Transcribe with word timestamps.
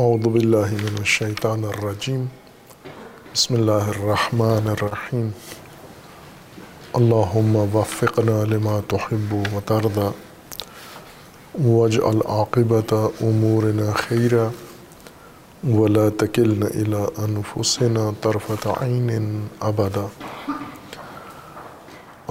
اعوذ 0.00 0.26
باللہ 0.26 0.70
من 0.82 0.94
الشیطان 0.98 1.64
الرجیم 1.64 2.24
بسم 3.32 3.54
اللہ 3.54 3.88
الرحمن 3.94 4.68
الرحیم 4.68 5.28
اللہم 7.00 7.56
وفقنا 7.74 8.36
لما 8.44 8.78
تحب 8.88 9.34
و 9.34 9.60
ترضى 9.66 10.06
واجعل 11.64 12.20
عاقبت 12.36 12.94
امورنا 12.94 13.90
خیرا 13.98 14.46
ولا 15.68 16.08
تکلنا 16.24 16.66
الى 16.66 17.04
انفسنا 17.26 18.10
طرفت 18.20 18.66
عین 18.80 19.46
ابدا 19.72 20.06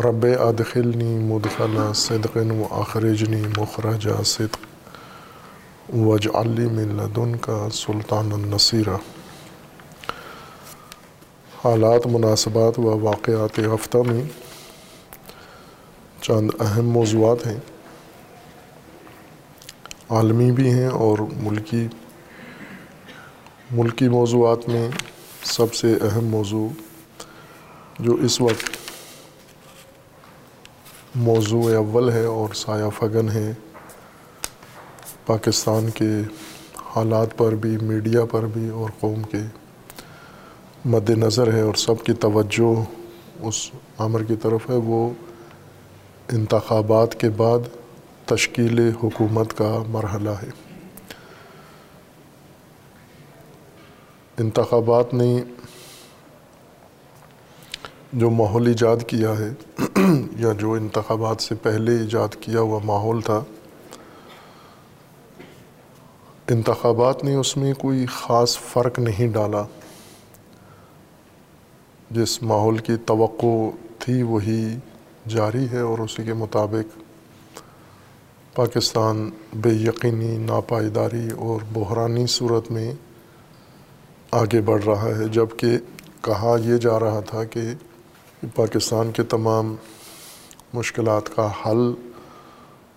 رب 0.08 0.26
ادخلنی 0.40 1.14
مدخل 1.30 1.80
صدق 2.08 2.38
و 2.38 2.74
اخرجنی 2.82 3.44
مخرج 3.58 4.10
صدق. 4.26 4.71
وجعل 5.96 6.50
لی 6.50 6.68
من 6.68 6.98
لدن 6.98 7.36
کا 7.36 7.68
سلطان 7.74 8.32
النصیرہ 8.32 8.96
حالات، 11.64 12.08
مناسبات 12.08 12.80
و 12.80 13.00
واقعات 13.00 13.60
ہفتہ 13.60 13.98
میں 13.98 14.24
چند 16.22 16.50
اہم 16.60 16.90
موضوعات 16.90 17.48
ہیں۔ 17.48 17.58
عالمی 20.10 20.52
بھی 20.52 20.70
ہیں 20.70 20.88
اور 20.88 21.20
ملکی 21.20 21.88
ملکی 23.72 24.10
موضوعات 24.10 24.70
میں 24.70 24.90
سب 25.44 25.74
سے 25.74 25.94
اہم 26.02 26.26
موضوع 26.26 26.68
جو 28.00 28.14
اس 28.14 28.42
وقت 28.42 28.78
موضوع 31.16 31.76
اول 31.76 32.12
ہے 32.12 32.26
اور 32.26 32.54
سایہ 32.54 32.90
فگن 33.00 33.30
ہے 33.30 33.54
پاکستان 35.26 35.90
کے 35.90 36.10
حالات 36.96 37.38
پر 37.38 37.56
بھی، 37.56 37.78
میڈیا 37.82 38.26
پر 38.26 38.46
بھی 38.46 38.70
اور 38.70 38.90
قوم 39.00 39.24
کے 39.24 39.42
مد 40.86 41.10
نظر 41.10 41.54
ہے 41.54 41.62
اور 41.62 41.74
سب 41.74 42.04
کی 42.04 42.14
توجہ 42.14 42.74
اس 43.40 43.72
عمر 44.00 44.24
کی 44.24 44.36
طرف 44.36 44.70
ہے، 44.70 44.76
وہ 44.76 45.10
انتخابات 46.32 47.20
کے 47.20 47.30
بعد 47.30 47.60
تشکیل 48.26 48.80
حکومت 49.04 49.58
کا 49.58 49.84
مرحلہ 49.88 50.30
ہے۔ 50.30 50.50
انتخابات 54.40 55.14
نے 55.14 55.42
جو 58.14 58.30
ماحول 58.30 58.68
ایجاد 58.68 58.98
کیا 59.08 59.34
ہے 59.40 59.50
یا 60.38 60.52
جو 60.52 60.74
انتخابات 60.74 61.42
سے 61.42 61.56
پہلے 61.56 61.96
ایجاد 61.96 62.36
کیا 62.40 62.60
ہوا 62.60 62.80
ماحول 62.84 63.22
تھا 63.22 63.44
انتخابات 66.50 67.24
نے 67.24 67.36
اس 67.36 67.58
میں 67.58 67.74
کوئی 67.74 68.06
خاص 68.06 68.58
فرق 68.60 69.00
نہیں 69.00 69.28
ڈالا۔ 69.28 69.64
جس 72.12 72.44
ماحول 72.44 72.78
کی 72.78 72.94
توقع 73.06 73.70
تھی 74.00 74.24
وہی 74.24 74.76
جاری 75.28 75.66
ہے 75.72 75.80
اور 75.80 76.00
اسی 76.00 76.24
کے 76.24 76.34
مطابق 76.34 77.00
پاکستان 78.56 79.30
بے 79.54 79.70
یقینی، 79.70 80.38
ناپائیداری 80.38 81.30
اور 81.38 81.60
بحرانی 81.74 82.28
صورت 82.28 82.72
میں 82.72 82.94
آگے 84.32 84.62
بڑھ 84.62 84.86
رہا 84.86 85.10
ہے۔ 85.18 85.28
جبکہ 85.28 85.78
کہا 86.22 86.56
یہ 86.66 86.78
جا 86.78 87.00
رہا 87.00 87.20
تھا 87.20 87.44
کہ 87.44 87.62
پاکستان 88.56 89.12
کے 89.12 89.24
تمام 89.24 89.76
مشکلات 90.74 91.36
کا 91.36 91.50
حل 91.66 91.94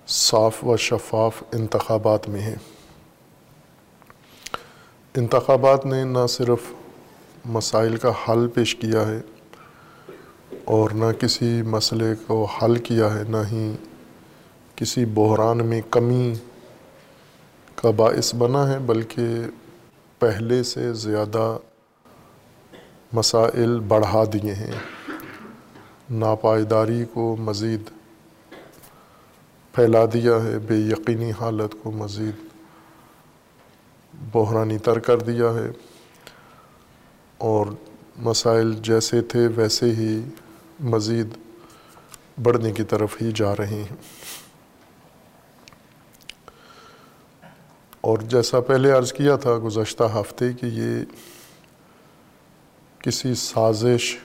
صاف 0.08 0.64
و 0.64 0.76
شفاف 0.76 1.42
انتخابات 1.52 2.28
میں 2.28 2.40
ہے۔ 2.40 2.56
انتخابات 5.18 5.86
نے 5.86 6.04
نہ 6.04 6.26
صرف 6.28 6.58
مسائل 7.44 7.96
کا 7.96 8.10
حل 8.10 8.48
پیش 8.48 8.74
کیا 8.74 9.08
ہے 9.08 9.20
اور 10.64 10.90
نہ 10.90 11.04
کسی 11.20 11.62
مسئلے 11.62 12.14
کو 12.26 12.44
حل 12.44 12.76
کیا 12.76 13.14
ہے، 13.14 13.22
نہ 13.28 13.36
ہی 13.50 13.72
کسی 14.76 15.04
بحران 15.04 15.66
میں 15.66 15.80
کمی 15.90 16.34
کا 17.74 17.90
باعث 17.90 18.34
بنا 18.34 18.72
ہے، 18.72 18.78
بلکہ 18.78 19.26
پہلے 20.18 20.62
سے 20.62 20.92
زیادہ 20.92 21.56
مسائل 23.12 23.80
بڑھا 23.80 24.24
دیے 24.32 24.54
ہیں۔ 24.54 24.72
ناپائیداری 26.10 27.04
کو 27.12 27.36
مزید 27.40 27.90
پھیلا 29.72 30.04
دیا 30.12 30.44
ہے، 30.44 30.58
بے 30.58 30.76
یقینی 30.76 31.30
حالت 31.40 31.76
کو 31.82 31.90
مزید 31.90 32.43
بحرانی 34.20 34.78
تر 34.78 34.98
کر 34.98 35.18
دیا 35.18 35.54
ہے۔ 35.54 35.70
اور 37.38 37.66
مسائل 38.16 38.72
جیسے 38.72 39.22
تھے 39.22 39.48
ویسے 39.56 39.86
ہی 39.86 40.22
مزید 40.80 41.26
بڑھنے 42.42 42.72
کی 42.72 42.82
طرف 42.82 43.22
ہی 43.22 43.32
جا 43.32 43.56
رہے 43.56 43.66
ہیں۔ 43.66 43.96
اور 48.00 48.18
جیسا 48.18 48.60
پہلے 48.60 48.90
عرض 48.90 49.12
کیا 49.12 49.36
تھا، 49.36 49.58
گزشتہ 49.64 50.04
ہفتے 50.14 50.52
کہ 50.52 50.66
یہ 50.66 51.04
کسی 52.98 53.34
سازش 53.34 54.18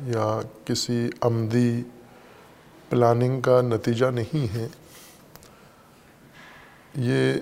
یا 0.00 0.40
کسی 0.64 1.08
عمدی 1.20 1.82
پلاننگ 2.88 3.40
کا 3.40 3.60
نتیجہ 3.60 4.06
نہیں 4.06 4.54
ہے۔ 4.54 4.68
یہ 6.94 7.34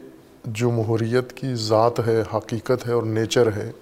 جمہوریت 0.55 1.33
کی 1.33 1.55
ذات 1.55 2.07
ہے، 2.07 2.23
حقیقت 2.35 2.87
ہے 2.87 2.93
اور 2.93 3.03
نیچر 3.03 3.53
ہے، 3.53 3.73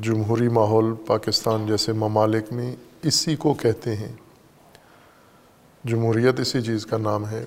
جمہوری 0.00 0.48
ماحول 0.48 0.94
پاکستان 1.06 1.66
جیسے 1.66 1.92
ممالک 1.92 2.52
میں 2.52 2.76
اسی 3.02 3.36
کو 3.36 3.54
کہتے 3.54 3.96
ہیں۔ 3.96 4.12
جمہوریت 5.84 6.40
اسی 6.40 6.62
چیز 6.62 6.86
کا 6.86 6.96
نام 6.98 7.28
ہے۔ 7.28 7.44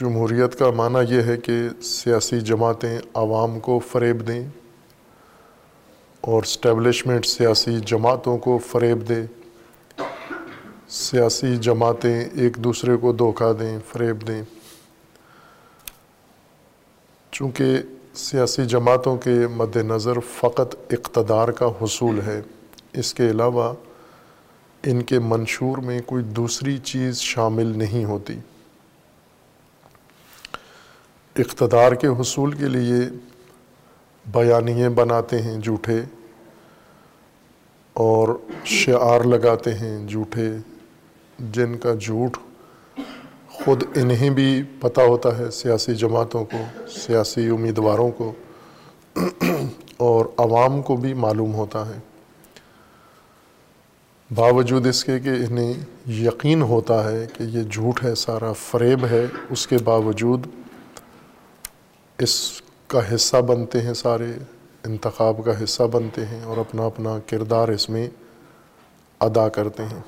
جمہوریت 0.00 0.58
کا 0.58 0.70
معنی 0.70 1.14
یہ 1.14 1.22
ہے 1.22 1.36
کہ 1.36 1.82
سیاسی 1.82 2.40
جماعتیں 2.40 2.98
عوام 3.14 3.60
کو 3.60 3.78
فریب 3.78 4.28
دیں 4.28 4.48
اور 6.20 6.42
اسٹیبلشمنٹ 6.42 7.26
سیاسی 7.26 7.80
جماعتوں 7.86 8.38
کو 8.38 8.58
فریب 8.58 9.08
دے۔ 9.08 9.43
سیاسی 10.94 11.56
جماعتیں 11.56 12.24
ایک 12.34 12.56
دوسرے 12.56 12.96
کو 12.96 13.12
دھوکہ 13.12 13.52
دیں، 13.52 13.78
فریب 13.88 14.28
دیں۔ 14.28 14.42
چونکہ 17.30 17.76
سیاسی 18.14 18.64
جماعتوں 18.64 19.16
کے 19.16 19.46
مد 19.56 19.76
نظر 19.76 20.12
فقط 20.20 20.76
اقتدار 20.90 21.48
کا 21.48 21.66
حصول 21.66 22.20
ہے، 22.20 22.42
اس 22.92 23.14
کے 23.14 23.30
علاوہ 23.30 23.74
ان 24.82 25.02
کے 25.02 25.18
منشور 25.18 25.78
میں 25.78 26.00
کوئی 26.06 26.24
دوسری 26.24 26.78
چیز 26.78 27.20
شامل 27.20 27.78
نہیں 27.78 28.04
ہوتی۔ 28.04 28.38
اقتدار 31.36 31.92
کے 31.92 32.06
حصول 32.06 32.52
کے 32.52 32.68
لیے 32.68 33.16
بیانیے 34.26 34.88
بناتے 34.88 35.42
ہیں 35.42 35.58
جھوٹے 35.58 36.00
اور 37.92 38.28
شعار 38.64 39.20
لگاتے 39.20 39.74
ہیں 39.74 40.08
جھوٹے۔ 40.08 40.73
جن 41.38 41.78
کا 41.78 41.94
جھوٹ 41.94 42.36
خود 43.48 43.82
انہیں 43.94 44.30
بھی 44.30 44.62
پتہ 44.80 45.00
ہوتا 45.00 45.38
ہے، 45.38 45.50
سیاسی 45.50 45.94
جماعتوں 45.94 46.44
کو، 46.44 46.88
سیاسی 46.88 47.48
امیدواروں 47.48 48.10
کو، 48.10 48.32
اور 49.96 50.26
عوام 50.36 50.82
کو 50.82 50.96
بھی 50.96 51.14
معلوم 51.14 51.54
ہوتا 51.54 51.86
ہے۔ 51.88 51.98
باوجود 54.34 54.86
اس 54.86 55.04
کے 55.04 55.18
کہ 55.20 55.28
انہیں 55.28 55.74
یقین 56.10 56.62
ہوتا 56.62 57.12
ہے 57.12 57.26
کہ 57.32 57.42
یہ 57.42 57.62
جھوٹ 57.62 58.04
ہے، 58.04 58.14
سارا 58.14 58.52
فریب 58.52 59.06
ہے، 59.06 59.26
اس 59.50 59.66
کے 59.66 59.76
باوجود 59.84 60.46
اس 62.18 62.62
کا 62.86 63.14
حصہ 63.14 63.36
بنتے 63.36 63.80
ہیں 63.80 63.94
سارے، 63.94 64.32
انتخاب 64.84 65.44
کا 65.44 65.64
حصہ 65.64 65.82
بنتے 65.82 66.24
ہیں 66.26 66.42
اور 66.44 66.56
اپنا 66.56 66.86
اپنا 66.86 67.18
کردار 67.26 67.68
اس 67.68 67.90
میں 67.90 68.08
ادا 69.20 69.48
کرتے 69.48 69.82
ہیں۔ 69.82 70.00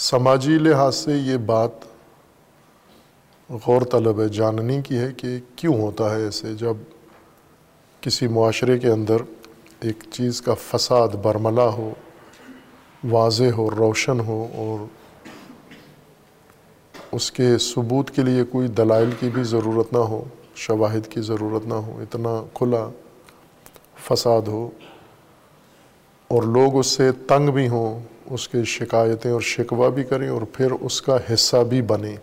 سماجی 0.00 0.58
لحاظ 0.58 0.96
سے 0.96 1.12
یہ 1.12 1.36
بات 1.36 1.70
غور 3.50 3.82
طلب 3.82 4.20
ہے 4.20 4.28
جاننے 4.28 4.82
کی 4.82 4.98
ہے 4.98 5.08
کہ 5.16 5.38
کیوں 5.56 5.74
ہوتا 5.80 6.10
ہے 6.14 6.22
ایسے 6.22 6.52
جب 6.54 6.76
کسی 8.00 8.26
معاشرے 8.26 8.78
کے 8.78 8.90
اندر 8.90 9.16
ایک 9.80 10.04
چیز 10.10 10.40
کا 10.42 10.54
فساد 10.54 11.08
برملا 11.08 11.66
ہو، 11.68 11.94
واضح 13.10 13.50
ہو، 13.56 13.70
روشن 13.70 14.20
ہو 14.20 14.48
اور 14.54 14.84
اس 17.12 17.30
کے 17.32 17.58
ثبوت 17.58 18.10
کے 18.10 18.22
لیے 18.22 18.44
کوئی 18.44 18.68
دلائل 18.68 19.10
کی 19.20 19.28
بھی 19.28 19.42
ضرورت 19.42 19.92
نہ 19.92 19.98
ہو، 19.98 20.24
شواہد 20.54 21.06
کی 21.06 21.20
ضرورت 21.20 21.66
نہ 21.66 21.74
ہو، 21.74 21.98
اتنا 22.02 22.42
کھلا 22.54 22.88
فساد 24.08 24.42
ہو 24.46 24.70
اور 26.28 26.42
لوگ 26.42 26.78
اس 26.78 26.86
سے 26.86 27.12
تنگ 27.12 27.50
بھی 27.50 27.68
ہوں 27.68 28.17
اس 28.30 28.48
کے 28.48 28.64
شکایتیں 28.64 29.30
اور 29.30 29.40
شکوہ 29.40 29.90
بھی 29.90 30.04
کریں 30.04 30.28
اور 30.28 30.42
پھر 30.42 30.70
اس 30.70 31.02
کا 31.02 31.16
حصہ 31.32 31.56
بھی 31.56 31.82
بنے 31.82 32.16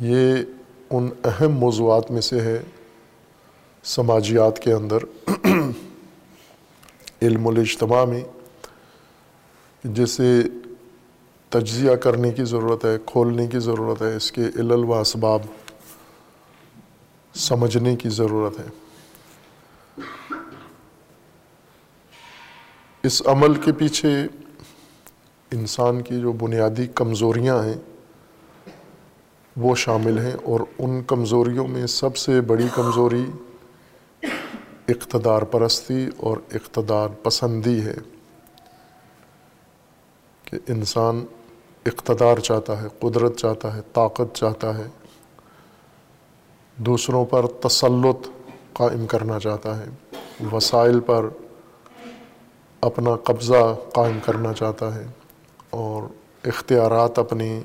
یہ 0.00 0.36
ان 0.90 1.08
اہم 1.24 1.52
موضوعات 1.52 2.10
میں 2.10 2.20
سے 2.20 2.40
ہے 2.40 2.62
سماجیات 3.84 4.58
کے 4.58 4.72
اندر، 4.72 4.98
علم 7.22 7.48
الاجتماع 7.48 8.04
میں، 8.04 8.20
جسے 9.84 10.40
تجزیہ 11.48 11.94
کرنے 11.94 12.30
کی 12.30 12.44
ضرورت 12.44 12.84
ہے، 12.84 12.96
کھولنے 13.06 13.46
کی 13.46 13.58
ضرورت 13.58 14.02
ہے، 14.02 14.16
اس 14.16 14.32
کے 14.32 14.42
علل 14.42 14.84
و 14.84 14.94
اسباب 14.94 15.40
سمجھنے 17.34 17.96
کی 17.96 18.08
ضرورت 18.08 18.58
ہے۔ 18.58 18.68
اس 23.04 23.22
عمل 23.26 23.54
کے 23.54 23.72
پیچھے 23.72 24.26
انسان 25.50 26.02
کی 26.02 26.20
جو 26.20 26.32
بنیادی 26.32 26.86
کمزوریاں 26.86 27.62
ہیں، 27.64 27.78
وہ 29.56 29.74
شامل 29.74 30.18
ہیں 30.18 30.34
اور 30.44 30.60
ان 30.78 31.02
کمزوریوں 31.06 31.68
میں 31.68 31.86
سب 31.86 32.16
سے 32.16 32.40
بڑی 32.40 32.66
کمزوری 32.74 33.24
اقتدار 34.88 35.42
پرستی 35.42 36.08
اور 36.16 36.36
اقتدار 36.54 37.08
پسندی 37.22 37.80
ہے 37.80 37.94
کہ 40.44 40.58
انسان 40.68 41.24
اقتدار 41.86 42.38
چاہتا 42.38 42.82
ہے، 42.82 42.86
قدرت 43.00 43.36
چاہتا 43.36 43.76
ہے، 43.76 43.80
طاقت 43.92 44.34
چاہتا 44.34 44.78
ہے، 44.78 44.88
دوسروں 46.76 47.24
پر 47.24 47.46
تسلط 47.46 48.28
قائم 48.72 49.06
کرنا 49.06 49.38
چاہتا 49.38 49.78
ہے، 49.78 49.86
وسائل 50.52 51.00
پر 51.00 51.28
اپنا 52.80 53.16
قبضہ 53.16 53.76
قائم 53.92 54.18
کرنا 54.24 54.52
چاہتا 54.52 54.94
ہے 54.94 55.06
اور 55.70 56.02
اختیارات 56.44 57.18
اپنی 57.18 57.60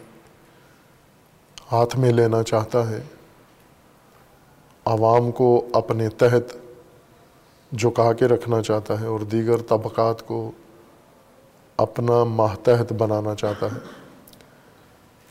ہاتھ 1.72 1.98
میں 1.98 2.12
لینا 2.12 2.44
چاہتا 2.44 2.90
ہے۔ 2.90 3.04
عوام 4.86 5.32
کو 5.32 5.68
اپنے 5.74 6.10
تحت 6.10 6.58
جھکا 7.78 8.14
کے 8.14 8.26
رکھنا 8.26 8.62
چاہتا 8.62 9.02
ہے 9.02 9.06
اور 9.06 9.20
دیگر 9.20 9.58
طبقات 9.58 10.28
کو 10.28 10.52
اپنا 11.78 12.24
ماتحت 12.24 12.94
بنانا 12.94 13.36
چاہتا 13.36 13.66
ہے۔ 13.66 13.80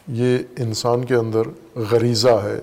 یہ 0.06 0.38
انسان 0.58 1.04
کے 1.04 1.14
اندر 1.14 1.42
غریزہ 1.74 2.40
ہے۔ 2.44 2.60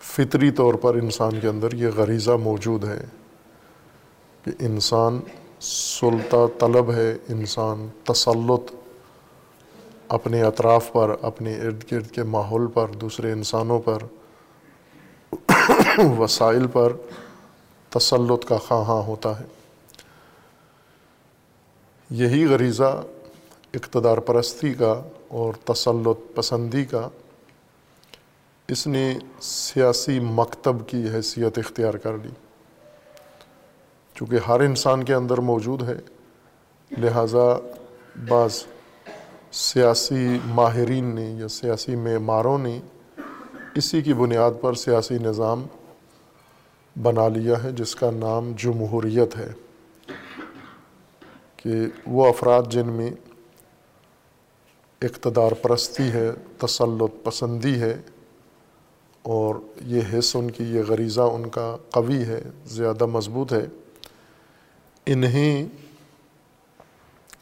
فطری 0.00 0.50
طور 0.50 0.74
پر 0.74 0.94
انسان 0.94 1.40
کے 1.40 1.48
اندر 1.48 1.72
یہ 1.72 1.88
غریزہ 1.96 2.30
موجود 2.30 2.84
ہے 2.84 3.04
کہ 4.44 4.50
انسان 4.58 5.20
سلطہ 5.66 6.36
طلب 6.60 6.92
ہے 6.92 7.16
انسان 7.28 7.88
تسلط 8.04 8.74
اپنے 10.08 10.42
اطراف 10.42 10.92
پر، 10.92 11.16
اپنے 11.22 11.60
ارد 11.60 11.92
گرد 11.92 12.10
کے 12.10 12.22
ماحول 12.22 12.66
پر، 12.66 12.88
دوسرے 12.88 13.32
انسانوں 13.32 13.80
پر، 13.80 13.98
وسائل 16.18 16.66
پر 16.66 16.92
تسلط 17.88 18.44
کا 18.44 18.58
خواہاں 18.58 19.02
ہوتا 19.02 19.40
ہے۔ 19.40 19.44
یہی 22.10 22.46
غریزہ 22.46 23.02
اقتدار 23.74 24.18
پرستی 24.18 24.74
کا 24.74 25.02
اور 25.28 25.54
تسلط 25.64 26.36
پسندی 26.36 26.84
کا 26.84 27.08
اس 28.68 28.86
نے 28.86 29.18
سیاسی 29.40 30.20
مکتب 30.20 30.76
کی 30.86 31.04
حیثیت 31.14 31.58
اختیار 31.58 31.94
کر 31.94 32.12
لی۔ 32.22 32.30
چونکہ 34.14 34.36
ہر 34.48 34.60
انسان 34.60 35.04
کے 35.04 35.14
اندر 35.14 35.38
موجود 35.38 35.82
ہے، 35.82 35.96
لہٰذا 36.90 37.58
بعض 38.28 38.64
سیاسی 39.52 40.38
ماہرین 40.44 41.04
نے 41.04 41.30
یا 41.30 41.48
سیاسی 41.48 41.96
معماروں 41.96 42.58
نے 42.58 42.80
اسی 43.74 44.02
کی 44.02 44.14
بنیاد 44.14 44.50
پر 44.60 44.74
سیاسی 44.74 45.18
نظام 45.18 45.66
بنا 47.02 47.28
لیا 47.28 47.62
ہے، 47.64 47.72
جس 47.72 47.94
کا 47.96 48.10
نام 48.10 48.52
جمہوریت 48.56 49.36
ہے 49.36 49.52
کہ 51.56 51.72
وہ 52.06 52.26
افراد 52.26 52.62
جن 52.70 52.86
میں 52.86 53.10
اقتدار 55.02 55.52
پرستی 55.52 56.10
ہے، 56.12 56.30
تسلط 56.58 57.24
پسندی 57.24 57.80
ہے 57.80 58.00
اور 59.22 59.54
یہ 59.80 60.00
حص 60.12 60.36
ان 60.36 60.50
کی، 60.50 60.64
یہ 60.64 60.82
غریزہ 60.88 61.20
ان 61.20 61.48
کا 61.48 61.76
قوی 61.90 62.22
ہے، 62.22 62.42
زیادہ 62.66 63.06
مضبوط 63.06 63.52
ہے۔ 63.52 63.66
انہیں 65.06 65.66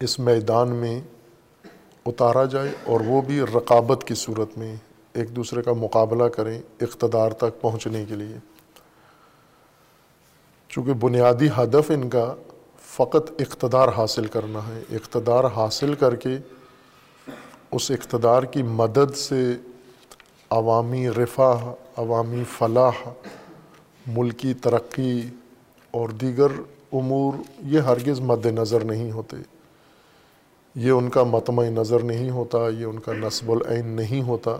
اس 0.00 0.18
میدان 0.18 0.68
میں 0.68 1.00
اتارا 2.06 2.44
جائے 2.44 2.72
اور 2.84 3.00
وہ 3.00 3.22
بھی 3.22 3.40
رقابت 3.40 4.04
کی 4.06 4.14
صورت 4.14 4.58
میں 4.58 4.76
ایک 5.12 5.36
دوسرے 5.36 5.62
کا 5.62 5.72
مقابلہ 5.72 6.24
کریں 6.24 6.62
اقتدار 6.80 7.30
تک 7.30 7.60
پہنچنے 7.60 8.04
کے 8.08 8.14
لیے۔ 8.14 8.36
چونکہ 10.68 10.92
بنیادی 10.92 11.48
ہدف 11.48 11.90
ان 11.90 12.10
کا 12.10 12.34
فقط 12.82 13.30
اقتدار 13.38 13.88
حاصل 13.88 14.26
کرنا 14.26 14.58
ہے۔ 14.58 14.82
اقتدار 14.90 15.44
حاصل 15.44 15.94
کر 15.94 16.16
کے 16.16 16.38
اس 17.70 17.90
اقتدار 17.90 18.42
کی 18.42 18.62
مدد 18.62 19.16
سے 19.16 19.54
عوامی 20.50 21.10
رفاہ، 21.10 21.74
عوامی 21.96 22.42
فلاح، 22.58 23.08
ملکی 24.06 24.54
ترقی 24.54 25.22
اور 25.90 26.08
دیگر 26.08 26.48
امور 26.92 27.32
یہ 27.58 27.80
ہرگز 27.80 28.20
مد 28.20 28.46
نظر 28.46 28.84
نہیں 28.84 29.10
ہوتے۔ 29.10 29.36
یہ 30.74 30.90
ان 30.90 31.10
کا 31.10 31.22
متمع 31.22 31.64
نظر 31.64 32.02
نہیں 32.02 32.30
ہوتا، 32.30 32.58
یہ 32.68 32.84
ان 32.84 32.98
کا 32.98 33.12
نصب 33.12 33.52
العین 33.52 33.86
نہیں 33.86 34.22
ہوتا۔ 34.22 34.56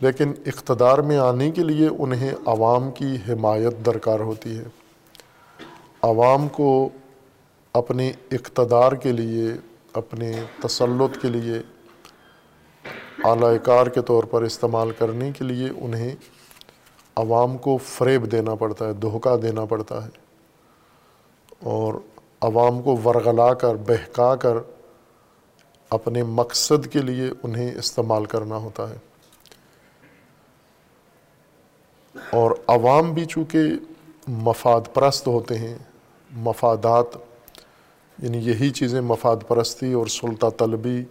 لیکن 0.00 0.32
اقتدار 0.46 0.98
میں 0.98 1.18
آنے 1.18 1.50
کے 1.50 1.62
لیے 1.62 1.88
انہیں 1.98 2.34
عوام 2.46 2.90
کی 2.90 3.16
حمایت 3.28 3.86
درکار 3.86 4.20
ہوتی 4.20 4.58
ہے۔ 4.58 4.64
عوام 6.02 6.48
کو 6.48 6.88
اپنے 7.72 8.12
اقتدار 8.32 8.92
کے 8.92 9.12
لیے، 9.12 9.50
اپنے 9.92 10.32
تسلط 10.62 11.22
کے 11.22 11.28
لیے 11.28 11.54
اعلی 13.24 13.58
کار 13.62 13.86
کے 13.86 14.02
طور 14.02 14.24
پر 14.24 14.42
استعمال 14.42 14.90
کرنے 14.98 15.32
کے 15.38 15.44
لیے 15.44 15.68
انہیں 15.76 16.14
عوام 17.18 17.58
کو 17.58 17.76
فریب 17.76 18.32
دینا 18.32 18.54
پڑتا 18.54 18.88
ہے، 18.88 18.92
دھوکہ 18.92 19.36
دینا 19.36 19.64
پڑتا 19.64 20.04
ہے۔ 20.04 20.10
اور 21.64 21.94
عوام 22.40 22.82
کو 22.82 22.96
ورغلا 23.04 23.54
کر، 23.54 23.74
بہکا 23.74 24.36
کر 24.36 24.56
اپنے 25.90 26.22
مقصد 26.22 26.86
کے 26.86 26.98
لیے 26.98 27.30
انہیں 27.42 27.74
استعمال 27.74 28.24
کرنا 28.24 28.56
ہوتا 28.56 28.90
ہے۔ 28.90 28.96
اور 32.32 32.50
عوام 32.66 33.12
بھی 33.12 33.24
چونکہ 33.24 33.58
مفاد 34.28 34.80
پرست 34.94 35.26
ہوتے 35.26 35.58
ہیں، 35.58 35.78
مفادات 36.36 37.06
یعنی 38.22 38.38
یہی 38.38 38.70
چیزیں 38.70 39.00
مفاد 39.00 39.36
پرستی 39.48 39.92
اور 39.92 40.06
سلطہ 40.06 40.46
طلبی 40.58 41.04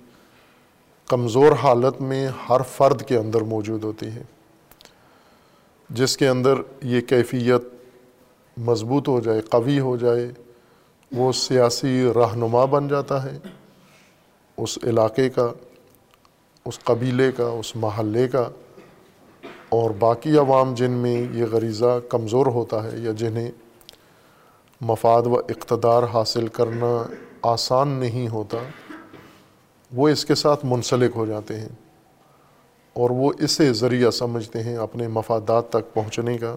کمزور 1.08 1.52
حالت 1.52 2.02
میں 2.02 2.28
ہر 2.50 2.62
فرد 2.62 3.02
کے 3.02 3.18
اندر 3.18 3.42
موجود 3.42 3.84
ہوتی 3.84 4.08
ہے 4.08 4.24
جس 5.90 6.18
کے 6.18 6.28
اندر 6.28 6.54
یہ 6.84 7.02
کیفیت 7.02 7.62
مضبوط 8.58 9.08
ہو 9.08 9.20
جائے، 9.20 9.42
قوی 9.42 9.80
ہو 9.80 9.98
جائے، 9.98 10.32
وہ 11.12 11.32
سیاسی 11.32 12.10
رہنما 12.16 12.66
بن 12.66 12.88
جاتا 12.88 13.24
ہے۔ 13.24 13.40
اس 14.58 14.80
علاقے 14.84 15.30
کا، 15.30 15.52
اس 16.66 16.80
قبیلے 16.80 17.32
کا، 17.32 17.48
اس 17.48 17.76
محلے 17.76 18.28
کا۔ 18.28 18.50
اور 19.70 19.92
باقی 19.92 20.38
عوام 20.38 20.74
جن 20.74 20.92
میں 20.92 21.28
یہ 21.34 21.46
غریزہ 21.52 22.00
کمزور 22.10 22.46
ہوتا 22.46 22.84
ہے 22.84 22.98
یا 22.98 23.12
جنہیں 23.12 23.52
مفاد 24.82 25.22
و 25.26 25.40
اقتدار 25.40 26.04
حاصل 26.04 26.48
کرنا 26.48 27.04
آسان 27.42 27.88
نہیں 27.88 28.28
ہوتا، 28.28 28.58
وہ 29.92 30.10
اس 30.10 30.26
کے 30.26 30.36
ساتھ 30.36 30.66
منسلک 30.66 31.12
ہو 31.16 31.26
جاتے 31.26 31.60
ہیں۔ 31.60 31.87
اور 32.98 33.10
وہ 33.10 33.32
اسے 33.40 33.74
ذریعہ 33.74 34.12
سمجھتے 34.12 34.64
ہیں 34.64 34.78
اپنے 34.78 35.08
مفادات 35.08 35.70
تک 35.70 35.94
پہنچنے 35.94 36.38
کا۔ 36.38 36.56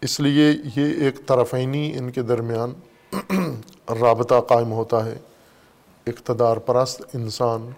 اس 0.00 0.20
لیے 0.20 0.50
یہ 0.76 1.04
ایک 1.04 1.26
طرفینی 1.26 1.92
ان 1.98 2.10
کے 2.10 2.22
درمیان 2.22 2.72
رابطہ 4.00 4.34
قائم 4.40 4.72
ہوتا 4.72 5.04
ہے۔ 5.06 5.18
اقتدار 6.06 6.56
پرست 6.56 7.02
انسان 7.14 7.70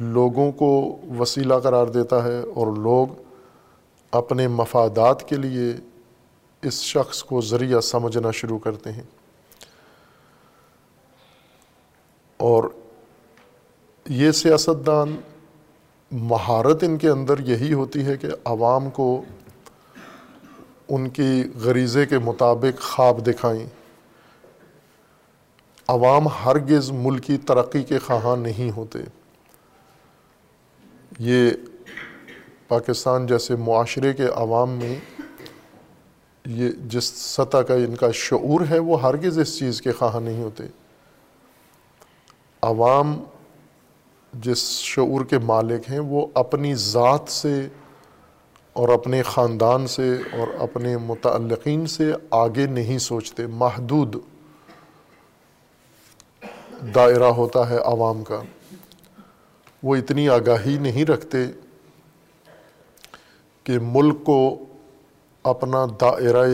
لوگوں 0.00 0.52
کو 0.52 0.98
وسیلہ 1.18 1.54
قرار 1.62 1.86
دیتا 1.86 2.24
ہے 2.24 2.38
اور 2.38 2.76
لوگ 2.76 3.22
اپنے 4.10 4.48
مفادات 4.48 5.28
کے 5.28 5.36
لیے 5.36 5.72
اس 6.62 6.80
شخص 6.80 7.22
کو 7.22 7.40
ذریعہ 7.40 7.80
سمجھنا 7.80 8.30
شروع 8.30 8.58
کرتے 8.58 8.92
ہیں۔ 8.92 9.02
اور 12.36 12.64
یہ 14.10 14.32
سیاستدان 14.32 15.16
مہارت 16.10 16.82
ان 16.82 16.98
کے 16.98 17.08
اندر 17.08 17.38
یہی 17.38 17.72
ہوتی 17.72 18.04
ہے 18.04 18.16
کہ 18.16 18.28
عوام 18.44 18.90
کو 18.90 19.24
ان 20.88 21.10
کی 21.10 21.44
غریزے 21.54 22.06
کے 22.06 22.18
مطابق 22.18 22.82
خواب 22.82 23.26
دکھائیں۔ 23.26 23.66
عوام 25.88 26.28
ہرگز 26.28 26.90
ملکی 26.90 27.36
ترقی 27.36 27.82
کے 27.82 27.98
خواہاں 27.98 28.36
نہیں 28.36 28.70
ہوتے۔ 28.76 28.98
یہ 31.18 31.50
پاکستان 32.68 33.26
جیسے 33.26 33.56
معاشرے 33.56 34.12
کے 34.12 34.26
عوام 34.26 34.70
میں 34.70 34.98
یہ 36.46 36.68
جس 36.70 37.04
سطح 37.04 37.58
کا 37.58 37.74
ان 37.74 37.96
کا 37.96 38.10
شعور 38.10 38.60
ہے 38.70 38.78
وہ 38.78 39.02
ہرگز 39.02 39.38
اس 39.38 39.58
چیز 39.58 39.82
کے 39.82 39.92
خواہاں 39.92 40.20
نہیں 40.20 40.42
ہوتے۔ 40.42 40.64
عوام 42.62 43.24
جس 44.32 44.58
شعور 44.78 45.24
کے 45.24 45.38
مالک 45.38 45.90
ہیں، 45.90 45.98
وہ 45.98 46.26
اپنی 46.34 46.74
ذات 46.74 47.28
سے 47.28 47.68
اور 48.72 48.88
اپنے 48.88 49.22
خاندان 49.22 49.86
سے 49.86 50.14
اور 50.32 50.48
اپنے 50.58 50.96
متعلقین 50.96 51.86
سے 51.86 52.12
آگے 52.30 52.66
نہیں 52.66 52.98
سوچتے، 52.98 53.46
محدود 53.46 54.16
دائرہ 56.94 57.24
ہوتا 57.24 57.70
ہے 57.70 57.76
عوام 57.76 58.24
کا۔ 58.24 58.42
وہ 59.82 59.96
اتنی 59.96 60.28
آگاہی 60.28 60.78
نہیں 60.78 61.04
رکھتے 61.04 61.38
کہ 63.64 63.78
ملک 63.82 64.24
کو 64.24 64.64
اپنا 65.42 65.86
دائرہ 66.00 66.46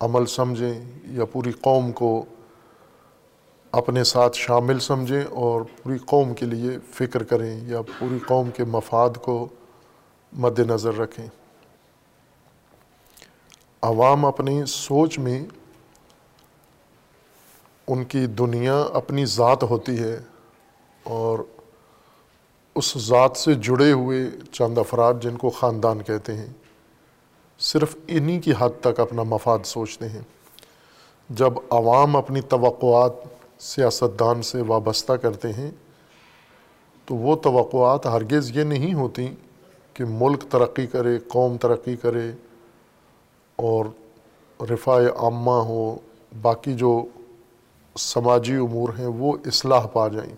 عمل 0.00 0.26
سمجھیں 0.26 0.84
یا 1.04 1.24
پوری 1.24 1.52
قوم 1.52 1.92
کو 1.92 2.24
اپنے 3.72 4.04
ساتھ 4.04 4.36
شامل 4.36 4.78
سمجھیں 4.78 5.24
اور 5.24 5.62
پوری 5.82 5.98
قوم 6.06 6.34
کے 6.34 6.46
لیے 6.46 6.78
فکر 6.90 7.22
کریں 7.22 7.60
یا 7.68 7.82
پوری 7.82 8.18
قوم 8.26 8.50
کے 8.50 8.64
مفاد 8.64 9.10
کو 9.22 9.48
مد 10.32 10.58
نظر 10.58 10.94
رکھیں۔ 10.94 11.26
عوام 13.82 14.24
اپنی 14.24 14.64
سوچ 14.64 15.18
میں 15.18 15.46
ان 17.86 18.04
کی 18.04 18.26
دنیا 18.26 18.80
اپنی 18.92 19.24
ذات 19.24 19.62
ہوتی 19.62 19.98
ہے 19.98 20.20
اور 21.02 21.38
اس 22.74 22.98
ذات 22.98 23.36
سے 23.36 23.54
جڑے 23.54 23.92
ہوئے 23.92 24.26
چند 24.52 24.78
افراد 24.78 25.14
جن 25.20 25.36
کو 25.36 25.50
خاندان 25.50 26.02
کہتے 26.02 26.36
ہیں، 26.36 26.52
صرف 27.58 27.96
انہی 28.08 28.40
کی 28.40 28.52
حد 28.58 28.80
تک 28.80 29.00
اپنا 29.00 29.22
مفاد 29.22 29.58
سوچتے 29.64 30.08
ہیں۔ 30.08 30.22
جب 31.30 31.52
عوام 31.70 32.16
اپنی 32.16 32.40
توقعات 32.40 33.12
سیاستدان 33.62 34.42
سے 34.42 34.60
وابستہ 34.62 35.12
کرتے 35.12 35.52
ہیں، 35.52 35.70
تو 37.08 37.14
وہ 37.16 37.34
توقعات 37.36 38.06
ہرگز 38.06 38.50
یہ 38.56 38.64
نہیں 38.64 38.94
ہوتی 38.94 39.28
کہ 39.96 40.04
ملک 40.10 40.44
ترقی 40.50 40.86
کرے، 40.86 41.18
قوم 41.28 41.56
ترقی 41.56 41.96
کرے 41.96 42.30
اور 43.58 43.84
رفاع 44.60 45.00
عامہ 45.16 45.58
ہو، 45.64 45.94
باقی 46.42 46.74
جو 46.74 46.92
سماجی 47.96 48.56
امور 48.56 48.88
ہیں 48.98 49.06
وہ 49.06 49.36
اصلاح 49.46 49.86
پا 49.86 50.06
جائیں۔ 50.08 50.34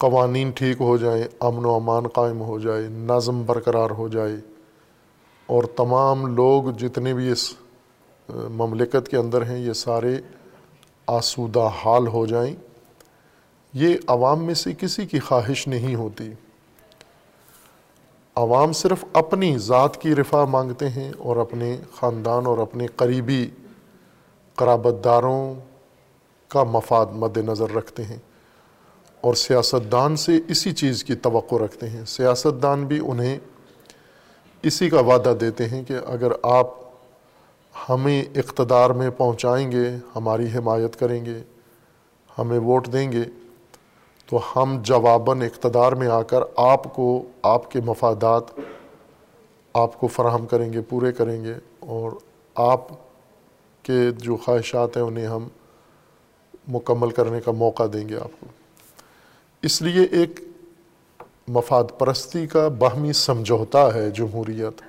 قوانین 0.00 0.50
ٹھیک 0.50 0.80
ہو 0.80 0.96
جائیں، 0.96 1.24
امن 1.40 1.64
و 1.64 1.74
امان 1.74 2.08
قائم 2.08 2.40
ہو 2.40 2.58
جائے، 2.58 2.88
نظم 2.88 3.42
برقرار 3.46 3.90
ہو 3.90 4.08
جائے 4.08 4.36
اور 5.48 5.64
تمام 5.76 6.26
لوگ 6.34 6.70
جتنے 6.78 7.14
بھی 7.14 7.30
اس 7.32 7.52
مملکت 8.28 9.08
کے 9.08 9.16
اندر 9.16 9.42
ہیں، 9.42 9.58
یہ 9.58 9.72
سارے 9.72 10.18
آسودہ 11.08 11.70
حال 11.84 12.06
ہو 12.06 12.26
جائیں، 12.26 12.56
یہ 13.72 13.96
عوام 14.06 14.44
میں 14.44 14.54
سے 14.54 14.72
کسی 14.78 15.06
کی 15.06 15.18
خواہش 15.18 15.68
نہیں 15.68 15.94
ہوتی۔ 15.94 16.30
عوام 18.34 18.72
صرف 18.72 19.04
اپنی 19.12 19.58
ذات 19.58 20.02
کی 20.02 20.14
رفع 20.14 20.44
مانگتے 20.44 20.88
ہیں 20.88 21.12
اور 21.18 21.36
اپنے 21.36 21.76
خاندان 21.94 22.46
اور 22.46 22.58
اپنے 22.58 22.86
قریبی 22.86 23.50
قرابت 24.54 25.04
داروں 25.04 25.54
کا 26.48 26.62
مفاد 26.62 27.06
مد 27.12 27.36
نظر 27.36 27.74
رکھتے 27.74 28.04
ہیں 28.04 28.18
اور 29.20 29.34
سیاستدان 29.34 30.16
سے 30.16 30.32
اسی 30.48 30.72
چیز 30.72 31.04
کی 31.04 31.14
توقع 31.14 31.54
رکھتے 31.54 31.88
ہیں۔ 31.90 32.04
سیاستدان 32.04 32.86
بھی 32.86 33.00
انہیں 33.06 33.38
اسی 34.62 34.90
کا 34.90 35.00
وعدہ 35.00 35.34
دیتے 35.40 35.68
ہیں 35.68 35.82
کہ 35.84 35.94
اگر 36.06 36.32
آپ 36.42 36.87
ہمیں 37.88 38.24
اقتدار 38.34 38.90
میں 38.90 39.10
پہنچائیں 39.10 39.72
گے، 39.72 39.88
ہماری 40.16 40.46
حمایت 40.54 40.96
کریں 40.96 41.24
گے، 41.24 41.42
ہمیں 42.38 42.58
ووٹ 42.58 42.92
دیں 42.92 43.12
گے، 43.12 43.22
تو 44.26 44.38
ہم 44.56 44.78
جواباً 44.82 45.42
اقتدار 45.42 45.92
میں 45.92 46.08
آ 46.08 46.22
کر 46.22 46.40
آپ 46.56 46.94
کو، 46.94 47.22
آپ 47.42 47.70
کے 47.70 47.80
مفادات 47.80 48.42
آپ 49.74 50.00
کو 50.00 50.06
فراہم 50.06 50.46
کریں 50.46 50.72
گے، 50.72 50.80
پورے 50.80 51.12
کریں 51.12 51.44
گے 51.44 51.54
اور 51.78 52.12
آپ 52.54 52.80
کے 53.82 54.10
جو 54.16 54.36
خواہشات 54.36 54.96
ہیں 54.96 55.04
انہیں 55.04 55.26
ہم 55.26 55.48
مکمل 56.68 57.10
کرنے 57.10 57.40
کا 57.40 57.52
موقع 57.52 57.82
دیں 57.92 58.08
گے 58.08 58.16
آپ 58.16 58.40
کو۔ 58.40 58.46
اس 59.62 59.82
لیے 59.82 60.04
ایک 60.04 60.40
مفاد 61.48 61.84
پرستی 61.98 62.46
کا 62.46 62.68
باہمی 62.68 63.12
سمجھوتا 63.12 63.94
ہے 63.94 64.10
جمہوریت۔ 64.10 64.82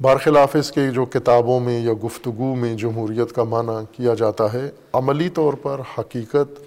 برخلاف 0.00 0.56
اس 0.56 0.70
کے 0.70 0.90
جو 0.90 1.04
کتابوں 1.04 1.60
میں 1.60 1.80
یا 1.80 1.92
گفتگو 2.04 2.54
میں 2.54 2.74
جمہوریت 2.74 3.32
کا 3.32 3.44
معنی 3.44 3.84
کیا 3.92 4.14
جاتا 4.14 4.52
ہے، 4.52 4.70
عملی 4.92 5.28
طور 5.28 5.52
پر 5.52 5.80
حقیقت 5.98 6.60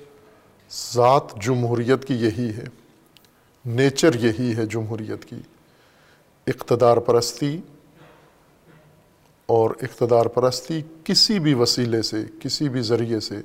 ذات 0.93 1.35
جمہوریت 1.41 2.05
کی 2.05 2.13
یہی 2.13 2.49
ہے، 2.49 2.65
نیچر 3.65 4.15
یہی 4.15 4.55
ہے 4.57 4.65
جمہوریت 4.65 5.25
کی۔ 5.25 5.35
اقتدار 6.47 6.97
پرستی 6.97 7.57
اور 9.45 9.71
اقتدار 9.81 10.25
پرستی 10.25 10.81
کسی 11.03 11.39
بھی 11.39 11.53
وسیلے 11.53 12.01
سے، 12.01 12.17
کسی 12.39 12.69
بھی 12.69 12.81
ذریعے 12.81 13.19
سے، 13.19 13.35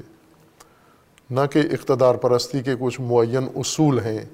نہ 1.30 1.40
کہ 1.52 1.58
اقتدار 1.58 2.14
پرستی 2.14 2.62
کے 2.62 2.74
کچھ 2.80 3.00
معین 3.00 3.48
اصول 3.56 3.98
ہیں، 3.98 4.24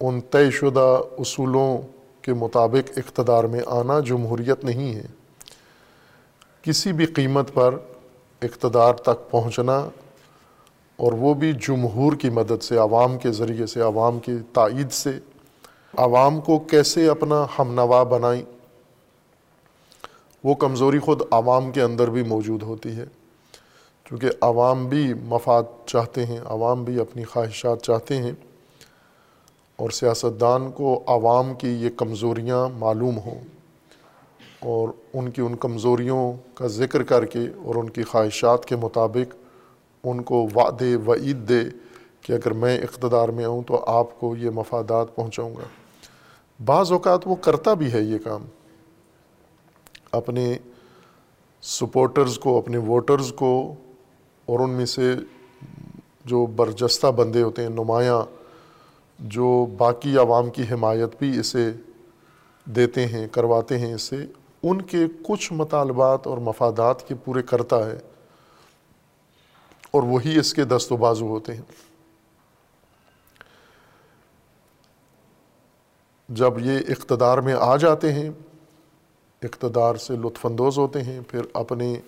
ان 0.00 0.20
طے 0.20 0.50
شدہ 0.50 1.00
اصولوں 1.18 1.99
کے 2.22 2.34
مطابق 2.34 2.90
اقتدار 2.96 3.44
میں 3.44 3.60
آنا 3.66 4.00
جمہوریت 4.00 4.64
نہیں 4.64 4.94
ہے۔ 4.94 5.06
کسی 6.62 6.92
بھی 6.92 7.06
قیمت 7.06 7.54
پر 7.54 7.74
اقتدار 8.42 8.94
تک 8.94 9.30
پہنچنا 9.30 9.88
اور 10.96 11.12
وہ 11.12 11.34
بھی 11.34 11.52
جمہور 11.52 12.12
کی 12.12 12.30
مدد 12.30 12.62
سے، 12.62 12.76
عوام 12.76 13.18
کے 13.18 13.30
ذریعے 13.30 13.66
سے، 13.66 13.80
عوام 13.80 14.18
کی 14.18 14.36
تائید 14.52 14.92
سے۔ 14.92 15.10
عوام 15.96 16.40
کو 16.40 16.58
کیسے 16.58 17.08
اپنا 17.08 17.46
ہم 17.58 17.74
نوا 17.74 18.02
بنائیں؟ 18.02 18.42
وہ 20.44 20.54
کمزوری 20.54 20.98
خود 20.98 21.22
عوام 21.30 21.72
کے 21.72 21.82
اندر 21.82 22.10
بھی 22.10 22.22
موجود 22.22 22.62
ہوتی 22.62 22.96
ہے۔ 22.96 23.04
کیونکہ 24.04 24.30
عوام 24.40 24.88
بھی 24.88 25.14
مفاد 25.14 25.62
چاہتے 25.86 26.26
ہیں، 26.26 26.40
عوام 26.44 26.84
بھی 26.84 27.00
اپنی 27.00 27.24
خواہشات 27.24 27.82
چاہتے 27.82 28.16
ہیں۔ 28.16 28.32
اور 29.80 29.90
سیاستدان 29.90 30.70
کو 30.70 31.02
عوام 31.06 31.54
کی 31.54 31.68
یہ 31.68 31.90
کمزوریاں 31.96 32.68
معلوم 32.78 33.18
ہوں 33.18 33.40
اور 34.60 34.88
ان 35.14 35.30
کی 35.30 35.42
ان 35.42 35.56
کمزوریوں 35.56 36.32
کا 36.54 36.66
ذکر 36.66 37.02
کر 37.02 37.24
کے 37.24 37.38
اور 37.64 37.74
ان 37.74 37.90
کی 37.90 38.02
خواہشات 38.02 38.64
کے 38.64 38.76
مطابق 38.76 39.34
ان 40.04 40.22
کو 40.22 40.48
وعدے 40.54 40.96
وعید 40.96 41.48
دے 41.48 41.60
کہ 42.20 42.32
اگر 42.32 42.52
میں 42.52 42.78
اقتدار 42.78 43.28
میں 43.28 43.44
آؤں 43.44 43.62
تو 43.66 43.84
آپ 43.86 44.20
کو 44.20 44.36
یہ 44.36 44.50
مفادات 44.50 45.14
پہنچاؤں 45.14 45.56
گا۔ 45.56 45.62
بعض 46.64 46.92
اوقات 46.92 47.20
وہ 47.24 47.34
کرتا 47.34 47.74
بھی 47.74 47.92
ہے 47.92 48.00
یہ 48.00 48.18
کام۔ 48.24 48.44
اپنے 50.12 50.58
سپورٹرز 51.62 52.38
کو، 52.38 52.58
اپنے 52.58 52.78
ووٹرز 52.78 53.32
کو 53.32 53.74
اور 54.46 54.60
ان 54.60 54.70
میں 54.70 54.86
سے 54.86 55.12
جو 56.24 56.46
برجستہ 56.46 57.06
بندے 57.06 57.42
ہوتے 57.42 57.62
ہیں، 57.62 57.68
نمایاں 57.68 58.39
جو 59.20 59.66
باقی 59.78 60.18
عوام 60.18 60.50
کی 60.50 60.62
حمایت 60.70 61.18
بھی 61.18 61.38
اسے 61.38 61.72
دیتے 62.64 63.06
ہیں، 63.06 63.28
کرواتے 63.28 63.78
ہیں 63.78 63.94
اسے، 63.94 64.26
ان 64.62 64.82
کے 64.82 65.06
کچھ 65.22 65.52
مطالبات 65.52 66.26
اور 66.26 66.38
مفادات 66.38 67.08
کے 67.08 67.14
پورے 67.14 67.42
کرتا 67.42 67.86
ہے 67.86 67.98
اور 69.90 70.02
وہی 70.02 70.38
اس 70.38 70.54
کے 70.54 70.64
دست 70.64 70.92
و 70.92 70.96
بازو 70.96 71.28
ہوتے 71.28 71.54
ہیں۔ 71.54 71.62
جب 76.28 76.58
یہ 76.58 76.78
اقتدار 76.88 77.38
میں 77.38 77.54
آ 77.58 77.76
جاتے 77.76 78.12
ہیں، 78.12 78.30
اقتدار 79.42 79.94
سے 79.94 80.16
لطف 80.16 80.46
اندوز 80.46 80.78
ہوتے 80.78 81.02
ہیں، 81.02 81.20
پھر 81.28 81.40
اپنے 81.54 82.00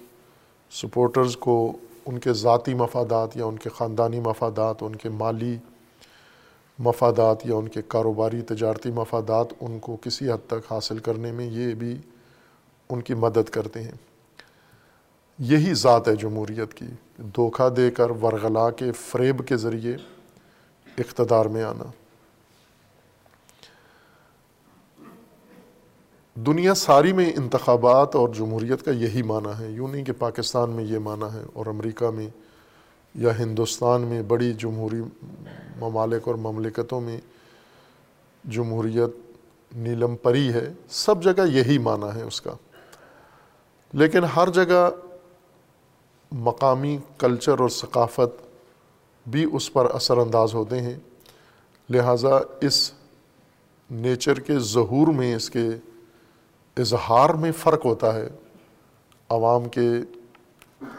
سپورٹرز 0.70 1.36
کو 1.36 1.72
ان 2.06 2.18
کے 2.18 2.32
ذاتی 2.32 2.74
مفادات 2.74 3.36
یا 3.36 3.44
ان 3.44 3.56
کے 3.56 3.68
خاندانی 3.68 4.20
مفادات، 4.20 4.76
ان 4.80 4.96
کے 4.96 5.08
مالی 5.08 5.56
مفادات 6.78 7.46
یا 7.46 7.54
ان 7.54 7.68
کے 7.68 7.80
کاروباری 7.88 8.42
تجارتی 8.42 8.90
مفادات 8.90 9.46
ان 9.60 9.78
کو 9.78 9.96
کسی 10.02 10.30
حد 10.30 10.46
تک 10.46 10.72
حاصل 10.72 10.98
کرنے 10.98 11.32
میں 11.32 11.46
یہ 11.46 11.74
بھی 11.74 11.96
ان 12.90 13.02
کی 13.02 13.14
مدد 13.14 13.48
کرتے 13.48 13.82
ہیں۔ 13.82 13.92
یہی 15.38 15.74
ذات 15.74 16.08
ہے 16.08 16.16
جمہوریت 16.16 16.74
کی۔ 16.74 16.86
دھوکہ 17.18 17.68
دے 17.68 17.90
کر 17.90 18.10
ورغلا 18.10 18.70
کے 18.70 18.92
فریب 18.92 19.48
کے 19.48 19.56
ذریعے 19.56 19.96
اقتدار 20.98 21.46
میں 21.46 21.62
آنا۔ 21.62 21.84
دنیا 26.34 26.74
ساری 26.74 27.12
میں 27.12 27.32
انتخابات 27.36 28.16
اور 28.16 28.28
جمہوریت 28.28 28.84
کا 28.84 28.90
یہی 28.90 29.22
معنی 29.22 29.62
ہے۔ 29.62 29.70
یوں 29.70 29.88
نہیں 29.88 30.04
کہ 30.04 30.12
پاکستان 30.18 30.70
میں 30.70 30.84
یہ 30.84 30.98
معنی 30.98 31.34
ہے 31.34 31.42
اور 31.52 31.66
امریکہ 31.66 32.10
میں 32.10 32.28
یا 33.14 33.38
ہندوستان 33.38 34.00
میں 34.00 34.22
بڑی 34.22 34.52
جمہوری 34.52 35.00
ممالک 35.80 36.28
اور 36.28 36.34
مملکتوں 36.34 37.00
میں 37.00 37.20
جمہوریت 38.44 39.32
نیلم 39.76 40.16
پری 40.16 40.52
ہے، 40.52 40.72
سب 40.88 41.22
جگہ 41.22 41.46
یہی 41.52 41.78
معنی 41.78 42.16
ہے 42.16 42.22
اس 42.22 42.40
کا۔ 42.40 42.50
لیکن 43.92 44.24
ہر 44.24 44.48
جگہ 44.48 44.90
مقامی 46.32 46.98
کلچر 47.18 47.60
اور 47.60 47.68
ثقافت 47.68 48.42
بھی 49.28 49.46
اس 49.52 49.72
پر 49.72 49.94
اثر 49.94 50.16
انداز 50.16 50.54
ہوتے 50.54 50.80
ہیں۔ 50.80 50.98
لہٰذا 51.90 52.38
اس 52.60 52.92
نیچر 53.90 54.40
کے 54.40 54.58
ظہور 54.58 55.08
میں 55.08 55.34
اس 55.34 55.50
کے 55.50 55.68
اظہار 56.76 57.30
میں 57.30 57.52
فرق 57.52 57.84
ہوتا 57.84 58.14
ہے۔ 58.14 58.28
عوام 59.28 59.68
کے 59.68 59.90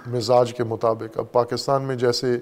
مزاج 0.08 0.54
کے 0.54 0.64
مطابق۔ 0.64 1.20
اب 1.20 1.32
پاکستان 1.32 1.82
میں 1.82 1.96
جیسے 1.96 2.38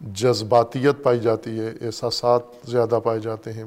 جذباتیت 0.00 1.02
پائی 1.02 1.20
جاتی 1.20 1.60
ہے، 1.60 1.72
احساسات 1.80 2.42
زیادہ 2.64 3.00
پائے 3.04 3.20
جاتے 3.20 3.52
ہیں، 3.52 3.64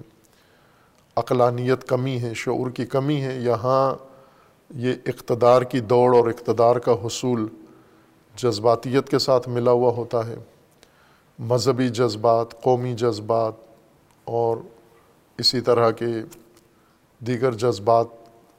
عقلانیت 1.15 1.83
کمی 1.83 2.21
ہے، 2.21 2.33
شعور 2.33 2.71
کی 2.71 2.85
کمی 2.85 3.21
ہے، 3.21 3.39
یہاں 3.39 3.95
یہ 4.69 4.93
اقتدار 5.05 5.61
کی 5.61 5.79
دوڑ 5.79 6.15
اور 6.15 6.27
اقتدار 6.27 6.75
کا 6.75 6.91
حصول 6.91 7.47
جذباتیت 8.35 9.09
کے 9.09 9.19
ساتھ 9.19 9.49
ملا 9.49 9.71
ہوا 9.71 9.91
ہوتا 9.91 10.27
ہے۔ 10.27 10.35
مذہبی 11.39 11.89
جذبات، 11.89 12.61
قومی 12.61 12.93
جذبات 12.93 13.53
اور 14.23 14.57
اسی 15.37 15.61
طرح 15.61 15.91
کے 15.91 16.05
دیگر 17.19 17.51
جذبات 17.51 18.07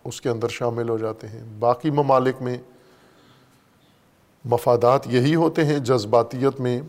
اس 0.05 0.21
کے 0.21 0.29
اندر 0.29 0.49
شامل 0.49 0.89
ہو 0.89 0.99
جاتے 0.99 1.29
ہیں۔ 1.29 1.45
باقی 1.59 1.91
ممالک 1.91 2.43
میں 2.43 2.59
مفادات 4.45 5.07
یہی 5.07 5.35
ہوتے 5.35 5.65
ہیں 5.65 5.79
جذباتیت 5.79 6.61
میں 6.61 6.81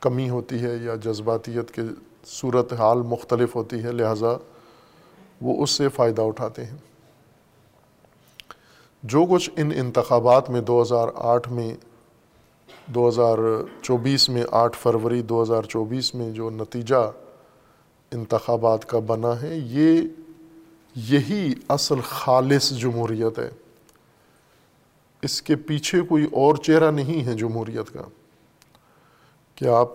کمی 0.00 0.30
ہوتی 0.30 0.62
ہے 0.62 0.76
یا 0.76 0.94
جذباتیت 0.94 1.70
کے 1.70 1.82
صورت 2.26 2.72
حال 2.72 2.98
مختلف 2.98 3.56
ہوتی 3.56 3.82
ہے، 3.82 3.92
لہٰذا 3.92 4.36
وہ 5.40 5.62
اس 5.62 5.70
سے 5.70 5.88
فائدہ 5.88 6.22
اٹھاتے 6.22 6.64
ہیں۔ 6.64 6.76
جو 9.02 9.24
کچھ 9.30 9.50
ان 9.56 9.72
انتخابات 9.76 10.50
میں 10.50 10.60
دو 10.60 10.82
ہزار 10.82 11.08
آٹھ 11.14 11.52
میں، 11.52 11.74
دو 12.86 13.08
ہزار 13.08 13.38
چوبیس 13.82 14.28
میں، 14.28 14.44
آٹھ 14.50 14.76
فروری 14.76 15.22
دو 15.22 15.42
ہزار 15.42 15.62
چوبیس 15.62 16.14
میں 16.14 16.30
جو 16.30 16.50
نتیجہ 16.50 17.12
انتخابات 18.12 18.88
کا 18.88 18.98
بنا 18.98 19.42
ہے، 19.42 19.56
یہ 19.56 20.00
یہی 20.94 21.54
اصل 21.68 21.96
خالص 22.04 22.70
جمہوریت 22.70 23.38
ہے۔ 23.38 23.50
اس 25.22 25.42
کے 25.42 25.56
پیچھے 25.56 26.00
کوئی 26.00 26.24
اور 26.24 26.54
چہرہ 26.54 26.90
نہیں 26.90 27.26
ہے 27.26 27.34
جمہوریت 27.34 27.94
کا 27.94 28.02
کہ 29.54 29.64
آپ 29.64 29.88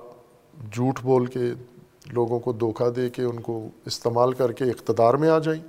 جھوٹ 0.72 1.00
بول 1.02 1.26
کے 1.26 1.54
لوگوں 2.08 2.40
کو 2.40 2.52
دھوکہ 2.52 2.90
دے 2.90 3.10
کے 3.10 3.24
ان 3.24 3.40
کو 3.40 3.68
استعمال 3.86 4.34
کر 4.34 4.52
کے 4.52 4.64
اقتدار 4.64 5.14
میں 5.14 5.30
آ 5.30 5.40
جائیں۔ 5.40 5.62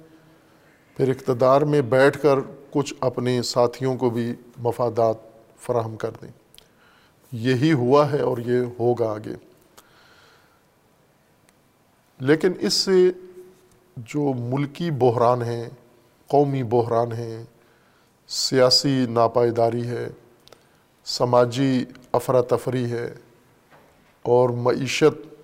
پھر 0.96 1.08
اقتدار 1.08 1.62
میں 1.62 1.80
بیٹھ 1.80 2.22
کر 2.22 2.34
کچھ 2.70 2.94
اپنے 3.00 3.42
ساتھیوں 3.42 3.96
کو 3.96 4.10
بھی 4.10 4.34
مفادات 4.58 5.16
فراہم 5.58 5.96
کر 5.96 6.10
دیں۔ 6.22 6.30
یہی 7.32 7.72
ہوا 7.72 8.12
ہے 8.12 8.20
اور 8.20 8.38
یہ 8.38 8.60
ہوگا 8.78 9.12
آگے۔ 9.12 9.34
لیکن 12.20 12.52
اس 12.60 12.74
سے 12.74 13.10
جو 13.96 14.32
ملکی 14.36 14.90
بحران 14.90 15.42
ہیں، 15.42 15.68
قومی 16.26 16.62
بحران 16.62 17.12
ہیں 17.12 17.44
سیاسی 18.34 19.06
ناپائیداری 19.08 19.86
ہے، 19.86 20.08
سماجی 21.04 21.84
افراتفری 22.12 22.92
ہے 22.92 23.14
اور 24.22 24.48
معیشت 24.48 25.34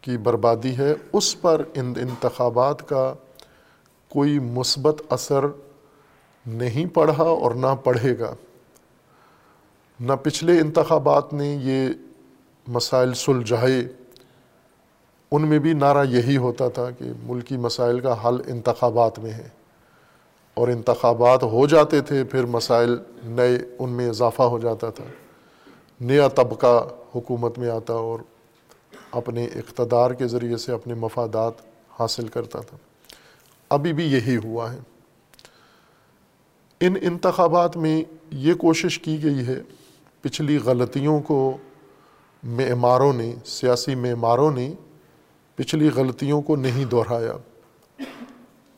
کی 0.00 0.16
بربادی 0.16 0.78
ہے، 0.78 0.94
اس 1.12 1.40
پر 1.40 1.62
ان 1.74 1.92
انتخابات 1.96 2.88
کا 2.88 3.14
کوئی 4.08 4.38
مثبت 4.38 5.02
اثر 5.10 5.44
نہیں 6.46 6.94
پڑھا 6.94 7.24
اور 7.24 7.50
نہ 7.50 7.74
پڑھے 7.84 8.18
گا۔ 8.18 8.34
نہ 10.00 10.12
پچھلے 10.22 10.60
انتخابات 10.60 11.32
نے 11.32 11.58
یہ 11.62 11.88
مسائل 12.68 13.14
سلجھائے۔ 13.14 13.88
ان 15.32 15.48
میں 15.48 15.58
بھی 15.58 15.72
نعرہ 15.72 16.04
یہی 16.04 16.36
ہوتا 16.36 16.68
تھا 16.68 16.90
کہ 16.90 17.04
ملکی 17.22 17.56
مسائل 17.56 18.00
کا 18.00 18.28
حل 18.28 18.36
انتخابات 18.46 19.18
میں 19.18 19.32
ہے۔ 19.32 19.48
اور 20.54 20.68
انتخابات 20.68 21.42
ہو 21.42 21.66
جاتے 21.66 22.00
تھے، 22.00 22.24
پھر 22.24 22.46
مسائل 22.46 22.98
نئے 23.24 23.58
ان 23.78 23.90
میں 23.90 24.08
اضافہ 24.08 24.42
ہو 24.42 24.58
جاتا 24.58 24.90
تھا۔ 24.90 25.04
نیا 26.00 26.28
طبقہ 26.28 26.88
حکومت 27.14 27.58
میں 27.58 27.70
آتا 27.70 27.94
اور 27.94 28.20
اپنے 29.12 29.44
اقتدار 29.44 30.10
کے 30.10 30.26
ذریعے 30.26 30.56
سے 30.56 30.72
اپنے 30.72 30.94
مفادات 30.94 31.52
حاصل 32.00 32.28
کرتا 32.28 32.60
تھا۔ 32.60 32.76
ابھی 33.68 33.92
بھی 33.92 34.04
یہی 34.12 34.36
ہوا 34.44 34.72
ہے۔ 34.72 34.78
ان 36.80 36.94
انتخابات 37.02 37.76
میں 37.76 38.02
یہ 38.30 38.54
کوشش 38.54 38.98
کی 38.98 39.22
گئی 39.22 39.46
ہے، 39.46 39.58
پچھلی 40.20 40.58
غلطیوں 40.64 41.20
کو 41.20 41.56
معماروں 42.42 43.12
نے، 43.12 43.34
سیاسی 43.44 43.94
معماروں 43.94 44.50
نے 44.50 44.72
پچھلی 45.54 45.90
غلطیوں 45.94 46.42
کو 46.42 46.56
نہیں 46.56 46.84
دہرایا۔ 46.84 47.32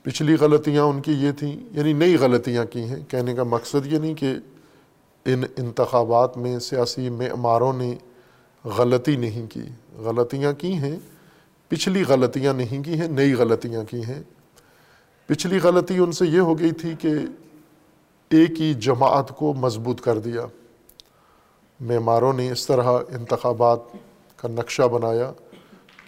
پچھلی 0.02 0.34
غلطیاں 0.34 0.84
ان 0.84 1.02
کی 1.02 1.12
یہ 1.12 1.32
تھیں 1.32 1.60
یعنی 1.70 1.92
نئی 1.92 2.16
غلطیاں 2.16 2.64
کی 2.64 2.80
ہیں۔ 2.80 3.04
کہنے 3.08 3.34
کا 3.34 3.42
مقصد 3.42 3.86
یہ 3.86 3.98
نہیں 3.98 4.14
کہ 4.14 4.34
ان 5.24 5.44
انتخابات 5.56 6.36
میں، 6.36 6.58
سیاسی 6.58 7.10
معماروں 7.10 7.72
نے 7.72 7.94
غلطی 8.64 9.16
نہیں 9.16 9.46
کی۔ 9.46 9.62
غلطیاں 9.98 10.52
کی 10.52 10.72
ہیں، 10.72 10.96
پچھلی 11.68 12.04
غلطیاں 12.08 12.54
نہیں 12.54 12.82
کی 12.82 13.00
ہیں، 13.00 13.08
نئی 13.08 13.34
غلطیاں 13.34 13.84
کی 13.84 14.04
ہیں۔ 14.04 14.22
پچھلی 15.26 15.58
غلطی 15.58 15.98
ان 15.98 16.12
سے 16.12 16.26
یہ 16.26 16.40
ہو 16.40 16.58
گئی 16.58 16.70
تھی 16.70 16.94
کہ 16.98 17.08
ایک 18.30 18.60
ہی 18.60 18.74
جماعت 18.74 19.28
کو 19.28 19.54
مضبوط 19.54 20.00
کر 20.00 20.18
دیا۔ 20.18 20.46
معماروں 21.80 22.32
نے 22.32 22.50
اس 22.50 22.66
طرح 22.66 22.84
انتخابات 22.84 23.78
کا 24.36 24.48
نقشہ 24.48 24.82
بنایا 24.82 25.32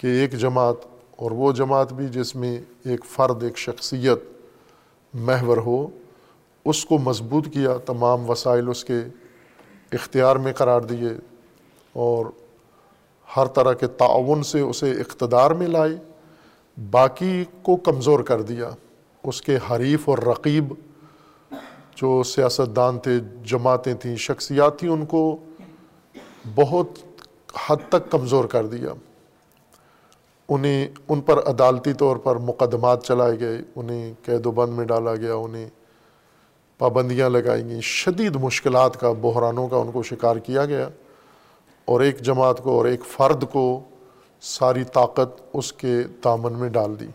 کہ 0.01 0.07
ایک 0.07 0.33
جماعت 0.33 0.75
اور 1.17 1.31
وہ 1.31 1.53
جماعت 1.53 1.93
بھی 1.93 2.09
جس 2.09 2.37
میں 2.37 2.61
ایک 2.85 3.05
فرد، 3.05 3.43
ایک 3.43 3.59
شخصیت 3.59 4.19
محور 5.15 5.57
ہو، 5.57 5.87
اس 6.65 6.85
کو 6.85 6.99
مضبوط 6.99 7.49
کیا، 7.53 7.77
تمام 7.87 8.31
وسائل 8.31 8.69
اس 8.69 8.85
کے 8.85 8.99
اختیار 9.93 10.37
میں 10.37 10.53
قرار 10.53 10.81
دیے 10.81 11.09
اور 11.93 12.27
ہر 13.37 13.47
طرح 13.47 13.73
کے 13.73 13.87
تعاون 13.87 14.43
سے 14.43 14.61
اسے 14.61 14.91
اقتدار 14.91 15.51
میں 15.51 15.67
لائے 15.67 15.97
باقی 16.91 17.45
کو 17.63 17.77
کمزور 17.77 18.21
کر 18.21 18.43
دیا۔ 18.43 18.71
اس 19.25 19.43
کے 19.43 19.59
حریف 19.71 20.09
اور 20.09 20.19
رقیب 20.19 20.75
جو 21.95 22.23
سیاستدان 22.23 22.99
تھے، 22.99 23.21
جماعتیں 23.45 23.95
تھیں، 23.95 24.17
شخصیات 24.17 24.79
تھیں، 24.79 24.91
ان 24.91 25.07
کو 25.07 25.37
بہت 26.55 26.89
حد 27.67 27.77
تک 27.89 28.11
کمزور 28.11 28.45
کر 28.45 28.67
دیا۔ 28.67 28.93
انہیں 30.49 30.89
ان 31.09 31.21
پر 31.21 31.49
عدالتی 31.49 31.93
طور 31.93 32.17
پر 32.17 32.37
مقدمات 32.37 33.05
چلائے 33.05 33.41
گئے، 33.41 33.59
انہیں 33.77 34.15
قید 34.25 34.47
و 34.47 34.51
بند 34.51 34.73
میں 34.73 34.85
ڈالا 34.85 35.15
گیا، 35.15 35.35
انہیں 35.35 35.69
پابندیاں 36.79 37.29
لگائی 37.29 37.65
گئیں۔ 37.65 37.81
شدید 37.81 38.37
مشکلات 38.37 39.01
کا، 39.01 39.13
بحرانوں 39.13 39.69
کا 39.69 39.77
ان 39.77 39.91
کو 39.93 40.03
شکار 40.03 40.37
کیا 40.37 40.65
گیا 40.65 40.89
اور 41.85 42.01
ایک 42.01 42.21
جماعت 42.21 42.59
کو 42.59 42.71
اور 42.71 42.85
ایک 42.85 43.01
فرد 43.05 43.45
کو 43.53 43.81
ساری 44.41 44.85
طاقت 44.85 45.43
اس 45.53 45.73
کے 45.73 46.03
دامن 46.25 46.53
میں 46.53 46.69
ڈال 46.69 47.01
دی۔ 47.01 47.07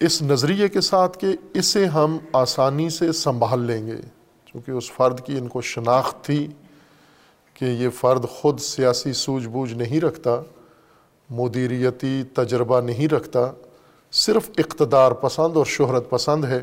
اس 0.00 0.22
نظریے 0.22 0.68
کے 0.68 0.80
ساتھ 0.80 1.18
کہ 1.18 1.26
اسے 1.54 1.84
ہم 1.84 2.18
آسانی 2.32 2.90
سے 2.90 3.12
سنبھال 3.12 3.60
لیں 3.60 3.86
گے، 3.86 3.96
چونکہ 4.46 4.70
اس 4.70 4.92
فرد 4.92 5.20
کی 5.20 5.38
ان 5.38 5.48
کو 5.48 5.60
شناخت 5.60 6.24
تھی 6.24 6.48
کہ 7.54 7.64
یہ 7.64 7.88
فرد 7.88 8.24
خود 8.24 8.60
سیاسی 8.60 9.12
سوجھ 9.12 9.48
بوجھ 9.48 9.74
نہیں 9.74 10.00
رکھتا۔ 10.00 10.40
مدیریتی 11.30 12.22
تجربہ 12.34 12.80
نہیں 12.80 13.08
رکھتا، 13.08 13.52
صرف 14.12 14.50
اقتدار 14.58 15.12
پسند 15.12 15.56
اور 15.56 15.64
شہرت 15.64 16.10
پسند 16.10 16.44
ہے، 16.44 16.60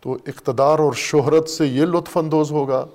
تو 0.00 0.16
اقتدار 0.26 0.78
اور 0.78 0.92
شہرت 0.92 1.48
سے 1.48 1.66
یہ 1.66 1.82
لطف 1.82 2.16
اندوز 2.16 2.52
ہوگا، 2.52 2.86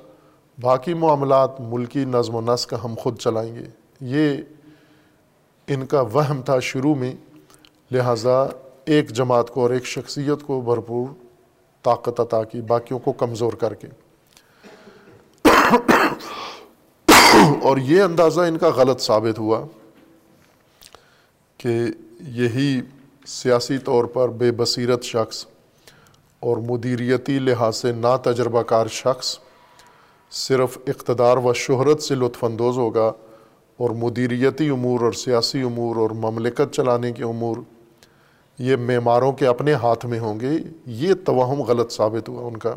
باقی 0.62 0.94
معاملات 0.94 1.62
ملکی 1.62 2.06
نظم 2.06 2.36
و 2.36 2.42
نسق 2.42 2.74
ہم 2.84 2.96
خود 3.00 3.18
چلائیں 3.18 3.56
گے۔ 3.56 3.64
یہ 4.02 4.38
ان 5.68 5.86
کا 5.86 6.02
وہم 6.02 6.42
تھا 6.42 6.60
شروع 6.60 6.96
میں، 6.96 7.16
لہٰذا 7.92 8.46
ایک 8.86 9.10
جماعت 9.10 9.50
کو 9.50 9.62
اور 9.62 9.70
ایک 9.70 9.86
شخصیت 9.86 10.44
کو 10.44 10.62
بھرپور 10.62 11.08
طاقت 11.84 12.20
عطا 12.20 12.44
کی، 12.44 12.62
باقیوں 12.62 13.00
کو 13.00 13.12
کمزور 13.12 13.54
کر 13.54 13.74
کے۔ 13.74 13.88
اور 17.62 17.78
یہ 17.78 18.02
اندازہ 18.02 18.42
ان 18.42 18.58
کا 18.58 18.70
غلط 18.70 19.02
ثابت 19.02 19.40
ہوا۔ 19.40 19.62
کہ 21.58 21.80
یہی 22.20 22.82
سیاسی 23.26 23.78
طور 23.78 24.04
پر 24.04 24.30
بے 24.30 24.52
بصیرت 24.52 25.04
شخص 25.04 25.46
اور 26.40 26.58
مدیریتی 26.58 27.40
لحاظ 27.40 27.78
سے 27.78 27.92
نا 27.92 28.18
تجربہ 28.18 28.62
کار 28.62 28.88
شخص 28.88 29.40
صرف 30.32 30.78
اقتدار 30.88 31.38
و 31.38 31.54
شہرت 31.54 32.02
سے 32.02 32.16
لطف 32.16 32.44
اندوز 32.44 32.78
ہوگا 32.78 33.12
اور 33.78 33.90
مدیریتی 33.90 34.70
امور 34.70 35.00
اور 35.00 35.12
سیاسی 35.12 35.62
امور 35.62 35.96
اور 35.96 36.10
مملکت 36.10 36.74
چلانے 36.74 37.12
کے 37.12 37.24
امور 37.24 37.58
یہ 38.60 38.76
معماروں 38.76 39.32
کے 39.32 39.48
اپنے 39.48 39.74
ہاتھ 39.74 40.06
میں 40.06 40.20
ہوں 40.20 40.40
گے، 40.40 40.52
یہ 40.86 41.14
توہم 41.14 41.62
غلط 41.62 41.92
ثابت 41.92 42.30
ہوا 42.30 42.48
ان 42.48 42.58
کا۔ 42.58 42.76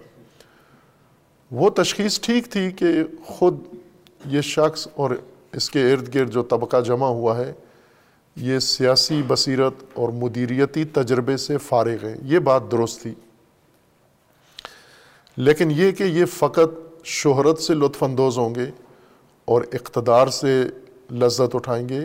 وہ 1.50 1.70
تشخیص 1.70 2.20
ٹھیک 2.20 2.50
تھی 2.50 2.70
کہ 2.70 2.86
خود 3.26 3.58
یہ 4.26 4.40
شخص 4.40 4.88
اور 4.94 5.10
اس 5.52 5.70
کے 5.70 5.92
ارد 5.92 6.14
گرد 6.14 6.30
جو 6.30 6.42
طبقہ 6.42 6.80
جمع 6.80 7.06
ہوا 7.06 7.36
ہے 7.36 7.52
یہ 8.36 8.58
سیاسی 8.58 9.22
بصیرت 9.26 9.74
اور 9.94 10.08
مدیریتی 10.08 10.84
تجربے 10.84 11.36
سے 11.36 11.58
فارغ 11.58 12.06
ہے 12.06 12.16
یہ 12.22 12.38
بات 12.38 12.62
درست 12.72 13.02
تھی۔ 13.02 13.14
لیکن 15.36 15.70
یہ 15.70 15.92
کہ 15.92 16.04
یہ 16.04 16.24
فقط 16.24 17.04
شہرت 17.04 17.58
سے 17.58 17.74
لطف 17.74 18.02
اندوز 18.02 18.38
ہوں 18.38 18.54
گے 18.54 18.70
اور 19.44 19.62
اقتدار 19.72 20.26
سے 20.26 20.64
لذت 21.12 21.54
اٹھائیں 21.54 21.88
گے 21.88 22.00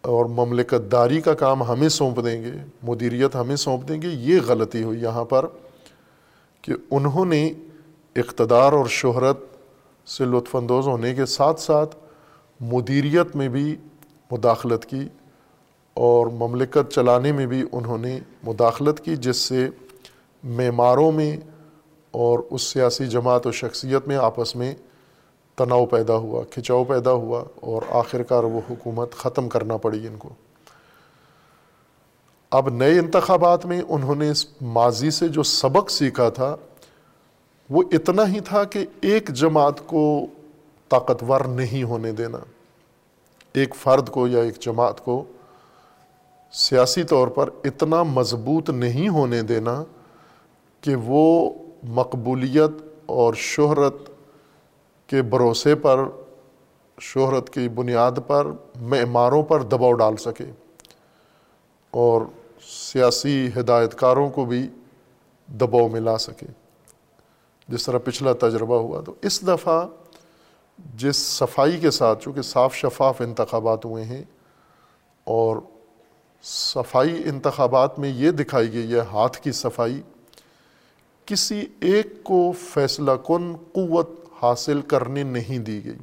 اور 0.00 0.24
مملکت 0.24 0.92
داری 0.92 1.20
کا 1.20 1.34
کام 1.34 1.62
ہمیں 1.62 1.88
سونپ 1.88 2.24
دیں 2.24 2.42
گے، 2.42 2.52
مدیریت 2.82 3.36
ہمیں 3.36 3.56
سونپ 3.56 3.88
دیں 3.88 4.02
گے، 4.02 4.08
یہ 4.08 4.40
غلطی 4.46 4.82
ہوئی 4.82 5.02
یہاں 5.02 5.24
پر 5.24 5.46
کہ 6.62 6.72
انہوں 6.90 7.24
نے 7.24 7.52
اقتدار 8.16 8.72
اور 8.72 8.86
شہرت 8.86 9.38
سے 10.06 10.24
لطف 10.24 10.56
اندوز 10.56 10.86
ہونے 10.86 11.14
کے 11.14 11.26
ساتھ 11.26 11.60
ساتھ 11.60 11.96
مدیریت 12.60 13.36
میں 13.36 13.48
بھی 13.48 13.76
مداخلت 14.30 14.86
کی 14.86 15.08
اور 15.94 16.26
مملکت 16.26 16.92
چلانے 16.92 17.32
میں 17.32 17.46
بھی 17.46 17.64
انہوں 17.72 17.98
نے 17.98 18.18
مداخلت 18.42 19.04
کی، 19.04 19.16
جس 19.16 19.36
سے 19.36 19.68
معماروں 20.44 21.12
میں 21.12 21.36
اور 22.10 22.38
اس 22.50 22.62
سیاسی 22.62 23.06
جماعت 23.06 23.46
و 23.46 23.52
شخصیت 23.52 24.08
میں 24.08 24.16
آپس 24.16 24.56
میں 24.56 24.74
تناؤ 25.56 25.86
پیدا 25.86 26.16
ہوا، 26.16 26.44
کھچاؤ 26.50 26.84
پیدا 26.84 27.12
ہوا 27.12 27.44
اور 27.60 27.82
آخر 27.90 28.22
کار 28.22 28.44
وہ 28.44 28.60
حکومت 28.70 29.12
ختم 29.12 29.48
کرنا 29.48 29.76
پڑی 29.76 30.06
ان 30.06 30.16
کو۔ 30.16 30.28
اب 32.50 32.68
نئے 32.68 32.98
انتخابات 32.98 33.66
میں 33.66 33.82
انہوں 33.88 34.14
نے 34.14 34.30
اس 34.30 34.62
ماضی 34.62 35.10
سے 35.10 35.28
جو 35.28 35.42
سبق 35.42 35.90
سیکھا 35.90 36.28
تھا، 36.28 36.56
وہ 37.70 37.82
اتنا 37.92 38.28
ہی 38.28 38.40
تھا 38.40 38.64
کہ 38.64 38.86
ایک 39.00 39.28
جماعت 39.28 39.86
کو 39.86 40.26
طاقتور 40.88 41.40
نہیں 41.40 41.82
ہونے 41.82 42.12
دینا۔ 42.12 42.38
ایک 43.56 43.74
فرد 43.74 44.08
کو 44.08 44.28
یا 44.28 44.40
ایک 44.40 44.60
جماعت 44.60 45.04
کو 45.04 45.24
سیاسی 46.52 47.02
طور 47.02 47.28
پر 47.28 47.48
اتنا 47.64 48.02
مضبوط 48.02 48.70
نہیں 48.70 49.08
ہونے 49.08 49.42
دینا 49.42 49.84
کہ 50.80 50.94
وہ 50.94 51.50
مقبولیت 51.82 52.70
اور 53.06 53.34
شہرت 53.34 53.94
کے 55.06 55.22
بھروسے 55.22 55.74
پر، 55.74 56.00
شہرت 57.00 57.50
کی 57.50 57.68
بنیاد 57.68 58.12
پر، 58.26 58.46
معماروں 58.80 59.42
پر 59.42 59.62
دباؤ 59.62 59.92
ڈال 59.92 60.16
سکے۔ 60.16 60.44
اور 61.90 62.22
سیاسی 62.62 63.50
ہدایت 63.60 63.94
کاروں 63.94 64.30
کو 64.30 64.44
بھی 64.44 64.68
دباؤ 65.46 65.88
میں 65.88 66.00
لا 66.00 66.18
سکے۔ 66.18 66.46
جس 67.68 67.86
طرح 67.86 67.98
پچھلا 68.04 68.32
تجربہ 68.32 68.78
ہوا 68.78 69.00
تو 69.00 69.14
اس 69.22 69.46
دفعہ 69.46 69.86
جس 70.78 71.16
صفائی 71.16 71.78
کے 71.80 71.90
ساتھ، 71.90 72.22
چونکہ 72.24 72.42
صاف 72.42 72.74
شفاف 72.74 73.20
انتخابات 73.20 73.84
ہوئے 73.84 74.04
ہیں، 74.04 74.22
اور 75.26 75.56
صفائی 76.44 77.22
انتخابات 77.28 77.98
میں 77.98 78.08
یہ 78.08 78.30
دکھائی 78.30 78.72
گئی 78.72 78.92
ہے، 78.94 79.00
ہاتھ 79.12 79.40
کی 79.40 79.52
صفائی، 79.52 80.00
کسی 81.28 81.64
ایک 81.80 82.22
کو 82.24 82.52
فیصلہ 82.60 83.12
کن 83.26 83.54
قوت 83.72 84.10
حاصل 84.42 84.80
کرنے 84.82 85.22
نہیں 85.22 85.58
دی 85.58 85.84
گئی۔ 85.84 85.98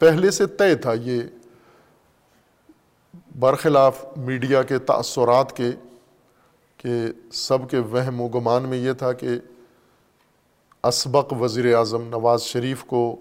پہلے 0.00 0.30
سے 0.30 0.46
طے 0.46 0.74
تھا 0.74 0.92
یہ 0.92 1.22
برخلاف 3.38 4.04
میڈیا 4.16 4.62
کے 4.62 4.78
تأثرات 4.78 5.56
کے، 5.56 5.70
کہ 6.76 6.90
سب 7.32 7.68
کے 7.70 7.78
وہم 7.90 8.20
و 8.20 8.28
گمان 8.28 8.68
میں 8.68 8.78
یہ 8.78 8.92
تھا 8.92 9.12
کہ 9.12 9.28
اسبق 10.84 11.32
وزیر 11.32 11.74
اعظم 11.74 12.02
نواز 12.02 12.42
شریف 12.42 12.84
کو 12.84 13.16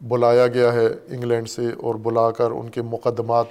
بلایا 0.00 0.46
گیا 0.46 0.72
ہے 0.72 0.86
انگلینڈ 0.86 1.48
سے 1.48 1.66
اور 1.78 1.94
بلا 1.94 2.30
کر 2.30 2.50
ان 2.50 2.68
کے 2.68 2.82
مقدمات 2.82 3.46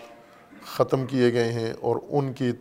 ختم 0.65 1.06
کیے 1.06 1.34
گئے 1.34 1.51
ہیں 1.51 1.73
اور 1.80 1.95
ان 2.10 2.34
کی 2.34 2.51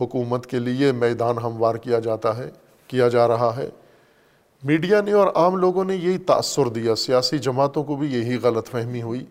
حکومت 0.00 0.46
کے 0.46 0.58
لیے 0.58 0.92
میدان 0.92 1.38
ہموار 1.38 1.74
کیا 1.74 1.98
جاتا 1.98 2.36
ہے، 2.36 2.50
کیا 2.86 3.08
جا 3.08 3.28
رہا 3.28 3.56
ہے۔ 3.56 3.70
میڈیا 4.62 5.00
نے 5.00 5.12
اور 5.12 5.26
عام 5.34 5.56
لوگوں 5.56 5.84
نے 5.84 5.96
یہی 5.96 6.18
تأثر 6.18 6.68
دیا۔ 6.68 6.94
سیاسی 6.94 7.38
جماعتوں 7.38 7.84
کو 7.84 7.96
بھی 7.96 8.14
یہی 8.14 8.38
غلط 8.42 8.68
فہمی 8.68 9.02
ہوئی 9.02 9.24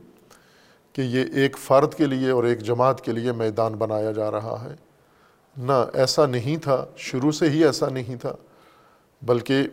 کہ 0.93 1.01
یہ 1.01 1.25
ایک 1.33 1.57
فرد 1.57 1.93
کے 1.93 2.05
لیے 2.05 2.29
اور 2.29 2.43
ایک 2.43 2.59
جماعت 2.59 3.01
کے 3.01 3.11
لیے 3.11 3.31
میدان 3.31 3.73
بنایا 3.73 4.11
جا 4.11 4.31
رہا 4.31 4.65
ہے۔ 4.65 4.75
نہ 5.57 5.85
ایسا 5.93 6.25
نہیں 6.25 6.57
تھا، 6.57 6.85
شروع 6.97 7.31
سے 7.31 7.49
ہی 7.49 7.65
ایسا 7.65 7.89
نہیں 7.89 8.15
تھا، 8.15 8.35
بلکہ 9.21 9.67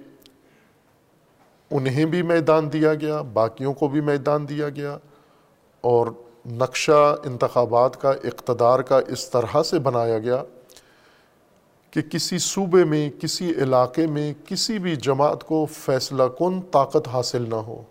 انہیں 1.75 2.05
بھی 2.05 2.23
میدان 2.23 2.73
دیا 2.73 2.95
گیا، 2.95 3.23
باقیوں 3.23 3.75
کو 3.75 3.89
بھی 3.89 4.01
میدان 4.01 4.49
دیا 4.49 4.69
گیا۔ 4.69 4.99
اور 5.81 6.07
نقشہ 6.47 7.17
انتخابات 7.25 8.01
کا، 8.01 8.11
اقتدار 8.11 8.81
کا 8.81 9.01
اس 9.09 9.31
طرح 9.31 9.63
سے 9.63 9.79
بنایا 9.79 10.19
گیا 10.19 10.43
کہ 11.91 12.03
کسی 12.03 12.39
صوبے 12.39 12.85
میں، 12.85 13.11
کسی 13.21 13.51
علاقے 13.51 14.07
میں، 14.07 14.35
کسی 14.45 14.79
بھی 14.79 14.97
جماعت 14.97 15.45
کو 15.45 15.67
فیصلہ 15.73 16.23
کن 16.39 16.61
طاقت 16.61 17.09
حاصل 17.09 17.45
نہ 17.49 17.55
ہو۔ 17.55 17.83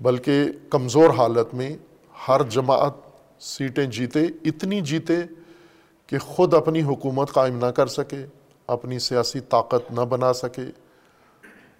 بلکہ 0.00 0.44
کمزور 0.70 1.10
حالت 1.10 1.54
میں 1.54 1.76
ہر 2.28 2.42
جماعت 2.42 2.92
سیٹیں 3.40 3.86
جیتے، 3.86 4.20
اتنی 4.44 4.80
جیتے 4.80 5.16
کہ 6.06 6.18
خود 6.18 6.54
اپنی 6.54 6.82
حکومت 6.82 7.32
قائم 7.32 7.58
نہ 7.58 7.70
کر 7.70 7.86
سکے، 7.86 8.26
اپنی 8.66 8.98
سیاسی 8.98 9.40
طاقت 9.40 9.92
نہ 9.92 10.00
بنا 10.00 10.32
سکے۔ 10.32 10.87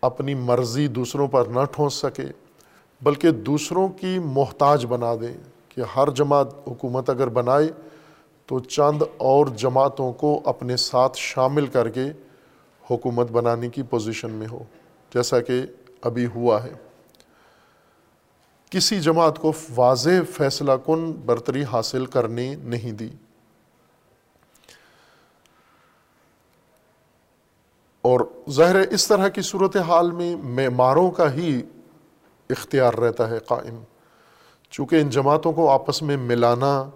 اپنی 0.00 0.34
مرضی 0.34 0.88
دوسروں 0.88 1.28
پر 1.28 1.44
نہ 1.46 1.60
ٹھونس 1.72 1.94
سکے، 1.94 2.24
بلکہ 3.02 3.30
دوسروں 3.30 3.88
کی 3.88 4.18
محتاج 4.18 4.86
بنا 4.86 5.14
دیں 5.14 5.34
کہ 5.68 5.82
ہر 5.96 6.10
جماعت 6.10 6.68
حکومت 6.68 7.10
اگر 7.10 7.28
بنائے 7.28 7.68
تو 8.46 8.58
چند 8.58 9.02
اور 9.16 9.46
جماعتوں 9.46 10.12
کو 10.12 10.40
اپنے 10.44 10.76
ساتھ 10.76 11.16
شامل 11.16 11.66
کر 11.66 11.88
کے 11.88 12.04
حکومت 12.90 13.30
بنانے 13.30 13.68
کی 13.68 13.82
پوزیشن 13.82 14.30
میں 14.30 14.46
ہو، 14.52 14.62
جیسا 15.14 15.40
کہ 15.40 15.62
ابھی 16.02 16.26
ہوا 16.26 16.62
ہے۔ 16.64 16.72
کسی 18.70 19.00
جماعت 19.00 19.38
کو 19.38 19.52
واضح 19.74 20.22
فیصلہ 20.30 20.72
کن 20.86 21.12
برتری 21.12 21.64
حاصل 21.72 22.06
کرنے 22.06 22.54
نہیں 22.64 22.92
دی۔ 22.92 23.08
اور 28.08 28.20
ظاہر 28.50 28.74
ہے 28.74 28.84
اس 28.90 29.08
طرح 29.08 29.28
کی 29.28 29.42
صورت 29.42 29.76
حال 29.76 30.10
میں 30.10 30.36
معماروں 30.36 31.10
کا 31.10 31.34
ہی 31.34 31.62
اختیار 32.50 32.94
رہتا 32.94 33.30
ہے 33.30 33.38
قائم۔ 33.38 33.78
چونکہ 34.70 34.96
ان 34.96 35.10
جماعتوں 35.10 35.52
کو 35.52 35.70
آپس 35.70 36.02
میں 36.02 36.16
ملانا 36.16 36.90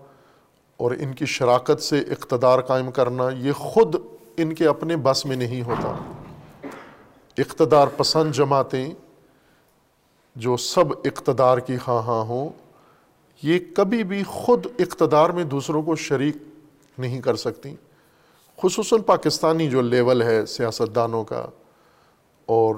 اور 0.77 0.91
ان 0.91 1.15
کی 1.15 1.27
شراکت 1.27 1.83
سے 1.83 1.99
اقتدار 1.99 2.61
قائم 2.61 2.91
کرنا، 2.91 3.31
یہ 3.31 3.53
خود 3.53 3.95
ان 4.37 4.53
کے 4.53 4.67
اپنے 4.67 4.97
بس 4.97 5.27
میں 5.27 5.37
نہیں 5.37 5.63
ہوتا۔ 5.63 6.13
اقتدار 7.39 7.89
پسند 7.97 8.33
جماعتیں 8.33 8.91
جو 10.37 10.57
سب 10.57 10.85
اقتدار 11.05 11.59
کی 11.59 11.77
ہاں 11.89 12.03
ہاں 12.03 12.23
ہوں، 12.25 12.49
یہ 13.43 13.59
کبھی 13.77 14.05
بھی 14.05 14.23
خود 14.23 14.67
اقتدار 14.79 15.31
میں 15.31 15.45
دوسروں 15.45 15.83
کو 15.83 15.97
شریک 15.97 16.37
نہیں 16.99 17.21
کر 17.21 17.37
سکتی۔ 17.37 17.77
خصوصاً 18.63 19.01
پاکستانی 19.01 19.71
جو 19.71 19.81
لیول 19.81 20.23
ہے 20.23 20.47
سیاستدانوں 20.47 21.25
کا 21.25 21.47
اور 22.47 22.77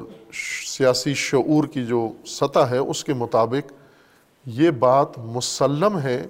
سیاسی 0.67 1.15
شعور 1.15 1.65
کی 1.65 1.87
جو 1.87 2.09
سطح 2.27 2.59
ہے 2.59 2.79
اس 2.79 3.05
کے 3.05 3.15
مطابق 3.15 3.73
یہ 4.47 4.71
بات 4.71 5.19
مسلم 5.19 5.99
ہے 5.99 6.27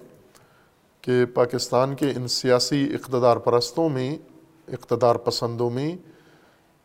کہ 1.00 1.24
پاکستان 1.24 1.94
کے 1.94 2.10
ان 2.10 2.28
سیاسی 2.28 2.94
اقتدار 2.94 3.36
پرستوں 3.36 3.88
میں، 3.88 4.16
اقتدار 4.68 5.14
پسندوں 5.14 5.70
میں 5.70 5.96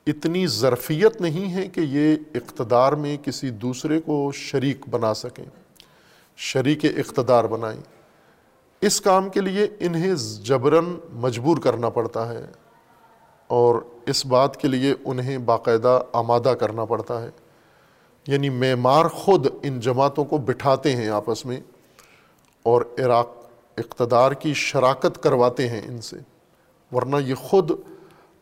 اتنی 0.08 0.48
ظرفیت 0.48 1.22
نہیں 1.22 1.54
ہے 1.54 1.68
کہ 1.68 1.80
یہ 1.80 2.16
اقتدار 2.36 2.94
میں 2.94 3.18
کسی 3.24 3.50
دوسرے 3.50 4.02
کو 4.02 4.32
شریک 4.34 4.90
بنا 4.90 5.14
سکیں، 5.14 5.46
شریک 6.38 6.86
اقتدار 6.86 7.44
بنائیں۔ 7.44 7.82
اس 8.82 9.02
کام 9.02 9.30
کے 9.30 9.42
لیے 9.42 9.68
انہیں 9.80 10.14
جبراً 10.44 10.86
مجبور 11.14 11.58
کرنا 11.58 11.90
پڑتا 11.90 12.34
ہے۔ 12.34 12.46
اور 13.50 13.76
اس 14.06 14.26
بات 14.26 14.58
کے 14.58 14.68
لیے 14.68 14.94
انہیں 15.06 15.38
باقاعدہ 15.38 16.02
آمادہ 16.14 16.54
کرنا 16.60 16.86
پڑتا 16.86 17.24
ہے۔ 17.24 17.30
یعنی 18.28 18.50
معمار 18.50 19.06
خود 19.06 19.48
ان 19.64 19.80
جماعتوں 19.80 20.26
کو 20.26 20.38
بٹھاتے 20.38 20.96
ہیں 20.96 21.10
آپس 21.10 21.46
میں 21.46 21.60
اور 22.64 22.82
عراق 23.00 23.30
اقتدار 23.78 24.32
کی 24.32 24.54
شراکت 24.54 25.24
کرواتے 25.24 25.70
ہیں 25.70 25.82
ان 25.88 26.02
سے۔ 26.02 26.16
ورنہ 26.92 27.16
یہ 27.26 27.36
خود 27.36 27.72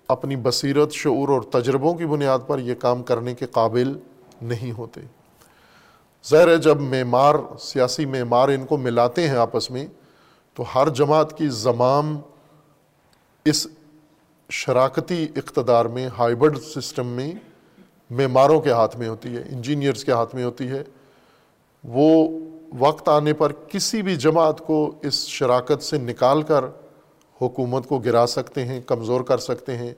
اپنی 0.08 0.36
بصیرت، 0.36 0.91
شعور 0.91 1.30
اور 1.30 1.41
تجربوں 1.41 1.93
کی 1.93 2.06
بنیاد 2.06 2.39
پر 2.48 2.60
یہ 2.60 2.76
کام 2.76 3.04
کرنے 3.04 3.36
کے 3.36 3.46
قابل 3.46 4.00
نہیں 4.41 4.72
ہوتے۔ 4.72 5.02
ظاہر 6.30 6.48
ہے، 6.48 6.58
جب 6.58 6.82
معمار، 6.82 7.36
سیاسی 7.60 8.06
معمار 8.06 8.50
ان 8.50 8.65
کو 8.65 8.78
ملاتے 8.78 9.28
ہیں 9.28 9.36
آپس 9.36 9.72
میں، 9.72 9.88
تو 10.54 10.63
ہر 10.76 10.89
جماعت 10.89 11.38
کی 11.38 11.50
زمام 11.50 12.20
اس 13.46 13.67
شراکتی 14.49 15.27
اقتدار 15.36 15.86
میں، 15.86 16.10
ہائیبرڈ 16.19 16.57
سسٹم 16.57 17.07
میں 17.07 17.33
معماروں 18.10 18.62
کے 18.62 18.71
ہاتھ 18.71 18.97
میں 18.97 19.07
ہوتی 19.07 19.36
ہے، 19.36 19.41
انجینئرز 19.49 20.03
کے 20.03 20.12
ہاتھ 20.12 20.36
میں 20.36 20.43
ہوتی 20.43 20.67
ہے۔ 20.67 20.83
وہ 21.83 22.39
وقت 22.77 23.10
آنے 23.10 23.33
پر 23.33 23.51
کسی 23.51 24.01
بھی 24.01 24.15
جماعت 24.15 24.60
کو 24.60 24.95
اس 25.03 25.27
شراکت 25.27 25.83
سے 25.83 25.97
نکال 25.97 26.41
کر 26.41 26.65
حکومت 27.41 27.88
کو 27.88 27.99
گرا 27.99 28.27
سکتے 28.27 28.65
ہیں، 28.65 28.81
کمزور 28.81 29.21
کر 29.21 29.38
سکتے 29.38 29.77
ہیں، 29.77 29.93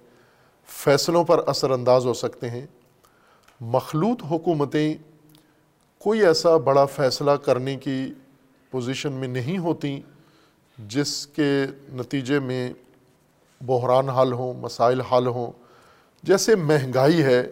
فیصلوں 0.68 1.24
پر 1.24 1.48
اثر 1.48 1.72
انداز 1.72 2.06
ہو 2.06 2.14
سکتے 2.14 2.50
ہیں۔ 2.50 2.66
مخلوط 3.62 4.24
حکومتیں 4.24 4.96
کوئی 6.00 6.26
ایسا 6.26 6.58
بڑا 6.58 6.86
فیصلہ 6.86 7.32
کرنے 7.32 7.76
کی 7.76 8.14
پوزیشن 8.72 9.12
میں 9.12 9.28
نہیں 9.28 9.58
ہوتی 9.58 10.02
جس 10.78 11.28
کے 11.28 11.66
نتیجے 11.94 12.40
میں 12.40 12.74
بحران 13.62 14.10
حل 14.10 14.34
ہوں، 14.34 14.54
مسائل 14.54 15.02
حل 15.02 15.28
ہوں۔ 15.28 15.52
جیسے 16.24 16.56
مہنگائی 16.56 17.24
ہے، 17.24 17.48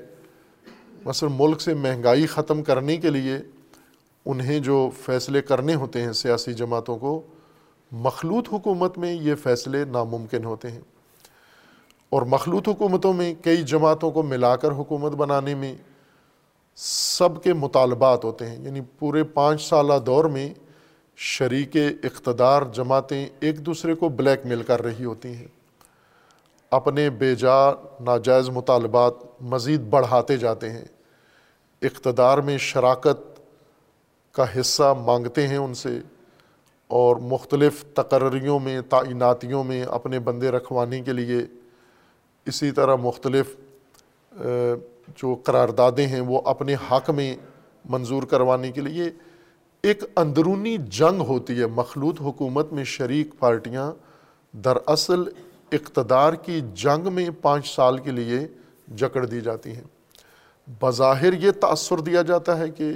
مثلا 1.05 1.29
ملک 1.33 1.61
سے 1.61 1.73
مہنگائی 1.73 2.25
ختم 2.25 2.63
کرنے 2.63 2.97
کے 2.97 3.09
لیے 3.09 3.37
انہیں 4.25 4.59
جو 4.59 4.89
فیصلے 5.05 5.41
کرنے 5.41 5.75
ہوتے 5.75 6.01
ہیں 6.01 6.11
سیاسی 6.11 6.53
جماعتوں 6.53 6.97
کو، 6.97 7.21
مخلوط 7.91 8.49
حکومت 8.53 8.97
میں 8.97 9.13
یہ 9.13 9.35
فیصلے 9.35 9.85
ناممکن 9.85 10.45
ہوتے 10.45 10.71
ہیں۔ 10.71 10.81
اور 12.09 12.21
مخلوط 12.21 12.67
حکومتوں 12.67 13.13
میں 13.13 13.33
کئی 13.43 13.57
جماعتوں 13.57 14.11
کو 14.11 14.23
ملا 14.23 14.55
کر 14.55 14.71
حکومت 14.71 15.11
بنانے 15.11 15.55
میں 15.55 15.75
سب 16.75 17.43
کے 17.43 17.53
مطالبات 17.53 18.25
ہوتے 18.25 18.47
ہیں۔ 18.47 18.65
یعنی 18.65 18.81
پورے 18.99 19.23
پانچ 19.23 19.61
سالہ 19.61 19.93
دور 20.05 20.25
میں 20.25 20.53
شریک 21.15 21.77
اقتدار 22.03 22.61
جماعتیں 22.73 23.27
ایک 23.39 23.65
دوسرے 23.65 23.93
کو 23.93 24.09
بلیک 24.09 24.45
میل 24.45 24.63
کر 24.63 24.81
رہی 24.81 25.05
ہوتی 25.05 25.29
ہیں۔ 25.29 25.56
اپنے 26.71 27.09
بے 27.09 27.35
جا 27.35 27.71
ناجائز 27.99 28.49
مطالبات 28.49 29.13
مزید 29.41 29.81
بڑھاتے 29.81 30.37
جاتے 30.37 30.69
ہیں۔ 30.69 30.85
اقتدار 31.81 32.37
میں 32.37 32.57
شراکت 32.57 33.39
کا 34.31 34.59
حصہ 34.59 34.93
مانگتے 34.97 35.47
ہیں 35.47 35.57
ان 35.57 35.73
سے 35.73 35.99
اور 36.87 37.15
مختلف 37.15 37.85
تقرریوں 37.93 38.59
میں، 38.59 38.81
تعیناتیوں 38.81 39.63
میں 39.63 39.83
اپنے 39.83 40.19
بندے 40.19 40.49
رکھوانے 40.49 41.01
کے 41.01 41.13
لیے 41.13 41.37
اسی 42.45 42.71
طرح 42.71 42.95
مختلف 42.95 43.55
جو 45.15 45.35
قراردادیں 45.43 46.07
ہیں 46.07 46.21
وہ 46.21 46.41
اپنے 46.45 46.75
حق 46.91 47.09
میں 47.09 47.35
منظور 47.85 48.23
کروانے 48.23 48.71
کے 48.71 48.81
لیے 48.81 49.03
ایک 49.83 50.03
اندرونی 50.15 50.77
جنگ 50.79 51.21
ہوتی 51.21 51.61
ہے۔ 51.61 51.67
مخلوط 51.67 52.21
حکومت 52.21 52.73
میں 52.73 52.83
شریک 52.83 53.39
پارٹیاں 53.39 53.91
دراصل 54.53 55.23
اقتدار 55.71 56.33
کی 56.33 56.61
جنگ 56.73 57.13
میں 57.13 57.29
پانچ 57.41 57.75
سال 57.75 57.97
کے 57.97 58.11
لیے 58.11 58.39
جکڑ 58.95 59.25
دی 59.25 59.41
جاتی 59.41 59.75
ہیں۔ 59.75 59.83
بظاہر 60.81 61.33
یہ 61.33 61.51
تأثر 61.51 61.97
دیا 61.97 62.21
جاتا 62.21 62.59
ہے 62.59 62.69
کہ 62.69 62.91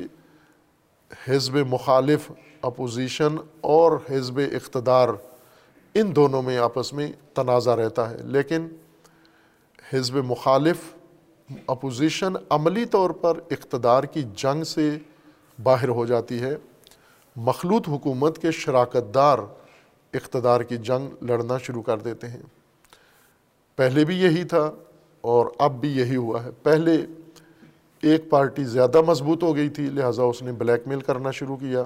حزب 1.27 1.55
مخالف 1.55 2.31
اپوزیشن 2.62 3.36
اور 3.62 3.91
حزب 4.10 4.38
اقتدار 4.38 5.10
ان 5.93 6.15
دونوں 6.15 6.41
میں 6.41 6.57
آپس 6.57 6.93
میں 6.93 7.12
تنازع 7.34 7.75
رہتا 7.75 8.10
ہے۔ 8.10 8.17
لیکن 8.23 8.67
حزب 9.93 10.15
مخالف 10.15 10.77
اپوزیشن 11.67 12.34
عملی 12.49 12.86
طور 12.86 13.10
پر 13.10 13.39
اقتدار 13.51 14.03
کی 14.03 14.23
جنگ 14.36 14.63
سے 14.63 14.97
باہر 15.63 15.88
ہو 15.88 16.05
جاتی 16.05 16.41
ہے۔ 16.41 16.55
مخلوط 17.36 17.88
حکومت 17.88 18.38
کے 18.38 18.51
شراکت 18.51 19.13
دار 19.13 19.39
اقتدار 20.13 20.62
کی 20.62 20.77
جنگ 20.77 21.23
لڑنا 21.23 21.57
شروع 21.57 21.81
کر 21.81 21.97
دیتے 21.97 22.27
ہیں۔ 22.27 22.61
پہلے 23.75 24.05
بھی 24.05 24.21
یہی 24.21 24.43
تھا 24.43 24.71
اور 25.21 25.45
اب 25.60 25.81
بھی 25.81 25.97
یہی 25.97 26.15
ہوا 26.15 26.43
ہے۔ 26.43 26.49
پہلے 26.63 27.05
ایک 28.01 28.29
پارٹی 28.29 28.63
زیادہ 28.63 29.01
مضبوط 29.01 29.43
ہو 29.43 29.55
گئی 29.55 29.69
تھی، 29.69 29.86
لہٰذا 29.86 30.23
اس 30.23 30.41
نے 30.41 30.51
بلیک 30.51 30.88
میل 30.88 30.99
کرنا 30.99 31.31
شروع 31.31 31.57
کیا۔ 31.57 31.84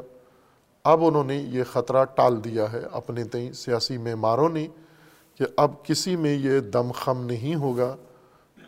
اب 0.83 1.05
انہوں 1.05 1.23
نے 1.23 1.35
یہ 1.35 1.63
خطرہ 1.63 2.05
ٹال 2.05 2.43
دیا 2.43 2.71
ہے 2.71 2.81
اپنے 2.91 3.23
تئیں 3.23 3.51
سیاسی 3.51 3.97
معماروں 3.97 4.49
نے 4.49 4.67
کہ 5.37 5.45
اب 5.57 5.83
کسی 5.83 6.15
میں 6.15 6.37
یہ 6.37 6.59
دم 6.59 6.91
خم 6.91 7.25
نہیں 7.25 7.55
ہوگا 7.55 7.95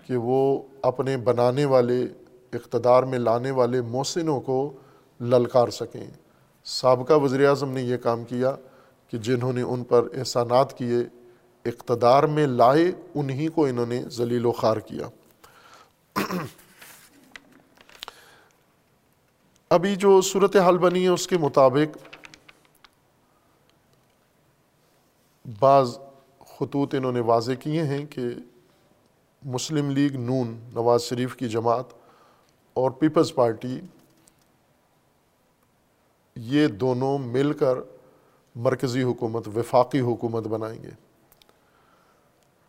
کہ 0.07 0.17
وہ 0.17 0.61
اپنے 0.81 1.17
بنانے 1.17 1.65
والے، 1.65 2.05
اقتدار 2.53 3.03
میں 3.03 3.19
لانے 3.19 3.51
والے 3.51 3.81
محسنوں 3.81 4.41
کو 4.41 4.73
للکار 5.21 5.67
سکیں۔ 5.67 6.07
سابقہ 6.65 7.13
وزیر 7.13 7.47
اعظم 7.47 7.71
نے 7.71 7.81
یہ 7.81 7.97
کام 7.97 8.23
کیا 8.23 8.55
کہ 9.11 9.17
جنہوں 9.17 9.53
نے 9.53 9.61
ان 9.61 9.83
پر 9.83 10.07
احسانات 10.17 10.77
کیے 10.77 10.97
اقتدار 11.67 12.23
میں 12.23 12.47
لائے، 12.47 12.91
انہی 13.15 13.47
کو 13.47 13.65
انہوں 13.65 13.85
نے 13.85 14.03
ذلیل 14.09 14.45
و 14.45 14.51
خار 14.51 14.77
کیا۔ 14.77 15.07
ابھی 19.69 19.95
جو 19.95 20.21
صورت 20.21 20.55
حال 20.55 20.77
بنی 20.77 21.03
ہے، 21.03 21.07
اس 21.07 21.27
کے 21.27 21.37
مطابق 21.37 21.97
بعض 25.59 25.97
خطوط 26.39 26.95
انہوں 26.95 27.11
نے 27.11 27.19
واضح 27.19 27.51
کیے 27.51 27.83
ہیں 27.83 28.05
کہ 28.05 28.21
مسلم 29.45 29.91
لیگ 29.91 30.15
نون 30.15 30.59
نواز 30.73 31.03
شریف 31.03 31.35
کی 31.35 31.49
جماعت 31.49 31.93
اور 32.73 32.91
پیپلز 32.91 33.33
پارٹی، 33.35 33.79
یہ 36.35 36.67
دونوں 36.67 37.17
مل 37.17 37.53
کر 37.53 37.77
مرکزی 38.55 39.03
حکومت، 39.03 39.47
وفاقی 39.47 39.99
حکومت 39.99 40.47
بنائیں 40.47 40.83
گے۔ 40.83 40.89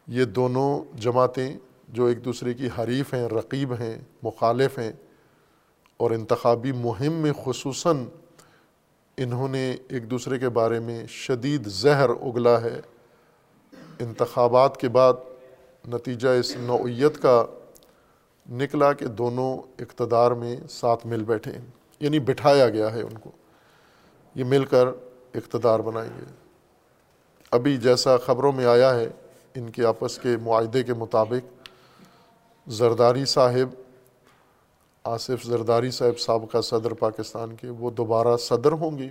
یہ 0.08 0.24
دونوں 0.24 0.96
جماعتیں 1.00 1.58
جو 1.88 2.04
ایک 2.04 2.24
دوسرے 2.24 2.54
کی 2.54 2.68
حریف 2.78 3.14
ہیں، 3.14 3.28
رقیب 3.28 3.72
ہیں، 3.72 3.98
مخالف 4.22 4.78
ہیں 4.78 4.92
اور 5.96 6.10
انتخابی 6.10 6.72
مہم 6.72 7.12
میں 7.12 7.32
خصوصاً 7.44 8.04
انہوں 9.16 9.48
نے 9.48 9.76
ایک 9.88 10.10
دوسرے 10.10 10.38
کے 10.38 10.48
بارے 10.48 10.80
میں 10.80 11.06
شدید 11.06 11.66
زہر 11.66 12.10
اگلا 12.10 12.60
ہے۔ 12.60 12.80
انتخابات 13.98 14.76
کے 14.76 14.88
بعد 14.88 15.12
نتیجہ 15.88 16.28
اس 16.28 16.56
نوعیت 16.56 17.22
کا 17.22 17.46
نکلا 18.50 18.92
کہ 18.92 19.06
دونوں 19.06 19.58
اقتدار 19.78 20.30
میں 20.30 20.56
ساتھ 20.70 21.06
مل 21.06 21.24
بیٹھے 21.24 21.52
یعنی 22.00 22.18
بٹھایا 22.18 22.68
گیا 22.68 22.92
ہے 22.92 23.02
ان 23.02 23.18
کو۔ 23.18 23.30
یہ 24.34 24.44
مل 24.44 24.64
کر 24.64 24.86
اقتدار 25.34 25.80
بنائیں 25.80 26.10
گے۔ 26.18 26.24
ابھی 27.50 27.76
جیسا 27.76 28.16
خبروں 28.16 28.52
میں 28.52 28.66
آیا 28.66 28.94
ہے 28.94 29.08
ان 29.58 29.70
کے 29.70 29.84
آپس 29.84 30.18
کے 30.18 30.36
معاہدے 30.42 30.82
کے 30.82 30.94
مطابق 30.94 31.70
زرداری 32.66 33.24
صاحب، 33.24 33.74
آصف 35.04 35.44
زرداری 35.44 35.90
صاحب 35.90 36.18
سابقہ 36.18 36.60
صدر 36.60 36.92
پاکستان 36.92 37.56
کے، 37.56 37.68
وہ 37.68 37.90
دوبارہ 37.90 38.36
صدر 38.36 38.72
ہوں 38.72 38.98
گے 38.98 39.08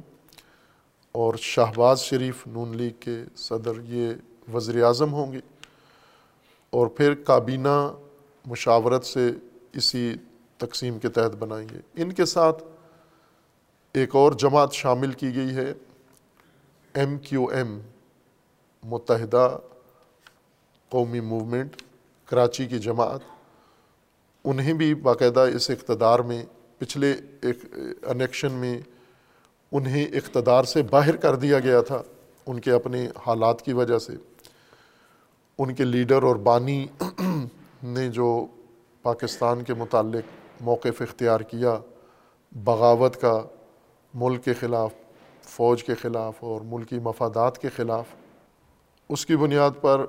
اور 1.12 1.34
شہباز 1.36 2.02
شریف 2.02 2.48
نون 2.48 2.78
لیگ 2.78 2.92
کے 3.00 3.24
صدر، 3.36 3.72
یہ 3.84 4.14
وزیر 4.54 4.84
اعظم 4.84 5.14
ہوں 5.14 5.32
گے 5.32 5.40
اور 6.70 6.88
پھر 6.88 7.16
کابینہ 7.16 7.92
مشاورت 8.46 9.06
سے 9.06 9.32
اسی 9.74 10.14
تقسیم 10.58 11.00
کے 11.00 11.10
تحت 11.10 11.36
بنائیں 11.36 11.70
گے۔ 11.70 11.80
ان 11.96 12.12
کے 12.12 12.26
ساتھ 12.26 12.64
ایک 13.94 14.16
اور 14.16 14.32
جماعت 14.32 14.74
شامل 14.74 15.12
کی 15.12 15.36
گئی 15.36 15.56
ہے، 15.56 15.74
ایم 16.94 17.18
کیو 17.18 17.46
ایم 17.46 17.80
متحدہ 18.84 19.58
قومی 20.90 21.20
موومنٹ، 21.20 21.82
کراچی 22.26 22.66
کی 22.66 22.80
جماعت، 22.80 23.20
انہیں 24.46 24.74
بھی 24.74 24.96
باقاعدہ 24.96 25.40
اس 25.40 25.70
اقتدار 25.70 26.20
میں، 26.20 26.46
پچھلے 26.78 27.16
ایک 27.42 27.58
انیکشن 28.04 28.52
میں 28.52 28.80
انہیں 29.72 30.06
اقتدار 30.06 30.64
سے 30.64 30.82
باہر 30.82 31.16
کر 31.16 31.36
دیا 31.36 31.60
گیا 31.60 31.82
تھا، 31.82 32.02
ان 32.46 32.60
کے 32.60 32.72
اپنے 32.72 33.08
حالات 33.26 33.62
کی 33.62 33.74
وجہ 33.74 33.98
سے۔ 33.98 34.14
ان 35.58 35.76
کے 35.76 35.84
لیڈر 35.84 36.24
اور 36.24 36.36
بانی 36.36 36.88
نے 37.84 38.10
جو 38.10 38.46
پاکستان 39.02 39.64
کے 39.64 39.74
متعلق 39.74 40.62
موقف 40.62 41.02
اختیار 41.02 41.40
کیا، 41.40 41.78
بغاوت 42.52 43.22
کا، 43.22 43.44
ملک 44.14 44.44
کے 44.44 44.54
خلاف، 44.54 44.94
فوج 45.44 45.84
کے 45.84 45.96
خلاف 45.96 46.34
اور 46.40 46.62
ملکی 46.62 47.00
مفادات 47.00 47.58
کے 47.58 47.70
خلاف، 47.76 48.06
اس 49.10 49.26
کی 49.26 49.36
بنیاد 49.36 49.72
پر 49.82 50.06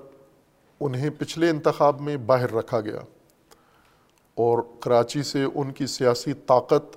انہیں 0.81 1.11
پچھلے 1.19 1.51
انتخاب 1.51 2.01
میں 2.01 2.17
باہر 2.17 2.55
رکھا 2.55 2.81
گیا 2.81 3.01
اور 4.35 4.59
کراچی 4.81 5.23
سے 5.23 5.45
ان 5.55 5.73
کی 5.73 5.87
سیاسی 5.87 6.33
طاقت 6.33 6.97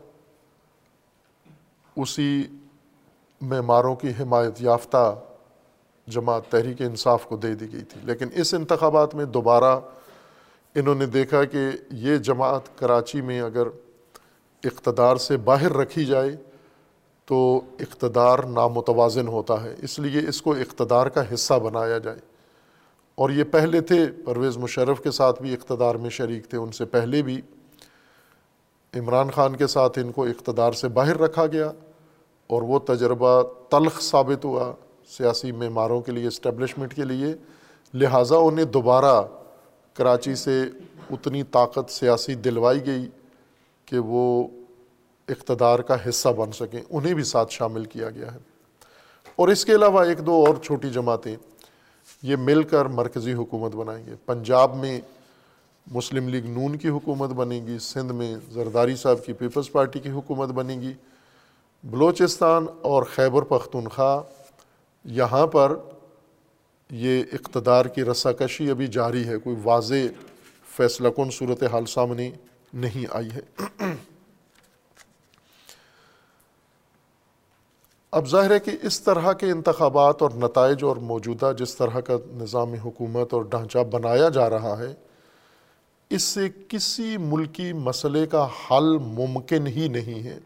اسی 1.96 2.44
معماروں 3.42 3.96
کی 3.96 4.10
حمایت 4.20 4.62
یافتہ 4.62 5.20
جماعت 6.08 6.42
تحریک 6.50 6.82
انصاف 6.82 7.26
کو 7.26 7.38
دے 7.38 7.56
دی 7.56 7.74
گئی 7.74 7.82
تھی۔ 7.82 8.02
لیکن 8.04 8.28
اس 8.34 8.54
انتخابات 8.54 9.16
میں 9.16 9.26
دوبارہ 9.26 9.80
انہوں 10.76 10.96
نے 10.96 11.06
دیکھا 11.06 11.44
کہ 11.44 11.70
یہ 11.92 12.18
جماعت 12.18 12.80
کراچی 12.80 13.22
میں 13.22 13.42
اگر 13.42 13.68
اقتدار 14.64 15.16
سے 15.16 15.38
باہر 15.38 15.74
رکھی 15.74 16.06
جائے 16.06 16.36
تو 17.26 17.62
اقتدار 17.80 18.40
نامتوازن 18.40 19.28
ہوتا 19.28 19.64
ہے۔ 19.64 19.76
اس 19.82 20.00
لیے 20.00 20.30
اس 20.30 20.42
کو 20.42 20.54
اقتدار 20.54 21.08
کا 21.08 21.34
حصہ 21.34 21.54
بنایا 21.54 21.98
جائے۔ 21.98 22.31
اور 23.16 23.30
یہ 23.30 23.44
پہلے 23.44 23.82
تھے، 23.82 24.08
پرویز 24.26 24.58
مشرف 24.58 25.02
کے 25.02 25.12
ساتھ 25.12 25.42
بھی 25.42 25.54
اقتدار 25.54 25.96
میں 25.96 26.10
شریک 26.10 26.50
تھے، 26.50 26.58
ان 26.58 26.72
سے 26.72 26.86
پہلے 26.86 27.22
بھی۔ 27.22 27.42
عمران 28.96 29.32
خان 29.32 29.56
کے 29.56 29.68
ساتھ 29.68 30.00
ان 30.00 30.12
کو 30.12 30.24
اقتدار 30.24 30.72
سے 30.72 30.88
باہر 30.88 31.18
رکھا 31.18 31.48
گیا 31.48 31.72
اور 32.48 32.62
وہ 32.62 32.80
تجربہ 32.80 33.44
تلخ 33.70 34.02
ثابت 34.02 34.46
ہوا 34.46 34.74
سیاسی 35.06 35.52
معماروں 35.52 36.02
کے 36.02 36.12
لیے 36.12 36.28
اسٹیبلشمنٹ 36.28 36.94
کے 36.94 37.04
لیے۔ 37.04 37.36
لہٰذا 37.94 38.36
انہیں 38.38 38.66
دوبارہ 38.66 39.22
کراچی 39.94 40.36
سے 40.36 40.64
اتنی 41.12 41.44
طاقت 41.44 41.92
سیاسی 41.92 42.36
دلوائی 42.36 42.86
گئی 42.86 43.10
کہ 43.86 44.00
وہ 44.00 44.48
اقتدار 45.28 45.80
کا 45.80 46.10
حصہ 46.10 46.30
بن 46.30 46.52
سکیں، 46.52 46.82
انہیں 46.90 47.14
بھی 47.14 47.24
ساتھ 47.24 47.54
شامل 47.54 47.86
کیا 47.86 48.10
گیا 48.10 48.34
ہے۔ 48.34 48.40
اور 49.36 49.48
اس 49.48 49.66
کے 49.66 49.72
علاوہ 49.72 50.04
ایک 50.04 50.26
دو 50.26 50.46
اور 50.48 50.56
چھوٹی 50.64 50.90
جماعتیں۔ 50.90 51.36
یہ 52.24 52.36
مل 52.36 52.64
کر 52.64 52.86
مرکزی 52.86 53.34
حکومت 53.34 53.76
بنائیں 53.76 54.06
گے۔ 54.06 54.12
پنجاب 54.26 54.76
میں 54.76 55.02
مسلم 55.92 56.30
لیگ 56.30 56.46
نون 56.46 56.76
کی 56.76 56.90
حکومت 56.90 57.30
بنے 57.30 57.62
گی، 57.68 57.80
سندھ 57.80 58.14
میں 58.14 58.36
زرداری 58.52 58.96
صاحب 58.96 59.26
کی 59.26 59.34
پیپلز 59.34 59.72
پارٹی 59.72 60.00
کی 60.00 60.10
حکومت 60.10 60.50
بنے 60.50 60.76
گی، 60.76 60.94
بلوچستان 61.84 62.66
اور 62.82 63.04
خیبر 63.04 63.42
پختونخوا۔ 63.42 64.22
یہاں 65.06 65.48
پر 65.48 65.76
یہ 66.92 67.24
اقتدار 67.34 67.86
کی 67.86 68.04
رساکشی 68.04 68.70
ابھی 68.70 68.88
جاری 68.88 69.28
ہے، 69.28 69.38
کوئی 69.38 69.56
واضح 69.64 70.08
فیصلہ 70.78 71.10
کن 71.10 71.30
صورت 71.32 71.64
حال 71.64 71.86
سامنے 71.86 72.32
نہیں 72.74 73.06
آئی 73.10 73.30
ہے۔ 73.32 73.66
اب 78.12 78.28
ظاہر 78.28 78.52
ہے 78.52 78.60
کہ 78.60 78.72
اس 78.82 79.02
طرح 79.02 79.34
کے 79.34 79.52
انتخابات 79.52 80.22
اور 80.22 80.32
نتائج 80.36 80.84
اور 80.84 80.96
موجودہ 80.96 81.52
جس 81.58 81.76
طرح 81.76 82.00
کا 82.00 82.14
نظام 82.34 82.74
حکومت 82.74 83.34
اور 83.34 83.42
ڈھانچہ 83.42 83.78
بنایا 83.80 84.30
جا 84.30 84.50
رہا 84.50 84.80
ہے، 84.80 84.94
اس 86.10 86.24
سے 86.24 86.42
کسی 86.68 87.18
ملکی 87.18 87.74
مسئلے 87.74 88.26
کا 88.26 88.48
حل 88.72 88.98
ممکن 88.98 89.68
ہی 89.68 89.88
نہیں 89.88 90.24
ہے۔ 90.24 90.40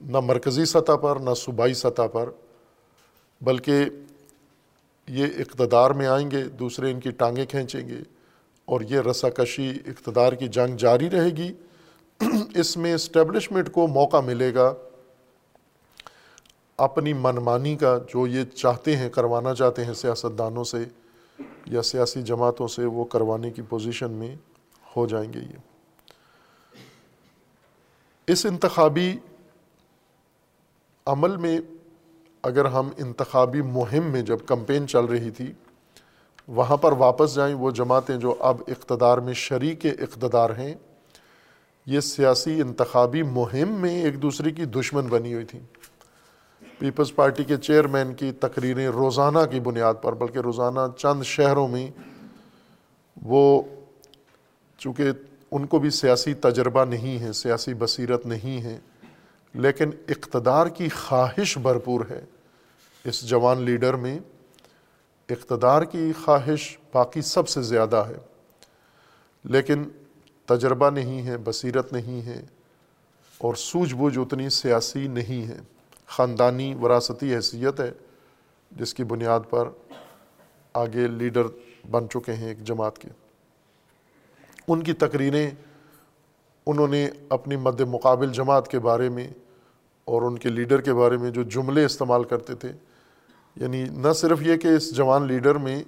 نہ 0.00 0.20
مرکزی 0.20 0.64
سطح 0.64 0.92
پر، 0.92 1.16
نہ 1.16 1.34
صوبائی 1.36 1.74
سطح 1.74 2.02
پر، 2.12 2.30
بلکہ 3.40 3.84
یہ 5.08 5.26
اقتدار 5.38 5.90
میں 5.90 6.06
آئیں 6.06 6.30
گے، 6.30 6.44
دوسرے 6.44 6.90
ان 6.90 7.00
کی 7.00 7.10
ٹانگیں 7.10 7.46
کھینچیں 7.46 7.88
گے 7.88 7.98
اور 8.64 8.80
یہ 8.80 9.00
رساکشی 9.00 9.72
اقتدار 9.86 10.32
کی 10.32 10.48
جنگ 10.48 10.76
جاری 10.76 11.10
رہے 11.10 11.30
گی۔ 11.30 11.52
اس 12.54 12.76
میں 12.76 12.94
اسٹیبلشمنٹ 12.94 13.72
کو 13.72 13.86
موقع 13.86 14.20
ملے 14.20 14.54
گا۔ 14.54 14.74
اپنی 16.82 17.12
منمانی 17.12 17.76
کا 17.76 17.98
جو 18.14 18.26
یہ 18.26 18.44
چاہتے 18.44 18.96
ہیں، 18.96 19.08
کروانا 19.10 19.54
چاہتے 19.54 19.84
ہیں 19.84 19.92
سیاستدانوں 19.92 20.64
سے 20.64 20.84
یا 21.66 21.82
سیاسی 21.82 22.22
جماعتوں 22.22 22.68
سے، 22.68 22.84
وہ 22.84 23.04
کروانے 23.04 23.50
کی 23.50 23.62
پوزیشن 23.62 24.10
میں 24.10 24.34
ہو 24.96 25.06
جائیں 25.06 25.32
گے 25.32 25.38
یہ۔ 25.38 25.58
اس 28.26 28.46
انتخابی 28.46 29.16
عمل 31.06 31.36
میں 31.36 31.60
اگر 32.42 32.64
ہم 32.64 32.88
انتخابی 32.98 33.62
مہم 33.62 34.04
میں 34.04 34.22
جب 34.22 34.38
کمپین 34.46 34.88
چل 34.88 35.04
رہی 35.04 35.30
تھی، 35.30 35.52
وہاں 36.48 36.76
پر 36.76 36.92
واپس 36.92 37.34
جائیں 37.34 37.54
وہ 37.54 37.70
جماعتیں 37.70 38.16
جو 38.16 38.34
اب 38.38 38.62
اقتدار 38.68 39.18
میں 39.18 39.34
شریک 39.34 39.86
اقتدار 39.86 40.50
ہیں، 40.50 40.74
یہ 41.86 42.00
سیاسی 42.00 42.60
انتخابی 42.60 43.22
مہم 43.22 43.72
میں 43.72 44.02
ایک 44.02 44.22
دوسرے 44.22 44.50
کی 44.50 44.64
دشمن 44.64 45.06
بنی 45.06 45.34
ہوئی 45.34 45.44
تھیں۔ 45.44 45.60
پیپلز 46.82 47.14
پارٹی 47.14 47.44
کے 47.44 47.56
چیئرمین 47.56 48.14
کی 48.14 48.32
تقریریں 48.32 48.88
روزانہ 48.88 49.38
کی 49.50 49.60
بنیاد 49.60 49.94
پر، 50.02 50.12
بلکہ 50.12 50.38
روزانہ 50.38 50.80
چند 50.96 51.22
شہروں 51.22 51.68
میں 51.68 51.90
وہ 53.22 53.62
چونکہ 54.78 55.04
ان 55.50 55.66
کو 55.66 55.78
بھی 55.78 55.90
سیاسی 55.90 56.34
تجربہ 56.34 56.84
نہیں 56.84 57.18
ہے، 57.18 57.32
سیاسی 57.32 57.74
بصیرت 57.74 58.26
نہیں 58.26 58.62
ہے، 58.62 58.78
لیکن 59.54 59.90
اقتدار 60.08 60.66
کی 60.66 60.88
خواہش 60.88 61.58
بھرپور 61.58 62.00
ہے۔ 62.10 62.24
اس 63.04 63.22
جوان 63.22 63.62
لیڈر 63.62 63.94
میں 63.94 64.18
اقتدار 65.30 65.82
کی 65.82 66.12
خواہش 66.24 66.78
باقی 66.92 67.22
سب 67.22 67.48
سے 67.48 67.62
زیادہ 67.62 68.04
ہے۔ 68.08 68.18
لیکن 69.44 69.84
تجربہ 70.46 70.90
نہیں 70.90 71.26
ہے، 71.26 71.36
بصیرت 71.38 71.92
نہیں 71.92 72.22
ہے 72.22 72.42
اور 73.38 73.54
سوجھ 73.54 73.94
بوجھ 73.94 74.18
اتنی 74.18 74.48
سیاسی 74.48 75.08
نہیں 75.08 75.48
ہے۔ 75.48 75.58
خاندانی 76.12 76.74
وراثتی 76.74 77.34
حیثیت 77.34 77.80
ہے، 77.80 77.90
جس 78.70 78.94
کی 78.94 79.04
بنیاد 79.04 79.40
پر 79.50 79.68
آگے 80.72 81.06
لیڈر 81.08 81.46
بن 81.90 82.08
چکے 82.08 82.32
ہیں 82.32 82.48
ایک 82.48 82.64
جماعت 82.64 82.98
کے۔ 82.98 83.08
ان 84.68 84.82
کی 84.82 84.92
تقریریں 84.92 85.50
انہوں 86.66 86.88
نے 86.88 87.08
اپنی 87.28 87.56
مد 87.56 87.80
مقابل 87.80 88.32
جماعت 88.32 88.68
کے 88.68 88.78
بارے 88.78 89.08
میں 89.08 89.28
اور 90.04 90.22
ان 90.22 90.38
کے 90.38 90.48
لیڈر 90.48 90.80
کے 90.80 90.94
بارے 90.94 91.16
میں 91.16 91.30
جو 91.30 91.42
جملے 91.42 91.84
استعمال 91.84 92.24
کرتے 92.24 92.54
تھے 92.54 92.72
یعنی 93.56 93.84
نہ 93.84 94.12
صرف 94.12 94.42
یہ 94.42 94.56
کہ 94.56 94.68
اس 94.68 94.96
جوان 94.96 95.26
لیڈر 95.26 95.54
میں 95.54 95.82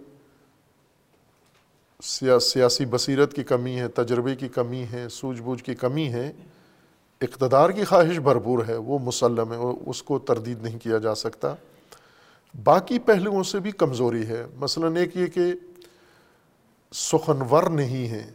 سیاسی 2.02 2.84
بصیرت 2.84 3.34
کی 3.34 3.42
کمی 3.42 3.80
ہے، 3.80 3.88
تجربے 3.88 4.36
کی 4.36 4.48
کمی 4.48 4.84
ہے، 4.92 5.08
سوجھ 5.08 5.42
بوجھ 5.42 5.64
کی 5.64 5.74
کمی 5.74 6.12
ہے 6.12 6.32
اقتدار 7.24 7.70
کی 7.70 7.84
خواہش 7.84 8.18
بھرپور 8.18 8.64
ہے، 8.68 8.76
وہ 8.76 8.98
مسلم 8.98 9.52
ہے، 9.52 9.90
اس 9.90 10.02
کو 10.02 10.18
تردید 10.18 10.62
نہیں 10.62 10.78
کیا 10.78 10.98
جا 10.98 11.14
سکتا۔ 11.14 11.54
باقی 12.64 12.98
پہلوؤں 12.98 13.42
سے 13.42 13.60
بھی 13.60 13.70
کمزوری 13.70 14.26
ہے۔ 14.26 14.46
مثلاً 14.56 14.96
ایک 14.96 15.16
یہ 15.16 15.26
کہ 15.26 15.54
سخنور 16.92 17.62
نہیں 17.62 18.08
ہے 18.08 18.32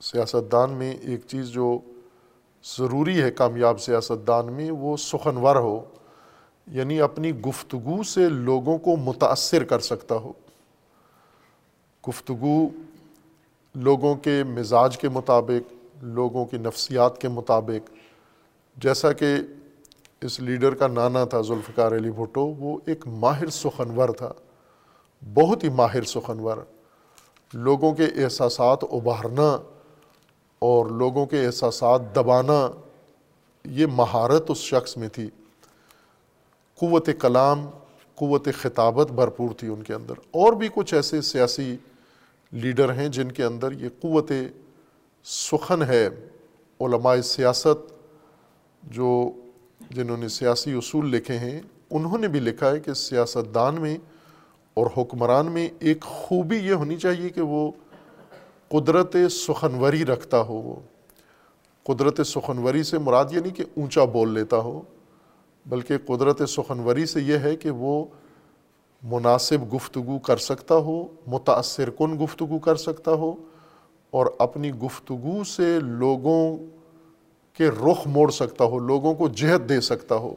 سیاستدان 0.00 0.70
میں 0.70 0.94
ایک 0.94 1.20
چیز 1.26 1.46
جو 1.46 1.78
ضروری 2.78 3.22
ہے 3.22 3.30
کامیاب 3.30 3.80
سیاستدان 3.80 4.52
میں، 4.52 4.70
وہ 4.70 4.96
سخنور 4.96 5.56
ہو۔ 5.56 5.84
یعنی 6.66 7.00
اپنی 7.00 7.40
گفتگو 7.40 8.02
سے 8.02 8.28
لوگوں 8.28 8.78
کو 8.78 8.96
متاثر 8.96 9.64
کر 9.64 9.80
سکتا 9.80 10.14
ہو۔ 10.14 10.32
گفتگو 12.08 12.68
لوگوں 13.74 14.14
کے 14.14 14.44
مزاج 14.44 14.98
کے 14.98 15.08
مطابق 15.08 15.72
لوگوں 16.02 16.44
کی 16.44 16.58
نفسیات 16.58 17.20
کے 17.20 17.28
مطابق، 17.28 17.90
جیسا 18.76 19.12
کہ 19.12 19.36
اس 20.20 20.40
لیڈر 20.40 20.74
کا 20.74 20.86
نانا 20.86 21.24
تھا 21.24 21.40
ذوالفقار 21.40 21.92
علی 21.92 22.10
بھٹو، 22.10 22.46
وہ 22.46 22.78
ایک 22.86 23.06
ماہر 23.06 23.50
سخنور 23.50 24.08
تھا، 24.08 24.32
بہت 25.34 25.64
ہی 25.64 25.68
ماہر 25.68 26.02
سخنور۔ 26.02 26.56
لوگوں 27.54 27.94
کے 27.94 28.04
احساسات 28.04 28.78
ابھارنا 28.82 29.58
اور 30.58 30.86
لوگوں 30.86 31.26
کے 31.26 31.46
احساسات 31.46 32.16
دبانا، 32.16 32.70
یہ 33.64 33.86
مہارت 33.86 34.44
اس 34.48 34.58
شخص 34.58 34.96
میں 34.96 35.08
تھی۔ 35.08 35.30
قوت 36.74 37.08
کلام، 37.20 37.66
قوت 38.14 38.48
خطابت 38.60 39.12
بھرپور 39.12 39.48
تھی 39.56 39.68
ان 39.68 39.82
کے 39.82 39.94
اندر۔ 39.94 40.14
اور 40.30 40.52
بھی 40.52 40.68
کچھ 40.74 40.94
ایسے 40.94 41.20
سیاسی 41.20 41.76
لیڈر 42.52 42.92
ہیں 42.92 43.08
جن 43.08 43.32
کے 43.32 43.44
اندر 43.44 43.72
یہ 43.72 43.88
قوت 44.00 44.32
سخن 45.26 45.82
ہے 45.82 46.08
علماء 46.80 47.14
سیاست 47.24 47.92
جو 48.82 49.08
جنہوں 49.90 50.16
نے 50.16 50.28
سیاسی 50.28 50.72
اصول 50.72 51.10
لکھے 51.10 51.38
ہیں، 51.38 51.60
انہوں 51.90 52.18
نے 52.18 52.28
بھی 52.28 52.40
لکھا 52.40 52.70
ہے 52.70 52.80
کہ 52.80 52.92
سیاستدان 52.94 53.80
میں 53.80 53.96
اور 54.74 54.86
حکمران 54.96 55.50
میں 55.52 55.68
ایک 55.78 56.04
خوبی 56.04 56.56
یہ 56.56 56.72
ہونی 56.72 56.96
چاہیے 56.96 57.28
کہ 57.28 57.40
وہ 57.40 57.70
قدرت 58.68 59.16
سخنوری 59.30 60.04
رکھتا 60.04 60.40
ہو، 60.40 60.54
وہ 60.54 60.74
قدرت 61.86 62.20
سخنوری 62.26 62.82
سے 62.82 62.98
مراد 62.98 63.32
یہ 63.32 63.40
نہیں 63.40 63.54
کہ 63.54 63.64
اونچا 63.76 64.04
بول 64.12 64.32
لیتا 64.34 64.58
ہو، 64.58 64.80
بلکہ 65.66 65.98
قدرت 66.06 66.42
سخنوری 66.48 67.06
سے 67.06 67.20
یہ 67.22 67.38
ہے 67.38 67.56
کہ 67.56 67.70
وہ 67.70 68.04
مناسب 69.02 69.74
گفتگو 69.74 70.18
کر 70.18 70.36
سکتا 70.36 70.74
ہو، 70.76 71.06
متاثر 71.26 71.90
کن 71.90 72.18
گفتگو 72.24 72.58
کر 72.58 72.76
سکتا 72.76 73.12
ہو 73.12 73.34
اور 74.16 74.26
اپنی 74.38 74.70
گفتگو 74.70 75.44
سے 75.44 75.80
لوگوں 75.80 76.56
کے 77.52 77.68
رخ 77.68 78.06
موڑ 78.06 78.30
سکتا 78.30 78.64
ہو، 78.64 78.78
لوگوں 78.78 79.14
کو 79.14 79.28
جہت 79.28 79.68
دے 79.68 79.80
سکتا 79.80 80.14
ہو، 80.14 80.34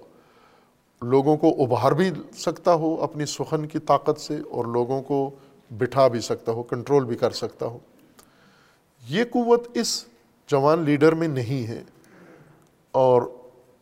لوگوں 1.02 1.38
کو 1.38 1.48
ابھار 1.48 1.92
بھی 1.92 2.12
سکتا 2.38 2.74
ہو 2.74 3.04
اپنی 3.04 3.26
سخن 3.26 3.66
کی 3.66 3.80
طاقت 3.80 4.20
سے 4.20 4.38
اور 4.52 4.66
لوگوں 4.66 5.02
کو 5.02 5.30
بٹھا 5.72 6.08
بھی 6.08 6.20
سکتا 6.20 6.52
ہو، 6.52 6.64
کنٹرول 6.64 7.06
بھی 7.06 7.16
کر 7.16 7.32
سکتا 7.32 7.66
ہو۔ 7.66 7.78
یہ 9.10 9.24
قوت 9.24 9.68
اس 9.74 10.06
جوان 10.48 10.80
لیڈر 10.80 11.14
میں 11.14 11.28
نہیں 11.28 11.68
ہے۔ 11.68 11.84
اور 12.92 13.22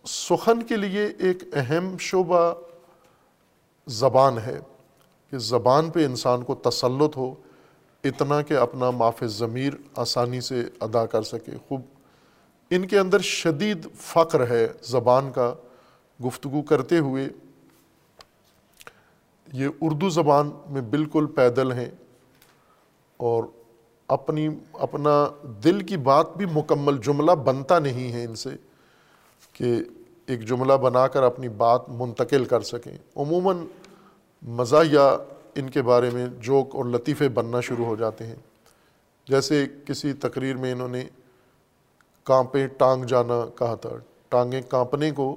سخن 0.05 0.63
کے 0.63 0.75
لیے 0.75 1.07
ایک 1.19 1.43
اہم 1.53 1.95
شعبہ 1.99 2.53
زبان 3.87 4.37
ہے 4.37 4.59
کہ 5.31 5.37
زبان 5.37 5.89
پہ 5.89 6.05
انسان 6.05 6.43
کو 6.43 6.55
تسلط 6.55 7.17
ہو 7.17 7.35
اتنا 8.07 8.41
کہ 8.41 8.53
اپنا 8.53 8.91
معاف 8.91 9.23
ضمیر 9.23 9.73
آسانی 9.95 10.41
سے 10.41 10.63
ادا 10.79 11.05
کر 11.05 11.21
سکے۔ 11.21 11.51
خوب، 11.67 11.81
ان 12.69 12.87
کے 12.87 12.99
اندر 12.99 13.19
شدید 13.19 13.87
فقر 13.95 14.47
ہے 14.47 14.67
زبان 14.81 15.31
کا 15.31 15.53
گفتگو 16.25 16.61
کرتے 16.61 16.97
ہوئے۔ 16.97 17.29
یہ 19.53 19.67
اردو 19.81 20.09
زبان 20.09 20.51
میں 20.69 20.81
بالکل 20.81 21.25
پیدل 21.25 21.71
ہیں 21.71 21.91
اور 23.17 23.43
اپنی، 24.07 24.49
اپنا 24.73 25.27
دل 25.63 25.81
کی 25.81 25.97
بات 25.97 26.37
بھی 26.37 26.45
مکمل 26.45 26.97
جملہ 26.97 27.31
بنتا 27.31 27.79
نہیں 27.79 28.11
ہے 28.13 28.23
ان 28.23 28.35
سے 28.35 28.49
کہ 29.53 29.75
ایک 30.25 30.47
جملہ 30.47 30.73
بنا 30.73 31.07
کر 31.07 31.23
اپنی 31.23 31.49
بات 31.49 31.81
منتقل 31.89 32.45
کر 32.45 32.61
سکیں۔ 32.61 32.97
عموماً 33.15 33.57
مزاحیہ 34.41 35.17
ان 35.57 35.69
کے 35.69 35.81
بارے 35.81 36.09
میں 36.09 36.27
جوک 36.39 36.75
اور 36.75 36.85
لطیفے 36.85 37.29
بننا 37.29 37.61
شروع 37.61 37.85
ہو 37.85 37.95
جاتے 37.95 38.27
ہیں۔ 38.27 38.35
جیسے 39.27 39.65
کسی 39.85 40.13
تقریر 40.13 40.55
میں 40.55 40.71
انہوں 40.71 40.87
نے 40.87 41.05
کانپیں 42.23 42.67
ٹانگ 42.67 43.03
جانا 43.03 43.45
کہا 43.55 43.75
تھا۔ 43.75 43.89
ٹانگیں 44.29 44.61
کانپنے 44.61 45.11
کو 45.11 45.35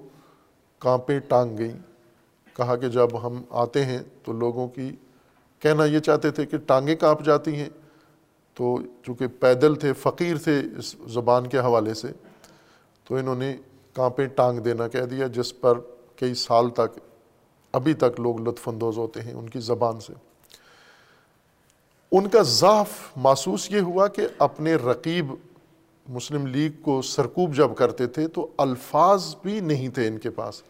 کانپیں 0.79 1.21
ٹانگ 1.21 1.59
گئیں۔ 1.59 1.79
کہا 2.57 2.77
کہ 2.77 2.89
جب 2.89 3.27
ہم 3.27 3.43
آتے 3.51 3.85
ہیں 3.85 3.99
تو 4.23 4.33
لوگوں 4.33 4.69
کی 4.69 4.97
کہنا 5.59 5.85
یہ 5.85 5.99
چاہتے 5.99 6.31
تھے 6.31 6.47
کہ 6.47 6.57
ٹانگیں 6.57 6.97
کانپ 6.97 7.25
جاتی 7.25 7.57
ہیں۔ 7.57 7.69
تو 8.55 8.77
چونکہ 9.03 9.27
پیدل 9.27 9.75
تھے، 9.75 9.93
فقیر 9.93 10.37
تھے 10.37 10.63
اس 10.79 10.97
زبان 11.07 11.47
کے 11.47 11.59
حوالے 11.59 11.95
سے، 11.95 12.09
تو 13.05 13.17
انہوں 13.17 13.35
نے 13.35 13.57
کانپیں 13.93 14.27
ٹانگ 14.27 14.59
دینا 14.59 14.89
کہہ 14.89 15.03
دیا، 15.03 15.27
جس 15.27 15.61
پر 15.61 15.79
کئی 16.17 16.35
سال 16.35 16.71
تک 16.71 16.99
ابھی 17.73 17.95
تک 17.95 18.21
لوگ 18.21 18.49
لطف 18.49 18.69
اندوز 18.69 18.99
ہوتے 18.99 19.21
ہیں 19.21 19.33
ان 19.33 19.49
کی 19.49 19.61
زبان 19.61 20.01
سے۔ 20.01 20.13
ان 22.13 22.29
کا 22.29 22.43
ضعف 22.43 22.89
محسوس 23.17 23.71
یہ 23.71 23.81
ہوا 23.81 24.07
کہ 24.07 24.27
اپنے 24.39 24.75
رقیب 24.75 25.27
مسلم 26.09 26.47
لیگ 26.47 26.83
کو 26.83 27.03
سرکوب 27.03 27.55
جب 27.55 27.71
کرتے 27.77 28.07
تھے 28.07 28.29
تو 28.29 28.49
الفاظ 28.59 29.35
بھی 29.43 29.61
نہیں 29.61 29.89
تھے 29.89 30.09
ان 30.09 30.19
کے 30.19 30.31
پاس۔ 30.31 30.63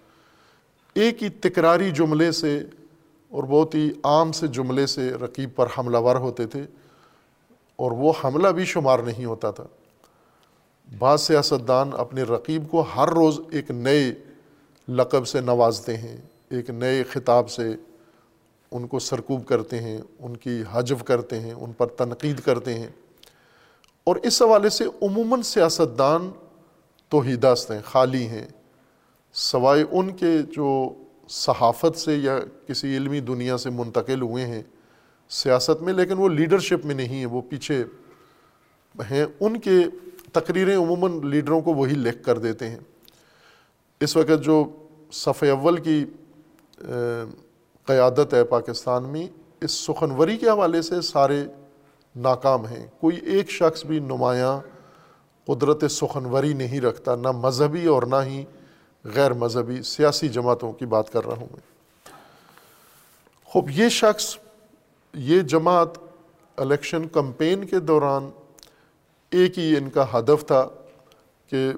ایک 0.95 1.23
ہی 1.23 1.29
تکراری 1.29 1.91
جملے 1.91 2.33
سے 2.33 2.65
اور 3.29 3.43
بہت 3.43 3.75
ہی 3.75 3.91
عام 4.05 4.33
سے 4.33 4.47
جملے 4.47 4.87
سے 4.87 5.11
رقیب 5.11 5.51
پر 5.57 5.67
حملہ 5.79 5.99
ور 5.99 6.17
ہوتے 6.17 6.47
تھے 6.47 6.65
اور 7.77 7.91
وہ 7.91 8.13
حملہ 8.25 8.49
بھی 8.49 8.65
شمار 8.65 8.99
نہیں 8.99 9.25
ہوتا 9.25 9.51
تھا۔ 9.51 9.65
بعض 10.99 11.21
سیاستدان 11.21 11.91
اپنے 11.99 12.23
رقیب 12.23 12.71
کو 12.71 12.81
ہر 12.81 13.09
روز 13.09 13.41
ایک 13.51 13.71
نئے 13.71 14.15
لقب 14.89 15.27
سے 15.27 15.41
نوازتے 15.41 15.97
ہیں۔ 15.97 16.17
ایک 16.51 16.71
نئے 16.71 17.05
خطاب 17.05 17.51
سے 17.51 17.77
ان 18.71 18.87
کو 18.87 18.99
سرکوب 18.99 19.47
کرتے 19.47 19.79
ہیں، 19.81 19.99
ان 20.19 20.37
کی 20.37 20.63
حجف 20.73 21.05
کرتے 21.05 21.41
ہیں، 21.41 21.53
ان 21.53 21.73
پر 21.73 21.87
تنقید 21.87 22.41
کرتے 22.41 22.75
ہیں۔ 22.75 22.87
اور 24.05 24.17
اس 24.17 24.43
حوالے 24.43 24.69
سے 24.69 24.85
عموماً 25.03 25.43
سیاستدان 25.43 26.31
تو 27.09 27.21
ہی 27.21 27.37
دست 27.37 27.71
ہیں، 27.71 27.79
خالی 27.85 28.29
ہیں۔ 28.29 28.49
سوائے 29.33 29.85
ان 29.91 30.17
کے 30.17 30.39
جو 30.43 30.95
صحافت 31.29 31.99
سے 31.99 32.17
یا 32.17 32.39
کسی 32.67 32.97
علمی 32.97 33.21
دنیا 33.21 33.59
سے 33.59 33.71
منتقل 33.71 34.23
ہوئے 34.23 34.47
ہیں 34.47 34.63
سیاست 35.29 35.83
میں، 35.83 35.93
لیکن 35.93 36.19
وہ 36.19 36.29
لیڈرشپ 36.29 36.87
میں 36.87 36.95
نہیں 36.95 37.09
ہیں، 37.09 37.27
وہ 37.27 37.41
پیچھے 37.41 37.85
ہیں۔ 39.11 39.27
ان 39.41 39.61
کے 39.61 39.79
تقریریں 40.33 40.77
عموماً 40.77 41.31
لیڈروں 41.31 41.61
کو 41.61 41.75
وہی 41.75 41.95
لکھ 41.95 42.25
کر 42.25 42.39
دیتے 42.39 42.69
ہیں۔ 42.69 42.79
اس 44.01 44.17
وقت 44.17 44.45
جو 44.45 44.65
صف 45.13 45.43
اول 45.43 45.77
کی 45.77 46.05
قیادت 47.85 48.35
ہے 48.35 48.45
پاکستان 48.45 49.05
میں، 49.05 49.27
اس 49.61 49.71
سخنوری 49.71 50.37
کے 50.37 50.51
حوالے 50.51 50.83
سے 50.83 51.01
سارے 51.01 51.45
ناکام 52.17 52.67
ہیں۔ 52.67 52.87
کوئی 53.01 53.17
ایک 53.17 53.51
شخص 53.51 53.85
بھی 53.85 53.99
نمایاں 53.99 54.61
قدرت 55.47 55.85
سخنوری 55.91 56.53
نہیں 56.53 56.81
رکھتا، 56.81 57.15
نہ 57.15 57.31
مذہبی 57.31 57.87
اور 57.87 58.03
نہ 58.03 58.17
ہی 58.27 58.45
غیر 59.05 59.33
مذہبی 59.33 59.83
سیاسی 59.83 60.29
جماعتوں 60.29 60.73
کی 60.73 60.87
بات 60.87 61.13
کر 61.13 61.25
رہا 61.25 61.37
ہوں 61.37 61.47
میں۔ 61.51 61.71
خوب، 63.45 63.71
یہ 63.71 63.89
شخص، 63.89 64.37
یہ 65.15 65.41
جماعت 65.41 65.89
الیکشن 66.57 67.09
کمپین 67.09 67.65
کے 67.67 67.79
دوران 67.79 68.31
ایک 69.31 69.59
ہی 69.59 69.77
ان 69.77 69.91
کا 69.91 70.19
ہدف 70.19 70.47
تھا 70.47 70.69
کہ 71.49 71.73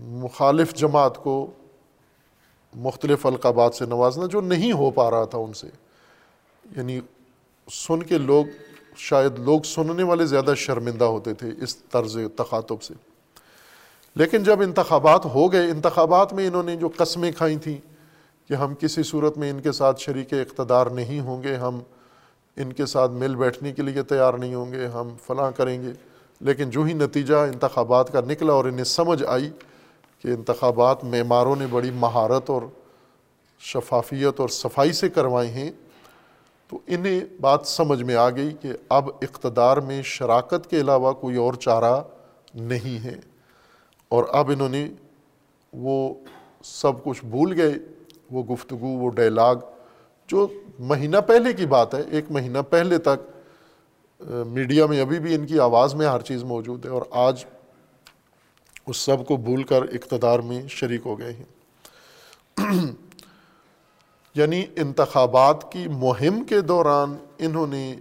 مخالف 0.00 0.74
جماعت 0.74 1.16
کو 1.16 1.46
مختلف 2.78 3.26
القابات 3.26 3.74
سے 3.74 3.86
نوازنا 3.86 4.26
جو 4.26 4.40
نہیں 4.40 4.72
ہو 4.72 4.90
پا 4.90 5.10
رہا 5.10 5.24
تھا 5.24 5.38
ان 5.38 5.52
سے۔ 5.52 5.66
یعنی 6.76 7.00
سن 7.70 8.02
کے 8.02 8.18
لوگ، 8.18 8.44
شاید 8.96 9.38
لوگ 9.38 9.60
سننے 9.60 10.02
والے 10.02 10.26
زیادہ 10.26 10.54
شرمندہ 10.56 11.04
ہوتے 11.04 11.34
تھے 11.34 11.50
اس 11.62 11.76
طرز 11.76 12.18
تخاطب 12.36 12.82
سے۔ 12.82 12.94
لیکن 14.14 14.42
جب 14.42 14.62
انتخابات 14.62 15.26
ہو 15.26 15.52
گئے، 15.52 15.70
انتخابات 15.70 16.32
میں 16.32 16.46
انہوں 16.46 16.62
نے 16.62 16.76
جو 16.76 16.88
قسمیں 16.96 17.32
کھائی 17.32 17.56
تھیں 17.56 17.76
کہ 18.48 18.54
ہم 18.54 18.74
کسی 18.74 19.02
صورت 19.02 19.38
میں 19.38 19.50
ان 19.50 19.60
کے 19.60 19.72
ساتھ 19.72 20.00
شریک 20.00 20.32
اقتدار 20.32 20.86
نہیں 20.86 21.20
ہوں 21.20 21.42
گے، 21.42 21.54
ہم 21.54 21.80
ان 22.56 22.72
کے 22.72 22.86
ساتھ 22.86 23.10
مل 23.10 23.36
بیٹھنے 23.36 23.72
کے 23.72 23.82
لیے 23.82 24.02
تیار 24.02 24.34
نہیں 24.34 24.54
ہوں 24.54 24.72
گے، 24.72 24.86
ہم 24.86 25.08
فلاں 25.26 25.50
کریں 25.56 25.82
گے۔ 25.82 25.92
لیکن 26.40 26.70
جو 26.70 26.82
ہی 26.82 26.92
نتیجہ 26.92 27.34
انتخابات 27.34 28.12
کا 28.12 28.20
نکلا 28.20 28.52
اور 28.52 28.64
انہیں 28.64 28.84
سمجھ 28.84 29.22
آئی 29.22 29.50
کہ 30.18 30.28
انتخابات 30.28 31.04
معماروں 31.04 31.56
نے 31.56 31.66
بڑی 31.70 31.90
مہارت 31.90 32.50
اور 32.50 32.62
شفافیت 33.58 34.40
اور 34.40 34.48
صفائی 34.48 34.92
سے 34.92 35.08
کروائے 35.08 35.48
ہیں، 35.48 35.70
تو 36.68 36.78
انہیں 36.86 37.20
بات 37.40 37.60
سمجھ 37.64 38.02
میں 38.02 38.14
آ 38.14 38.30
گئی 38.30 38.50
کہ 38.60 38.68
اب 38.88 39.08
اقتدار 39.22 39.76
میں 39.76 40.02
شراکت 40.02 40.70
کے 40.70 40.80
علاوہ 40.80 41.12
کوئی 41.12 41.36
اور 41.36 41.54
چارہ 41.54 42.02
نہیں 42.54 43.04
ہے۔ 43.04 43.14
اور 44.08 44.24
اب 44.28 44.50
انہوں 44.50 44.68
نے 44.68 44.90
وہ 45.72 46.14
سب 46.64 47.04
کچھ 47.04 47.24
بھول 47.24 47.60
گئے، 47.60 47.74
وہ 48.30 48.42
گفتگو، 48.42 48.86
وہ 48.86 49.10
ڈائلاگ، 49.10 49.56
جو 50.26 50.46
مہینہ 50.78 51.16
پہلے 51.26 51.52
کی 51.52 51.66
بات 51.66 51.94
ہے، 51.94 52.02
ایک 52.10 52.24
مہینہ 52.30 52.58
پہلے 52.70 52.98
تک 52.98 53.30
میڈیا 54.46 54.86
میں 54.86 55.00
ابھی 55.00 55.18
بھی 55.18 55.34
ان 55.34 55.46
کی 55.46 55.60
آواز 55.60 55.94
میں 55.94 56.06
ہر 56.06 56.20
چیز 56.20 56.44
موجود 56.44 56.84
ہے۔ 56.84 56.90
اور 56.90 57.02
آج 57.10 57.44
اس 58.88 58.96
سب 58.96 59.26
کو 59.26 59.36
بھول 59.36 59.62
کر 59.62 59.82
اقتدار 59.82 60.38
میں 60.38 60.68
شریک 60.68 61.00
ہو 61.04 61.18
گئے 61.18 61.32
ہیں۔ 61.32 61.44
یعنی 64.34 64.64
انتخابات 64.76 65.72
کی 65.72 65.88
مہم 65.88 66.44
کے 66.44 66.60
دوران 66.60 67.16
انہوں 67.38 67.66
نے 67.66 67.96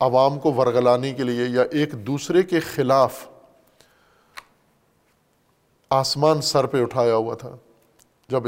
عوام 0.00 0.38
کو 0.38 0.52
ورگلانے 0.52 1.14
کے 1.14 1.22
لیے 1.22 1.44
یا 1.44 1.62
ایک 1.70 1.92
دوسرے 1.92 2.42
کے 2.42 2.60
خلاف 2.60 3.26
آسمان 5.90 6.40
سر 6.40 6.66
پہ 6.66 6.82
اٹھایا 6.82 7.14
ہوا 7.14 7.34
تھا۔ 7.34 7.56
جب 8.28 8.42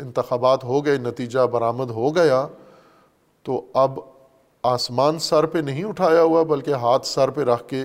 انتخابات 0.00 0.64
ہو 0.64 0.84
گئے، 0.84 0.96
نتیجہ 0.96 1.40
برآمد 1.40 1.90
ہو 1.90 2.16
گیا، 2.16 2.46
تو 3.42 3.66
اب 3.74 3.98
آسمان 4.62 5.18
سر 5.18 5.46
پہ 5.46 5.58
نہیں 5.58 5.84
اٹھایا 5.84 6.22
ہوا، 6.22 6.42
بلکہ 6.42 6.70
ہاتھ 6.70 7.06
سر 7.06 7.30
پہ 7.30 7.40
رکھ 7.40 7.68
کے 7.68 7.84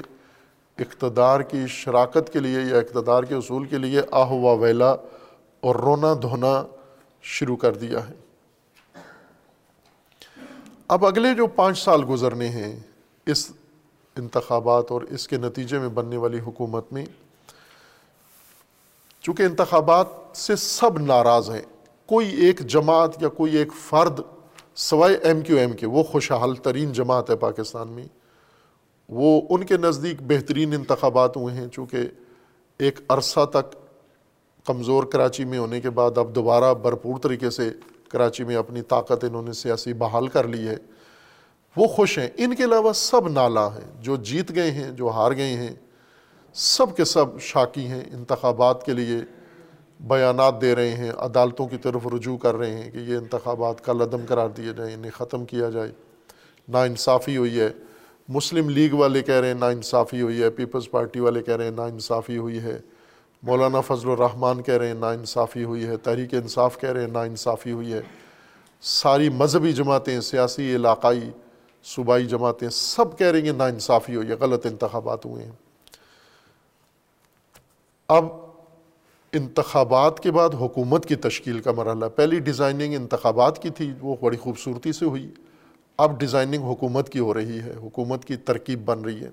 اقتدار 0.79 1.39
کی 1.39 1.67
شراکت 1.67 2.33
کے 2.33 2.39
لیے 2.39 2.61
یا 2.61 2.77
اقتدار 2.77 3.23
کے 3.23 3.35
اصول 3.35 3.65
کے 3.65 3.77
لیے 3.77 4.01
آہ 4.11 4.31
و 4.31 4.57
ویلا 4.57 4.91
اور 5.59 5.75
رونا 5.75 6.13
دھونا 6.21 6.63
شروع 7.21 7.55
کر 7.55 7.75
دیا 7.75 8.09
ہے۔ 8.09 8.13
اب 10.87 11.05
اگلے 11.05 11.33
جو 11.33 11.47
پانچ 11.47 11.79
سال 11.79 12.01
گزرنے 12.09 12.47
ہیں 12.47 12.79
اس 13.25 13.51
انتخابات 14.15 14.91
اور 14.91 15.01
اس 15.01 15.27
کے 15.27 15.37
نتیجے 15.37 15.79
میں 15.79 15.89
بننے 15.89 16.17
والی 16.17 16.39
حکومت 16.39 16.93
میں، 16.93 17.05
چونکہ 19.21 19.43
انتخابات 19.43 20.07
سے 20.33 20.55
سب 20.55 20.99
ناراض 20.99 21.49
ہیں، 21.49 21.61
کوئی 22.05 22.29
ایک 22.29 22.59
جماعت 22.59 23.21
یا 23.21 23.27
کوئی 23.27 23.57
ایک 23.57 23.73
فرد 23.89 24.19
سوائے 24.75 25.15
ایم 25.15 25.41
کیو 25.41 25.57
ایم 25.57 25.73
کے، 25.73 25.85
وہ 25.85 26.03
خوشحال 26.03 26.55
ترین 26.55 26.93
جماعت 26.93 27.29
ہے 27.29 27.35
پاکستان 27.35 27.87
میں۔ 27.87 28.03
وہ 29.11 29.41
ان 29.49 29.63
کے 29.63 29.77
نزدیک 29.77 30.15
بہترین 30.21 30.73
انتخابات 30.73 31.37
ہوئے 31.37 31.55
ہیں، 31.55 31.67
چونکہ 31.67 31.97
ایک 32.77 32.99
عرصہ 33.09 33.45
تک 33.45 33.75
کمزور 34.65 35.03
کراچی 35.03 35.45
میں 35.45 35.57
ہونے 35.57 35.81
کے 35.81 35.89
بعد 35.89 36.17
اب 36.17 36.35
دوبارہ 36.35 36.73
بھرپور 36.73 37.19
طریقے 37.19 37.49
سے 37.49 37.69
کراچی 38.09 38.43
میں 38.43 38.55
اپنی 38.55 38.81
طاقت 38.81 39.23
انہوں 39.23 39.41
نے 39.41 39.53
سیاسی 39.53 39.93
بحال 39.93 40.27
کر 40.27 40.47
لی 40.47 40.67
ہے۔ 40.67 40.75
وہ 41.77 41.87
خوش 41.87 42.19
ہیں۔ 42.19 42.29
ان 42.37 42.55
کے 42.55 42.63
علاوہ 42.63 42.93
سب 42.93 43.27
نالا 43.27 43.67
ہیں، 43.67 44.01
جو 44.01 44.15
جیت 44.15 44.55
گئے 44.55 44.71
ہیں، 44.71 44.91
جو 44.91 45.09
ہار 45.09 45.31
گئے 45.31 45.53
ہیں، 45.53 45.75
سب 46.53 46.95
کے 46.95 47.05
سب 47.05 47.39
شاکی 47.39 47.87
ہیں۔ 47.87 48.03
انتخابات 48.13 48.85
کے 48.85 48.93
لیے 48.93 49.17
بیانات 49.99 50.61
دے 50.61 50.75
رہے 50.75 50.89
ہیں، 50.89 51.11
عدالتوں 51.17 51.67
کی 51.67 51.77
طرف 51.77 52.07
رجوع 52.07 52.37
کر 52.37 52.55
رہے 52.55 52.73
ہیں 52.73 52.91
کہ 52.91 52.97
یہ 52.97 53.17
انتخابات 53.17 53.85
کا 53.85 53.93
لدم 53.93 54.25
قرار 54.27 54.49
دیے 54.49 54.73
جائیں، 54.77 54.93
انہیں 54.93 55.11
ختم 55.11 55.45
کیا 55.45 55.69
جائے۔ 55.69 55.91
نا 56.67 56.83
انصافی 56.83 57.37
ہوئی 57.37 57.59
ہے۔ 57.59 57.69
مسلم 58.27 58.69
لیگ 58.69 58.93
والے 58.93 59.21
کہہ 59.21 59.35
رہے 59.35 59.47
ہیں، 59.47 59.55
نا 59.55 59.67
انصافی 59.67 60.21
ہوئی 60.21 60.41
ہے، 60.41 60.49
پیپلز 60.49 60.91
پارٹی 60.91 61.19
والے 61.19 61.43
کہہ 61.43 61.55
رہے 61.55 61.63
ہیں، 61.63 61.71
نا 61.71 61.83
انصافی 61.83 62.37
ہوئی 62.37 62.59
ہے۔ 62.59 62.79
مولانا 63.43 63.81
فضل 63.81 64.09
الرحمان 64.09 64.63
کہہ 64.63 64.73
رہے 64.73 64.87
ہیں، 64.87 64.93
نا 64.93 65.09
انصافی 65.09 65.63
ہوئی 65.63 65.85
ہے۔ 65.85 65.97
تحریک 65.97 66.33
انصاف 66.33 66.79
کہہ 66.79 66.89
رہے 66.89 67.01
ہیں، 67.01 67.07
نا 67.07 67.21
انصافی 67.21 67.71
ہوئی 67.71 67.93
ہے۔ 67.93 68.01
ساری 68.81 69.29
مذہبی 69.29 69.73
جماعتیں، 69.73 70.21
سیاسی 70.21 70.75
علاقائی 70.75 71.29
صوبائی 71.83 72.25
جماعتیں 72.25 72.69
سب 72.69 73.17
کہہ 73.17 73.27
رہی 73.27 73.49
ہیں، 73.49 73.57
نا 73.57 73.65
انصافی 73.65 74.15
ہوئی 74.15 74.27
ہے، 74.27 74.33
غلط 74.33 74.65
انتخابات 74.65 75.25
ہوئے 75.25 75.43
ہیں۔ 75.43 75.51
اب 78.07 78.25
انتخابات 79.33 80.19
کے 80.19 80.31
بعد 80.31 80.49
حکومت 80.49 81.05
کی 81.05 81.15
تشکیل 81.15 81.59
کا 81.59 81.71
مرحلہ 81.71 82.05
پہلی 82.15 82.39
ڈیزائننگ 82.39 82.93
انتخابات 82.93 83.61
کی 83.61 83.69
تھی، 83.69 83.93
وہ 84.01 84.15
بڑی 84.21 84.37
خوبصورتی 84.37 84.91
سے 84.91 85.05
ہوئی۔ 85.05 85.29
اب 86.01 86.19
ڈیزائننگ 86.19 86.63
حکومت 86.63 87.09
کی 87.09 87.19
ہو 87.19 87.33
رہی 87.33 87.59
ہے، 87.59 87.73
حکومت 87.75 88.25
کی 88.25 88.35
ترکیب 88.35 88.85
بن 88.85 89.01
رہی 89.01 89.23
ہے۔ 89.23 89.29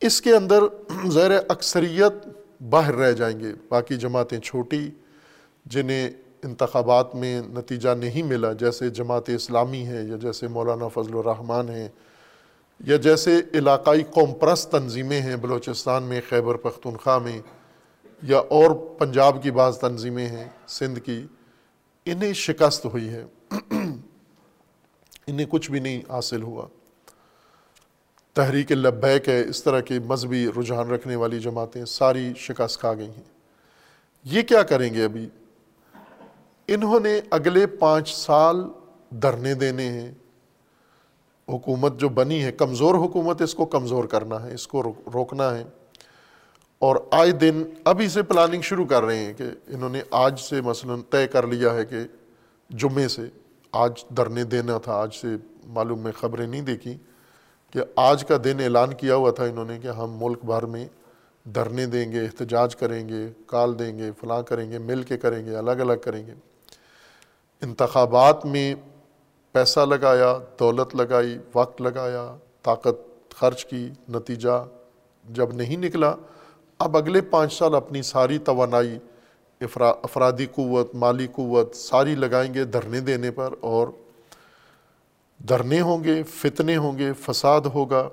اس 0.00 0.20
کے 0.22 0.34
اندر 0.34 0.62
زیر 1.04 1.30
اکثریت 1.48 2.28
باہر 2.70 2.94
رہ 2.94 3.12
جائیں 3.12 3.40
گے، 3.40 3.52
باقی 3.68 3.96
جماعتیں 3.96 4.38
چھوٹی، 4.38 4.90
جنہیں 5.66 6.10
انتخابات 6.42 7.14
میں 7.14 7.40
نتیجہ 7.40 7.90
نہیں 7.90 8.22
ملا، 8.22 8.52
جیسے 8.52 8.90
جماعت 8.90 9.28
اسلامی 9.28 9.86
ہے 9.86 10.02
یا 10.04 10.16
جیسے 10.16 10.48
مولانا 10.48 10.88
فضل 10.88 11.16
الرحمان 11.16 11.68
ہیں 11.68 11.88
یا 12.80 12.96
جیسے 12.96 13.40
علاقائی 13.54 14.02
قوم 14.10 14.34
پرست 14.34 14.70
تنظیمیں 14.70 15.20
ہیں، 15.20 15.36
بلوچستان 15.36 16.02
میں، 16.02 16.20
خیبر 16.28 16.56
پختونخوا 16.56 17.18
میں 17.18 17.40
یا 18.22 18.38
اور 18.38 18.70
پنجاب 18.98 19.42
کی 19.42 19.50
بعض 19.50 19.78
تنظیمیں 19.78 20.26
ہیں، 20.26 20.48
سندھ 20.66 21.00
کی، 21.00 21.26
انہیں 22.06 22.32
شکست 22.32 22.86
ہوئی 22.86 23.08
ہے۔ 23.08 23.24
انہیں 25.30 25.46
کچھ 25.50 25.70
بھی 25.70 25.80
نہیں 25.80 26.02
حاصل 26.08 26.42
ہوا۔ 26.42 26.66
تحریک 28.32 28.72
لبیک 28.72 29.28
ہے، 29.28 29.44
اس 29.48 29.62
طرح 29.62 29.80
کے 29.80 29.98
مذہبی 29.98 30.48
رجحان 30.60 30.90
رکھنے 30.90 31.16
والی 31.16 31.40
جماعتیں 31.40 31.84
ساری 31.84 32.32
شکست 32.36 32.80
کھا 32.80 32.94
گئی 32.94 33.06
ہیں۔ 33.06 33.24
یہ 34.24 34.42
کیا 34.42 34.62
کریں 34.62 34.94
گے 34.94 35.04
ابھی؟ 35.04 35.28
انہوں 36.68 37.00
نے 37.00 37.20
اگلے 37.30 37.66
پانچ 37.66 38.14
سال 38.14 38.56
دھرنے 39.10 39.54
دینے 39.54 39.88
ہیں۔ 39.88 40.14
حکومت 41.48 42.00
جو 42.00 42.08
بنی 42.08 42.44
ہے، 42.44 42.52
کمزور 42.52 42.94
حکومت، 42.94 43.42
اس 43.42 43.54
کو 43.54 43.66
کمزور 43.66 44.04
کرنا 44.04 44.42
ہے، 44.42 44.54
اس 44.54 44.68
کو 44.68 44.82
روکنا 45.14 45.58
ہے۔ 45.58 45.64
اور 46.78 46.96
آئے 47.10 47.30
دن 47.30 47.62
ابھی 47.84 48.08
سے 48.08 48.22
پلاننگ 48.22 48.62
شروع 48.62 48.86
کر 48.86 49.02
رہے 49.02 49.18
ہیں 49.18 49.32
کہ 49.32 49.44
انہوں 49.66 49.88
نے 49.88 50.02
آج 50.10 50.40
سے 50.40 50.60
مثلا 50.60 50.94
طے 51.10 51.26
کر 51.26 51.46
لیا 51.46 51.74
ہے 51.74 51.84
کہ 51.84 51.96
جمعے 52.70 53.08
سے 53.08 53.22
آج 53.72 54.04
دھرنے 54.16 54.44
دینا 54.44 54.78
تھا، 54.78 54.94
آج 54.94 55.14
سے 55.14 55.28
معلوم 55.66 55.98
میں 55.98 56.12
خبریں 56.12 56.46
نہیں 56.46 56.62
دیکھی 56.62 56.96
کہ 57.70 57.80
آج 57.96 58.24
کا 58.24 58.36
دن 58.44 58.60
اعلان 58.60 58.94
کیا 58.94 59.14
ہوا 59.14 59.30
تھا 59.30 59.44
انہوں 59.44 59.64
نے 59.64 59.78
کہ 59.78 59.88
ہم 59.88 60.16
ملک 60.20 60.44
بھر 60.44 60.66
میں 60.66 60.88
دھرنے 61.44 61.86
دیں 61.86 62.12
گے، 62.12 62.20
احتجاج 62.20 62.76
کریں 62.76 63.08
گے، 63.08 63.26
کال 63.46 63.78
دیں 63.78 63.98
گے، 63.98 64.10
فلاں 64.20 64.42
کریں 64.42 64.70
گے، 64.70 64.78
مل 64.78 65.02
کے 65.02 65.16
کریں 65.16 65.46
گے، 65.46 65.56
الگ 65.56 65.70
الگ 65.70 66.00
کریں 66.04 66.26
گے۔ 66.26 66.34
انتخابات 67.62 68.46
میں 68.46 68.74
پیسہ 69.52 69.80
لگایا، 69.80 70.38
دولت 70.58 70.94
لگائی، 70.94 71.38
وقت 71.54 71.82
لگایا، 71.82 72.36
طاقت 72.62 73.30
خرچ 73.34 73.64
کی، 73.64 73.90
نتیجہ 74.08 74.64
جب 75.24 75.52
نہیں 75.52 75.76
نکلا، 75.76 76.14
اب 76.78 76.96
اگلے 76.96 77.20
پانچ 77.20 77.52
سال 77.52 77.74
اپنی 77.74 78.02
ساری 78.02 78.38
توانائی 78.38 78.98
افرادی 79.60 80.46
قوت، 80.46 80.94
مالی 80.94 81.26
قوت، 81.32 81.74
ساری 81.76 82.14
لگائیں 82.14 82.52
گے 82.54 82.64
دھرنے 82.64 83.00
دینے 83.00 83.30
پر 83.30 83.54
اور 83.60 83.88
دھرنے 85.48 85.80
ہوں 85.80 86.04
گے، 86.04 86.22
فتنے 86.22 86.76
ہوں 86.76 86.98
گے، 86.98 87.12
فساد 87.12 87.60
ہوگا 87.74 88.08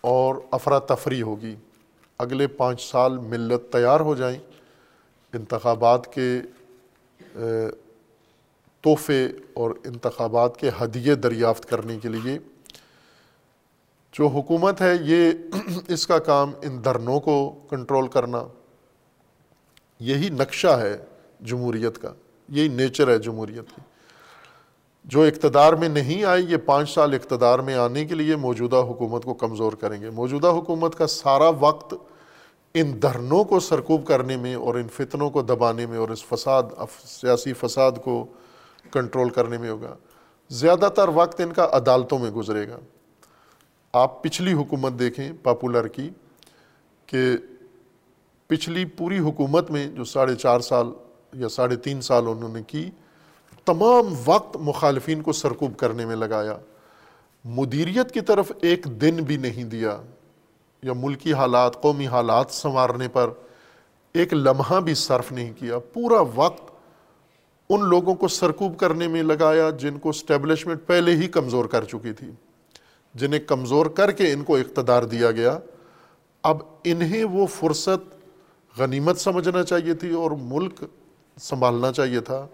اور 0.00 0.34
افراتفری 0.50 1.22
ہوگی۔ 1.22 1.54
اگلے 2.18 2.46
پانچ 2.46 2.82
سال 2.82 3.18
ملت 3.18 3.72
تیار 3.72 4.00
ہو 4.00 4.14
جائیں، 4.14 4.38
انتخابات 5.32 6.12
کے 6.14 6.40
تحفے 8.82 9.26
اور 9.54 9.70
انتخابات 9.84 10.56
کے 10.56 10.70
ہدیے 10.80 11.14
دریافت 11.14 11.68
کرنے 11.68 11.98
کے 12.02 12.08
لیے 12.08 12.38
جو 14.14 14.26
حکومت 14.26 14.80
ہے، 14.80 14.94
یہ 15.00 15.32
اس 15.88 16.06
کا 16.06 16.18
کام 16.18 16.52
ان 16.62 16.84
دھرنوں 16.84 17.20
کو 17.20 17.36
کنٹرول 17.70 18.08
کرنا 18.08 18.44
یہی 20.04 20.28
نقشہ 20.28 20.68
ہے 20.68 20.96
جمہوریت 21.40 21.98
کا، 21.98 22.12
یہی 22.48 22.68
نیچر 22.68 23.08
ہے 23.08 23.18
جمہوریت 23.18 23.76
کی۔ 23.76 23.80
جو 25.04 25.22
اقتدار 25.22 25.72
میں 25.72 25.88
نہیں 25.88 26.24
آئی، 26.24 26.44
یہ 26.48 26.56
پانچ 26.56 26.90
سال 26.90 27.14
اقتدار 27.14 27.58
میں 27.58 27.74
آنے 27.74 28.04
کے 28.04 28.14
لیے 28.14 28.36
موجودہ 28.36 28.76
حکومت 28.76 29.24
کو 29.24 29.34
کمزور 29.34 29.72
کریں 29.72 30.00
گے۔ 30.00 30.10
موجودہ 30.10 30.46
حکومت 30.46 30.94
کا 30.94 31.06
سارا 31.06 31.48
وقت 31.48 31.94
ان 32.74 33.02
دھرنوں 33.02 33.44
کو 33.44 33.60
سرکوب 33.60 34.06
کرنے 34.06 34.36
میں 34.36 34.54
اور 34.54 34.74
ان 34.74 34.88
فتنوں 34.92 35.30
کو 35.30 35.42
دبانے 35.42 35.86
میں 35.86 35.98
اور 35.98 36.08
اس 36.08 36.24
فساد، 36.24 36.62
سیاسی 37.06 37.52
فساد 37.52 37.92
کو 38.04 38.26
کنٹرول 38.92 39.30
کرنے 39.30 39.58
میں 39.58 39.70
ہوگا۔ 39.70 39.96
زیادہ 40.48 40.88
تر 40.96 41.08
وقت 41.08 41.40
ان 41.40 41.52
کا 41.52 41.68
عدالتوں 41.72 42.18
میں 42.18 42.30
گزرے 42.30 42.68
گا۔ 42.68 42.78
آپ 43.92 44.22
پچھلی 44.22 44.52
حکومت 44.52 44.92
دیکھیں 44.98 45.32
پاپولر 45.42 45.88
کی 45.88 46.10
کہ 47.06 47.36
پچھلی 48.46 48.84
پوری 48.84 49.18
حکومت 49.18 49.70
میں 49.70 49.86
جو 49.86 50.04
ساڑھے 50.04 50.36
چار 50.36 50.60
سال 50.60 50.86
یا 51.32 51.48
ساڑھے 51.48 51.76
تین 51.76 52.00
سال 52.00 52.24
انہوں 52.26 52.54
نے 52.54 52.62
کی، 52.62 52.90
تمام 53.64 54.14
وقت 54.26 54.56
مخالفین 54.56 55.22
کو 55.22 55.32
سرکوب 55.32 55.76
کرنے 55.76 56.06
میں 56.06 56.16
لگایا۔ 56.16 56.56
مدیریت 57.44 58.12
کی 58.12 58.20
طرف 58.20 58.52
ایک 58.62 58.84
دن 58.84 59.16
بھی 59.16 59.36
نہیں 59.36 59.64
دیا۔ 59.64 60.02
یا 60.82 60.92
ملکی 60.92 61.32
حالات، 61.32 61.82
قومی 61.82 62.06
حالات 62.06 62.46
سنوارنے 62.50 63.08
پر 63.08 63.30
ایک 64.14 64.34
لمحہ 64.34 64.80
بھی 64.80 64.94
صرف 64.94 65.32
نہیں 65.32 65.52
کیا۔ 65.58 65.78
پورا 65.78 66.20
وقت 66.34 66.74
ان 67.68 67.84
لوگوں 67.84 68.14
کو 68.14 68.28
سرکوب 68.28 68.78
کرنے 68.78 69.08
میں 69.08 69.22
لگایا 69.22 69.70
جن 69.70 69.98
کو 69.98 70.08
اسٹیبلشمنٹ 70.08 70.80
پہلے 70.86 71.12
ہی 71.12 71.28
کمزور 71.28 71.64
کر 71.64 71.84
چکی 71.84 72.12
تھی۔ 72.12 72.30
جنہیں 73.14 73.40
کمزور 73.40 73.86
کر 73.86 74.10
کے 74.10 74.32
ان 74.32 74.44
کو 74.44 74.56
اقتدار 74.56 75.02
دیا 75.02 75.30
گیا۔ 75.30 75.58
اب 76.42 76.58
انہیں 76.84 77.24
وہ 77.24 77.46
فرصت 77.46 78.14
غنیمت 78.78 79.18
سمجھنا 79.18 79.62
چاہیے 79.62 79.94
تھی 79.94 80.10
اور 80.10 80.30
ملک 80.30 80.84
سنبھالنا 81.40 81.92
چاہیے 81.92 82.20
تھا 82.20 82.46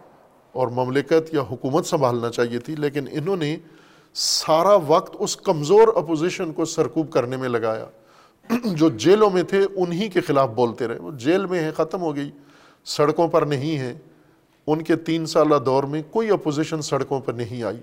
اور 0.52 0.68
مملکت 0.68 1.34
یا 1.34 1.40
حکومت 1.40 1.86
سنبھالنا 1.86 2.30
چاہیے 2.30 2.58
تھی، 2.58 2.76
لیکن 2.76 3.04
انہوں 3.10 3.36
نے 3.36 3.56
سارا 4.14 4.74
وقت 4.74 5.16
اس 5.18 5.36
کمزور 5.36 5.88
اپوزیشن 5.96 6.52
کو 6.52 6.64
سرکوب 6.64 7.10
کرنے 7.10 7.36
میں 7.36 7.48
لگایا۔ 7.48 7.86
جو 8.64 8.88
جیلوں 8.88 9.30
میں 9.30 9.42
تھے، 9.42 9.66
انہی 9.76 10.08
کے 10.08 10.20
خلاف 10.20 10.48
بولتے 10.50 10.88
رہے۔ 10.88 10.98
وہ 10.98 11.10
جیل 11.10 11.46
میں 11.46 11.60
ہیں، 11.60 11.70
ختم 11.76 12.00
ہو 12.00 12.16
گئی۔ 12.16 12.30
سڑکوں 12.84 13.28
پر 13.28 13.42
نہیں 13.42 13.78
ہیں۔ 13.78 13.94
ان 14.66 14.82
کے 14.82 14.96
تین 14.96 15.26
سالہ 15.26 15.54
دور 15.66 15.84
میں 15.84 16.02
کوئی 16.10 16.30
اپوزیشن 16.30 16.82
سڑکوں 16.82 17.20
پر 17.20 17.32
نہیں 17.32 17.62
آئی۔ 17.62 17.82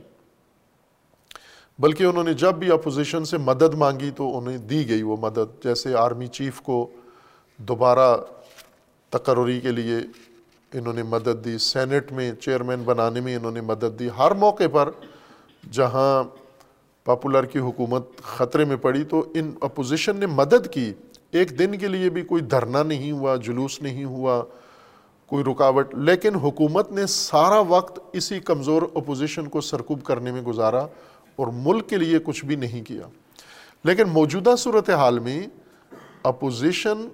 بلکہ 1.80 2.04
انہوں 2.04 2.24
نے 2.24 2.34
جب 2.34 2.54
بھی 2.54 2.72
اپوزیشن 2.72 3.26
سے 3.26 3.38
مدد 3.38 3.74
مانگی 3.74 4.12
تو 4.16 4.38
انہیں 4.38 4.58
دی 4.58 4.90
گئی 4.90 5.02
وہ 5.02 5.18
مدد، 5.22 5.64
جیسے 5.64 5.96
آرمی 5.96 6.28
چیف 6.28 6.62
کو 6.62 6.90
دوبارہ 7.58 8.18
تقرری 9.10 9.60
کے 9.60 9.72
لیے 9.72 9.98
انہوں 10.74 10.94
نے 10.94 11.04
مدد 11.04 11.46
دی، 11.46 11.58
سینٹ 11.58 12.12
میں 12.12 12.32
چیئرمین 12.32 12.80
بنانے 12.80 13.22
میں 13.22 13.36
انہوں 13.36 13.52
نے 13.52 13.62
مدد 13.62 14.00
دی۔ 14.00 14.10
ہر 14.18 14.32
موقع 14.32 14.64
پر 14.72 14.90
جہاں 15.72 16.24
پاپولر 17.06 17.44
کی 17.44 17.60
حکومت 17.60 18.22
خطرے 18.24 18.66
میں 18.66 18.76
پڑی 18.76 19.04
تو 19.04 19.32
ان 19.34 19.52
اپوزیشن 19.62 20.16
نے 20.16 20.26
مدد 20.26 20.68
کی۔ 20.72 20.94
ایک 21.32 21.60
دن 21.60 21.78
کے 21.78 21.88
لیے 21.88 22.10
بھی 22.10 22.22
کوئی 22.22 22.42
دھرنا 22.42 22.84
نہیں 22.84 23.12
ہوا، 23.12 23.36
جلوس 23.36 23.82
نہیں 23.82 24.06
ہوا، 24.06 24.44
کوئی 25.26 25.44
رکاوٹ۔ 25.44 25.96
لیکن 25.96 26.36
حکومت 26.36 26.92
نے 26.92 27.06
سارا 27.06 27.60
وقت 27.60 28.00
اسی 28.14 28.40
کمزور 28.40 28.82
اپوزیشن 28.82 29.48
کو 29.48 29.62
سرکوب 29.62 30.04
کرنے 30.04 30.32
میں 30.32 30.42
گزارا 30.42 30.88
اور 31.36 31.48
ملک 31.54 31.90
کے 31.90 31.98
لیے 31.98 32.20
کچھ 32.24 32.46
بھی 32.46 32.56
نہیں 32.56 32.84
کیا۔ 32.84 33.04
لیکن 33.84 34.04
موجودہ 34.04 34.54
صورتحال 34.58 35.20
میں 35.20 35.48
اپوزیشن 36.24 37.08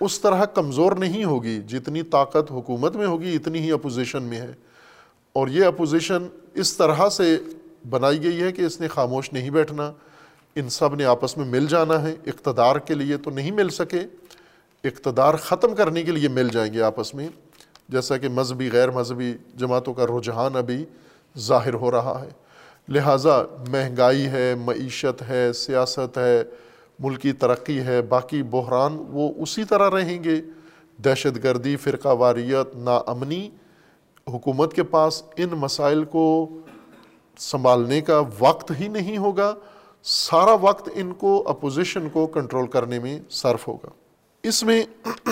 اس 0.00 0.20
طرح 0.20 0.44
کمزور 0.44 0.92
نہیں 0.92 1.24
ہوگی 1.24 1.60
جتنی 1.66 2.02
طاقت 2.02 2.52
حکومت 2.52 2.96
میں 2.96 3.06
ہوگی، 3.06 3.34
اتنی 3.34 3.58
ہی 3.58 3.72
اپوزیشن 3.72 4.22
میں 4.22 4.40
ہے۔ 4.40 4.52
اور 5.32 5.48
یہ 5.48 5.64
اپوزیشن 5.64 6.26
اس 6.54 6.76
طرح 6.76 7.08
سے 7.08 7.38
بنائی 7.90 8.22
گئی 8.22 8.42
ہے 8.42 8.52
کہ 8.52 8.62
اس 8.62 8.80
نے 8.80 8.88
خاموش 8.88 9.32
نہیں 9.32 9.50
بیٹھنا۔ 9.50 9.92
ان 10.56 10.68
سب 10.68 10.94
نے 10.94 11.04
آپس 11.04 11.36
میں 11.36 11.46
مل 11.46 11.66
جانا 11.66 12.02
ہے۔ 12.02 12.14
اقتدار 12.26 12.76
کے 12.76 12.94
لیے 12.94 13.16
تو 13.16 13.30
نہیں 13.30 13.50
مل 13.50 13.68
سکے۔ 13.68 14.00
اقتدار 14.84 15.34
ختم 15.34 15.74
کرنے 15.74 16.02
کے 16.02 16.12
لیے 16.12 16.28
مل 16.28 16.48
جائیں 16.48 16.72
گے 16.72 16.82
آپس 16.82 17.14
میں۔ 17.14 17.28
جیسا 17.88 18.16
کہ 18.16 18.28
مذہبی، 18.28 18.70
غیر 18.72 18.90
مذہبی 18.90 19.34
جماعتوں 19.56 19.94
کا 19.94 20.06
رجحان 20.06 20.56
ابھی 20.56 20.84
ظاہر 21.38 21.74
ہو 21.74 21.90
رہا 21.90 22.22
ہے۔ 22.24 22.30
لہٰذا 22.88 23.42
مہنگائی 23.68 24.26
ہے، 24.26 24.54
معیشت 24.54 25.22
ہے، 25.28 25.52
سیاست 25.52 26.18
ہے 26.18 26.42
ملکی 27.02 27.32
ترقی 27.32 27.80
ہے، 27.80 28.02
باقی 28.02 28.42
بحران 28.42 29.04
وہ 29.08 29.32
اسی 29.36 29.64
طرح 29.64 29.90
رہیں 29.90 30.24
گے۔ 30.24 30.42
دہشت 31.04 31.44
گردی، 31.44 31.76
فرقہ 31.76 32.08
واریت 32.08 32.76
ناامنی 32.76 33.50
حکومت 34.28 34.74
کے 34.74 34.82
پاس 34.82 35.22
ان 35.36 35.48
مسائل 35.48 36.04
کو 36.04 36.48
سنبھالنے 37.38 38.00
کا 38.00 38.22
وقت 38.38 38.72
ہی 38.80 38.88
نہیں 38.88 39.18
ہوگا۔ 39.18 39.54
سارا 40.02 40.52
وقت 40.52 40.88
ان 40.94 41.12
کو، 41.12 41.44
اپوزیشن 41.46 42.08
کو 42.08 42.26
کنٹرول 42.26 42.66
کرنے 42.66 42.98
میں 42.98 43.20
صرف 43.30 43.68
ہوگا۔ 43.68 43.88
اس 44.42 44.62
میں 44.62 44.84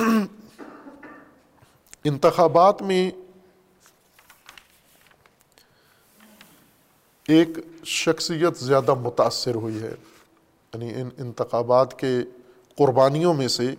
انتخابات 2.04 2.82
میں 2.82 3.10
ایک 7.28 7.48
شخصیت 7.84 8.58
زیادہ 8.58 8.94
متاثر 8.94 9.54
ہوئی 9.54 9.82
ہے۔ 9.82 9.94
یعنی 10.74 10.94
ان 10.94 11.08
انتخابات 11.18 11.98
کے 11.98 12.18
قربانیوں 12.76 13.34
میں 13.34 13.48
سے 13.48 13.74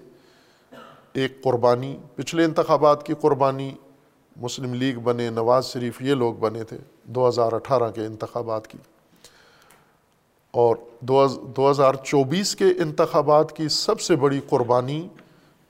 ایک 1.14 1.44
قربانی، 1.44 1.98
پچھلے 2.16 2.46
انتخابات 2.46 3.06
کی 3.06 3.14
قربانی 3.22 3.76
مسلم 4.36 4.74
لیگ 4.74 4.96
بنے، 4.96 5.30
نواز 5.30 5.66
شریف 5.66 6.02
یہ 6.02 6.14
لوگ 6.14 6.34
بنے 6.34 6.64
تھے 6.64 6.78
دو 7.04 7.30
ہزار 7.30 7.52
اٹھارہ 7.52 7.92
کے 7.92 8.06
انتخابات 8.06 8.68
کی۔ 8.68 8.78
اور 10.52 10.76
دو 11.00 11.72
ہزار 11.72 11.94
چوبیس 12.04 12.56
کے 12.56 12.66
انتخابات 12.66 13.56
کی 13.56 13.68
سب 13.68 14.02
سے 14.02 14.16
بڑی 14.16 14.39
قربانی 14.50 15.08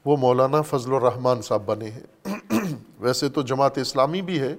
وہ 0.06 0.18
مولانا 0.18 0.62
فضل 0.62 0.94
الرحمان 0.94 1.42
صاحب 1.42 1.66
بنے 1.66 1.92
ہیں۔ 1.92 2.28
ویسے 3.00 3.30
تو 3.30 3.42
جماعت 3.42 3.78
اسلامی 3.78 4.22
بھی 4.22 4.40
ہے، 4.40 4.56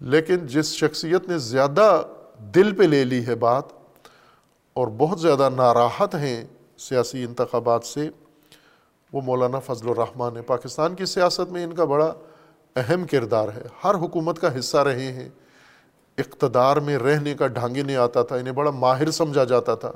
لیکن 0.00 0.46
جس 0.46 0.66
شخصیت 0.66 1.28
نے 1.28 1.38
زیادہ 1.38 2.02
دل 2.38 2.74
پہ 2.74 2.82
لے 2.82 3.04
لی 3.04 3.26
ہے 3.26 3.34
بات 3.34 3.81
اور 4.74 4.88
بہت 4.88 5.20
زیادہ 5.20 5.48
ناراحت 5.56 6.14
ہیں 6.14 6.44
سیاسی 6.78 7.24
انتخابات 7.24 7.84
سے، 7.84 8.10
وہ 9.12 9.20
مولانا 9.20 9.58
فضل 9.58 9.88
الرحمان 9.88 10.36
ہے 10.36 10.42
پاکستان 10.42 10.94
کی 10.94 11.04
سیاست 11.04 11.52
میں 11.52 11.64
ان 11.64 11.72
کا 11.72 11.84
بڑا 11.84 12.14
اہم 12.76 13.06
کردار 13.06 13.48
ہے۔ 13.48 13.62
ہر 13.84 13.94
حکومت 13.94 14.38
کا 14.38 14.58
حصہ 14.58 14.76
رہے 14.76 15.12
ہیں۔ 15.12 15.28
اقتدار 16.18 16.76
میں 16.76 16.98
رہنے 16.98 17.34
کا 17.34 17.46
ڈھانگے 17.46 17.82
نہیں 17.82 17.96
آتا 17.96 18.22
تھا، 18.22 18.36
انہیں 18.36 18.52
بڑا 18.52 18.70
ماہر 18.70 19.10
سمجھا 19.10 19.44
جاتا 19.44 19.74
تھا۔ 19.74 19.92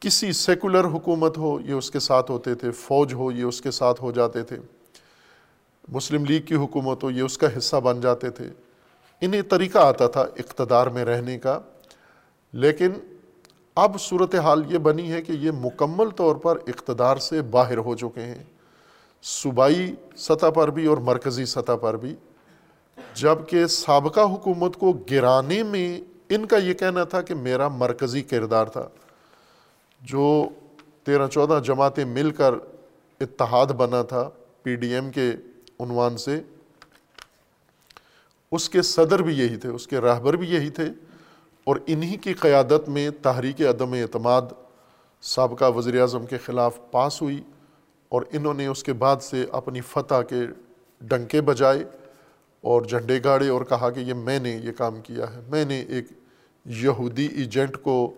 کسی 0.00 0.32
سیکولر 0.32 0.84
حکومت 0.84 1.38
ہو، 1.38 1.60
یہ 1.60 1.72
اس 1.72 1.90
کے 1.90 1.98
ساتھ 1.98 2.30
ہوتے 2.30 2.54
تھے۔ 2.54 2.70
فوج 2.70 3.14
ہو، 3.14 3.32
یہ 3.32 3.44
اس 3.44 3.60
کے 3.60 3.70
ساتھ 3.70 4.02
ہو 4.02 4.12
جاتے 4.12 4.42
تھے۔ 4.42 4.56
مسلم 5.88 6.24
لیگ 6.24 6.42
کی 6.42 6.54
حکومت 6.54 7.04
ہو، 7.04 7.10
یہ 7.10 7.22
اس 7.22 7.38
کا 7.38 7.58
حصہ 7.58 7.76
بن 7.76 8.00
جاتے 8.00 8.30
تھے۔ 8.30 8.44
انہیں 9.20 9.42
طریقہ 9.42 9.78
آتا 9.78 10.06
تھا 10.06 10.20
اقتدار 10.20 10.86
میں 10.86 11.04
رہنے 11.04 11.38
کا۔ 11.38 11.60
لیکن 12.52 12.90
اب 13.74 13.96
صورتحال 14.00 14.72
یہ 14.72 14.78
بنی 14.78 15.12
ہے 15.12 15.22
کہ 15.22 15.32
یہ 15.32 15.50
مکمل 15.50 16.10
طور 16.10 16.36
پر 16.36 16.58
اقتدار 16.66 17.16
سے 17.16 17.42
باہر 17.42 17.76
ہو 17.76 17.96
چکے 17.96 18.20
ہیں۔ 18.20 18.42
صوبائی 19.22 19.94
سطح 20.16 20.46
پر 20.46 20.70
بھی 20.70 20.86
اور 20.86 20.98
مرکزی 20.98 21.44
سطح 21.44 21.72
پر 21.80 21.96
بھی۔ 21.96 22.14
جبکہ 23.14 23.66
سابقہ 23.66 24.20
حکومت 24.20 24.76
کو 24.76 24.92
گرانے 25.10 25.62
میں 25.62 26.00
ان 26.28 26.46
کا 26.46 26.56
یہ 26.56 26.74
کہنا 26.74 27.04
تھا 27.04 27.22
کہ 27.22 27.34
میرا 27.34 27.68
مرکزی 27.68 28.22
کردار 28.22 28.66
تھا۔ 28.66 28.88
جو 30.00 30.48
تیرہ 31.04 31.26
چودہ 31.28 31.60
جماعتیں 31.64 32.04
مل 32.04 32.30
کر 32.30 32.54
اتحاد 33.20 33.66
بنا 33.66 34.02
تھا 34.02 34.30
پی 34.62 34.76
ڈی 34.76 34.94
ایم 34.94 35.10
کے 35.10 35.32
عنوان 35.80 36.16
سے، 36.16 36.40
اس 38.52 38.68
کے 38.68 38.82
صدر 38.82 39.22
بھی 39.22 39.38
یہی 39.38 39.56
تھے، 39.56 39.68
اس 39.68 39.86
کے 39.86 39.98
رہبر 39.98 40.34
بھی 40.34 40.50
یہی 40.50 40.70
تھے۔ 40.70 40.84
اور 41.64 41.76
انہی 41.86 42.16
کی 42.16 42.34
قیادت 42.34 42.88
میں 42.88 43.10
تحریک 43.22 43.60
عدم 43.60 43.92
اعتماد، 43.92 44.42
سابقہ 45.20 45.70
وزیر 45.70 46.00
اعظم 46.00 46.26
کے 46.26 46.38
خلاف 46.38 46.78
پاس 46.90 47.22
ہوئی 47.22 47.42
اور 48.08 48.22
انہوں 48.32 48.54
نے 48.54 48.66
اس 48.66 48.84
کے 48.84 48.92
بعد 48.92 49.22
سے 49.22 49.46
اپنی 49.52 49.80
فتح 49.80 50.22
کے 50.28 50.40
ڈنکے 51.00 51.40
بجائے 51.40 51.84
اور 52.60 52.82
جھنڈے 52.82 53.20
گاڑے 53.24 53.48
اور 53.48 53.62
کہا 53.62 53.90
کہ 53.90 54.00
یہ 54.00 54.14
میں 54.14 54.38
نے 54.38 54.60
یہ 54.64 54.72
کام 54.72 55.00
کیا 55.00 55.24
ہے۔ 55.34 55.40
میں 55.48 55.64
نے 55.64 55.84
ایک 55.88 56.04
یہودی 56.64 57.26
ایجنٹ 57.26 57.76
کو 57.82 58.14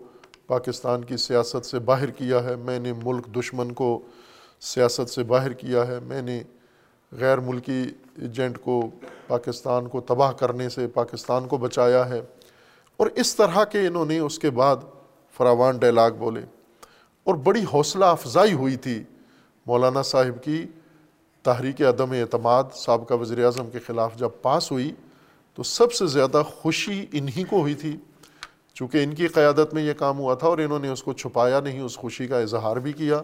پاکستان 0.47 1.03
کی 1.03 1.17
سیاست 1.17 1.65
سے 1.65 1.79
باہر 1.79 2.09
کیا 2.09 2.43
ہے۔ 2.43 2.55
میں 2.55 2.79
نے 2.79 2.93
ملک 3.03 3.25
دشمن 3.35 3.71
کو 3.71 4.01
سیاست 4.59 5.09
سے 5.09 5.23
باہر 5.23 5.53
کیا 5.53 5.87
ہے۔ 5.87 5.99
میں 5.99 6.21
نے 6.21 6.43
غیر 7.11 7.37
ملکی 7.37 7.83
ایجنٹ 8.21 8.57
کو 8.61 8.89
پاکستان 9.27 9.87
کو 9.87 10.01
تباہ 10.01 10.31
کرنے 10.31 10.69
سے 10.69 10.87
پاکستان 10.87 11.47
کو 11.47 11.57
بچایا 11.57 12.09
ہے۔ 12.09 12.21
اور 12.97 13.07
اس 13.07 13.35
طرح 13.35 13.63
کے 13.63 13.87
انہوں 13.87 14.05
نے 14.05 14.19
اس 14.19 14.39
کے 14.39 14.49
بعد 14.49 14.75
فراوان 15.37 15.77
ڈائلاگ 15.77 16.11
بولے 16.11 16.41
اور 17.23 17.35
بڑی 17.35 17.65
حوصلہ 17.73 18.05
افزائی 18.05 18.53
ہوئی 18.53 18.75
تھی 18.75 19.03
مولانا 19.65 20.01
صاحب 20.01 20.43
کی 20.43 20.65
تحریک 21.41 21.81
عدم 21.81 22.11
اعتماد، 22.11 22.63
سابقہ 22.75 23.13
وزیر 23.13 23.45
اعظم 23.45 23.69
کے 23.69 23.79
خلاف 23.79 24.15
جب 24.15 24.29
پاس 24.41 24.71
ہوئی 24.71 24.91
تو 25.53 25.63
سب 25.63 25.93
سے 25.93 26.07
زیادہ 26.07 26.43
خوشی 26.45 27.05
انہی 27.11 27.43
کو 27.43 27.59
ہوئی 27.59 27.73
تھی، 27.73 27.97
چونکہ 28.73 29.03
ان 29.03 29.13
کی 29.13 29.27
قیادت 29.27 29.73
میں 29.73 29.83
یہ 29.83 29.93
کام 29.93 30.19
ہوا 30.19 30.33
تھا 30.33 30.47
اور 30.47 30.57
انہوں 30.57 30.79
نے 30.79 30.89
اس 30.89 31.03
کو 31.03 31.13
چھپایا 31.13 31.59
نہیں، 31.59 31.79
اس 31.79 31.97
خوشی 31.97 32.27
کا 32.27 32.39
اظہار 32.39 32.75
بھی 32.75 32.93
کیا۔ 32.93 33.21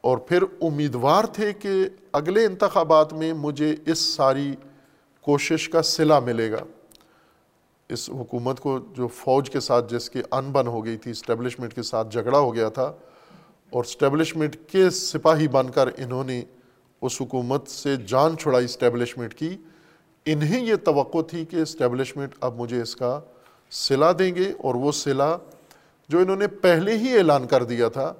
اور 0.00 0.18
پھر 0.18 0.42
امیدوار 0.60 1.24
تھے 1.24 1.52
کہ 1.52 1.70
اگلے 2.12 2.44
انتخابات 2.44 3.12
میں 3.12 3.32
مجھے 3.32 3.76
اس 3.86 3.98
ساری 3.98 4.54
کوشش 5.20 5.68
کا 5.68 5.82
صلہ 5.82 6.20
ملے 6.20 6.52
گا۔ 6.52 6.64
اس 7.90 8.08
حکومت 8.10 8.60
کو 8.60 8.78
جو 8.96 9.06
فوج 9.14 9.50
کے 9.50 9.60
ساتھ 9.60 9.92
جس 9.92 10.08
کی 10.10 10.22
ان 10.30 10.50
بن 10.52 10.66
ہو 10.66 10.84
گئی 10.84 10.96
تھی 10.96 11.10
اسٹیبلشمنٹ 11.10 11.74
کے 11.74 11.82
ساتھ 11.82 12.12
جھگڑا 12.12 12.38
ہو 12.38 12.54
گیا 12.54 12.68
تھا، 12.68 12.92
اور 13.72 13.84
اسٹیبلشمنٹ 13.84 14.56
کے 14.68 14.88
سپاہی 14.90 15.48
بن 15.48 15.70
کر 15.70 15.88
انہوں 15.96 16.24
نے 16.24 16.42
اس 17.02 17.20
حکومت 17.20 17.68
سے 17.68 17.96
جان 18.06 18.36
چھڑائی 18.36 18.64
اسٹیبلشمنٹ 18.64 19.34
کی۔ 19.34 19.56
انہیں 20.26 20.64
یہ 20.64 20.76
توقع 20.84 21.22
تھی 21.28 21.44
کہ 21.44 21.56
اسٹیبلشمنٹ 21.56 22.34
اب 22.40 22.60
مجھے 22.60 22.80
اس 22.82 22.94
کا 22.96 23.18
صلہ 23.72 24.12
دیں 24.18 24.34
گے، 24.34 24.52
اور 24.58 24.74
وہ 24.74 24.92
صلہ 24.92 25.36
جو 26.10 26.18
انہوں 26.18 26.36
نے 26.36 26.46
پہلے 26.62 26.96
ہی 26.98 27.16
اعلان 27.18 27.46
کر 27.46 27.64
دیا 27.64 27.88
تھا، 27.88 28.12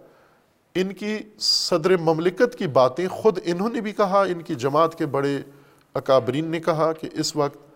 ان 0.75 0.93
کی 0.95 1.17
صدر 1.41 1.97
مملکت 1.99 2.55
کی 2.59 2.67
باتیں 2.73 3.07
خود 3.11 3.39
انہوں 3.45 3.69
نے 3.69 3.81
بھی 3.81 3.93
کہا، 3.93 4.23
ان 4.23 4.43
کی 4.43 4.55
جماعت 4.57 4.99
کے 4.99 5.07
بڑے 5.07 5.39
اکابرین 5.95 6.51
نے 6.51 6.61
کہا 6.61 6.93
کہ 6.93 7.09
اس 7.13 7.35
وقت 7.37 7.68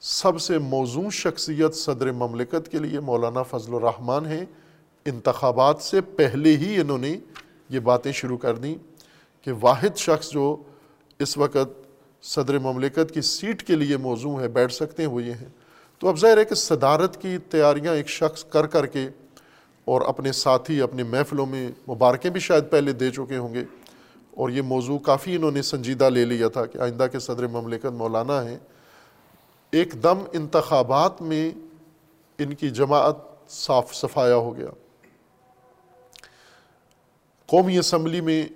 سب 0.00 0.40
سے 0.40 0.58
موزوں 0.58 1.10
شخصیت 1.10 1.74
صدر 1.74 2.12
مملکت 2.12 2.68
کے 2.70 2.78
لیے 2.78 3.00
مولانا 3.00 3.42
فضل 3.42 3.74
الرحمان 3.74 4.26
ہیں۔ 4.26 4.44
انتخابات 5.04 5.82
سے 5.82 6.00
پہلے 6.00 6.56
ہی 6.56 6.80
انہوں 6.80 6.98
نے 6.98 7.18
یہ 7.68 7.80
باتیں 7.80 8.12
شروع 8.12 8.38
کر 8.38 8.54
دیں 8.54 8.74
کہ 9.42 9.52
واحد 9.60 9.96
شخص 9.96 10.30
جو 10.30 10.56
اس 11.18 11.38
وقت 11.38 11.88
صدر 12.22 12.58
مملکت 12.58 13.14
کی 13.14 13.20
سیٹ 13.20 13.62
کے 13.62 13.76
لیے 13.76 13.96
موضوع 13.96 14.40
ہے 14.40 14.48
بیٹھ 14.48 14.72
سکتے 14.72 15.02
ہیں، 15.02 15.10
وہ 15.10 15.22
یہ 15.22 15.32
ہیں۔ 15.32 15.48
تو 15.98 16.08
اب 16.08 16.18
ظاہر 16.18 16.38
ہے 16.38 16.44
کہ 16.44 16.54
صدارت 16.54 17.22
کی 17.22 17.38
تیاریاں 17.38 17.94
ایک 17.94 18.08
شخص 18.08 18.44
کر 18.44 18.66
کر 18.66 18.86
کے 18.86 19.08
اور 19.84 20.00
اپنے 20.00 20.32
ساتھی، 20.32 20.80
اپنے 20.80 21.02
محفلوں 21.02 21.46
میں 21.46 21.70
مبارکیں 21.88 22.30
بھی 22.30 22.40
شاید 22.40 22.64
پہلے 22.70 22.92
دے 22.92 23.10
چکے 23.10 23.36
ہوں 23.36 23.54
گے۔ 23.54 23.64
اور 24.30 24.50
یہ 24.50 24.62
موضوع 24.62 24.98
کافی 24.98 25.36
انہوں 25.36 25.50
نے 25.50 25.62
سنجیدہ 25.62 26.10
لے 26.10 26.24
لیا 26.24 26.48
تھا 26.48 26.66
کہ 26.66 26.78
آئندہ 26.78 27.06
کے 27.12 27.18
صدر 27.18 27.46
مملکت 27.46 27.86
مولانا 27.86 28.50
ہیں۔ 28.50 28.58
ایک 29.70 30.02
دم 30.02 30.18
انتخابات 30.32 31.22
میں 31.22 31.50
ان 32.38 32.54
کی 32.54 32.70
جماعت 32.70 33.16
صاف 33.48 33.94
صفایا 33.94 34.36
ہو 34.36 34.56
گیا۔ 34.56 34.68
قومی 37.46 37.78
اسمبلی 37.78 38.20
میں 38.20 38.46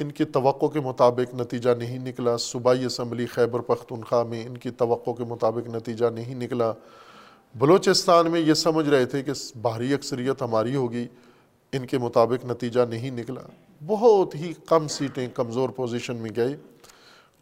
ان 0.00 0.12
کی 0.12 0.24
توقع 0.24 0.66
کے 0.66 0.80
مطابق 0.80 1.34
نتیجہ 1.34 1.70
نہیں 1.70 1.98
نکلا۔ 1.98 2.36
صوبائی 2.36 2.84
اسمبلی 2.84 3.26
خیبر 3.26 3.60
پختونخوا 3.60 4.22
میں 4.22 4.46
ان 4.46 4.56
کی 4.56 4.70
توقع 4.70 5.10
کے 5.10 5.24
مطابق 5.24 5.74
نتیجہ 5.74 6.06
نہیں 6.06 6.34
نکلا۔ 6.34 6.72
بلوچستان 7.54 8.30
میں 8.30 8.40
یہ 8.40 8.54
سمجھ 8.54 8.88
رہے 8.88 9.06
تھے 9.06 9.22
کہ 9.22 9.32
باہری 9.62 9.94
اکثریت 9.94 10.42
ہماری 10.42 10.76
ہوگی۔ 10.76 11.06
ان 11.72 11.86
کے 11.86 11.98
مطابق 11.98 12.44
نتیجہ 12.44 12.80
نہیں 12.80 13.10
نکلا۔ 13.10 13.40
بہت 13.86 14.34
ہی 14.34 14.52
کم 14.66 14.88
سیٹیں 14.88 15.28
کمزور 15.34 15.68
پوزیشن 15.68 16.16
میں 16.16 16.30
گئے۔ 16.36 16.56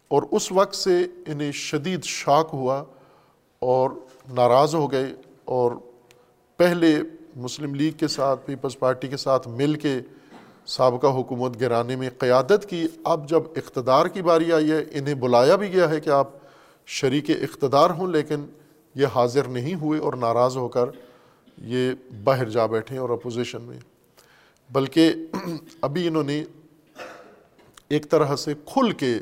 اور 0.08 0.22
اس 0.30 0.52
وقت 0.52 0.74
سے 0.74 1.06
انہیں 1.26 1.52
شدید 1.52 2.04
شاک 2.04 2.48
ہوا 2.52 2.84
اور 3.60 3.90
ناراض 4.32 4.74
ہو 4.74 4.92
گئے 4.92 5.14
اور 5.44 5.72
پہلے 6.56 6.98
مسلم 7.36 7.74
لیگ 7.74 7.92
کے 7.92 8.08
ساتھ، 8.08 8.46
پیپلز 8.46 8.78
پارٹی 8.78 9.08
کے 9.08 9.16
ساتھ 9.16 9.48
مل 9.48 9.74
کے 9.74 10.00
سابقہ 10.66 11.06
حکومت 11.06 11.60
گرانے 11.60 11.96
میں 11.96 12.10
قیادت 12.18 12.66
کی۔ 12.68 12.86
اب 13.04 13.28
جب 13.28 13.42
اقتدار 13.56 14.06
کی 14.06 14.22
باری 14.22 14.52
آئی 14.52 14.70
ہے، 14.70 14.84
انہیں 14.92 15.14
بلایا 15.14 15.56
بھی 15.56 15.72
گیا 15.72 15.90
ہے 15.90 16.00
کہ 16.00 16.10
آپ 16.10 16.28
شریک 16.86 17.30
اقتدار 17.30 17.90
ہوں، 17.90 18.08
لیکن 18.08 18.46
یہ 18.94 19.06
حاضر 19.14 19.48
نہیں 19.48 19.74
ہوئے 19.74 20.00
اور 20.00 20.12
ناراض 20.12 20.56
ہو 20.56 20.68
کر 20.68 20.84
یہ 21.58 21.92
باہر 22.24 22.48
جا 22.48 22.66
بیٹھے 22.66 22.98
اور 22.98 23.10
اپوزیشن 23.10 23.62
میں۔ 23.62 23.78
بلکہ 24.70 25.12
ابھی 25.80 26.08
انہوں 26.08 26.22
نے 26.22 26.44
ایک 27.88 28.10
طرح 28.10 28.36
سے 28.36 28.54
کھل 28.64 28.90
کے 28.90 29.18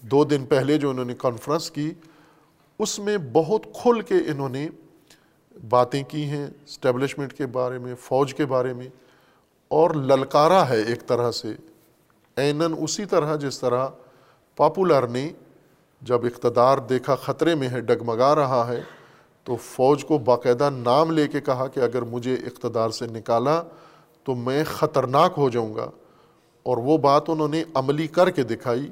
دو 0.00 0.24
دن 0.24 0.44
پہلے 0.44 0.78
جو 0.78 0.90
انہوں 0.90 1.04
نے 1.04 1.14
کانفرنس 1.18 1.70
کی 1.70 1.92
اس 2.78 2.98
میں 2.98 3.18
بہت 3.32 3.66
کھل 3.82 4.00
کے 4.00 4.14
انہوں 4.14 4.48
نے 4.48 4.68
باتیں 5.68 6.02
کی 6.08 6.24
ہیں 6.24 6.46
اسٹیبلشمنٹ 6.46 7.32
کے 7.32 7.46
بارے 7.46 7.78
میں، 7.78 7.94
فوج 7.94 8.34
کے 8.34 8.46
بارے 8.46 8.72
میں، 8.72 8.88
اور 9.68 9.90
للکارا 9.90 10.68
ہے 10.68 10.82
ایک 10.82 11.06
طرح 11.06 11.30
سے۔ 11.30 11.48
اینن 12.36 12.74
اسی 12.78 13.04
طرح 13.04 13.36
جس 13.36 13.60
طرح 13.60 13.88
پاپولر 14.56 15.06
نے 15.06 15.30
جب 16.02 16.24
اقتدار 16.24 16.78
دیکھا 16.78 17.14
خطرے 17.14 17.54
میں 17.54 17.68
ہے، 17.68 17.80
ڈگمگا 17.80 18.34
رہا 18.34 18.64
ہے، 18.68 18.82
تو 19.44 19.56
فوج 19.56 20.04
کو 20.04 20.18
باقاعدہ 20.18 20.70
نام 20.70 21.10
لے 21.10 21.28
کے 21.28 21.40
کہا 21.40 21.66
کہ 21.66 21.80
اگر 21.80 22.02
مجھے 22.02 22.34
اقتدار 22.34 22.90
سے 22.90 23.06
نکالا 23.06 23.62
تو 24.24 24.34
میں 24.34 24.64
خطرناک 24.64 25.32
ہو 25.36 25.50
جاؤں 25.50 25.74
گا۔ 25.74 25.90
اور 26.62 26.76
وہ 26.76 26.98
بات 26.98 27.22
انہوں 27.28 27.48
نے 27.48 27.64
عملی 27.74 28.06
کر 28.06 28.30
کے 28.30 28.42
دکھائی، 28.42 28.90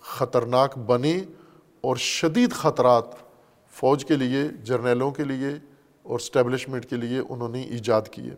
خطرناک 0.00 0.78
بنے 0.78 1.20
اور 1.80 1.96
شدید 1.96 2.52
خطرات 2.52 3.04
فوج 3.72 4.04
کے 4.04 4.16
لیے، 4.16 4.44
جرنیلوں 4.48 5.10
کے 5.10 5.24
لیے 5.24 5.48
اور 6.02 6.14
اسٹیبلشمنٹ 6.14 6.86
کے 6.86 6.96
لیے 6.96 7.20
انہوں 7.28 7.48
نے 7.48 7.62
ایجاد 7.62 8.02
کیے۔ 8.10 8.30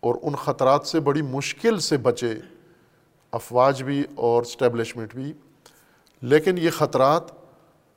اور 0.00 0.14
ان 0.22 0.34
خطرات 0.34 0.86
سے 0.86 1.00
بڑی 1.00 1.22
مشکل 1.22 1.80
سے 1.80 1.96
بچے 1.96 2.34
افواج 3.32 3.82
بھی 3.82 4.02
اور 4.14 4.42
اسٹیبلشمنٹ 4.42 5.14
بھی۔ 5.14 5.32
لیکن 6.22 6.58
یہ 6.58 6.70
خطرات 6.70 7.22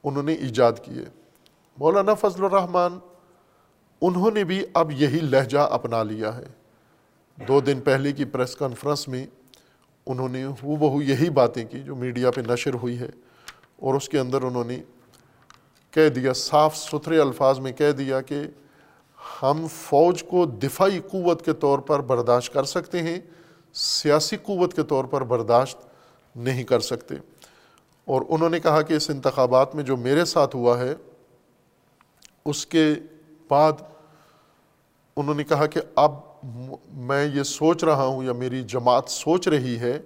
انہوں 0.04 0.24
نے 0.24 0.34
ایجاد 0.34 0.74
کیے۔ 0.84 1.04
مولانا 1.78 2.14
فضل 2.14 2.46
الرحمان 2.46 3.00
انہوں 4.02 4.32
نے 4.32 4.44
بھی 4.44 4.66
اب 4.74 4.92
یہی 4.92 5.20
لہجہ 5.20 5.60
اپنا 5.60 6.04
لیا 6.04 6.38
ہے۔ 6.38 6.46
دو 7.48 7.62
دن 7.62 7.82
پہلے 7.82 8.12
کی 8.12 8.26
پریس 8.26 8.56
کانفرنس 8.56 9.08
میں 9.08 9.28
انہوں 10.06 10.30
نے 10.30 10.46
ہو 10.46 10.76
بہو 10.76 11.02
یہی 11.02 11.30
باتیں 11.30 11.66
کی 11.66 11.80
جو 11.80 11.96
میڈیا 11.96 12.32
پہ 12.32 12.42
نشر 12.48 12.74
ہوئی 12.74 13.00
ہے۔ 13.00 13.10
اور 13.84 13.94
اس 13.94 14.10
کے 14.10 14.20
اندر 14.20 14.42
انہوں 14.42 14.64
نے 14.64 14.82
کہہ 15.92 16.10
دیا، 16.10 16.34
صاف 16.34 16.78
ستھرے 16.78 17.20
الفاظ 17.20 17.60
میں 17.60 17.72
کہہ 17.72 17.92
دیا 17.92 18.22
کہ 18.22 18.42
ہم 19.42 19.68
فوج 19.74 20.24
کو 20.24 20.46
دفاعی 20.46 21.00
قوت 21.12 21.46
کے 21.46 21.54
طور 21.54 21.80
پر 21.80 22.02
برداشت 22.02 22.54
کر 22.54 22.64
سکتے 22.64 23.02
ہیں، 23.02 23.20
سیاسی 23.74 24.38
قوت 24.38 24.74
کے 24.74 24.84
طور 24.84 25.06
پر 25.06 25.24
برداشت 25.24 25.78
نہیں 26.36 26.64
کر 26.64 26.80
سکتے۔ 26.80 27.16
اور 28.06 28.22
انہوں 28.30 28.50
نے 28.50 28.60
کہا 28.60 28.82
کہ 28.82 28.94
اس 28.94 29.10
انتخابات 29.10 29.76
میں 29.76 29.84
جو 29.84 29.98
میرے 29.98 30.26
ساتھ 30.26 30.56
ہوا 30.56 30.80
ہے، 30.80 30.96
اس 32.46 32.66
کے 32.66 32.94
بعد 33.50 33.74
انہوں 35.18 35.36
نے 35.36 35.44
کہا 35.44 35.66
کہ 35.66 35.82
اب 35.96 36.16
میں 36.94 37.26
یہ 37.26 37.44
سوچ 37.44 37.84
رہا 37.84 38.06
ہوں 38.06 38.24
یا 38.24 38.34
میری 38.34 38.64
جماعت 38.64 39.10
سوچ 39.10 39.48
رہی 39.48 39.80
ہے 39.80 40.02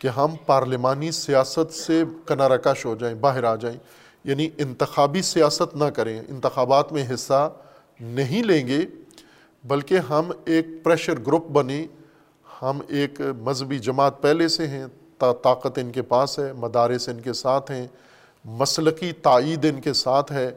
کہ 0.00 0.08
ہم 0.08 0.34
پارلیمانی 0.46 1.10
سیاست 1.10 1.74
سے 1.74 2.04
کنارہ 2.26 2.56
کش 2.56 2.86
ہو 2.86 2.94
جائیں، 2.94 3.14
باہر 3.14 3.44
آ 3.44 3.56
جائیں۔ 3.56 3.78
یعنی 4.24 4.48
انتخابی 4.58 5.22
سیاست 5.22 5.76
نہ 5.76 5.84
کریں، 5.84 6.22
انتخابات 6.28 6.92
میں 6.92 7.04
حصہ 7.14 7.52
نہیں 8.00 8.42
لیں 8.42 8.66
گے، 8.66 8.80
بلکہ 9.64 9.98
ہم 9.98 10.32
ایک 10.44 10.66
پریشر 10.82 11.20
گروپ 11.26 11.48
بنیں۔ 11.48 11.86
ہم 12.62 12.78
ایک 12.88 13.20
مذہبی 13.38 13.78
جماعت 13.78 14.22
پہلے 14.22 14.48
سے 14.48 14.66
ہیں 14.66 14.86
طاقت 15.18 15.78
ان 15.78 15.92
کے 15.92 16.02
پاس 16.02 16.38
ہے، 16.38 16.52
مدارس 16.52 17.08
ان 17.08 17.20
کے 17.20 17.32
ساتھ 17.32 17.70
ہیں 17.70 17.88
مسلقی 18.44 19.12
تائید 19.12 19.64
ان 19.64 19.80
کے 19.80 19.92
ساتھ 19.92 20.32
ہے، 20.32 20.50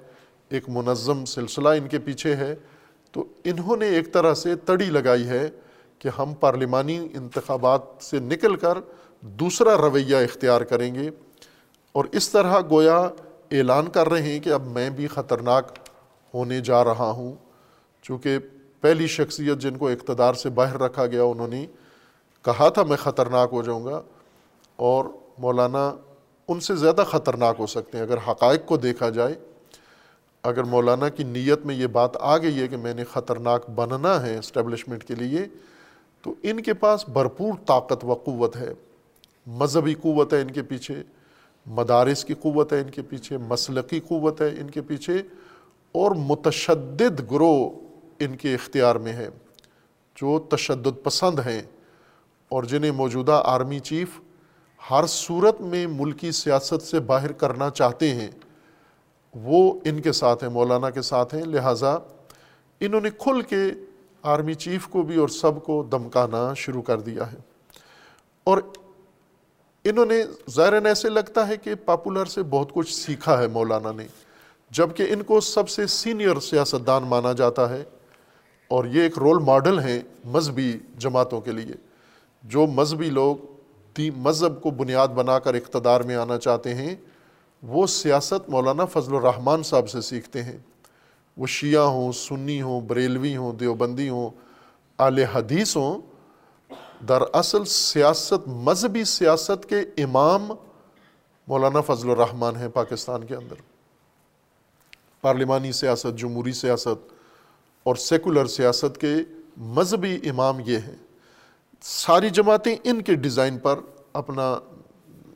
ایک 0.50 0.70
منظم 0.70 1.26
سلسلہ 1.26 1.70
ان 1.70 1.88
کے 1.88 2.00
پیچھے 2.00 2.36
ہے۔ 2.36 2.56
تو 3.12 3.26
انہوں 3.44 3.78
نے 3.78 3.88
ایک 3.88 4.14
طرح 4.14 4.34
سے 4.34 4.56
تڑی 4.56 4.86
لگائی 4.86 5.28
ہے 5.28 5.50
کہ 6.00 6.10
ہم 6.20 6.34
پارلیمانی 6.40 7.08
انتخابات 7.14 7.82
سے 8.02 8.20
نکل 8.20 8.56
کر 8.56 8.78
دوسرا 9.24 9.78
رویہ 9.78 10.16
اختیار 10.16 10.62
کریں 10.62 10.96
گے 10.96 11.10
اور 11.92 12.06
اس 12.12 12.30
طرح 12.30 12.62
گویا 12.70 12.98
اعلان 13.52 13.88
کر 13.88 14.10
رہے 14.10 14.22
ہیں 14.22 14.40
کہ 14.40 14.50
اب 14.50 14.68
میں 14.68 14.90
بھی 14.90 15.08
خطرناک 15.08 15.78
ہونے 16.34 16.62
جا 16.62 16.84
رہا 16.84 17.10
ہوں۔ 17.10 17.34
چونکہ 18.02 18.38
پہلی 18.82 19.08
شخصیت 19.08 19.58
جن 19.58 19.78
کو 19.78 19.88
اقتدار 19.88 20.34
سے 20.34 20.50
باہر 20.50 20.78
رکھا 20.78 21.06
گیا، 21.06 21.24
انہوں 21.24 21.48
نے 21.48 21.66
کہا 22.42 22.70
تھا 22.70 22.84
میں 22.84 22.98
خطرناک 22.98 23.50
ہو 23.52 23.62
جاؤں 23.62 23.86
گا 23.86 24.02
اور 24.76 25.06
مولانا 25.38 25.96
ان 26.48 26.60
سے 26.60 26.76
زیادہ 26.76 27.04
خطرناک 27.08 27.56
ہو 27.60 27.68
سکتے 27.68 27.98
ہیں۔ 27.98 28.06
اگر 28.06 28.18
حقائق 28.28 28.66
کو 28.66 28.78
دیکھا 28.78 29.10
جائے، 29.10 29.36
اگر 30.44 30.64
مولانا 30.64 31.10
کی 31.10 31.24
نیت 31.24 31.66
میں 31.66 31.76
یہ 31.76 31.88
بات 31.88 32.18
آ 32.20 32.38
گئی 32.38 32.60
ہے 32.60 32.68
کہ 32.68 32.78
میں 32.78 32.94
نے 32.94 33.04
خطرناک 33.04 33.70
بننا 33.70 34.26
ہے 34.26 34.38
اسٹیبلشمنٹ 34.38 35.04
کے 35.04 35.16
لیے، 35.16 35.46
تو 36.22 36.34
ان 36.44 36.64
کے 36.64 36.74
پاس 36.74 37.10
بھرپور 37.10 37.54
طاقت 37.66 38.06
و 38.06 38.14
قوت 38.14 38.56
ہے۔ 38.56 38.74
مذہبی 39.48 39.94
قوت 39.94 40.34
ہے 40.34 40.42
ان 40.42 40.52
کے 40.52 40.64
پیچھے، 40.64 41.04
مدارس 41.66 42.26
کی 42.26 42.34
قوت 42.34 42.74
ہے 42.74 42.80
ان 42.80 42.90
کے 42.90 43.02
پیچھے، 43.02 43.38
مسلقی 43.38 44.00
قوت 44.00 44.42
ہے 44.42 44.48
ان 44.48 44.70
کے 44.70 44.82
پیچھے، 44.82 45.22
اور 45.92 46.12
متشدد 46.12 47.32
گروہ 47.32 47.70
ان 48.20 48.36
کے 48.38 48.54
اختیار 48.56 48.96
میں 48.96 49.14
ہے، 49.14 49.30
جو 50.16 50.40
تشدد 50.40 51.04
پسند 51.04 51.40
ہیں 51.40 51.62
اور 52.50 52.64
جنہیں 52.64 52.92
موجودہ 52.92 53.42
آرمی 53.46 53.80
چیف 53.80 54.20
ہر 54.90 55.06
صورت 55.08 55.62
میں 55.62 55.88
ملکی 55.88 56.32
سیاست 56.32 56.82
سے 56.82 57.00
باہر 57.00 57.32
کرنا 57.32 57.70
چاہتے 57.70 58.14
ہیں، 58.16 58.32
وہ 59.36 59.80
ان 59.86 60.02
کے 60.02 60.12
ساتھ 60.12 60.44
ہیں، 60.44 60.52
مولانا 60.52 60.90
کے 60.90 61.02
ساتھ 61.02 61.36
ہیں، 61.36 61.44
لہٰذا 61.44 61.98
انہوں 62.80 63.02
نے 63.02 63.10
کھل 63.18 63.42
کے 63.42 63.64
آرمی 64.24 64.54
چیف 64.54 64.88
کو 64.88 65.02
بھی 65.02 65.16
اور 65.16 65.28
سب 65.28 65.64
کو 65.64 65.84
دمکانا 65.84 66.54
شروع 66.54 66.82
کر 66.82 67.00
دیا 67.00 67.32
ہے۔ 67.32 67.38
اور 68.44 68.58
انہوں 69.84 70.06
نے 70.06 70.24
ظاہراً 70.50 70.86
ایسے 70.86 71.10
لگتا 71.10 71.48
ہے 71.48 71.58
کہ 71.58 71.76
پاپولر 71.76 72.26
سے 72.26 72.44
بہت 72.44 72.74
کچھ 72.74 72.94
سیکھا 72.94 73.42
ہے 73.42 73.48
مولانا 73.48 73.92
نے 73.92 74.08
جبکہ 74.72 75.04
ان 75.10 75.24
کو 75.24 75.40
سب 75.40 75.70
سے 75.70 75.88
سینئر 75.88 76.40
سیاستدان 76.40 77.04
مانا 77.04 77.32
جاتا 77.32 77.70
ہے۔ 77.70 77.84
اور 78.68 78.86
یہ 78.86 79.02
ایک 79.02 79.18
رول 79.18 79.40
ماڈل 79.40 79.80
ہیں 79.80 80.00
مذہبی 80.26 80.78
جماعتوں 80.98 81.42
کے 81.42 81.52
لیے۔ 81.52 81.76
جو 82.44 82.68
مذہبی 82.68 83.10
لوگ 83.10 83.36
مذہب 84.18 84.62
کو 84.62 84.72
بنیاد 84.72 85.08
بنا 85.08 85.40
کر 85.40 85.54
اقتدار 85.54 86.02
میں 86.02 86.16
آنا 86.16 86.38
چاہتے 86.38 86.74
ہیں، 86.74 86.96
وہ 87.64 87.88
سیاست 87.88 88.50
مولانا 88.50 88.86
فضل 88.86 89.16
الرحمان 89.16 89.64
صاحب 89.64 89.90
سے 89.90 90.02
سیکھتے 90.02 90.44
ہیں۔ 90.44 90.58
وہ 91.38 91.48
شیعہ 91.48 91.82
ہوں، 91.82 92.12
سنی 92.12 92.62
ہوں، 92.62 92.82
بریلوی 92.82 93.36
ہوں، 93.36 93.54
دیوبندی 93.54 94.10
ہوں، 94.10 94.30
آل 94.98 95.18
حدیث 95.20 95.78
ہوں 95.78 96.02
دراصل 97.10 97.66
سیاست، 97.66 98.48
مذہبی 98.48 99.04
سیاست 99.04 99.70
کے 99.70 100.04
امام 100.04 100.52
مولانا 101.48 101.82
فضل 101.82 102.10
الرحمان 102.10 102.56
ہیں 102.56 102.68
پاکستان 102.68 103.24
کے 103.24 103.36
اندر۔ 103.36 103.56
پارلیمانی 105.22 105.72
سیاست، 105.72 106.18
جمہوری 106.18 106.52
سیاست 106.52 107.14
اور 107.84 107.96
سیکولر 107.96 108.46
سیاست 108.46 108.98
کے 108.98 109.14
مذہبی 109.58 110.30
امام 110.30 110.60
یہ 110.66 110.78
ہیں۔ 110.78 110.96
ساری 111.82 112.30
جماعتیں 112.30 112.76
ان 112.84 113.02
کے 113.02 113.16
ڈیزائن 113.16 113.58
پر 113.58 113.80
اپنا 114.14 114.60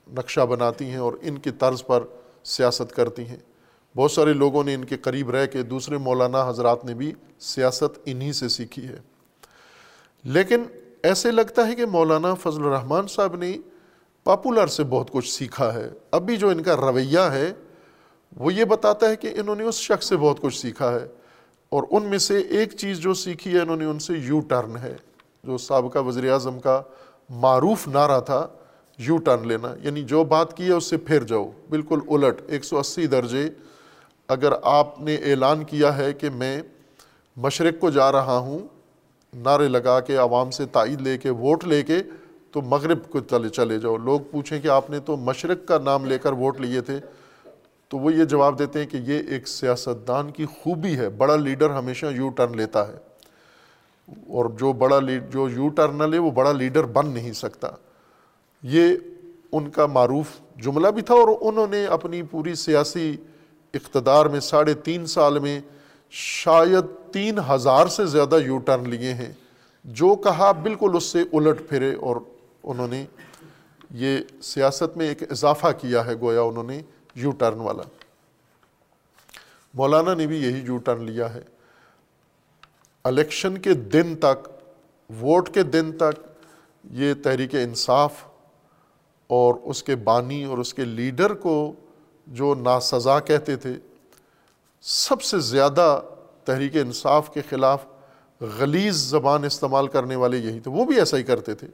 نقشہ 0.07 0.41
بناتی 0.41 0.85
ہیں 0.85 0.97
اور 0.97 1.13
ان 1.21 1.37
کی 1.37 1.51
طرز 1.51 1.83
پر 1.83 2.03
سیاست 2.43 2.95
کرتی 2.95 3.25
ہیں۔ 3.25 3.39
بہت 3.95 4.11
سارے 4.11 4.33
لوگوں 4.33 4.63
نے 4.63 4.73
ان 4.73 4.85
کے 4.85 4.97
قریب 4.97 5.29
رہ 5.29 5.45
کے 5.45 5.63
دوسرے 5.63 5.97
مولانا 5.97 6.49
حضرات 6.49 6.85
نے 6.85 6.93
بھی 6.93 7.13
سیاست 7.39 7.99
انہی 8.05 8.33
سے 8.33 8.49
سیکھی 8.49 8.87
ہے۔ 8.87 8.99
لیکن 10.23 10.63
ایسے 11.03 11.31
لگتا 11.31 11.67
ہے 11.67 11.75
کہ 11.75 11.85
مولانا 11.85 12.33
فضل 12.33 12.63
الرحمان 12.63 13.07
صاحب 13.07 13.35
نے 13.35 13.57
پاپولر 14.23 14.67
سے 14.67 14.83
بہت 14.83 15.11
کچھ 15.11 15.33
سیکھا 15.33 15.73
ہے۔ 15.73 15.89
ابھی 16.11 16.37
جو 16.37 16.49
ان 16.49 16.63
کا 16.63 16.75
رویہ 16.75 17.19
ہے، 17.19 17.53
وہ 18.37 18.53
یہ 18.53 18.63
بتاتا 18.65 19.09
ہے 19.09 19.15
کہ 19.15 19.27
انہوں 19.27 19.55
نے 19.55 19.63
اس 19.63 19.75
شخص 19.75 20.09
سے 20.09 20.17
بہت 20.17 20.39
کچھ 20.41 20.61
سیکھا 20.61 20.93
ہے۔ 20.93 21.07
اور 21.69 21.83
ان 21.91 22.03
میں 22.03 22.17
سے 22.17 22.39
ایک 22.39 22.73
چیز 22.73 22.97
جو 22.97 23.13
سیکھی 23.13 23.53
ہے، 23.53 23.59
انہوں 23.59 23.75
نے 23.75 23.85
ان 23.85 23.99
سے 23.99 24.13
یو 24.13 24.39
ٹرن 24.39 24.77
ہے۔ 24.77 24.95
جو 25.43 25.57
سابقہ 25.57 25.99
وزیر 25.99 26.31
اعظم 26.31 26.59
کا 26.59 26.81
معروف 27.29 27.87
نعرہ 27.87 28.19
تھا 28.19 28.47
یو 28.97 29.17
ٹرن 29.17 29.47
لینا۔ 29.47 29.73
یعنی 29.83 30.03
جو 30.03 30.23
بات 30.23 30.57
کی 30.57 30.63
ہے، 30.63 30.71
اس 30.71 30.83
سے 30.83 30.97
پھر 30.97 31.23
جاؤ۔ 31.23 31.51
بالکل 31.69 31.99
الٹ، 32.09 32.41
ایک 32.47 32.63
سو 32.65 32.79
اسی 32.79 33.07
درجے۔ 33.07 33.49
اگر 34.27 34.51
آپ 34.63 34.99
نے 34.99 35.15
اعلان 35.15 35.63
کیا 35.63 35.97
ہے 35.97 36.13
کہ 36.13 36.29
میں 36.29 36.61
مشرق 37.35 37.73
کو 37.79 37.89
جا 37.89 38.11
رہا 38.11 38.37
ہوں 38.37 38.59
نعرے 39.37 39.67
لگا 39.67 39.99
کے، 39.99 40.15
عوام 40.15 40.51
سے 40.51 40.65
تائید 40.65 41.01
لے 41.01 41.17
کے، 41.17 41.29
ووٹ 41.29 41.65
لے 41.65 41.83
کے 41.83 41.97
تو 42.51 42.61
مغرب 42.61 43.09
کو 43.09 43.19
چلے 43.19 43.49
چلے 43.49 43.79
جاؤ۔ 43.79 43.97
لوگ 43.97 44.19
پوچھیں 44.31 44.61
کہ 44.61 44.67
آپ 44.67 44.89
نے 44.89 44.99
تو 44.99 45.17
مشرق 45.17 45.67
کا 45.67 45.77
نام 45.77 46.05
لے 46.05 46.17
کر 46.17 46.31
ووٹ 46.31 46.61
لیے 46.61 46.81
تھے۔ 46.81 46.99
تو 47.87 47.97
وہ 47.97 48.13
یہ 48.13 48.23
جواب 48.23 48.59
دیتے 48.59 48.79
ہیں 48.79 48.85
کہ 48.85 48.97
یہ 48.97 49.21
ایک 49.29 49.47
سیاستدان 49.47 50.31
کی 50.31 50.45
خوبی 50.45 50.97
ہے۔ 50.97 51.09
بڑا 51.09 51.35
لیڈر 51.35 51.69
ہمیشہ 51.69 52.05
یو 52.05 52.29
ٹرن 52.29 52.57
لیتا 52.57 52.87
ہے۔ 52.87 52.97
اور 54.27 54.45
جو 54.45 54.73
بڑا 54.73 54.99
جو 55.29 55.49
یو 55.49 55.69
ٹرن 55.69 55.95
نہ 55.95 56.03
لے، 56.03 56.17
وہ 56.17 56.31
بڑا 56.31 56.51
لیڈر 56.51 56.83
بن 56.83 57.07
نہیں 57.07 57.33
سکتا۔ 57.33 57.67
یہ 58.63 58.95
ان 59.51 59.69
کا 59.69 59.85
معروف 59.85 60.25
جملہ 60.63 60.87
بھی 60.87 61.01
تھا 61.01 61.13
اور 61.13 61.27
انہوں 61.41 61.67
نے 61.67 61.85
اپنی 61.85 62.21
پوری 62.23 62.55
سیاسی 62.55 63.17
اقتدار 63.73 64.25
میں 64.25 64.39
ساڑھے 64.39 64.73
تین 64.73 65.05
سال 65.05 65.39
میں 65.39 65.61
شاید 66.09 67.13
تین 67.13 67.39
ہزار 67.49 67.87
سے 67.87 68.05
زیادہ 68.05 68.39
یو 68.45 68.57
ٹرن 68.57 68.89
لیے 68.89 69.13
ہیں۔ 69.13 69.33
جو 69.83 70.15
کہا 70.15 70.51
بالکل 70.51 70.91
اس 70.93 71.03
سے 71.03 71.21
الٹ 71.21 71.69
پھرے 71.69 71.93
اور 71.93 72.15
انہوں 72.63 72.87
نے 72.87 73.05
یہ 73.91 74.17
سیاست 74.41 74.97
میں 74.97 75.07
ایک 75.07 75.31
اضافہ 75.31 75.67
کیا 75.81 76.05
ہے 76.05 76.15
گویا 76.15 76.41
انہوں 76.41 76.63
نے 76.63 76.81
یو 77.15 77.31
ٹرن 77.31 77.59
والا۔ 77.59 77.83
مولانا 79.73 80.13
نے 80.13 80.27
بھی 80.27 80.43
یہی 80.43 80.59
یو 80.65 80.77
ٹرن 80.77 81.03
لیا 81.03 81.33
ہے۔ 81.33 81.41
الیکشن 83.03 83.57
کے 83.57 83.73
دن 83.73 84.15
تک، 84.15 84.49
ووٹ 85.09 85.49
کے 85.49 85.63
دن 85.63 85.91
تک 85.91 86.27
یہ 86.91 87.13
تحریک 87.23 87.55
انصاف 87.55 88.13
اور 89.27 89.55
اس 89.63 89.83
کے 89.83 89.95
بانی 89.95 90.43
اور 90.43 90.57
اس 90.57 90.73
کے 90.73 90.85
لیڈر 90.85 91.33
کو 91.33 91.73
جو 92.27 92.55
ناسزا 92.55 93.19
کہتے 93.19 93.55
تھے 93.55 93.73
سب 94.81 95.21
سے 95.21 95.39
زیادہ 95.39 96.01
تحریک 96.45 96.75
انصاف 96.75 97.33
کے 97.33 97.41
خلاف 97.49 97.85
غلیظ 98.41 98.95
زبان 98.95 99.43
استعمال 99.43 99.87
کرنے 99.87 100.15
والے 100.15 100.37
یہی 100.37 100.59
تھے، 100.59 100.71
وہ 100.71 100.85
بھی 100.85 100.99
ایسا 100.99 101.17
ہی 101.17 101.23
کرتے 101.23 101.53
تھے۔ 101.53 101.67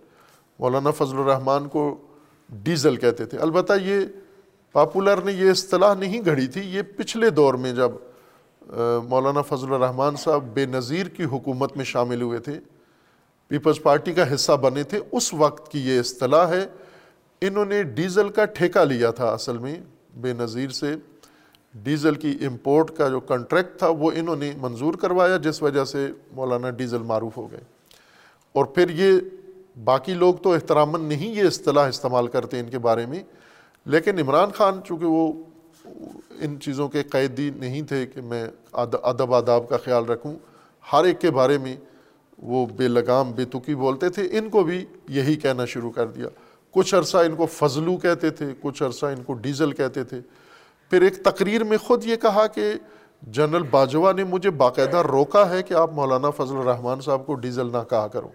مولانا 0.60 0.92
فضل 0.92 1.18
الرحمان 1.18 1.68
کو 1.68 1.96
ڈیزل 2.50 2.96
کہتے 2.96 3.26
تھے۔ 3.26 3.38
البتہ 3.38 3.74
یہ 3.84 4.00
پاپولر 4.72 5.22
نے 5.22 5.32
یہ 5.32 5.50
اصطلاح 5.50 5.94
نہیں 5.94 6.22
گھڑی 6.26 6.48
تھی، 6.48 6.62
یہ 6.62 6.82
پچھلے 6.82 7.30
دور 7.30 7.54
میں 7.54 7.74
جب 7.74 7.92
مولانا 9.08 9.42
فضل 9.42 9.74
الرحمان 9.74 10.16
صاحب 10.16 10.44
بے 10.54 10.66
نظیر 10.66 11.08
کی 11.08 11.24
حکومت 11.24 11.78
میں 11.78 11.86
شامل 11.86 12.22
ہوئے 12.22 12.40
تھے، 12.40 12.60
پیپلز 13.48 13.82
پارٹی 13.84 14.14
کا 14.14 14.34
حصہ 14.34 14.52
بنے 14.52 14.84
تھے، 14.84 15.00
اس 15.12 15.34
وقت 15.34 15.72
کی 15.72 15.80
یہ 15.80 16.00
اصطلاح 16.00 16.48
ہے۔ 16.48 16.68
انہوں 17.42 17.66
نے 17.66 17.84
ڈیزل 17.84 18.30
کا 18.30 18.46
ٹھیکہ 18.46 18.80
لیا 18.80 19.12
تھا 19.12 19.34
اصل 19.34 19.58
میں 19.58 19.76
بے 20.16 20.34
نظیر 20.34 20.70
سے۔ 20.70 20.96
ڈیزل 21.76 22.16
کی 22.16 22.38
امپورٹ 22.42 22.92
کا 22.92 23.10
جو 23.10 23.20
کنٹریکٹ 23.20 23.80
تھا 23.80 23.88
وہ 23.88 24.12
انہوں 24.16 24.36
نے 24.36 24.52
منظور 24.58 24.94
کروایا، 24.94 25.38
جس 25.38 25.64
وجہ 25.64 25.86
سے 25.86 26.08
مولانا 26.32 26.70
ڈیزل 26.70 26.98
معروف 26.98 27.38
ہو 27.38 27.52
گئے۔ 27.52 27.60
اور 28.54 28.66
پھر 28.66 28.90
یہ 28.90 29.20
باقی 29.84 30.14
لوگ 30.14 30.36
تو 30.36 30.54
احتراماً 30.54 31.02
نہیں 31.02 31.36
یہ 31.36 31.44
اصطلاح 31.44 31.88
استعمال 31.88 32.28
کرتے 32.28 32.60
ان 32.60 32.70
کے 32.70 32.80
بارے 32.80 33.06
میں، 33.06 33.24
لیکن 33.86 34.20
عمران 34.20 34.50
خان 34.52 34.80
چونکہ 34.86 35.06
وہ 35.06 35.34
ان 36.40 36.60
چیزوں 36.62 36.88
کے 36.88 37.04
قیدی 37.04 37.52
نہیں 37.56 37.82
تھے 37.82 38.08
کہ 38.08 38.22
میں 38.22 38.48
ادب 38.72 39.34
آداب 39.34 39.70
کا 39.70 39.78
خیال 39.78 40.06
رکھوں، 40.06 40.36
ہر 40.94 41.04
ایک 41.04 41.22
کے 41.22 41.32
بارے 41.32 41.58
میں 41.58 41.76
وہ 42.38 42.66
بے 42.66 42.88
لگام، 42.88 43.32
بے 43.32 43.46
تکی 43.46 43.76
بولتے 43.76 44.10
تھے۔ 44.10 44.28
ان 44.32 44.50
کو 44.50 44.64
بھی 44.64 44.86
یہی 45.10 45.36
کہنا 45.36 45.66
شروع 45.66 45.92
کر 45.92 46.08
دیا۔ 46.08 46.28
کچھ 46.72 46.96
عرصہ 46.96 47.18
ان 47.18 47.36
کو 47.36 47.46
فضلو 47.46 47.98
کہتے 47.98 48.30
تھے، 48.30 48.46
کچھ 48.62 48.84
عرصہ 48.84 49.06
ان 49.06 49.24
کو 49.24 49.34
ڈیزل 49.34 49.72
کہتے 49.72 50.04
تھے۔ 50.04 50.22
پھر 50.94 51.02
ایک 51.02 51.24
تقریر 51.24 51.64
میں 51.64 51.78
خود 51.78 52.06
یہ 52.06 52.16
کہا 52.16 52.48
کہ 52.48 52.74
جنرل 53.22 53.64
باجوہ 53.64 54.14
نے 54.14 54.24
مجھے 54.24 54.50
باقاعدہ 54.50 54.98
روکا 54.98 55.50
ہے 55.50 55.64
کہ 55.64 55.74
آپ 55.74 55.94
مولانا 55.94 56.30
فضل 56.30 56.58
الرحمان 56.58 57.02
صاحب 57.02 57.26
کو 57.26 57.36
ڈیزل 57.36 57.72
نہ 57.72 57.78
کہا 57.90 58.08
کرو۔ 58.08 58.28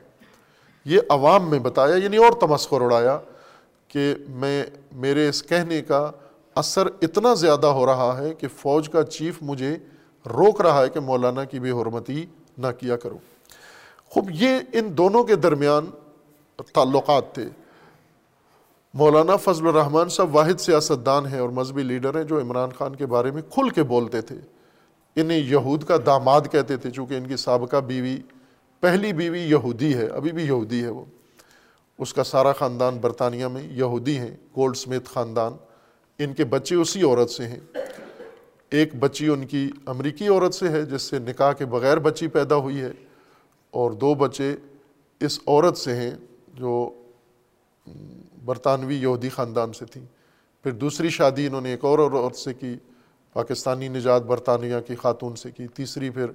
یہ 0.84 1.00
عوام 1.08 1.50
میں 1.50 1.58
بتایا 1.58 1.94
یعنی 1.94 2.16
اور 2.16 2.32
تمسخر 2.32 2.80
اڑایا 2.80 3.18
کہ 3.88 4.14
میں، 4.28 4.64
میرے 4.92 5.28
اس 5.28 5.42
کہنے 5.42 5.82
کا 5.82 6.10
اثر 6.54 6.86
اتنا 7.02 7.34
زیادہ 7.34 7.66
ہو 7.66 7.86
رہا 7.86 8.18
ہے 8.18 8.34
کہ 8.34 8.46
فوج 8.56 8.88
کا 8.88 9.02
چیف 9.02 9.38
مجھے 9.40 9.76
روک 10.26 10.60
رہا 10.60 10.82
ہے 10.82 10.88
کہ 10.88 11.00
مولانا 11.00 11.44
کی 11.44 11.60
بے 11.60 11.70
حرمتی 11.70 12.26
نہ 12.58 12.66
کیا 12.80 12.96
کرو۔ 12.96 13.18
خوب، 14.10 14.30
یہ 14.30 14.48
ان 14.72 14.96
دونوں 14.98 15.24
کے 15.24 15.36
درمیان 15.36 15.86
تعلقات 16.56 17.34
تھے۔ 17.34 17.44
مولانا 18.94 19.36
فضل 19.36 19.66
الرحمان 19.66 20.08
صاحب 20.08 20.36
واحد 20.36 20.60
سیاستدان 20.60 21.26
ہیں 21.26 21.38
اور 21.38 21.48
مذہبی 21.48 21.82
لیڈر 21.82 22.16
ہیں 22.16 22.24
جو 22.24 22.40
عمران 22.40 22.70
خان 22.78 22.96
کے 22.96 23.06
بارے 23.06 23.30
میں 23.30 23.42
کھل 23.42 23.70
کے 23.70 23.82
بولتے 23.82 24.20
تھے۔ 24.20 24.36
انہیں 25.16 25.38
یہود 25.38 25.84
کا 25.84 25.96
داماد 26.06 26.40
کہتے 26.52 26.76
تھے، 26.76 26.90
چونکہ 26.90 27.14
ان 27.14 27.26
کی 27.26 27.36
سابقہ 27.36 27.76
بیوی، 27.76 28.16
پہلی 28.80 29.12
بیوی 29.12 29.40
یہودی 29.40 29.94
ہے، 29.94 30.06
ابھی 30.06 30.32
بھی 30.32 30.44
یہودی 30.44 30.82
ہے 30.82 30.88
وہ۔ 30.88 31.04
اس 31.98 32.14
کا 32.14 32.24
سارا 32.24 32.52
خاندان 32.52 32.98
برطانیہ 32.98 33.46
میں 33.46 33.62
یہودی 33.62 34.18
ہیں، 34.18 34.36
گولڈ 34.56 34.76
سمیتھ 34.76 35.08
خاندان۔ 35.08 35.52
ان 36.18 36.34
کے 36.34 36.44
بچے 36.44 36.74
اسی 36.74 37.02
عورت 37.02 37.30
سے 37.30 37.48
ہیں۔ 37.48 37.60
ایک 38.70 38.94
بچی 38.94 39.28
ان 39.28 39.46
کی 39.46 39.70
امریکی 39.86 40.28
عورت 40.28 40.54
سے 40.54 40.68
ہے، 40.68 40.82
جس 40.82 41.02
سے 41.02 41.18
نکاح 41.18 41.52
کے 41.52 41.64
بغیر 41.64 41.96
بچی 41.96 42.26
پیدا 42.26 42.56
ہوئی 42.56 42.80
ہے۔ 42.80 42.92
اور 43.70 43.90
دو 43.90 44.14
بچے 44.14 44.56
اس 45.20 45.40
عورت 45.46 45.78
سے 45.78 45.94
ہیں 45.94 46.10
جو 46.54 46.90
برطانوی 48.48 48.96
یہودی 48.96 49.28
خاندان 49.28 49.72
سے 49.72 49.84
تھیں 49.84 50.06
پھر 50.64 50.72
دوسری 50.72 51.08
شادی 51.08 51.46
انہوں 51.46 51.60
نے 51.60 51.70
ایک 51.70 51.84
اور 51.84 51.98
عورت 51.98 52.36
سے 52.36 52.54
کی، 52.54 52.76
پاکستانی 53.32 53.88
نجات 53.88 54.22
برطانیہ 54.22 54.74
کی 54.86 54.94
خاتون 54.94 55.36
سے 55.36 55.50
کی۔ 55.50 55.66
تیسری 55.66 56.10
پھر 56.10 56.26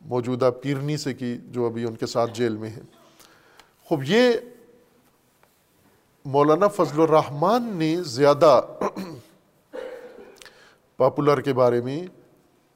موجودہ 0.00 0.50
پیرنی 0.62 0.96
سے 0.96 1.14
کی، 1.14 1.38
جو 1.44 1.66
ابھی 1.66 1.84
ان 1.84 1.94
کے 1.94 2.06
ساتھ 2.06 2.30
جیل 2.34 2.56
میں 2.56 2.70
ہے 2.70 2.80
خوب، 3.84 4.02
یہ 4.06 4.32
مولانا 6.24 6.68
فضل 6.68 7.00
الرحمان 7.00 7.76
نے 7.76 8.02
زیادہ 8.02 8.60
پاپولر 10.96 11.40
کے 11.40 11.52
بارے 11.52 11.80
میں 11.80 12.06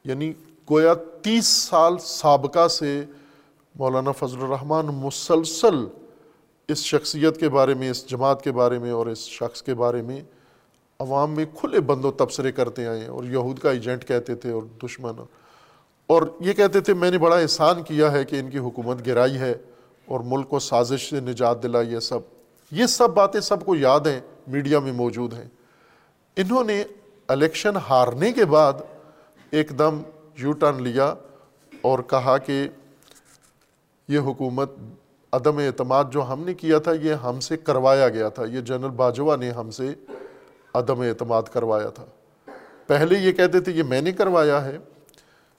یعنی 0.04 0.32
گویا 0.70 0.94
تیس 1.22 1.46
سال 1.46 1.98
سابقہ 1.98 2.68
سے 2.68 3.04
مولانا 3.74 4.12
فضل 4.12 4.42
الرحمان 4.42 4.86
مسلسل 4.86 5.74
اس 6.68 6.78
شخصیت 6.78 7.40
کے 7.40 7.48
بارے 7.48 7.74
میں، 7.74 7.90
اس 7.90 8.06
جماعت 8.06 8.42
کے 8.42 8.52
بارے 8.52 8.78
میں 8.78 8.90
اور 8.90 9.06
اس 9.06 9.18
شخص 9.18 9.62
کے 9.62 9.74
بارے 9.74 10.02
میں 10.02 10.20
عوام 10.98 11.34
میں 11.34 11.44
کھلے 11.60 11.80
بند 11.80 12.04
و 12.04 12.10
تبصرے 12.10 12.52
کرتے 12.52 12.86
آئے 12.86 13.06
اور 13.06 13.24
یہود 13.24 13.58
کا 13.58 13.70
ایجنٹ 13.70 14.08
کہتے 14.08 14.34
تھے 14.34 14.50
اور 14.50 14.62
دشمن۔ 14.82 15.12
اور 16.06 16.22
یہ 16.40 16.52
کہتے 16.52 16.80
تھے، 16.80 16.94
میں 16.94 17.10
نے 17.10 17.18
بڑا 17.18 17.36
احسان 17.36 17.82
کیا 17.82 18.12
ہے 18.12 18.24
کہ 18.24 18.36
ان 18.36 18.50
کی 18.50 18.58
حکومت 18.58 19.06
گرائی 19.06 19.36
ہے 19.36 19.54
اور 20.06 20.20
ملک 20.20 20.48
کو 20.48 20.58
سازش 20.58 21.10
سے 21.10 21.20
نجات 21.20 21.62
دلائی 21.62 21.94
ہے 21.94 22.00
سب۔ 22.00 22.18
یہ 22.70 22.86
سب 22.86 23.10
باتیں 23.10 23.40
سب 23.40 23.64
کو 23.64 23.76
یاد 23.76 24.00
ہیں، 24.00 24.20
میڈیا 24.46 24.78
میں 24.78 24.92
موجود 24.92 25.34
ہیں۔ 25.34 25.48
انہوں 26.36 26.64
نے 26.64 26.84
الیکشن 27.28 27.76
ہارنے 27.76 28.32
کے 28.32 28.44
بعد 28.44 28.72
ایک 29.50 29.78
دم 29.78 30.02
یو 30.36 30.52
ٹرن 30.52 30.82
لیا 30.82 31.14
اور 31.82 31.98
کہا 31.98 32.38
کہ 32.38 32.68
یہ 34.08 34.18
حکومت 34.18 34.70
عدم 35.33 35.59
اعتماد 35.59 36.05
جو 36.11 36.22
ہم 36.22 36.45
نے 36.45 36.55
کیا 36.55 36.79
تھا، 36.79 36.93
یہ 36.93 37.14
ہم 37.14 37.41
سے 37.41 37.57
کروایا 37.57 38.09
گیا 38.09 38.29
تھا۔ 38.29 38.45
یہ 38.45 38.61
جنرل 38.61 38.91
باجوہ 38.91 39.37
نے 39.37 39.51
ہم 39.51 39.70
سے 39.70 39.95
عدم 40.74 41.01
اعتماد 41.01 41.43
کروایا 41.43 41.89
تھا۔ 41.89 42.05
پہلے 42.87 43.18
یہ 43.18 43.33
کہتے 43.33 43.61
تھے، 43.61 43.72
یہ 43.72 43.83
میں 43.83 44.01
نے 44.01 44.12
کروایا 44.12 44.64
ہے۔ 44.64 44.79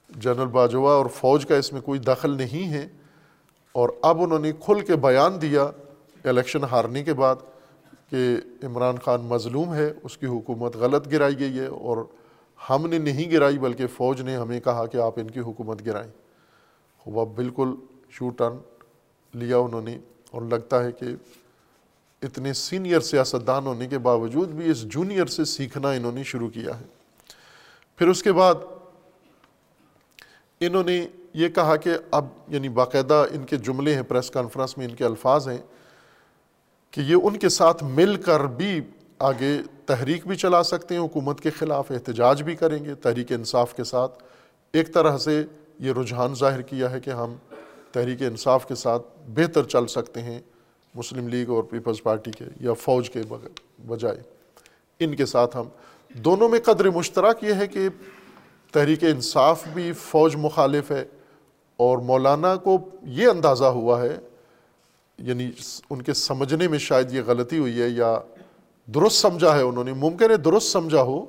جنرل 0.09 0.47
باجوہ 0.47 0.89
اور 0.89 1.05
فوج 1.05 1.45
کا 1.45 1.55
اس 1.55 1.73
میں 1.73 1.81
کوئی 1.81 1.99
دخل 1.99 2.31
نہیں 2.31 2.73
ہے۔ 2.73 2.87
اور 3.71 3.89
اب 4.01 4.21
انہوں 4.21 4.39
نے 4.39 4.51
کھل 4.51 4.81
کے 4.81 4.95
بیان 4.95 5.41
دیا 5.41 5.63
الیکشن 6.23 6.63
ہارنے 6.63 7.03
کے 7.03 7.13
بعد 7.13 7.35
کہ 8.09 8.37
عمران 8.63 8.95
خان 9.03 9.21
مظلوم 9.21 9.73
ہے، 9.73 9.93
اس 10.03 10.17
کی 10.17 10.25
حکومت 10.25 10.75
غلط 10.75 11.11
گرائی 11.11 11.39
گئی 11.39 11.59
ہے 11.59 11.65
اور 11.65 11.97
ہم 12.69 12.87
نے 12.87 12.97
نہیں 12.97 13.31
گرائی، 13.31 13.57
بلکہ 13.57 13.87
فوج 13.87 14.21
نے 14.21 14.37
ہمیں 14.37 14.59
کہا 14.59 14.85
کہ 14.85 14.97
آپ 14.97 15.19
ان 15.19 15.31
کی 15.31 15.39
حکومت 15.39 15.85
گرائیں۔ 15.85 16.11
وہ 17.05 17.25
بالکل 17.25 17.75
یو 18.21 18.29
ٹرن 18.29 18.57
لیا 19.33 19.57
انہوں 19.57 19.81
نے 19.81 19.97
اور 20.31 20.41
لگتا 20.41 20.83
ہے 20.83 20.91
کہ 20.91 21.05
اتنے 22.21 22.53
سینئر 22.53 22.99
سیاستدان 22.99 23.65
ہونے 23.65 23.87
کے 23.87 23.97
باوجود 23.97 24.49
بھی 24.49 24.71
اس 24.71 24.81
جونیئر 24.81 25.25
سے 25.25 25.45
سیکھنا 25.45 25.91
انہوں 25.91 26.11
نے 26.11 26.23
شروع 26.23 26.49
کیا 26.49 26.79
ہے۔ 26.79 26.85
پھر 27.95 28.07
اس 28.07 28.23
کے 28.23 28.31
بعد 28.31 28.55
انہوں 30.59 30.83
نے 30.83 31.07
یہ 31.33 31.47
کہا 31.47 31.75
کہ 31.75 31.89
اب 32.11 32.25
یعنی 32.47 32.69
باقاعدہ 32.69 33.25
ان 33.31 33.45
کے 33.45 33.57
جملے 33.57 33.95
ہیں، 33.95 34.01
پریس 34.01 34.31
کانفرنس 34.31 34.77
میں 34.77 34.87
ان 34.87 34.95
کے 34.95 35.05
الفاظ 35.05 35.47
ہیں 35.47 35.57
کہ 36.91 37.01
یہ 37.01 37.15
ان 37.23 37.37
کے 37.37 37.49
ساتھ 37.49 37.83
مل 37.83 38.15
کر 38.15 38.39
بھی 38.39 38.81
آگے 39.19 39.61
تحریک 39.85 40.27
بھی 40.27 40.35
چلا 40.35 40.63
سکتے 40.63 40.95
ہیں، 40.95 41.01
حکومت 41.01 41.41
کے 41.41 41.49
خلاف 41.49 41.91
احتجاج 41.91 42.43
بھی 42.43 42.55
کریں 42.55 42.85
گے، 42.85 42.95
تحریک 42.95 43.31
انصاف 43.31 43.75
کے 43.75 43.83
ساتھ۔ 43.83 44.23
ایک 44.73 44.93
طرح 44.93 45.17
سے 45.17 45.43
یہ 45.79 45.93
رجحان 45.93 46.35
ظاہر 46.35 46.61
کیا 46.61 46.91
ہے 46.91 46.99
کہ 46.99 47.09
ہم 47.09 47.35
تحریک 47.97 48.21
انصاف 48.21 48.67
کے 48.67 48.75
ساتھ 48.75 49.07
بہتر 49.27 49.63
چل 49.63 49.87
سکتے 49.87 50.21
ہیں 50.21 50.39
مسلم 50.95 51.27
لیگ 51.27 51.49
اور 51.49 51.63
پیپلز 51.63 52.03
پارٹی 52.03 52.31
کے 52.31 52.45
یا 52.61 52.73
فوج 52.73 53.09
کے 53.09 53.21
بجائے۔ 53.87 54.21
ان 54.99 55.15
کے 55.15 55.25
ساتھ 55.25 55.57
ہم 55.57 55.63
دونوں 56.13 56.49
میں 56.49 56.59
قدر 56.59 56.89
مشترک 56.89 57.43
یہ 57.43 57.53
ہے 57.53 57.67
کہ 57.67 57.89
تحریک 58.71 59.03
انصاف 59.03 59.67
بھی 59.73 59.91
فوج 59.93 60.35
مخالف 60.35 60.91
ہے 60.91 61.05
اور 61.77 61.97
مولانا 61.97 62.55
کو 62.55 62.77
یہ 63.03 63.27
اندازہ 63.27 63.65
ہوا 63.65 64.01
ہے 64.01 64.17
یعنی 65.17 65.51
ان 65.89 66.01
کے 66.01 66.13
سمجھنے 66.13 66.67
میں 66.67 66.79
شاید 66.79 67.13
یہ 67.13 67.21
غلطی 67.27 67.57
ہوئی 67.57 67.81
ہے 67.81 67.87
یا 67.87 68.17
درست 68.95 69.15
سمجھا 69.15 69.55
ہے 69.57 69.61
انہوں 69.61 69.83
نے، 69.83 69.93
ممکن 69.93 70.31
ہے 70.31 70.37
درست 70.37 70.71
سمجھا 70.71 71.01
ہو 71.01 71.25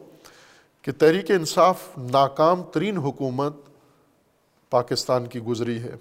کہ 0.82 0.92
تحریک 0.98 1.30
انصاف 1.30 1.98
ناکام 1.98 2.62
ترین 2.62 2.96
حکومت 2.96 3.56
پاکستان 4.70 5.26
کی 5.26 5.40
گزری 5.40 5.78
ہے۔ 5.78 5.94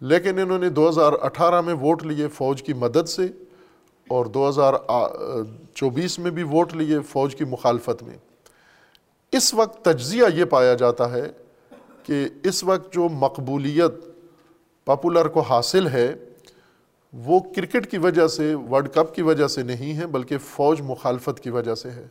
لیکن 0.00 0.38
انہوں 0.38 0.58
نے 0.58 0.68
دو 0.68 0.88
ہزار 0.88 1.12
اٹھارہ 1.20 1.60
میں 1.60 1.74
ووٹ 1.74 2.02
لیے 2.02 2.28
فوج 2.28 2.62
کی 2.62 2.72
مدد 2.72 3.08
سے 3.08 3.26
اور 4.08 4.26
دو 4.26 4.48
ہزار 4.48 4.72
چوبیس 5.74 6.18
میں 6.18 6.30
بھی 6.30 6.42
ووٹ 6.42 6.74
لیے 6.74 7.00
فوج 7.00 7.36
کی 7.36 7.44
مخالفت 7.44 8.02
میں۔ 8.02 8.16
اس 9.32 9.54
وقت 9.54 9.84
تجزیہ 9.84 10.24
یہ 10.34 10.44
پایا 10.44 10.74
جاتا 10.74 11.10
ہے 11.12 11.22
کہ 12.02 12.28
اس 12.42 12.64
وقت 12.64 12.92
جو 12.92 13.08
مقبولیت 13.08 13.92
پاپولر 14.84 15.28
کو 15.28 15.40
حاصل 15.40 15.88
ہے، 15.88 16.14
وہ 17.12 17.40
کرکٹ 17.56 17.90
کی 17.90 17.98
وجہ 17.98 18.26
سے، 18.26 18.54
ورلڈ 18.54 18.88
کپ 18.88 19.14
کی 19.14 19.22
وجہ 19.22 19.46
سے 19.46 19.62
نہیں 19.62 19.96
ہے، 19.96 20.06
بلکہ 20.06 20.38
فوج 20.38 20.80
مخالفت 20.80 21.40
کی 21.40 21.50
وجہ 21.50 21.74
سے 21.74 21.90
ہے۔ 21.90 22.06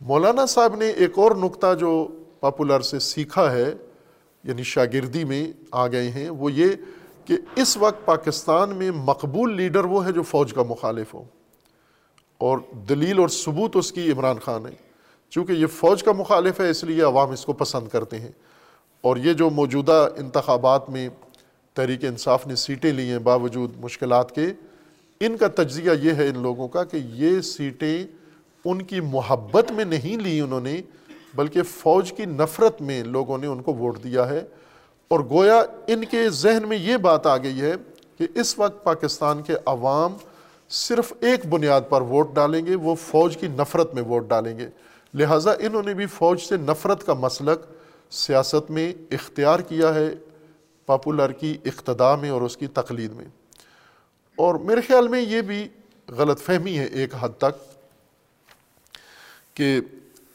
مولانا 0.00 0.46
صاحب 0.46 0.76
نے 0.76 0.90
ایک 0.90 1.18
اور 1.18 1.30
نقطہ 1.30 1.74
جو 1.74 2.06
پاپولر 2.40 2.80
سے 2.80 2.98
سیکھا 2.98 3.52
ہے 3.52 3.74
یعنی 4.44 4.62
شاگردی 4.62 5.24
میں 5.24 5.52
آ 5.70 5.86
گئے 5.86 6.10
ہیں، 6.10 6.30
وہ 6.30 6.52
یہ 6.52 6.68
کہ 7.24 7.34
اس 7.56 7.76
وقت 7.76 8.06
پاکستان 8.06 8.76
میں 8.76 8.90
مقبول 8.90 9.56
لیڈر 9.56 9.84
وہ 9.84 10.06
ہے 10.06 10.12
جو 10.12 10.22
فوج 10.22 10.52
کا 10.52 10.62
مخالف 10.62 11.14
ہو۔ 11.14 11.24
اور 12.38 12.58
دلیل 12.88 13.18
اور 13.18 13.28
ثبوت 13.28 13.76
اس 13.76 13.92
کی 13.92 14.12
عمران 14.12 14.36
خان 14.38 14.66
ہے۔ 14.66 14.70
چونکہ 15.30 15.52
یہ 15.52 15.66
فوج 15.66 16.02
کا 16.02 16.12
مخالف 16.12 16.60
ہے، 16.60 16.70
اس 16.70 16.84
لیے 16.84 17.02
عوام 17.02 17.30
اس 17.30 17.44
کو 17.44 17.52
پسند 17.52 17.88
کرتے 17.88 18.18
ہیں۔ 18.18 18.30
اور 19.00 19.16
یہ 19.16 19.32
جو 19.32 19.50
موجودہ 19.50 20.08
انتخابات 20.16 20.90
میں 20.90 21.08
تحریک 21.74 22.04
انصاف 22.04 22.46
نے 22.46 22.56
سیٹیں 22.56 22.92
لی 22.92 23.10
ہیں، 23.10 23.18
باوجود 23.18 23.72
مشکلات 23.76 24.34
کے، 24.34 24.46
ان 25.20 25.36
کا 25.36 25.48
تجزیہ 25.48 25.90
یہ 26.02 26.12
ہے 26.12 26.28
ان 26.28 26.38
لوگوں 26.38 26.68
کا 26.68 26.84
کہ 26.84 26.96
یہ 26.96 27.40
سیٹیں 27.40 28.06
ان 28.64 28.82
کی 28.82 29.00
محبت 29.00 29.72
میں 29.72 29.84
نہیں 29.84 30.16
لی 30.16 30.40
انہوں 30.40 30.60
نے 30.60 30.82
بلکہ 31.34 31.62
فوج 31.62 32.12
کی 32.12 32.24
نفرت 32.24 32.82
میں 32.82 33.02
لوگوں 33.02 33.38
نے 33.38 33.46
ان 33.46 33.62
کو 33.62 33.74
ووٹ 33.74 34.04
دیا 34.04 34.28
ہے۔ 34.28 34.44
اور 35.08 35.20
گویا 35.20 35.62
ان 35.86 36.04
کے 36.04 36.30
ذہن 36.30 36.68
میں 36.68 36.76
یہ 36.76 36.96
بات 36.96 37.26
آ 37.26 37.36
گئی 37.36 37.60
ہے 37.60 37.72
کہ 38.18 38.26
اس 38.34 38.58
وقت 38.58 38.84
پاکستان 38.84 39.42
کے 39.42 39.54
عوام 39.66 40.16
صرف 40.68 41.12
ایک 41.20 41.46
بنیاد 41.46 41.80
پر 41.88 42.02
ووٹ 42.02 42.34
ڈالیں 42.34 42.66
گے، 42.66 42.74
وہ 42.74 42.94
فوج 42.94 43.36
کی 43.36 43.48
نفرت 43.48 43.94
میں 43.94 44.02
ووٹ 44.02 44.28
ڈالیں 44.28 44.58
گے۔ 44.58 44.68
لہٰذا 45.14 45.52
انہوں 45.52 45.82
نے 45.82 45.94
بھی 45.94 46.06
فوج 46.06 46.40
سے 46.40 46.56
نفرت 46.56 47.06
کا 47.06 47.14
مسلک 47.14 47.58
سیاست 48.10 48.70
میں 48.70 48.92
اختیار 49.10 49.60
کیا 49.60 49.94
ہے، 49.94 50.08
پاپولر 50.86 51.32
کی 51.32 51.56
اقتدا 51.64 52.16
میں 52.16 52.30
اور 52.30 52.42
اس 52.42 52.56
کی 52.56 52.66
تقلید 52.66 53.12
میں۔ 53.12 53.24
اور 54.36 54.54
میرے 54.54 54.80
خیال 54.80 55.08
میں 55.08 55.20
یہ 55.20 55.40
بھی 55.40 55.68
غلط 56.08 56.40
فہمی 56.40 56.78
ہے 56.78 56.84
ایک 56.84 57.14
حد 57.20 57.28
تک 57.38 57.76
کہ 59.56 59.80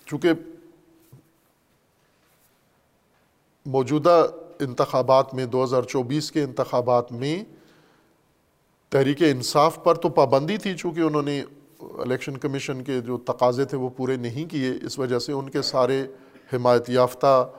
چونکہ 0.05 0.29
موجودہ 3.67 4.27
انتخابات 4.59 5.33
میں، 5.33 5.45
دو 5.45 5.63
ہزار 5.63 5.81
چوبیس 5.81 6.31
کے 6.31 6.43
انتخابات 6.43 7.11
میں 7.11 7.43
تحریک 8.89 9.21
انصاف 9.21 9.83
پر 9.83 9.95
تو 9.95 10.09
پابندی 10.09 10.57
تھی 10.57 10.75
چونکہ 10.75 11.01
انہوں 11.01 11.21
نے 11.21 11.43
الیکشن 11.81 12.37
کمیشن 12.37 12.83
کے 12.83 13.01
جو 13.01 13.17
تقاضے 13.17 13.65
تھے 13.65 13.77
وہ 13.77 13.89
پورے 13.89 14.15
نہیں 14.15 14.51
کیے، 14.51 14.71
اس 14.81 14.99
وجہ 14.99 15.19
سے 15.19 15.31
ان 15.31 15.49
کے 15.49 15.61
سارے 15.61 16.07
حمایت 16.53 16.89
یافتہ 16.89 17.49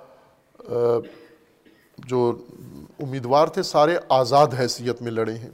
جو 1.98 2.38
امیدوار 2.98 3.46
تھے، 3.46 3.62
سارے 3.62 3.98
آزاد 4.08 4.46
حیثیت 4.58 5.02
میں 5.02 5.12
لڑے 5.12 5.34
ہیں۔ 5.34 5.50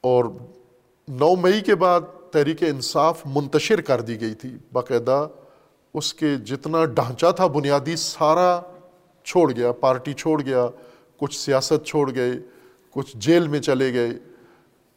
اور 0.00 0.24
نو 1.08 1.36
مئی 1.36 1.60
کے 1.60 1.74
بعد 1.74 2.00
تحریک 2.30 2.62
انصاف 2.62 3.22
منتشر 3.26 3.80
کر 3.80 4.00
دی 4.00 4.20
گئی 4.20 4.34
تھی۔ 4.34 4.56
باقاعدہ 4.72 5.28
اس 5.94 6.14
کے 6.14 6.36
جتنا 6.36 6.84
ڈھانچہ 6.84 7.26
تھا، 7.36 7.46
بنیادی 7.46 7.96
سارا 7.96 8.60
چھوڑ 9.28 9.52
گیا، 9.56 9.72
پارٹی 9.72 10.12
چھوڑ 10.12 10.42
گیا، 10.42 10.66
کچھ 11.16 11.38
سیاست 11.38 11.86
چھوڑ 11.86 12.14
گئے 12.14 12.32
کچھ 12.90 13.16
جیل 13.16 13.48
میں 13.48 13.60
چلے 13.60 13.92
گئے، 13.92 14.10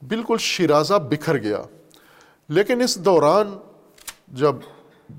بالکل 0.08 0.38
شیرازہ 0.40 0.94
بکھر 0.94 1.38
گیا۔ 1.38 1.62
لیکن 2.50 2.82
اس 2.82 2.96
دوران 3.06 3.58
جب 4.28 4.56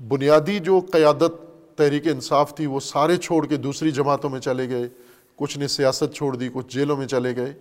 بنیادی 0.07 0.59
جو 0.59 0.79
قیادت، 0.91 1.33
تحریک 1.75 2.07
انصاف 2.07 2.55
تھی، 2.55 2.65
وہ 2.65 2.79
سارے 2.79 3.17
چھوڑ 3.17 3.45
کے 3.45 3.57
دوسری 3.57 3.91
جماعتوں 3.91 4.29
میں 4.29 4.39
چلے 4.39 4.69
گئے، 4.69 4.89
کچھ 5.35 5.57
نے 5.57 5.67
سیاست 5.67 6.15
چھوڑ 6.15 6.35
دی، 6.35 6.49
کچھ 6.53 6.67
جیلوں 6.69 6.97
میں 6.97 7.07
چلے 7.07 7.35
گئے، 7.35 7.53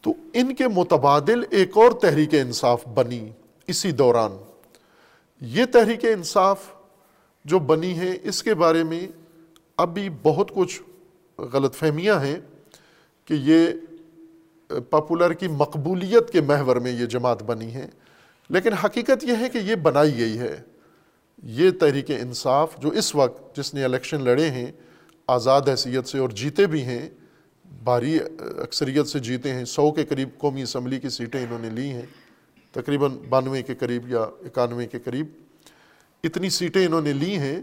تو 0.00 0.14
ان 0.32 0.54
کے 0.54 0.68
متبادل 0.68 1.44
ایک 1.50 1.76
اور 1.76 1.90
تحریک 1.92 2.34
انصاف 2.34 2.86
بنی 2.86 3.30
اسی 3.66 3.90
دوران۔ 3.90 4.36
یہ 5.40 5.64
تحریک 5.64 6.04
انصاف 6.04 6.58
جو 7.44 7.58
بنی 7.58 7.98
ہے، 7.98 8.16
اس 8.22 8.42
کے 8.42 8.54
بارے 8.54 8.84
میں 8.84 9.06
اب 9.78 9.94
بھی 9.94 10.08
بہت 10.22 10.52
کچھ 10.54 10.82
غلط 11.40 11.74
فہمیاں 11.74 12.20
ہیں 12.20 12.40
کہ 13.24 13.34
یہ 13.34 13.66
پاپولر 14.90 15.32
کی 15.32 15.48
مقبولیت 15.48 16.30
کے 16.30 16.40
محور 16.40 16.76
میں 16.76 16.92
یہ 16.92 17.06
جماعت 17.06 17.42
بنی 17.42 17.74
ہے۔ 17.74 17.86
لیکن 18.50 18.72
حقیقت 18.72 19.24
یہ 19.24 19.32
ہے 19.40 19.48
کہ 19.48 19.58
یہ 19.58 19.74
بنائی 19.74 20.18
گئی 20.18 20.38
ہے۔ 20.38 20.62
یہ 21.42 21.70
تحریک 21.70 22.10
انصاف 22.10 22.78
جو 22.78 22.88
اس 22.88 23.14
وقت 23.14 23.56
جس 23.56 23.74
نے 23.74 23.84
الیکشن 23.84 24.24
لڑے 24.24 24.50
ہیں، 24.50 24.72
آزاد 25.26 25.60
حیثیت 25.68 26.06
سے 26.06 26.18
اور 26.18 26.28
جیتے 26.28 26.66
بھی 26.66 26.82
ہیں، 26.82 27.08
بھاری 27.84 28.18
اکثریت 28.38 29.06
سے 29.06 29.18
جیتے 29.18 29.52
ہیں۔ 29.52 29.64
سو 29.64 29.90
کے 29.90 30.04
قریب 30.04 30.28
قومی 30.38 30.62
اسمبلی 30.62 31.00
کی 31.00 31.08
سیٹیں 31.08 31.42
انہوں 31.42 31.58
نے 31.58 31.70
لی 31.70 31.90
ہیں، 31.90 32.06
تقریباً 32.72 33.10
بانوے 33.28 33.62
کے 33.62 33.74
قریب 33.74 34.08
یا 34.08 34.20
اکانوے 34.20 34.86
کے 34.86 34.98
قریب۔ 34.98 35.26
اتنی 36.24 36.50
سیٹیں 36.50 36.86
انہوں 36.86 37.00
نے 37.00 37.12
لی 37.12 37.38
ہیں 37.38 37.62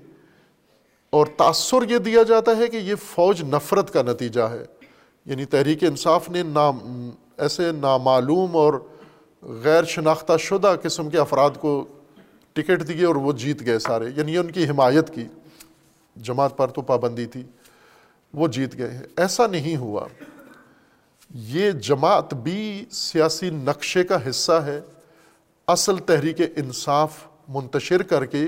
اور 1.15 1.27
تاثر 1.37 1.89
یہ 1.89 1.97
دیا 1.97 2.23
جاتا 2.23 2.57
ہے 2.57 2.67
کہ 2.67 2.77
یہ 2.77 2.95
فوج 2.95 3.41
نفرت 3.41 3.93
کا 3.93 4.01
نتیجہ 4.01 4.41
ہے۔ 4.41 4.65
یعنی 5.25 5.45
تحریک 5.45 5.83
انصاف 5.83 6.29
نے 6.29 6.43
نام، 6.43 7.09
ایسے 7.37 7.71
نامعلوم 7.71 8.57
اور 8.57 8.73
غیر 9.41 9.83
شناختہ 9.83 10.33
شدہ 10.39 10.75
قسم 10.83 11.09
کے 11.09 11.17
افراد 11.17 11.49
کو 11.59 11.85
ٹکٹ 12.53 12.87
دیے 12.87 13.05
اور 13.05 13.15
وہ 13.15 13.31
جیت 13.31 13.65
گئے 13.65 13.79
سارے۔ 13.79 14.05
یعنی 14.15 14.37
ان 14.37 14.51
کی 14.51 14.69
حمایت 14.69 15.13
کی 15.13 15.23
جماعت 16.15 16.57
پر 16.57 16.67
تو 16.67 16.81
پابندی 16.81 17.25
تھی، 17.25 17.43
وہ 18.33 18.47
جیت 18.47 18.77
گئے 18.77 18.89
ہیں۔ 18.89 19.03
ایسا 19.17 19.47
نہیں 19.47 19.77
ہوا۔ 19.77 20.07
یہ 21.29 21.71
جماعت 21.71 22.33
بھی 22.33 22.85
سیاسی 22.91 23.49
نقشے 23.49 24.03
کا 24.03 24.29
حصہ 24.29 24.51
ہے۔ 24.51 24.81
اصل 25.67 25.97
تحریک 25.97 26.41
انصاف 26.55 27.11
منتشر 27.47 28.03
کر 28.03 28.25
کے 28.25 28.45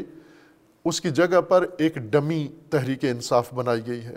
اس 0.88 1.02
کی 1.02 1.10
جگہ 1.10 1.42
پر 1.42 1.66
ایک 1.78 1.96
ڈمی 1.96 2.48
تحریک 2.70 3.04
انصاف 3.04 3.54
بنائی 3.54 3.88
گئی 3.88 4.04
ہے۔ 4.04 4.16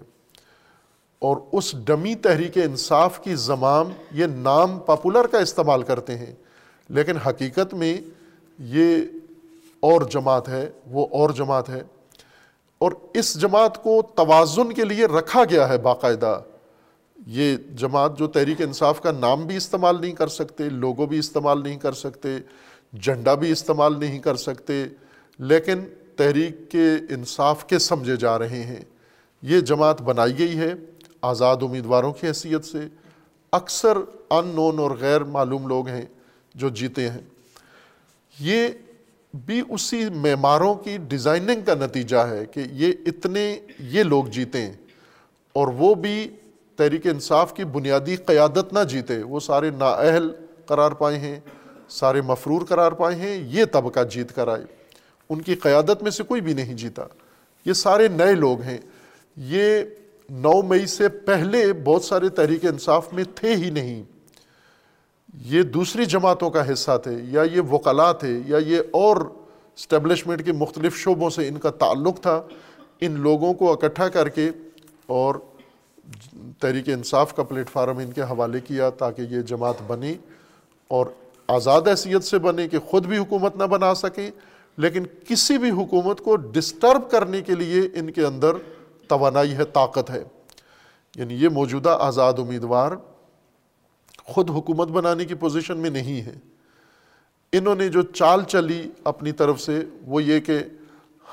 اور 1.18 1.36
اس 1.52 1.74
ڈمی 1.84 2.14
تحریک 2.14 2.58
انصاف 2.58 3.22
کی 3.24 3.34
زمام 3.34 3.88
یہ 4.12 4.26
نام 4.26 4.78
پاپولر 4.78 5.26
کا 5.26 5.38
استعمال 5.38 5.82
کرتے 5.82 6.18
ہیں، 6.18 6.34
لیکن 6.88 7.16
حقیقت 7.16 7.74
میں 7.74 8.00
یہ 8.58 9.02
اور 9.80 10.00
جماعت 10.00 10.48
ہے، 10.48 10.70
وہ 10.86 11.06
اور 11.10 11.30
جماعت 11.30 11.68
ہے۔ 11.68 11.82
اور 12.78 12.92
اس 13.14 13.40
جماعت 13.40 13.82
کو 13.82 14.02
توازن 14.14 14.72
کے 14.72 14.84
لیے 14.84 15.06
رکھا 15.06 15.42
گیا 15.50 15.68
ہے 15.68 15.78
باقاعدہ۔ 15.78 16.40
یہ 17.26 17.56
جماعت 17.56 18.18
جو 18.18 18.26
تحریک 18.26 18.60
انصاف 18.60 19.02
کا 19.02 19.10
نام 19.10 19.46
بھی 19.46 19.56
استعمال 19.56 20.00
نہیں 20.00 20.12
کر 20.12 20.28
سکتے 20.28 20.68
لوگوں 20.68 21.06
بھی 21.06 21.18
استعمال 21.18 21.62
نہیں 21.62 21.78
کر 21.78 21.92
سکتے، 21.92 22.28
جھنڈا 23.02 23.34
بھی 23.34 23.52
استعمال 23.52 24.00
نہیں 24.00 24.18
کر 24.18 24.36
سکتے، 24.36 24.84
لیکن 25.38 25.80
تحریک 26.20 26.70
کے 26.70 27.14
انصاف 27.14 27.66
کے 27.66 27.78
سمجھے 27.78 28.16
جا 28.16 28.38
رہے 28.38 28.62
ہیں۔ 28.62 28.80
یہ 29.42 29.60
جماعت 29.60 30.02
بنائی 30.02 30.38
گئی 30.38 30.58
ہے 30.58 30.74
آزاد 31.22 31.56
امیدواروں 31.62 32.12
کی 32.12 32.26
حیثیت 32.26 32.64
سے۔ 32.64 32.78
اکثر 33.52 33.96
ان 34.30 34.48
نون 34.48 34.78
اور 34.78 34.90
غیر 35.00 35.24
معلوم 35.24 35.66
لوگ 35.66 35.88
ہیں 35.88 36.04
جو 36.54 36.68
جیتے 36.68 37.10
ہیں۔ 37.10 37.20
یہ 38.40 38.68
بھی 39.34 39.62
اسی 39.68 40.04
معماروں 40.14 40.74
کی 40.74 40.96
ڈیزائننگ 41.08 41.60
کا 41.66 41.74
نتیجہ 41.74 42.16
ہے 42.16 42.46
کہ 42.46 42.62
یہ 42.72 42.92
اتنے 43.06 43.60
یہ 43.78 44.02
لوگ 44.02 44.24
جیتے 44.24 44.60
ہیں۔ 44.60 44.72
اور 45.52 45.68
وہ 45.68 45.94
بھی 45.94 46.28
تحریک 46.76 47.06
انصاف 47.06 47.54
کی 47.54 47.64
بنیادی 47.64 48.16
قیادت 48.16 48.72
نہ 48.72 48.78
جیتے۔ 48.88 49.22
وہ 49.22 49.40
سارے 49.40 49.70
نااہل 49.70 50.30
قرار 50.66 50.92
پائے 50.92 51.18
ہیں، 51.18 51.40
سارے 51.88 52.20
مفرور 52.20 52.62
قرار 52.62 52.92
پائے 52.92 53.16
ہیں، 53.16 53.36
یہ 53.36 53.64
طبقہ 53.72 54.00
جیت 54.10 54.34
کر 54.34 54.48
آئے۔ 54.48 54.79
ان 55.30 55.40
کی 55.40 55.54
قیادت 55.54 56.02
میں 56.02 56.10
سے 56.10 56.22
کوئی 56.22 56.40
بھی 56.40 56.52
نہیں 56.52 56.74
جیتا۔ 56.74 57.02
یہ 57.64 57.72
سارے 57.72 58.08
نئے 58.08 58.34
لوگ 58.34 58.60
ہیں۔ 58.60 58.78
یہ 59.36 59.82
نو 60.30 60.62
مئی 60.62 60.86
سے 60.86 61.08
پہلے 61.08 61.72
بہت 61.72 62.04
سارے 62.04 62.28
تحریک 62.28 62.64
انصاف 62.64 63.12
میں 63.12 63.24
تھے 63.34 63.56
ہی 63.56 63.70
نہیں۔ 63.70 64.02
یہ 65.34 65.62
دوسری 65.62 66.04
جماعتوں 66.04 66.50
کا 66.50 66.72
حصہ 66.72 66.98
تھے، 67.02 67.16
یا 67.28 67.42
یہ 67.42 67.60
وکلا 67.60 68.12
تھے، 68.12 68.40
یا 68.46 68.58
یہ 68.58 68.80
اور 68.90 69.16
اسٹیبلشمنٹ 69.76 70.44
کے 70.44 70.52
مختلف 70.52 70.96
شعبوں 70.96 71.30
سے 71.30 71.48
ان 71.48 71.58
کا 71.58 71.70
تعلق 71.70 72.20
تھا۔ 72.20 72.42
ان 73.00 73.20
لوگوں 73.20 73.54
کو 73.54 73.72
اکٹھا 73.72 74.08
کر 74.08 74.28
کے 74.28 74.50
اور 75.06 75.34
تحریک 76.58 76.88
انصاف 76.88 77.36
کا 77.36 77.42
پلیٹ 77.42 77.70
فارم 77.70 77.98
ان 77.98 78.12
کے 78.12 78.22
حوالے 78.22 78.60
کیا 78.60 78.90
تاکہ 78.90 79.22
یہ 79.22 79.40
جماعت 79.40 79.82
بنی 79.86 80.14
اور 80.88 81.06
آزاد 81.48 81.82
حیثیت 81.82 82.24
سے 82.24 82.38
بنے 82.38 82.68
کہ 82.68 82.78
خود 82.78 83.06
بھی 83.06 83.18
حکومت 83.18 83.56
نہ 83.56 83.64
بنا 83.64 83.94
سکیں۔ 83.94 84.30
لیکن 84.80 85.06
کسی 85.28 85.58
بھی 85.58 85.70
حکومت 85.70 86.20
کو 86.20 86.36
ڈسٹرب 86.36 87.10
کرنے 87.10 87.40
کے 87.40 87.54
لیے 87.54 87.80
ان 87.94 88.10
کے 88.10 88.24
اندر 88.24 88.52
توانائی 89.08 89.52
ہے، 89.52 89.64
طاقت 89.64 90.10
ہے۔ 90.10 90.24
یعنی 91.16 91.34
یہ 91.34 91.48
موجودہ 91.48 91.96
آزاد 92.00 92.32
امیدوار 92.38 92.92
خود 94.24 94.50
حکومت 94.50 94.88
بنانے 94.88 95.24
کی 95.24 95.34
پوزیشن 95.34 95.78
میں 95.78 95.90
نہیں 95.90 96.20
ہے۔ 96.20 96.34
انہوں 97.52 97.74
نے 97.74 97.88
جو 97.88 98.02
چال 98.02 98.42
چلی 98.42 98.90
اپنی 99.04 99.32
طرف 99.32 99.60
سے 99.60 99.84
وہ 100.06 100.22
یہ 100.22 100.40
کہ 100.40 100.58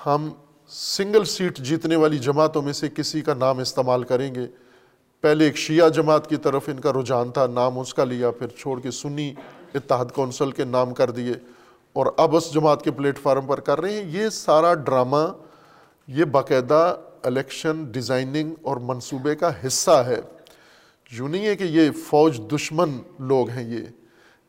ہم 0.05 0.29
سنگل 0.67 1.23
سیٹ 1.23 1.57
جیتنے 1.57 1.95
والی 1.95 2.17
جماعتوں 2.17 2.61
میں 2.61 2.73
سے 2.73 2.87
کسی 2.95 3.21
کا 3.21 3.33
نام 3.33 3.57
استعمال 3.57 4.03
کریں 4.03 4.35
گے۔ 4.35 4.47
پہلے 5.21 5.45
ایک 5.45 5.57
شیعہ 5.57 5.89
جماعت 5.89 6.29
کی 6.29 6.35
طرف 6.35 6.69
ان 6.69 6.79
کا 6.79 6.93
رجحان 6.93 7.31
تھا، 7.31 7.47
نام 7.47 7.79
اس 7.79 7.93
کا 7.93 8.03
لیا، 8.03 8.31
پھر 8.31 8.47
چھوڑ 8.47 8.79
کے 8.79 8.91
سنی 8.91 9.33
اتحاد 9.73 10.05
کونسل 10.13 10.51
کے 10.51 10.63
نام 10.63 10.93
کر 10.93 11.11
دیے۔ 11.11 11.33
اور 11.97 12.05
اب 12.17 12.35
اس 12.35 12.53
جماعت 12.53 12.81
کے 12.81 12.91
پلیٹ 12.91 13.19
فارم 13.19 13.45
پر 13.45 13.59
کر 13.59 13.81
رہے 13.81 13.93
ہیں۔ 13.93 14.23
یہ 14.23 14.29
سارا 14.29 14.73
ڈرامہ، 14.73 15.33
یہ 16.07 16.25
باقاعدہ 16.25 16.97
الیکشن 17.23 17.83
ڈیزائننگ 17.83 18.53
اور 18.61 18.77
منصوبے 18.77 19.35
کا 19.35 19.51
حصہ 19.67 19.91
ہے۔ 19.91 20.21
یوں 21.11 21.29
نہیں 21.29 21.45
ہے 21.45 21.55
کہ 21.55 21.63
یہ 21.63 21.91
فوج 22.09 22.41
دشمن 22.51 22.97
لوگ 23.19 23.49
ہیں 23.49 23.69
یہ۔ 23.69 23.85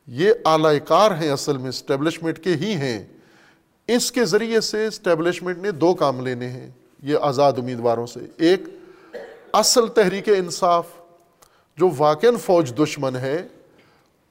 یہ 0.07 0.33
اعلی 0.45 0.79
کار 0.79 1.11
ہیں 1.11 1.29
اصل 1.29 1.57
میں، 1.57 1.69
اسٹیبلشمنٹ 1.69 2.39
کے 2.39 2.53
ہی 2.53 2.73
ہیں۔ 2.73 3.07
اس 3.87 4.11
کے 4.11 4.25
ذریعے 4.25 4.61
سے 4.61 4.87
اسٹیبلشمنٹ 4.87 5.57
نے 5.57 5.71
دو 5.71 5.93
کام 5.93 6.25
لینے 6.25 6.47
ہیں، 6.47 6.69
یہ 7.03 7.17
آزاد 7.21 7.53
امیدواروں 7.57 8.07
سے۔ 8.07 8.19
ایک، 8.37 8.61
اصل 9.53 9.87
تحریک 9.87 10.29
انصاف، 10.29 10.87
جو 11.77 11.89
واقع 11.97 12.27
فوج 12.45 12.73
دشمن 12.77 13.15
ہے۔ 13.15 13.47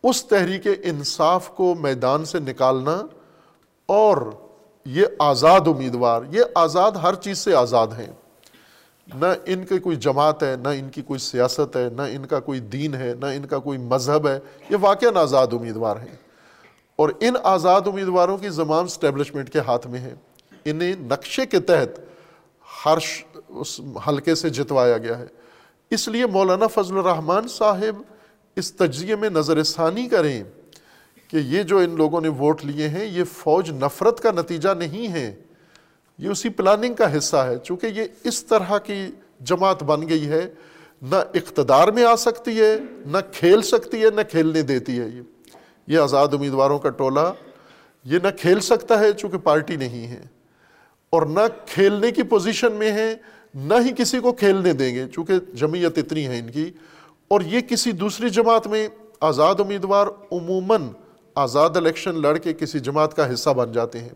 اس 0.09 0.24
تحریک 0.24 0.66
انصاف 0.82 1.48
کو 1.48 1.74
میدان 1.74 2.24
سے 2.24 2.38
نکالنا 2.38 3.02
اور 3.86 4.16
یہ 4.84 5.06
آزاد 5.18 5.61
امیدوار، 5.66 6.22
یہ 6.30 6.42
آزاد 6.54 6.92
ہر 6.92 7.14
چیز 7.14 7.38
سے 7.38 7.54
آزاد 7.54 7.86
ہیں۔ 7.86 8.12
نہ 9.14 9.26
ان 9.46 9.64
کی 9.64 9.78
کوئی 9.78 9.96
جماعت 9.96 10.42
ہے، 10.42 10.56
نہ 10.62 10.68
ان 10.68 10.88
کی 10.88 11.02
کوئی 11.02 11.18
سیاست 11.18 11.76
ہے، 11.76 11.88
نہ 11.96 12.02
ان 12.02 12.26
کا 12.26 12.40
کوئی 12.40 12.61
دین 12.61 12.94
ہے، 12.94 13.14
نہ 13.20 13.26
ان 13.26 13.46
کا 13.46 13.59
کوئی 13.59 13.78
مذہب 13.78 14.28
ہے، 14.28 14.38
یہ 14.70 14.76
واقعہ 14.80 15.18
آزاد 15.18 15.46
امیدوار 15.52 15.96
ہیں۔ 15.96 16.16
اور 16.96 17.09
ان 17.20 17.34
آزاد 17.42 17.80
امیدواروں 17.86 18.38
کی 18.38 18.48
زمام 18.48 18.84
اسٹیبلشمنٹ 18.84 19.50
کے 19.50 19.59
ہاتھ 19.59 19.86
میں 19.86 20.00
ہے 20.00 20.14
انہیں 20.64 20.94
نقشے 20.98 21.46
کے 21.46 21.61
تحت 21.61 22.00
ہر 22.86 22.98
اس 23.48 23.80
حلقے 24.09 24.34
سے 24.34 24.50
جتوایا 24.50 24.98
گیا 24.98 25.18
ہے۔ 25.18 25.26
اس 25.90 26.09
لیے 26.09 26.26
مولانا 26.26 26.66
فضل 26.66 26.98
الرحمان 26.98 27.48
صاحب 27.48 28.02
اس 28.59 28.72
تجزیے 28.72 29.16
میں 29.16 29.30
نظر 29.30 29.62
ثانی 29.62 30.09
کریں 30.09 30.44
کہ 31.28 31.36
یہ 31.36 31.62
جو 31.62 31.78
ان 31.78 31.96
لوگوں 31.96 32.20
نے 32.20 32.28
ووٹ 32.28 32.64
لیے 32.64 32.88
ہیں، 32.88 33.04
یہ 33.04 33.24
فوج 33.24 33.70
نفرت 33.70 34.20
کا 34.20 34.30
نتیجہ 34.30 34.74
نہیں 34.78 35.12
ہے۔ 35.12 35.36
یہ 36.18 36.28
اسی 36.28 36.48
پلاننگ 36.48 36.94
کا 36.94 37.18
حصہ 37.18 37.36
ہے، 37.36 37.54
چونکہ 37.64 37.86
یہ 37.86 38.04
اس 38.24 38.44
طرح 38.44 38.78
کی 38.78 39.06
جماعت 39.40 39.82
بن 39.82 40.09
گئی 40.09 40.28
ہے، 40.28 40.54
نہ 41.02 41.16
اقتدار 41.16 41.88
میں 41.88 42.04
آ 42.04 42.16
سکتی 42.16 42.61
ہے، 42.61 42.78
نہ 43.06 43.18
کھیل 43.32 43.62
سکتی 43.62 44.02
ہے، 44.04 44.11
نہ 44.11 44.20
کھیلنے 44.30 44.62
دیتی 44.62 45.00
ہے۔ 45.00 45.09
یہ 45.09 45.20
یہ 45.86 45.98
آزاد 45.98 46.28
امیدواروں 46.32 46.78
کا 46.78 46.90
ٹولہ، 46.90 47.32
یہ 48.04 48.18
نہ 48.22 48.28
کھیل 48.40 48.61
سکتا 48.61 48.98
ہے 48.98 49.12
چونکہ 49.12 49.38
پارٹی 49.38 49.76
نہیں 49.76 50.06
ہے۔ 50.06 50.22
اور 51.11 51.22
نہ 51.22 51.40
کھیلنے 51.66 52.11
کی 52.11 52.22
پوزیشن 52.22 52.72
میں 52.72 52.92
ہے، 52.92 53.16
نہ 53.54 53.74
ہی 53.84 53.90
کسی 53.96 54.18
کو 54.18 54.32
کھیلنے 54.32 54.72
دیں 54.72 54.94
گے، 54.94 55.06
چونکہ 55.12 55.34
جمعیت 55.54 55.98
اتنی 55.98 56.26
ہے 56.26 56.38
ان 56.38 56.50
کی۔ 56.50 56.70
اور 57.29 57.41
یہ 57.41 57.61
کسی 57.61 57.93
دوسری 57.93 58.31
جماعت 58.31 58.66
میں 58.66 58.89
آزاد 59.20 59.55
امیدوار 59.59 60.07
عموماً 60.33 60.89
آزاد 61.35 61.70
الیکشن 61.74 62.22
لڑ 62.22 62.37
کے 62.37 62.53
کسی 62.53 62.81
جماعت 62.81 63.14
کا 63.16 63.35
حصہ 63.35 63.51
بن 63.51 63.72
جاتے 63.72 63.99
ہیں۔ 63.99 64.09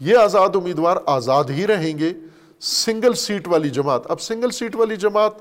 یہ 0.00 0.16
آزاد 0.16 0.48
امیدوار 0.54 0.96
آزاد 1.06 1.44
ہی 1.44 1.66
رہیں 1.66 1.98
گے، 1.98 2.12
سنگل 2.60 3.12
سیٹ 3.12 3.48
والی 3.48 3.70
جماعت۔ 3.70 4.10
اب 4.10 4.20
سنگل 4.20 4.50
سیٹ 4.50 4.76
والی 4.76 4.96
جماعت 4.96 5.32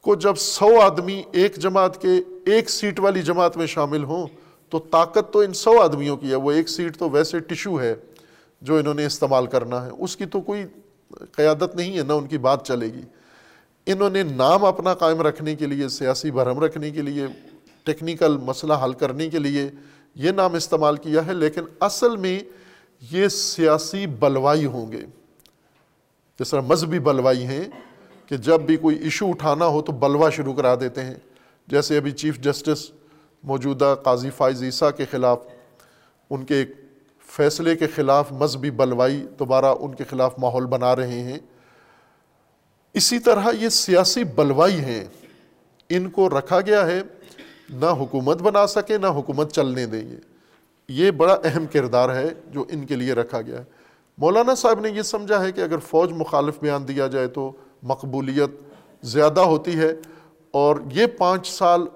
کو 0.00 0.14
جب 0.14 0.34
سو 0.36 0.80
آدمی 0.80 1.22
ایک 1.32 1.56
جماعت 1.56 2.02
کے 2.02 2.08
ایک 2.46 2.70
سیٹ 2.70 3.00
والی 3.00 3.22
جماعت 3.22 3.56
میں 3.56 3.66
شامل 3.66 4.04
ہوں، 4.04 4.26
تو 4.68 4.78
طاقت 4.78 5.32
تو 5.32 5.40
ان 5.40 5.52
سو 5.52 5.80
آدمیوں 5.80 6.16
کی 6.16 6.30
ہے۔ 6.30 6.34
وہ 6.34 6.52
ایک 6.52 6.68
سیٹ 6.68 6.96
تو 6.96 7.10
ویسے 7.10 7.38
ٹیشو 7.38 7.80
ہے 7.80 7.94
جو 8.62 8.76
انہوں 8.76 8.94
نے 8.94 9.06
استعمال 9.06 9.46
کرنا 9.46 9.86
ہے۔ 9.86 9.90
اس 9.98 10.16
کی 10.16 10.26
تو 10.26 10.40
کوئی 10.40 10.64
قیادت 11.32 11.76
نہیں 11.76 11.98
ہے، 11.98 12.02
نہ 12.02 12.12
ان 12.12 12.26
کی 12.26 12.38
بات 12.38 12.66
چلے 12.66 12.86
گی۔ 12.86 13.02
انہوں 13.86 14.10
نے 14.10 14.22
نام 14.22 14.64
اپنا 14.64 14.94
قائم 14.94 15.22
رکھنے 15.22 15.54
کے 15.54 15.66
لیے، 15.66 15.88
سیاسی 15.88 16.30
بھرم 16.30 16.58
رکھنے 16.58 16.90
کے 16.90 17.02
لیے 17.02 17.26
ٹیکنیکل 17.84 18.36
مسئلہ 18.36 18.72
حل 18.84 18.92
کرنے 18.92 19.30
کے 19.30 19.38
لیے 19.38 19.70
یہ 20.14 20.30
نام 20.30 20.54
استعمال 20.54 20.96
کیا 20.96 21.26
ہے، 21.26 21.34
لیکن 21.34 21.60
اصل 21.80 22.16
میں 22.16 22.40
یہ 23.10 23.28
سیاسی 23.28 24.06
بلوائی 24.06 24.66
ہوں 24.66 24.92
گے۔ 24.92 25.00
جس 26.40 26.50
طرح 26.50 26.60
مذہبی 26.60 26.98
بلوائی 26.98 27.44
ہیں 27.44 27.64
کہ 28.28 28.36
جب 28.36 28.60
بھی 28.60 28.76
کوئی 28.76 28.96
ایشو 28.96 29.28
اٹھانا 29.28 29.66
ہو 29.66 29.82
تو 29.82 29.92
بلوا 29.92 30.30
شروع 30.30 30.54
کرا 30.54 30.74
دیتے 30.74 31.02
ہیں۔ 31.02 31.14
جیسے 31.66 31.96
ابھی 31.96 32.10
چیف 32.10 32.38
جسٹس 32.38 32.90
موجودہ 33.42 33.94
قاضی 34.02 34.30
فائز 34.30 34.62
عیسیٰ 34.62 34.90
کے 34.96 35.04
خلاف، 35.10 35.38
ان 36.30 36.44
کے 36.44 36.54
ایک 36.54 36.70
فیصلے 37.26 37.76
کے 37.76 37.86
خلاف 37.86 38.32
مذہبی 38.32 38.70
بلوائی 38.70 39.26
دوبارہ 39.38 39.74
ان 39.80 39.94
کے 39.94 40.04
خلاف 40.04 40.34
ماحول 40.38 40.66
بنا 40.66 40.96
رہے 40.96 41.20
ہیں۔ 41.20 41.38
اسی 42.94 43.18
طرح 43.18 43.50
یہ 43.60 43.68
سیاسی 43.68 44.24
بلوائی 44.24 44.74
ہیں، 44.74 45.04
ان 45.90 46.10
کو 46.10 46.28
رکھا 46.28 46.60
گیا 46.60 46.86
ہے، 46.86 47.02
نہ 47.70 47.86
حکومت 47.86 48.42
بنا 48.42 48.66
سکے، 48.66 48.98
نہ 48.98 49.06
حکومت 49.06 49.52
چلنے 49.52 49.86
دیں 49.86 50.10
گے 50.10 50.16
یہ 50.88 51.10
بڑا 51.10 51.36
اہم 51.44 51.66
کردار 51.66 52.14
ہے 52.14 52.28
جو 52.50 52.64
ان 52.68 52.86
کے 52.86 52.96
لیے 52.96 53.12
رکھا 53.12 53.40
گیا۔ 53.40 53.58
ہے 53.58 53.64
مولانا 54.18 54.54
صاحب 54.54 54.80
نے 54.80 54.90
یہ 54.90 55.02
سمجھا 55.02 55.42
ہے 55.42 55.52
کہ 55.52 55.60
اگر 55.60 55.78
فوج 55.78 56.12
مخالف 56.12 56.54
بیان 56.60 56.88
دیا 56.88 57.06
جائے 57.06 57.26
تو 57.26 57.52
مقبولیت 57.82 58.50
زیادہ 59.02 59.40
ہوتی 59.40 59.78
ہے۔ 59.78 59.92
اور 60.50 60.76
یہ 60.92 61.06
پانچ 61.06 61.48
سال 61.48 61.86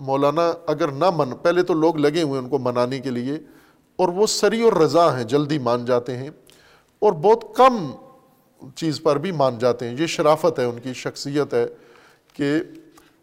مولانا 0.00 0.52
اگر 0.66 0.88
نہ 0.88 1.10
من، 1.16 1.30
پہلے 1.42 1.62
تو 1.62 1.74
لوگ 1.74 1.96
لگے 1.96 2.22
ہوئے 2.22 2.40
ان 2.40 2.48
کو 2.48 2.58
منانے 2.58 2.98
کے 2.98 3.10
لیے، 3.10 3.38
اور 3.96 4.08
وہ 4.08 4.26
سری 4.26 4.62
اور 4.62 4.72
رضا 4.72 5.16
ہیں، 5.16 5.24
جلدی 5.24 5.58
مان 5.58 5.84
جاتے 5.84 6.16
ہیں۔ 6.16 6.30
اور 6.98 7.12
بہت 7.12 7.56
کم 7.56 7.90
چیز 8.76 9.02
پر 9.02 9.18
بھی 9.18 9.32
مان 9.32 9.58
جاتے 9.58 9.88
ہیں۔ 9.88 9.96
یہ 9.98 10.06
شرافت 10.06 10.58
ہے، 10.58 10.64
ان 10.64 10.78
کی 10.80 10.92
شخصیت 10.92 11.54
ہے 11.54 11.66
کہ 12.32 12.54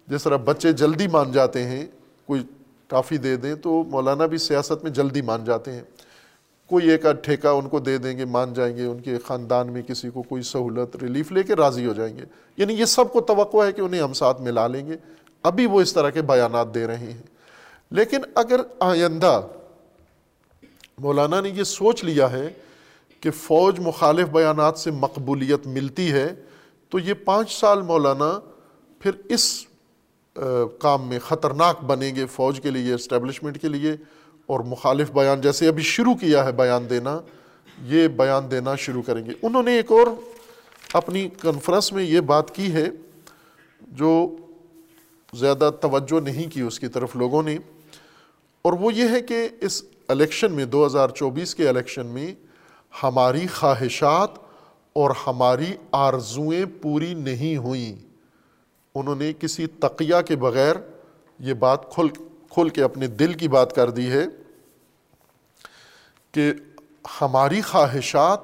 جس 0.08 0.24
طرح 0.24 0.38
بچے 0.38 0.72
جلدی 0.72 1.08
مان 1.08 1.32
جاتے 1.32 1.64
ہیں، 1.64 1.86
کوئی 2.26 2.44
کافی 2.88 3.18
دے 3.18 3.36
دیں 3.36 3.56
تو 3.56 3.84
مولانا 3.84 4.26
بھی 4.26 4.38
سیاست 4.38 4.84
میں 4.84 4.92
جلدی 4.92 5.22
مان 5.22 5.46
جاتے 5.46 5.72
ہیں۔ 5.72 5.82
کوئی 6.66 6.90
ایک 6.90 7.06
آدھ 7.06 7.18
ٹھیکہ 7.22 7.48
ان 7.48 7.70
کو 7.70 7.80
دے 7.80 7.98
دیں 7.98 8.18
گے، 8.18 8.26
مان 8.26 8.54
جائیں 8.54 8.78
گے، 8.78 8.86
ان 8.86 9.00
کے 9.00 9.18
خاندان 9.26 9.74
میں 9.74 9.82
کسی 9.82 10.10
کو 10.10 10.22
کوئی 10.22 10.42
سہولت، 10.42 10.96
ریلیف 10.96 11.32
لے 11.32 11.44
کے 11.44 11.56
راضی 11.56 11.86
ہو 11.86 11.94
جائیں 11.94 12.18
گے۔ 12.18 12.22
یعنی 12.58 12.74
یہ 12.74 12.86
سب 12.86 13.14
کو 13.14 13.22
توقع 13.22 13.66
ہے 13.66 13.72
کہ 13.72 13.82
انہیں 13.82 14.02
ہم 14.02 14.14
ساتھ 14.14 14.42
ملا 14.42 14.68
لیں 14.68 14.88
گے۔ 14.88 14.96
ابھی 15.44 15.66
وہ 15.66 15.82
اس 15.82 15.94
طرح 15.94 16.10
کے 16.10 16.22
بیانات 16.22 16.74
دے 16.74 16.88
رہے 16.88 16.98
ہیں۔ 16.98 17.24
لیکن 17.92 18.18
اگر 18.36 18.62
آئندہ 18.80 19.42
مولانا 20.98 21.42
نے 21.42 21.50
یہ 21.50 21.64
سوچ 21.64 22.04
لیا 22.04 22.32
ہے 22.32 22.50
کہ 23.22 23.32
فوج 23.34 23.80
مخالف 23.80 24.28
بیانات 24.30 24.78
سے 24.80 24.92
مقبولیت 24.94 25.68
ملتی 25.68 26.12
ہے، 26.12 26.28
تو 26.92 27.00
یہ 27.00 27.14
پانچ 27.26 27.52
سال 27.52 27.82
مولانا 27.82 28.38
پھر 29.02 29.12
اس 29.30 29.66
کام 30.80 31.08
میں 31.08 31.20
خطرناک 31.20 31.84
بنیں 31.84 32.16
گے 32.16 32.26
فوج 32.32 32.60
کے 32.62 32.72
لیے 32.72 32.94
اسٹیبلشمنٹ 32.94 33.62
کے 33.62 33.68
لیے، 33.68 33.96
اور 34.46 34.60
مخالف 34.66 35.12
بیان 35.12 35.42
جیسے 35.42 35.68
ابھی 35.68 35.84
شروع 35.84 36.14
کیا 36.16 36.44
ہے 36.46 36.52
بیان 36.54 36.90
دینا، 36.90 37.20
یہ 37.78 38.08
بیان 38.18 38.50
دینا 38.52 38.76
شروع 38.76 39.02
کریں 39.02 39.26
گے۔ 39.26 39.32
انہوں 39.42 39.64
نے 39.64 39.76
ایک 39.76 39.92
اور 39.92 40.08
اپنی 40.94 41.28
کنفرنس 41.42 41.92
میں 41.94 42.04
یہ 42.04 42.20
بات 42.30 42.56
کی 42.56 42.72
ہے، 42.74 42.88
جو 43.82 44.14
زیادہ 45.34 45.70
توجہ 45.82 46.20
نہیں 46.20 46.50
کی 46.52 46.62
اس 46.62 46.80
کی 46.80 46.88
طرف 46.88 47.16
لوگوں 47.16 47.42
نے، 47.44 47.58
اور 48.62 48.74
وہ 48.74 48.94
یہ 48.94 49.10
ہے 49.10 49.22
کہ 49.22 49.48
اس 49.62 49.84
الیکشن 50.08 50.52
میں، 50.52 50.66
دو 50.66 50.86
ہزار 50.86 51.10
چوبیس 51.10 51.56
کے 51.56 51.68
الیکشن 51.70 52.06
میں 52.08 52.34
ہماری 53.04 53.48
خواہشات 53.48 54.30
اور 54.94 55.12
ہماری 55.28 55.74
آرزوئیں 55.92 56.66
پوری 56.82 57.14
نہیں 57.14 57.58
ہوئیں۔ 57.58 57.96
انہوں 58.96 59.16
نے 59.16 59.34
کسی 59.40 59.68
تقیہ 59.68 60.16
کے 60.28 60.36
بغیر 60.36 60.76
یہ 61.40 61.54
بات 61.54 61.94
کھل 61.94 62.08
کھل 62.50 62.70
کے 62.70 62.84
اپنے 62.84 63.08
دل 63.08 63.34
کی 63.34 63.48
بات 63.48 63.76
کر 63.76 63.90
دی 63.90 64.12
ہے 64.12 64.24
کہ 66.32 66.54
ہماری 67.22 67.62
خواہشات 67.62 68.40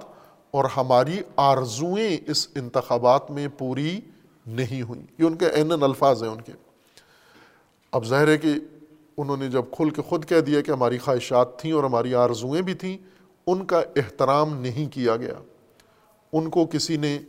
اور 0.51 0.65
ہماری 0.77 1.19
آرزوئیں 1.35 2.17
اس 2.27 2.47
انتخابات 2.55 3.31
میں 3.31 3.47
پوری 3.57 3.99
نہیں 4.45 4.81
ہوئیں۔ 4.81 5.03
یہ 5.19 5.25
ان 5.25 5.35
کے 5.35 5.47
این 5.47 5.71
الفاظ 5.71 6.23
ہیں 6.23 6.29
ان 6.29 6.41
کے۔ 6.41 6.51
اب 7.91 8.05
ظاہر 8.05 8.27
ہے 8.27 8.37
کہ 8.37 8.53
انہوں 9.17 9.37
نے 9.37 9.47
جب 9.47 9.65
کھل 9.71 9.89
کے 9.89 10.01
خود 10.01 10.25
کہہ 10.25 10.39
دیا 10.39 10.61
کہ 10.61 10.71
ہماری 10.71 10.97
خواہشات 10.97 11.59
تھیں 11.59 11.71
اور 11.71 11.83
ہماری 11.83 12.15
آرزوئیں 12.15 12.61
بھی 12.61 12.73
تھیں 12.73 12.97
ان 13.47 13.65
کا 13.65 13.79
احترام 13.95 14.61
نہیں 14.61 14.93
کیا 14.93 15.15
گیا۔ 15.15 15.33
ان 16.33 16.49
کو 16.49 16.65
کسی 16.65 16.97
نے 16.97 17.19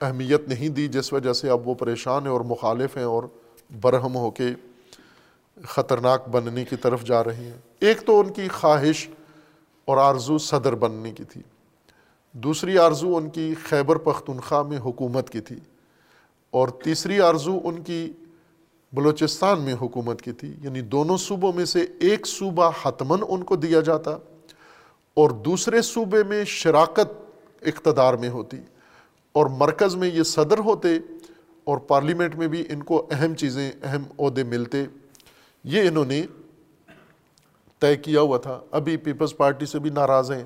اہمیت 0.00 0.48
نہیں 0.48 0.68
دی، 0.68 0.88
جس 0.88 1.12
وجہ 1.12 1.32
سے 1.32 1.50
اب 1.50 1.68
وہ 1.68 1.74
پریشان 1.74 2.22
ہیں 2.22 2.32
اور 2.32 2.40
مخالف 2.40 2.96
ہیں 2.96 3.04
اور 3.04 3.22
برہم 3.80 4.16
ہو 4.16 4.30
کے 4.30 4.44
خطرناک 5.62 6.28
بننے 6.28 6.64
کی 6.64 6.76
طرف 6.76 7.04
جا 7.04 7.24
رہے 7.24 7.34
ہیں۔ 7.34 7.56
ایک 7.80 8.00
تو 8.00 8.20
ان 8.20 8.32
کی 8.32 8.48
خواہش 8.48 9.08
اور 9.84 9.96
آرزو 9.96 10.38
صدر 10.38 10.74
بننے 10.74 11.10
کی 11.10 11.24
تھی۔ 11.24 11.40
دوسری 12.32 12.78
آرزو 12.78 13.16
ان 13.16 13.30
کی 13.30 13.54
خیبر 13.64 13.96
پختونخوا 13.96 14.62
میں 14.62 14.78
حکومت 14.78 15.30
کی 15.30 15.40
تھی۔ 15.40 15.56
اور 16.50 16.68
تیسری 16.68 17.20
آرزو 17.20 17.60
ان 17.64 17.82
کی 17.82 18.12
بلوچستان 18.92 19.60
میں 19.60 19.74
حکومت 19.80 20.22
کی 20.22 20.32
تھی۔ 20.32 20.52
یعنی 20.62 20.80
دونوں 20.80 21.16
صوبوں 21.16 21.52
میں 21.52 21.64
سے 21.64 21.80
ایک 22.00 22.26
صوبہ 22.26 22.70
حتمن 22.82 23.18
ان 23.28 23.44
کو 23.44 23.56
دیا 23.56 23.80
جاتا۔ 23.80 24.18
اور 25.20 25.30
دوسرے 25.30 25.82
صوبے 25.82 26.24
میں 26.24 26.44
شراکت 26.44 27.36
اقتدار 27.62 28.14
میں 28.14 28.28
ہوتی 28.28 28.56
اور 29.32 29.46
مرکز 29.46 29.96
میں 29.96 30.08
یہ 30.08 30.22
صدر 30.22 30.58
ہوتے 30.58 30.88
اور 31.64 31.78
پارلیمنٹ 31.78 32.36
میں 32.36 32.46
بھی 32.46 32.64
ان 32.70 32.82
کو 32.82 33.06
اہم 33.10 33.34
چیزیں، 33.34 33.72
اہم 33.82 34.02
عہدے 34.18 34.42
ملتے۔ 34.42 34.84
یہ 35.64 35.88
انہوں 35.88 36.04
نے 36.04 36.22
طے 37.78 37.96
کیا 37.96 38.20
ہوا 38.20 38.38
تھا۔ 38.38 38.60
ابھی 38.70 38.96
پیپلز 38.96 39.36
پارٹی 39.36 39.66
سے 39.66 39.78
بھی 39.78 39.90
ناراض 39.90 40.30
ہیں، 40.30 40.44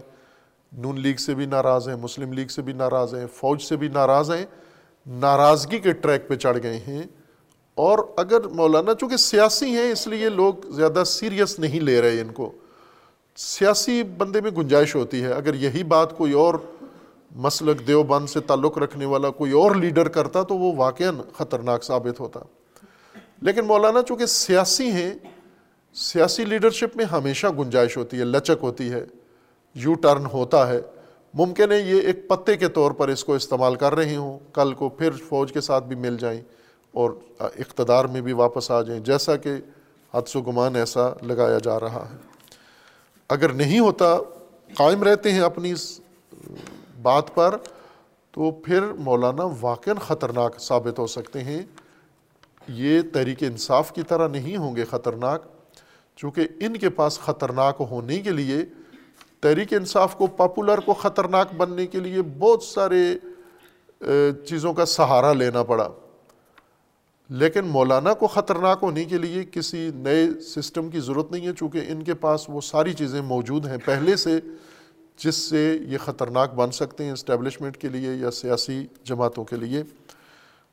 نون 0.72 1.01
لیگ 1.01 1.16
سے 1.16 1.34
بھی 1.34 1.46
ناراض 1.46 1.88
ہیں، 1.88 1.96
مسلم 1.96 2.32
لیگ 2.32 2.46
سے 2.46 2.62
بھی 2.62 2.72
ناراض 2.72 3.14
ہیں، 3.14 3.26
فوج 3.34 3.62
سے 3.62 3.76
بھی 3.76 3.88
ناراض 3.88 4.30
ہیں، 4.30 4.46
ناراضگی 5.06 5.78
کے 5.78 5.92
ٹریک 5.92 6.28
پہ 6.28 6.34
چڑھ 6.34 6.59
گئے 6.62 6.76
ہیں۔ 6.76 7.02
اور 7.74 7.98
اگر 8.16 8.48
مولانا، 8.48 8.94
چونکہ 8.94 9.16
سیاسی 9.16 9.66
ہیں، 9.66 9.92
اس 9.92 10.06
لیے 10.06 10.28
لوگ 10.28 10.55
زیادہ 10.70 11.02
سیریس 11.06 11.59
نہیں 11.59 11.80
لے 11.80 12.01
رہے 12.01 12.20
ان 12.20 12.32
کو۔ 12.32 12.52
سیاسی 13.36 14.02
بندے 14.02 14.40
میں 14.40 14.51
گنجائش 14.51 14.94
ہوتی 14.94 15.23
ہے۔ 15.23 15.32
اگر 15.32 15.55
یہی 15.55 15.82
بات 15.82 16.16
کوئی 16.16 16.32
اور 16.32 16.55
مسلک 17.36 17.86
دیوبند 17.86 18.28
سے 18.28 18.40
تعلق 18.40 18.78
رکھنے 18.78 19.05
والا 19.05 19.31
کوئی 19.31 19.52
اور 19.52 19.74
لیڈر 19.74 20.09
کرتا 20.09 20.43
تو 20.43 20.56
وہ 20.56 20.73
واقع 20.77 21.05
خطرناک 21.39 21.85
ثابت 21.85 22.20
ہوتا۔ 22.20 22.40
لیکن 23.43 23.65
مولانا 23.65 24.02
چونکہ 24.02 24.27
سیاسی 24.27 24.90
ہیں، 24.90 25.15
سیاسی 25.94 26.44
لیڈرشپ 26.44 26.97
میں 26.97 27.05
ہمیشہ 27.05 27.47
گنجائش 27.59 27.97
ہوتی 27.97 28.19
ہے، 28.19 28.24
لچک 28.24 28.62
ہوتی 28.62 28.90
ہے، 28.90 29.05
یو 29.74 29.94
ٹرن 29.94 30.27
ہوتا 30.27 30.69
ہے۔ 30.69 30.81
ممکن 31.35 31.73
ہے 31.73 31.81
یہ 31.81 32.01
ایک 32.01 32.28
پتے 32.28 32.56
کے 32.56 32.69
طور 32.69 32.90
پر 32.90 33.09
اس 33.09 33.24
کو 33.24 33.35
استعمال 33.35 33.74
کر 33.74 33.94
رہے 33.94 34.16
ہوں، 34.16 34.39
کل 34.52 34.73
کو 34.74 34.89
پھر 34.89 35.11
فوج 35.11 35.52
کے 35.52 35.61
ساتھ 35.61 35.85
بھی 35.85 35.97
مل 35.97 36.16
جائیں 36.16 36.40
اور 36.93 37.11
اقتدار 37.39 38.05
میں 38.05 38.20
بھی 38.20 38.32
واپس 38.32 38.70
آ 38.70 38.82
جائیں، 38.82 39.01
جیسا 39.01 39.36
کہ 39.36 39.51
حدث 40.15 40.36
و 40.36 40.40
گمان 40.40 40.77
ایسا 40.77 41.11
لگایا 41.23 41.59
جا 41.59 41.81
رہا 41.81 42.09
ہے۔ 42.12 42.34
اگر 43.35 43.52
نہیں 43.52 43.78
ہوتا، 43.78 44.16
قائم 44.74 45.02
رہتے 45.02 45.32
ہیں 45.32 45.40
اپنی 45.40 45.70
اس 45.73 46.01
بات 47.02 47.35
پر، 47.35 47.56
تو 48.31 48.51
پھر 48.51 48.93
مولانا 48.98 49.44
واقع 49.61 49.90
خطرناک 50.01 50.59
ثابت 50.61 50.98
ہو 50.98 51.06
سکتے 51.06 51.44
ہیں۔ 51.44 51.62
یہ 52.69 53.02
تحریک 53.12 53.43
انصاف 53.43 53.93
کی 53.93 54.02
طرح 54.02 54.28
نہیں 54.28 54.56
ہوں 54.56 54.77
گے 54.77 54.85
خطرناک، 54.85 55.43
چونکہ 56.16 56.48
ان 56.61 56.77
کے 56.77 56.90
پاس 56.90 57.19
خطرناک 57.20 57.82
ہونے 57.90 58.19
کے 58.19 58.31
لیے، 58.31 58.65
تحریک 59.40 59.73
انصاف 59.73 60.16
کو 60.16 60.27
پاپولر 60.27 60.81
کو 60.81 60.94
خطرناک 60.94 61.55
بننے 61.55 61.86
کے 61.86 62.01
لیے 62.01 62.23
بہت 62.23 62.62
سارے 62.62 63.02
چیزوں 64.47 64.73
کا 64.74 64.85
سہارا 64.85 65.32
لینا 65.32 65.62
پڑا۔ 65.62 65.89
لیکن 67.35 67.65
مولانا 67.65 68.15
کو 68.15 68.27
خطرناک 68.27 68.78
ہونے 68.82 69.05
کے 69.05 69.19
لیے 69.19 69.44
کسی 69.52 69.90
نئے 69.94 70.40
سسٹم 70.40 70.90
کی 70.90 71.01
ضرورت 71.01 71.32
نہیں 71.32 71.47
ہے، 71.47 71.52
چونکہ 71.59 71.81
ان 71.89 72.02
کے 72.02 72.15
پاس 72.15 72.44
وہ 72.48 72.61
ساری 72.61 72.93
چیزیں 72.93 73.20
موجود 73.20 73.66
ہیں۔ 73.66 73.77
پہلے 73.85 74.16
سے 74.16 74.40
جس 75.16 75.35
سے 75.35 75.78
یہ 75.89 75.98
خطرناک 75.98 76.55
بن 76.55 76.70
سکتے 76.70 77.05
ہیں 77.05 77.11
اسٹیبلشمنٹ 77.11 77.77
کے 77.77 77.89
لیے 77.89 78.15
یا 78.15 78.31
سیاسی 78.31 78.86
جماعتوں 79.05 79.44
کے 79.44 79.56
لیے۔ 79.56 79.82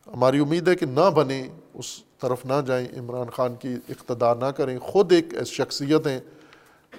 ہماری 0.07 0.39
امید 0.39 0.67
ہے 0.67 0.75
کہ 0.75 0.85
نہ 0.85 1.09
بنے، 1.09 1.47
اس 1.73 1.85
طرف 2.21 2.45
نہ 2.45 2.53
جائیں، 2.67 2.87
عمران 2.99 3.29
خان 3.29 3.55
کی 3.55 3.75
اقتدار 3.89 4.35
نہ 4.35 4.45
کریں۔ 4.45 4.79
خود 4.79 5.11
ایک 5.11 5.33
شخصیت 5.45 6.07
ہیں، 6.07 6.19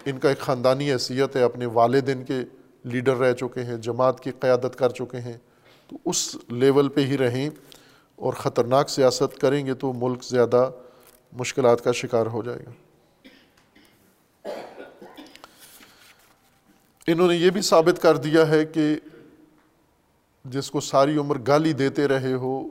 ان 0.04 0.18
کا 0.18 0.28
ایک 0.28 0.38
خاندانی 0.38 0.92
حیثیت 0.92 1.36
ہے، 1.36 1.42
اپنے 1.42 1.66
والدین 1.66 2.24
کے 2.24 2.38
لیڈر 2.84 3.16
رہ 3.16 3.32
چکے 3.32 3.62
ہیں، 3.62 3.76
جماعت 3.76 4.20
کی 4.20 4.30
قیادت 4.40 4.76
کر 4.76 4.88
چکے 4.88 5.18
ہیں۔ 5.18 5.38
تو 5.88 5.96
اس 6.04 6.36
لیول 6.48 6.88
پہ 6.88 7.00
ہی 7.00 7.18
رہیں۔ 7.18 7.50
اور 8.22 8.32
خطرناک 8.32 8.90
سیاست 8.90 9.38
کریں 9.38 9.66
گے 9.66 9.74
تو 9.74 9.92
ملک 9.92 10.24
زیادہ 10.24 10.70
مشکلات 11.32 11.84
کا 11.84 11.92
شکار 11.92 12.26
ہو 12.26 12.42
جائے 12.42 12.58
گا۔ 12.66 12.70
انہوں 17.06 17.28
نے 17.28 17.36
یہ 17.36 17.50
بھی 17.50 17.62
ثابت 17.62 18.02
کر 18.02 18.16
دیا 18.16 18.48
ہے 18.48 18.64
کہ 18.64 18.96
جس 20.44 20.70
کو 20.70 20.80
ساری 20.80 21.16
عمر 21.16 21.36
گالی 21.46 21.72
دیتے 21.72 22.08
رہے 22.08 22.32
ہو، 22.32 22.68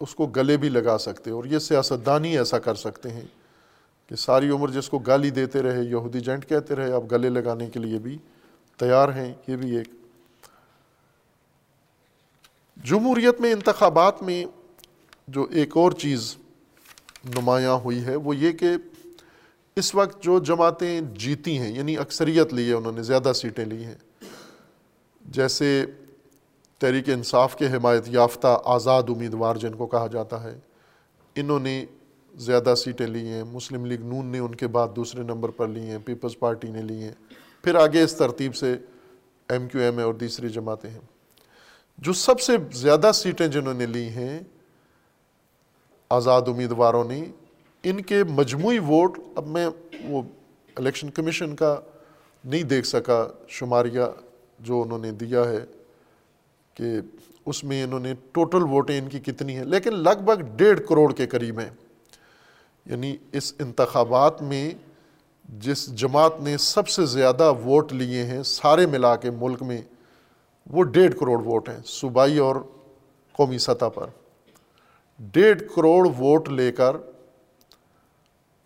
اس 0.00 0.14
کو 0.14 0.26
گلے 0.26 0.56
بھی 0.56 0.68
لگا 0.68 0.98
سکتے 0.98 1.30
اور 1.30 1.44
یہ 1.44 1.58
سیاستدانی 1.58 2.38
ایسا 2.38 2.58
کر 2.58 2.74
سکتے 2.74 3.10
ہیں 3.10 3.26
کہ 4.06 4.16
ساری 4.16 4.50
عمر 4.50 4.68
جس 4.68 4.88
کو 4.88 4.98
گالی 4.98 5.30
دیتے 5.30 5.62
رہے، 5.62 5.82
یہودی 5.82 6.20
جنٹ 6.20 6.48
کہتے 6.48 6.74
رہے، 6.74 6.92
اب 6.92 7.12
گلے 7.12 7.28
لگانے 7.28 7.70
کے 7.70 7.78
لیے 7.78 7.98
بھی 7.98 8.18
تیار 8.76 9.08
ہیں۔ 9.08 9.34
یہ 9.46 9.56
بھی 9.56 9.76
ایک۔ 9.76 9.88
جمہوریت 12.84 13.40
میں، 13.40 13.52
انتخابات 13.52 14.22
میں 14.22 14.61
جو 15.28 15.46
ایک 15.50 15.76
اور 15.76 15.92
چیز 15.92 16.36
نمایاں 17.24 17.72
ہوئی 17.72 18.04
ہے 18.04 18.16
وہ 18.16 18.36
یہ 18.36 18.52
کہ 18.52 18.70
اس 19.76 19.94
وقت 19.94 20.22
جو 20.22 20.38
جماعتیں 20.38 21.00
جیتی 21.00 21.58
ہیں 21.58 21.76
یعنی 21.76 21.96
اکثریت 21.96 22.54
لی 22.54 22.68
ہے، 22.68 22.72
انہوں 22.72 22.92
نے 22.92 23.02
زیادہ 23.02 23.32
سیٹیں 23.34 23.64
لی 23.64 23.84
ہیں۔ 23.84 23.94
جیسے 25.20 25.86
تحریک 26.78 27.08
انصاف 27.08 27.56
کے 27.56 27.66
حمایت 27.66 28.02
یافتہ 28.06 28.60
آزاد 28.64 29.02
امیدوار 29.08 29.56
جن 29.56 29.74
کو 29.74 29.86
کہا 29.86 30.06
جاتا 30.06 30.42
ہے، 30.42 30.58
انہوں 31.36 31.60
نے 31.60 31.86
زیادہ 32.34 32.74
سیٹیں 32.76 33.06
لی 33.06 33.28
ہیں۔ 33.28 33.44
مسلم 33.44 33.86
لیگ 33.86 34.00
نون 34.00 34.26
نے 34.26 34.38
ان 34.38 34.54
کے 34.54 34.66
بعد 34.66 34.88
دوسرے 34.96 35.22
نمبر 35.22 35.48
پر 35.48 35.68
لی 35.68 35.80
ہیں، 35.80 35.98
پیپلز 36.04 36.38
پارٹی 36.38 36.68
نے 36.68 36.82
لی 36.82 37.02
ہیں۔ 37.02 37.12
پھر 37.64 37.74
آگے 37.74 38.02
اس 38.02 38.14
ترتیب 38.14 38.54
سے 38.54 38.76
ایم 39.48 39.68
کیو 39.68 39.80
ایم 39.80 39.98
اے 39.98 40.04
اور 40.04 40.14
دوسری 40.14 40.48
جماعتیں 40.48 40.90
ہیں۔ 40.90 41.00
جو 41.98 42.12
سب 42.12 42.40
سے 42.40 42.52
زیادہ 42.72 43.10
سیٹیں 43.14 43.48
جنہوں 43.48 43.74
نے 43.74 43.86
لی 43.86 44.08
ہیں 44.08 44.40
آزاد 46.12 46.42
امیدواروں 46.46 47.04
نے 47.04 47.24
ان 47.82 48.00
کے 48.00 48.24
مجموعی 48.24 48.78
ووٹ 48.78 49.18
اب 49.34 49.46
میں 49.46 49.68
وہ 50.04 50.22
الیکشن 50.76 51.10
کمیشن 51.10 51.56
کا 51.56 51.80
نہیں 52.44 52.62
دیکھ 52.62 52.86
سکا، 52.86 53.26
شماریہ 53.48 54.02
جو 54.60 54.82
انہوں 54.82 54.98
نے 54.98 55.10
دیا 55.10 55.44
ہے 55.44 55.64
کہ 56.74 56.84
اس 57.46 57.64
میں 57.64 57.82
انہوں 57.82 58.00
نے 58.00 58.14
ٹوٹل 58.32 58.62
ووٹیں 58.62 58.98
ان 58.98 59.08
کی 59.08 59.18
کتنی 59.20 59.56
ہیں، 59.56 59.64
لیکن 59.64 59.94
لگ 59.94 60.22
بھگ 60.24 60.42
ڈیڑھ 60.56 60.80
کروڑ 60.88 61.12
کے 61.12 61.26
قریب 61.26 61.60
ہیں۔ 61.60 61.70
یعنی 62.86 63.16
اس 63.32 63.54
انتخابات 63.58 64.42
میں 64.42 64.70
جس 65.48 65.94
جماعت 65.94 66.40
نے 66.40 66.56
سب 66.58 66.88
سے 66.88 67.06
زیادہ 67.06 67.52
ووٹ 67.64 67.92
لیے 67.92 68.22
ہیں 68.22 68.42
سارے 68.42 68.86
ملا 68.86 69.16
کے 69.16 69.30
ملک 69.30 69.62
میں، 69.62 69.82
وہ 70.66 70.82
ڈیڑھ 70.82 71.14
کروڑ 71.20 71.38
ووٹ 71.38 71.68
ہیں، 71.68 71.78
صوبائی 71.84 72.38
اور 72.38 72.56
قومی 73.32 73.58
سطح 73.58 73.88
پر۔ 73.94 74.06
ڈیڑھ 75.22 75.62
کروڑ 75.76 76.08
ووٹ 76.18 76.48
لے 76.48 76.72
کر 76.72 76.96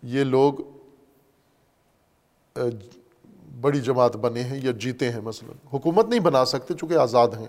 یہ 0.03 0.23
لوگ 0.23 0.53
بڑی 3.61 3.81
جماعت 3.81 4.17
بنے 4.17 4.43
ہیں 4.43 4.59
یا 4.63 4.71
جیتے 4.71 5.11
ہیں 5.11 5.21
مثلا۔ 5.21 5.77
حکومت 5.77 6.09
نہیں 6.09 6.19
بنا 6.19 6.45
سکتے 6.45 6.73
چونکہ 6.73 6.93
آزاد 6.93 7.27
ہیں۔ 7.27 7.47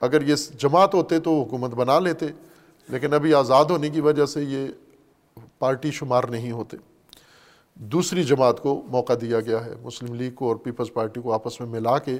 اگر 0.00 0.22
یہ 0.22 0.34
جماعت 0.58 0.94
ہوتے 0.94 1.20
تو 1.20 1.42
حکومت 1.42 1.70
بنا 1.70 1.98
لیتے، 1.98 2.26
لیکن 2.88 3.14
ابھی 3.14 3.34
آزاد 3.34 3.64
ہونے 3.64 3.90
کی 3.90 4.00
وجہ 4.00 4.26
سے 4.26 4.44
یہ 4.44 4.66
پارٹی 5.58 5.90
شمار 5.90 6.24
نہیں 6.24 6.50
ہوتے۔ 6.50 6.76
دوسری 7.74 8.24
جماعت 8.24 8.60
کو 8.60 8.82
موقع 8.86 9.12
دیا 9.20 9.40
گیا 9.40 9.64
ہے، 9.64 9.74
مسلم 9.82 10.14
لیگ 10.14 10.32
کو 10.32 10.48
اور 10.48 10.56
پیپلز 10.56 10.92
پارٹی 10.92 11.20
کو 11.20 11.32
آپس 11.32 11.60
میں 11.60 11.68
ملا 11.68 11.98
کے۔ 11.98 12.18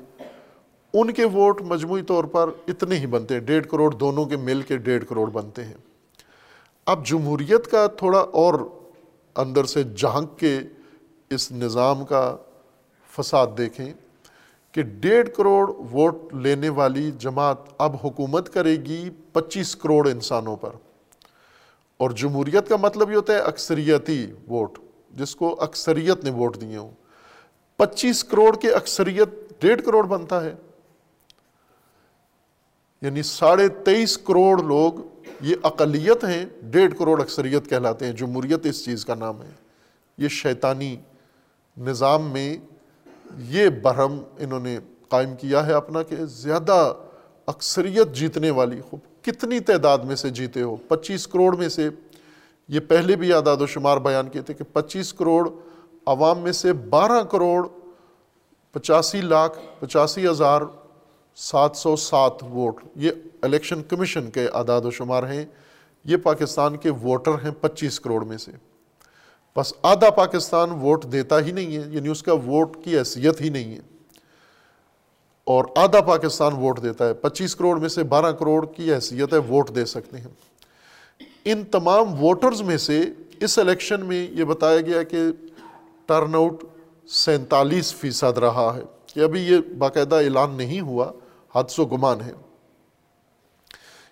ان 0.95 1.13
کے 1.13 1.25
ووٹ 1.25 1.63
مجموعی 1.63 2.03
طور 2.03 2.25
پر 2.25 2.51
اتنے 2.69 2.97
ہی 2.97 3.07
بنتے 3.07 3.35
ہیں 3.35 3.41
ڈیڑھ 3.41 3.67
کروڑ 3.67 3.95
دونوں 3.95 4.25
کے 4.25 4.37
مل 4.37 4.63
کے 4.63 4.77
ڈیڑھ 4.77 5.05
کروڑ 5.09 5.31
بنتے 5.31 5.65
ہیں۔ 5.65 5.94
اب 6.87 7.07
جمہوریت 7.07 7.71
کا 7.71 7.87
تھوڑا 7.87 8.19
اور 8.19 8.55
اندر 9.37 9.65
سے 9.65 9.83
جھانک 9.83 10.39
کے 10.39 10.59
اس 11.31 11.53
نظام 11.53 12.05
کا 12.05 12.37
فساد 13.11 13.47
دیکھیں 13.59 13.93
کہ 14.73 14.83
ڈیڑھ 14.83 15.29
کروڑ 15.37 15.71
ووٹ 15.71 16.35
لینے 16.35 16.69
والی 16.69 17.11
جماعت 17.19 17.57
اب 17.79 17.97
حکومت 18.05 18.53
کرے 18.53 18.77
گی 18.77 19.11
پچیس 19.33 19.77
کروڑ 19.77 20.09
انسانوں 20.09 20.57
پر۔ 20.57 20.71
اور 21.97 22.11
جمہوریت 22.11 22.69
کا 22.69 22.77
مطلب 22.77 23.11
یہ 23.11 23.17
ہوتا 23.17 23.33
ہے 23.33 23.39
اکثریتی 23.39 24.33
ووٹ، 24.49 24.79
جس 25.11 25.37
کو 25.37 25.57
اکثریت 25.61 26.25
نے 26.25 26.31
ووٹ 26.31 26.61
دیے 26.61 26.77
ہوں۔ 26.77 26.91
پچیس 27.77 28.25
کروڑ 28.25 28.57
کے 28.57 28.73
اکثریت 28.73 29.63
ڈیڑھ 29.63 29.83
کروڑ 29.83 30.05
بنتا 30.07 30.45
ہے۔ 30.45 30.55
یعنی 33.03 33.23
ساڑھے 33.23 33.69
تیئیس 33.69 34.19
کروڑ 34.19 34.63
لوگ 34.63 35.14
یہ 35.45 35.57
اقلیت 35.63 36.25
ہیں، 36.25 36.47
ڈیڑھ 36.63 36.95
کروڑ 36.99 37.21
اکثریت 37.21 37.71
کہلاتے 37.71 38.07
ہیں، 38.07 38.13
جمہوریت 38.13 38.67
اس 38.67 38.85
چیز 38.85 39.05
کا 39.05 39.15
نام 39.15 39.43
ہے۔ 39.43 39.51
یہ 40.19 40.29
شیطانی 40.29 40.97
نظام 41.79 42.31
میں 42.31 42.57
یہ 43.39 43.69
برہم 43.69 44.19
انہوں 44.39 44.61
نے 44.61 44.79
قائم 45.09 45.37
کیا 45.37 45.67
ہے 45.67 45.73
اپنا 45.73 46.03
کہ 46.03 46.17
زیادہ 46.25 46.95
اکثریت 47.47 48.15
جیتنے 48.15 48.51
والی، 48.51 48.81
خوب، 48.81 49.25
کتنی 49.25 49.61
تعداد 49.61 49.99
میں 49.99 50.17
سے 50.17 50.31
جیتے 50.31 50.63
ہو؟ 50.63 50.77
پچیس 50.77 51.27
کروڑ 51.27 51.57
میں 51.57 51.69
سے۔ 51.69 51.89
یہ 52.69 52.81
پہلے 52.81 53.17
بھی 53.17 53.33
اعداد 53.33 53.57
و 53.57 53.67
شمار 53.67 53.97
بیان 53.97 54.29
کیے 54.29 54.43
تھے 54.43 54.55
کہ 54.55 54.65
پچیس 54.73 55.13
کروڑ، 55.13 55.51
عوام 56.07 56.39
میں 56.39 56.53
سے 56.53 56.73
بارہ 56.73 57.23
کروڑ، 57.23 57.69
پچاسی 58.73 59.21
لاکھ، 59.21 59.59
پچاسی 59.81 60.29
ہزار 60.29 60.63
سات 61.35 61.77
سو 61.77 61.97
سات 61.97 62.43
ووٹ، 62.43 62.83
یہ 62.97 63.11
الیکشن 63.43 63.83
کمیشن 63.83 64.31
کے 64.31 64.47
اعداد 64.47 64.81
و 64.81 64.91
شمار 64.91 65.23
ہیں، 65.23 65.45
یہ 66.05 66.17
پاکستان 66.17 66.77
کے 66.77 66.91
ووٹر 66.91 67.31
ہیں 67.31 67.51
پچیس 67.61 68.01
کروڑ 68.01 68.25
میں 68.25 68.39
سے۔ 68.39 68.53
بس 69.57 69.75
آدھا 69.83 70.11
پاکستان 70.11 70.71
ووٹ 70.71 71.05
دیتا 71.05 71.41
ہی 71.41 71.53
نہیں 71.53 71.77
ہے 71.77 71.83
یعنی 71.87 72.09
اس 72.09 72.23
کا 72.23 72.33
ووٹ 72.33 72.85
کی 72.85 72.99
حیثیت 72.99 73.41
ہی 73.41 73.49
نہیں 73.49 73.75
ہے۔ 73.75 73.81
اور 75.45 75.65
آدھا 75.77 76.01
پاکستان 76.01 76.53
ووٹ 76.53 76.83
دیتا 76.83 77.09
ہے، 77.09 77.15
پچیس 77.15 77.57
کروڑ 77.57 77.79
میں 77.79 77.89
سے 77.89 78.03
بارہ 78.03 78.33
کروڑ 78.33 78.67
کی 78.67 78.95
حیثیت 78.95 79.33
ہے 79.33 79.39
ووٹ 79.39 79.75
دے 79.75 79.85
سکتے 79.85 80.19
ہیں۔ 80.19 80.29
ان 81.45 81.65
تمام 81.65 82.25
ووٹرز 82.25 82.63
میں 82.63 82.77
سے 82.77 83.01
اس 83.41 83.59
الیکشن 83.59 84.07
میں 84.07 84.27
یہ 84.31 84.45
بتایا 84.45 84.81
گیا 84.81 85.03
کہ 85.03 85.19
ٹرن 86.07 86.35
آؤٹ 86.35 86.65
سینتالیس 87.09 87.95
فیصد 87.95 88.39
رہا 88.39 88.77
ہے۔ 88.77 88.83
کہ 89.15 89.21
ابھی 89.21 89.41
یہ 89.41 89.57
باقاعدہ 89.79 90.15
اعلان 90.15 90.51
نہیں 90.51 90.81
ہوا 90.81 91.13
حدث 91.55 91.79
و 91.79 91.85
گمان 91.85 92.21
ہے 92.21 92.33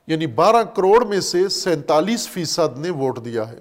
یعنی 0.06 0.26
بارہ 0.26 0.62
کروڑ 0.62 1.04
میں 1.04 1.20
سے 1.20 1.48
سینتالیس 1.48 2.28
فیصد 2.28 2.78
نے 2.78 2.90
ووٹ 2.90 3.24
دیا 3.24 3.50
ہے۔ 3.50 3.60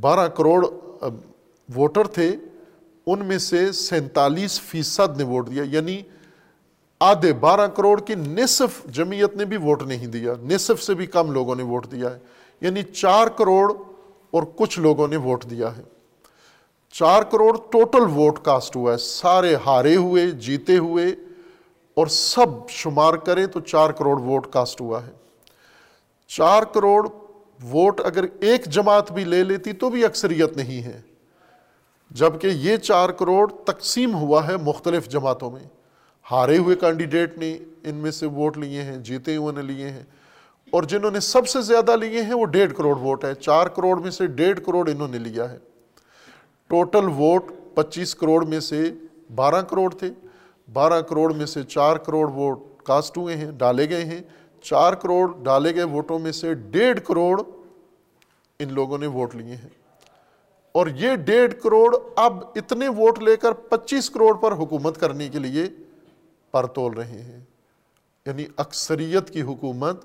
بارہ 0.00 0.28
کروڑ 0.28 0.66
ووٹر 1.76 2.06
تھے، 2.06 2.36
ان 3.06 3.24
میں 3.24 3.38
سے 3.38 3.72
سینتالیس 3.72 4.60
فیصد 4.60 5.16
نے 5.16 5.24
ووٹ 5.24 5.50
دیا۔ 5.50 5.62
یعنی 5.66 6.02
آدھے 7.00 7.32
بارہ 7.32 7.66
کروڑ 7.66 8.00
کی 8.00 8.14
نصف 8.14 8.84
جمعیت 8.84 9.36
نے 9.36 9.44
بھی 9.44 9.56
ووٹ 9.56 9.82
نہیں 9.82 10.06
دیا۔ 10.06 10.34
نصف 10.42 10.82
سے 10.82 10.94
بھی 10.94 11.06
کم 11.06 11.32
لوگوں 11.32 11.54
نے 11.54 11.62
ووٹ 11.62 11.92
دیا 11.92 12.10
ہے۔ 12.10 12.18
یعنی 12.60 12.82
چار 12.82 13.26
کروڑ 13.26 13.72
اور 14.30 14.42
کچھ 14.56 14.80
لوگوں 14.80 15.08
نے 15.08 15.16
ووٹ 15.16 15.44
دیا 15.50 15.76
ہے۔ 15.76 15.82
چار 16.92 17.22
کروڑ 17.22 17.58
ٹوٹل 17.70 18.02
ووٹ 18.02 18.38
کاسٹ 18.42 18.76
ہوا 18.76 18.92
ہے۔ 18.92 18.98
سارے 18.98 19.54
ہارے 19.66 19.96
ہوئے، 19.96 20.30
جیتے 20.30 20.78
ہوئے 20.78 21.06
اور 21.94 22.06
سب 22.06 22.68
شمار 22.68 23.14
کریں 23.14 23.46
تو 23.46 23.60
چار 23.60 23.90
کروڑ 23.90 24.20
ووٹ 24.20 24.46
کاسٹ 24.52 24.80
ہوا 24.80 25.06
ہے۔ 25.06 25.12
چار 26.26 26.62
کروڑ 26.62 27.08
ووٹ 27.62 28.00
اگر 28.04 28.24
ایک 28.40 28.64
جماعت 28.64 29.12
بھی 29.12 29.24
لے 29.24 29.44
لیتی 29.44 29.72
تو 29.72 29.90
بھی 29.90 30.04
اکثریت 30.04 30.56
نہیں 30.56 30.82
ہے۔ 30.82 31.00
جبکہ 32.10 32.46
یہ 32.46 32.76
چار 32.76 33.08
کروڑ 33.08 33.52
تقسیم 33.52 34.14
ہوا 34.14 34.46
ہے 34.46 34.56
مختلف 34.56 35.08
جماعتوں 35.08 35.50
میں۔ 35.50 35.60
ہارے 36.30 36.58
ہوئے 36.58 36.76
کینڈیڈیٹ 36.76 37.38
نے 37.38 37.58
ان 37.84 37.94
میں 37.94 38.10
سے 38.10 38.26
ووٹ 38.26 38.58
لیے 38.58 38.82
ہیں، 38.82 38.96
جیتے 38.96 39.36
ہوئے 39.36 39.54
نے 39.54 39.62
لیے 39.62 39.90
ہیں۔ 39.90 40.04
اور 40.70 40.82
جنہوں 40.82 41.10
نے 41.10 41.20
سب 41.20 41.48
سے 41.48 41.62
زیادہ 41.62 41.96
لیے 41.96 42.22
ہیں 42.22 42.34
وہ 42.34 42.44
ڈیڑھ 42.44 42.74
کروڑ 42.76 42.98
ووٹ 42.98 43.24
ہے 43.24 43.34
چار 43.34 43.66
کروڑ 43.66 44.00
میں 44.00 44.10
سے 44.10 44.26
ڈیڑھ 44.26 44.60
کروڑ 44.66 44.88
انہوں 44.88 45.08
نے 45.08 45.18
لیا 45.18 45.50
ہے۔ 45.50 45.58
ٹوٹل 46.66 47.04
ووٹ 47.04 47.44
پچیس 47.74 48.14
کروڑ 48.14 48.44
میں 48.46 48.60
سے 48.60 48.92
بارہ 49.34 49.62
کروڑ 49.62 49.94
تھے۔ 49.94 50.10
بارہ 50.72 51.00
کروڑ 51.00 51.34
میں 51.34 51.46
سے 51.46 51.62
چار 51.62 51.96
کروڑ 51.96 52.28
ووٹ 52.28 52.58
کاسٹ 52.84 53.18
ہوئے 53.18 53.36
ہیں، 53.36 53.50
ڈالے 53.50 53.90
گئے 53.90 54.04
ہیں۔ 54.04 54.20
چار 54.62 54.92
کروڑ 54.92 55.32
ڈالے 55.42 55.74
گئے 55.74 55.82
ووٹوں 55.82 56.18
میں 56.18 56.32
سے 56.32 56.54
ڈیڑھ 56.54 57.00
کروڑ 57.06 57.42
ان 58.58 58.72
لوگوں 58.72 58.98
نے 58.98 59.06
ووٹ 59.06 59.36
لیے 59.36 59.54
ہیں۔ 59.56 59.68
اور 60.72 60.86
یہ 60.86 61.14
ڈیڑھ 61.14 61.54
کروڑ 61.62 61.96
اب 62.16 62.44
اتنے 62.56 62.88
ووٹ 62.88 63.18
لے 63.18 63.36
کر 63.36 63.52
پچیس 63.52 64.10
کروڑ 64.10 64.34
پر 64.34 64.52
حکومت 64.52 65.00
کرنے 65.00 65.28
کے 65.28 65.38
لیے 65.38 65.66
پر 66.50 66.66
تول 66.66 66.94
رہے 66.94 67.22
ہیں۔ 67.22 67.44
یعنی 68.26 68.44
اکثریت 68.56 69.30
کی 69.30 69.42
حکومت 69.42 70.04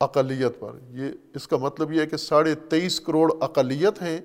اقلیت 0.00 0.60
پر۔ 0.60 0.70
یہ 0.90 1.04
اس 1.34 1.48
کا 1.48 1.56
مطلب 1.56 1.92
یہ 1.92 2.00
ہے 2.00 2.06
کہ 2.06 2.16
ساڑھے 2.16 2.54
تیئیس 2.54 3.00
کروڑ 3.00 3.32
اقلیت 3.40 4.02
ہیں 4.02 4.20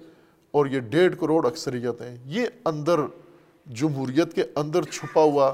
اور 0.51 0.65
یہ 0.65 0.79
ڈیڑھ 0.79 1.15
کروڑ 1.19 1.45
اکثریت 1.45 2.01
ہیں۔ 2.01 2.17
یہ 2.25 2.45
اندر 2.65 2.99
جمہوریت 3.73 4.33
کے 4.33 4.43
اندر 4.55 4.83
چھپا 4.83 5.21
ہوا 5.21 5.53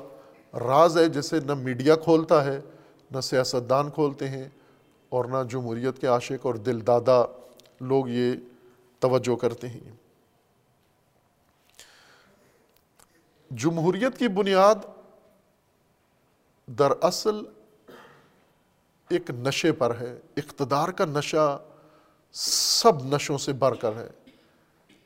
راز 0.54 0.98
ہے 0.98 1.10
جسے 1.10 1.40
نہ 1.40 1.54
میڈیا 1.54 1.96
کھولتا 1.96 2.46
ہے، 2.46 2.62
نہ 3.12 3.22
سیاستدان 3.22 3.92
کھولتے 3.92 4.30
ہیں 4.30 4.50
اور 5.10 5.26
نہ 5.26 5.38
جمہوریت 5.50 6.00
کے 6.00 6.08
عاشق 6.08 6.46
اور 6.46 6.56
دل 6.56 6.88
دادا 6.88 7.26
لوگ 7.82 8.08
یہ 8.08 8.34
توجہ 9.00 9.36
کرتے 9.36 9.68
ہیں۔ 9.68 9.96
جمہوریت 13.52 14.18
کی 14.18 14.28
بنیاد 14.28 14.76
دراصل 16.68 17.36
ایک 19.10 19.30
نشے 19.30 19.72
پر 19.72 20.00
ہے۔ 20.00 20.20
اقتدار 20.38 20.88
کا 20.88 21.06
نشہ 21.06 21.62
سب 22.32 23.16
نشوں 23.16 23.38
سے 23.38 23.54
بڑھ 23.54 23.78
کر 23.82 23.96
ہے۔ 23.96 24.10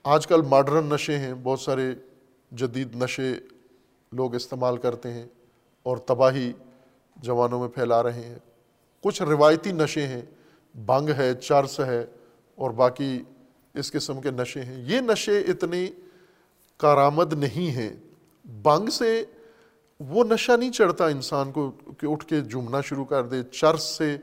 آج 0.03 0.27
کل 0.27 0.41
ماڈرن 0.41 0.85
نشے 0.85 1.17
ہیں، 1.17 1.33
بہت 1.43 1.59
سارے 1.59 1.95
جدید 2.51 2.95
نشے 2.95 3.35
لوگ 4.11 4.35
استعمال 4.35 4.77
کرتے 4.77 5.11
ہیں 5.11 5.25
اور 5.83 5.97
تباہی 5.97 6.53
جوانوں 7.15 7.59
میں 7.59 7.67
پھیلا 7.67 8.03
رہے 8.03 8.21
ہیں۔ 8.21 8.39
کچھ 9.03 9.21
روایتی 9.21 9.71
نشے 9.71 10.07
ہیں 10.07 10.21
بنگ 10.85 11.09
ہے، 11.09 11.33
چرس 11.33 11.79
ہے 11.79 12.05
اور 12.55 12.71
باقی 12.71 13.23
اس 13.73 13.91
قسم 13.91 14.21
کے 14.21 14.31
نشے 14.31 14.61
ہیں۔ 14.61 14.83
یہ 14.87 15.01
نشے 15.01 15.39
اتنے 15.39 15.89
کارآمد 16.77 17.33
نہیں 17.33 17.71
ہیں۔ 17.71 17.93
بنگ 18.61 18.89
سے 18.89 19.25
وہ 19.99 20.23
نشہ 20.23 20.51
نہیں 20.51 20.71
چڑھتا 20.71 21.07
انسان 21.07 21.51
کو 21.51 21.71
کہ 21.97 22.05
اٹھ 22.05 22.25
کے 22.25 22.41
جمنا 22.41 22.81
شروع 22.81 23.05
کر 23.05 23.23
دے۔ 23.23 23.43
چرس 23.43 23.83
سے 23.83 24.17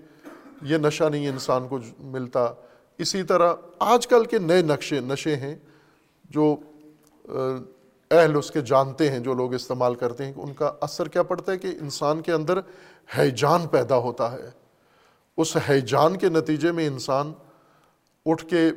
یہ 0.63 0.77
نشہ 0.77 1.05
نہیں 1.05 1.29
انسان 1.29 1.69
کو 1.69 1.79
ملتا۔ 1.99 2.53
اسی 2.99 3.23
طرح 3.23 3.55
آج 3.79 4.07
کل 4.07 4.25
کے 4.25 4.39
نئے 4.39 4.63
نقشے، 4.63 5.01
نشے 5.01 5.37
ہیں 5.37 5.57
جو 6.31 6.57
اہل 8.20 8.36
اس 8.36 8.51
کے 8.51 8.61
جانتے 8.61 9.11
ہیں 9.11 9.19
جو 9.19 9.35
لوگ 9.35 9.55
استعمال 9.55 9.95
کرتے 9.95 10.24
ہیں 10.24 10.32
ان 10.36 10.53
کا 10.53 10.73
اثر 10.81 11.09
کیا 11.09 11.23
پڑتا 11.23 11.53
ہے 11.53 11.59
کہ 11.59 11.66
انسان 11.66 12.23
کے 12.23 12.32
اندر 12.32 12.59
حیجان 13.19 13.66
پیدا 13.66 13.97
ہوتا 13.97 14.32
ہے۔ 14.32 14.51
اس 15.36 15.57
حیجان 15.69 16.16
کے 16.16 16.28
نتیجے 16.28 16.73
میں 16.73 16.86
انسان 16.86 17.32
اٹھ 18.27 18.47
کے 18.47 18.70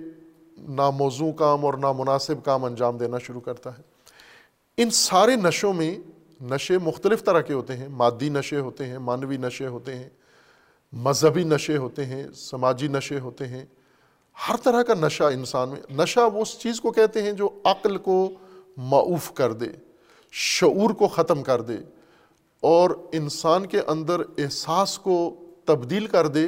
ناموزوں 0.57 1.33
کام 1.33 1.65
اور 1.65 1.73
نامناسب 1.73 2.45
کام 2.45 2.65
انجام 2.65 2.97
دینا 2.97 3.17
شروع 3.17 3.41
کرتا 3.41 3.77
ہے۔ 3.77 3.81
ان 4.77 4.89
سارے 4.89 5.35
نشوں 5.35 5.73
میں 5.73 5.97
نشے 6.43 6.77
مختلف 6.77 7.23
طرح 7.23 7.41
کے 7.41 7.53
ہوتے 7.53 7.77
ہیں، 7.77 7.87
مادی 7.87 8.29
نشے 8.29 8.59
ہوتے 8.59 8.85
ہیں، 8.85 8.97
مانوی 8.97 9.37
نشے 9.37 9.67
ہوتے 9.67 9.95
ہیں، 9.95 10.09
مذہبی 10.93 11.43
نشے 11.43 11.77
ہوتے 11.77 12.05
ہیں، 12.05 12.27
سماجی 12.35 12.87
نشے 12.87 13.19
ہوتے 13.19 13.47
ہیں۔ 13.47 13.65
ہر 14.49 14.55
طرح 14.63 14.83
کا 14.83 14.93
نشہ 14.93 15.23
انسان 15.23 15.69
میں، 15.69 15.93
نشہ 15.93 16.19
وہ 16.33 16.41
اس 16.41 16.59
چیز 16.59 16.81
کو 16.81 16.91
کہتے 16.91 17.21
ہیں 17.21 17.31
جو 17.31 17.49
عقل 17.63 17.97
کو 17.97 18.29
معوف 18.77 19.33
کر 19.33 19.53
دے، 19.53 19.67
شعور 20.31 20.89
کو 20.89 21.07
ختم 21.07 21.43
کر 21.43 21.61
دے 21.61 21.77
اور 22.59 22.89
انسان 23.11 23.65
کے 23.65 23.81
اندر 23.87 24.19
احساس 24.37 24.97
کو 24.97 25.35
تبدیل 25.65 26.07
کر 26.07 26.27
دے، 26.27 26.47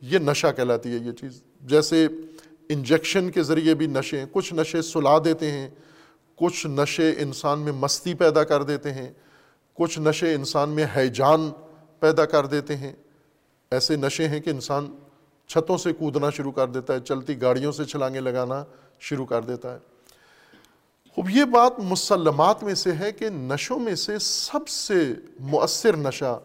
یہ 0.00 0.18
نشہ 0.18 0.46
کہلاتی 0.56 0.92
ہے 0.92 0.96
یہ 0.96 1.12
چیز۔ 1.12 1.42
جیسے 1.60 2.08
انجیکشن 2.68 3.30
کے 3.30 3.42
ذریعے 3.42 3.74
بھی 3.74 3.86
نشے 3.86 4.24
کچھ 4.32 4.54
نشے 4.54 4.82
سلا 4.82 5.18
دیتے 5.24 5.50
ہیں، 5.50 5.70
کچھ 6.36 6.66
نشے 6.66 7.14
انسان 7.18 7.58
میں 7.58 7.72
مستی 7.72 8.14
پیدا 8.14 8.44
کر 8.44 8.62
دیتے 8.62 8.92
ہیں، 8.92 9.12
کچھ 9.74 9.98
نشے 9.98 10.34
انسان 10.34 10.68
میں 10.68 10.86
حیجان 10.96 11.50
پیدا 12.00 12.24
کر 12.24 12.46
دیتے 12.46 12.76
ہیں۔ 12.76 12.92
ایسے 13.70 13.96
نشے 13.96 14.28
ہیں 14.28 14.40
کہ 14.40 14.50
انسان 14.50 14.94
چھتوں 15.46 15.78
سے 15.78 15.92
کودنا 15.92 16.30
شروع 16.30 16.52
کر 16.52 16.68
دیتا 16.68 16.94
ہے، 16.94 17.00
چلتی 17.00 17.40
گاڑیوں 17.40 17.72
سے 17.72 17.84
چھلانگیں 17.84 18.20
لگانا 18.20 18.64
شروع 19.00 19.26
کر 19.26 19.42
دیتا 19.42 19.74
ہے۔ 19.74 19.78
خوب، 21.16 21.30
یہ 21.30 21.44
بات 21.44 21.78
مسلمات 21.78 22.62
میں 22.62 22.74
سے 22.74 22.92
ہے 22.92 23.12
کہ 23.12 23.28
نشوں 23.30 23.78
میں 23.78 23.94
سے 23.94 24.18
سب 24.18 24.68
سے 24.68 25.14
مؤثر 25.40 25.96
نشہ 25.96 26.40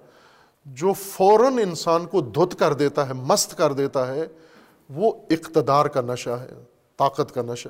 جو 0.66 0.94
فوراً 0.94 1.58
انسان 1.58 2.06
کو 2.06 2.22
دھت 2.22 2.60
کر 2.60 2.74
دیتا 2.74 3.08
ہے، 3.08 3.14
مست 3.14 3.58
کر 3.58 3.74
دیتا 3.74 4.08
ہے، 4.08 4.26
وہ 4.90 5.12
اقتدار 5.30 5.86
کا 5.86 6.02
نشہ 6.02 6.30
ہے، 6.30 6.54
طاقت 6.98 7.34
کا 7.34 7.42
نشہ 7.42 7.70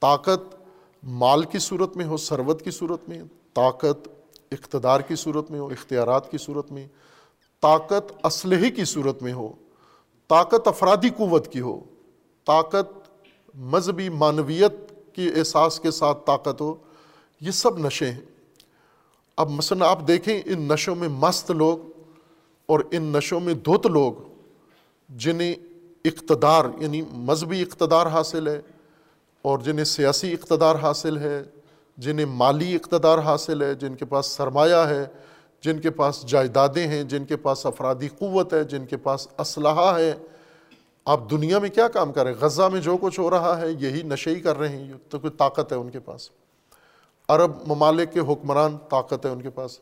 طاقت 0.00 0.54
مال 1.02 1.42
کی 1.42 1.58
صورت 1.58 1.96
میں 1.96 2.04
ہو، 2.04 2.16
ثروت 2.16 2.62
کی 2.62 2.70
صورت 2.70 3.08
میں، 3.08 3.22
طاقت 3.54 4.08
اقتدار 4.52 5.00
کی 5.00 5.16
صورت 5.16 5.50
میں 5.50 5.60
ہو، 5.60 5.66
اختیارات 5.66 6.30
کی 6.30 6.38
صورت 6.38 6.72
میں، 6.72 6.86
طاقت 7.60 8.26
اسلحے 8.26 8.70
کی 8.70 8.84
صورت 8.84 9.22
میں 9.22 9.32
ہو، 9.32 9.52
طاقت 10.28 10.68
افرادی 10.68 11.08
قوت 11.08 11.52
کی 11.52 11.60
ہو، 11.60 11.80
طاقت 12.44 13.08
مذہبی 13.54 14.08
معنویت 14.08 14.92
کی 15.18 15.30
احساس 15.36 15.80
کے 15.80 15.90
ساتھ 15.90 16.18
طاقت 16.26 16.60
ہو، 16.60 16.74
یہ 17.40 17.50
سب 17.50 17.86
نشے 17.86 18.10
ہیں۔ 18.10 18.20
اب 19.36 19.50
مثلا 19.50 19.88
آپ 19.88 20.08
دیکھیں 20.08 20.42
ان 20.46 20.68
نشوں 20.68 20.94
میں 20.94 21.08
مست 21.08 21.50
لوگ 21.50 21.78
اور 22.66 22.80
ان 22.90 23.02
نشوں 23.02 23.40
میں 23.40 23.54
دھت 23.54 23.86
لوگ، 23.86 24.12
جنہیں 25.08 25.54
اقتدار 26.04 26.64
یعنی 26.78 27.02
مذہبی 27.12 27.62
اقتدار 27.62 28.06
حاصل 28.06 28.48
ہے 28.48 28.60
اور 29.42 29.58
جنہیں 29.58 29.84
سیاسی 29.84 30.32
اقتدار 30.32 30.74
حاصل 30.74 31.18
ہے، 31.18 31.42
جنہیں 31.98 32.26
مالی 32.26 32.74
اقتدار 32.74 33.18
حاصل 33.18 33.62
ہے، 33.62 33.74
جن 33.74 33.94
کے 33.94 34.04
پاس 34.04 34.26
سرمایہ 34.26 34.86
ہے، 34.88 35.06
جن 35.60 35.80
کے 35.80 35.90
پاس 35.90 36.22
جائیدادیں 36.22 36.86
ہیں، 36.86 37.02
جن 37.02 37.24
کے 37.24 37.36
پاس 37.36 37.66
افرادی 37.66 38.08
قوت 38.08 38.54
ہے، 38.54 38.64
جن 38.64 38.86
کے 38.86 38.96
پاس 38.96 39.28
اسلحہ 39.38 39.98
ہے۔ 39.98 40.14
آپ 41.08 41.20
دنیا 41.30 41.58
میں 41.58 41.70
کیا 41.70 41.88
کام 41.88 42.12
کر 42.12 42.24
رہے 42.24 42.32
ہیں؟ 42.32 42.38
غزہ 42.40 42.62
میں 42.62 42.80
جو 42.80 42.96
کچھ 43.00 43.20
ہو 43.20 43.30
رہا 43.30 43.60
ہے، 43.60 43.66
یہی 43.70 44.02
نشے 44.02 44.30
ہی 44.30 44.40
کر 44.40 44.58
رہے 44.58 44.68
ہیں 44.68 44.92
تو 45.08 45.18
کوئی 45.18 45.32
طاقت 45.38 45.72
ہے 45.72 45.76
ان 45.76 45.90
کے 45.90 46.00
پاس۔ 46.00 46.30
عرب 47.28 47.52
ممالک 47.66 48.12
کے 48.12 48.20
حکمران 48.20 48.76
طاقت 48.90 49.26
ہے 49.26 49.30
ان 49.30 49.42
کے 49.42 49.50
پاس۔ 49.50 49.78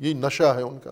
یہی 0.00 0.14
نشہ 0.14 0.42
ہے 0.42 0.62
ان 0.62 0.78
کا۔ 0.78 0.90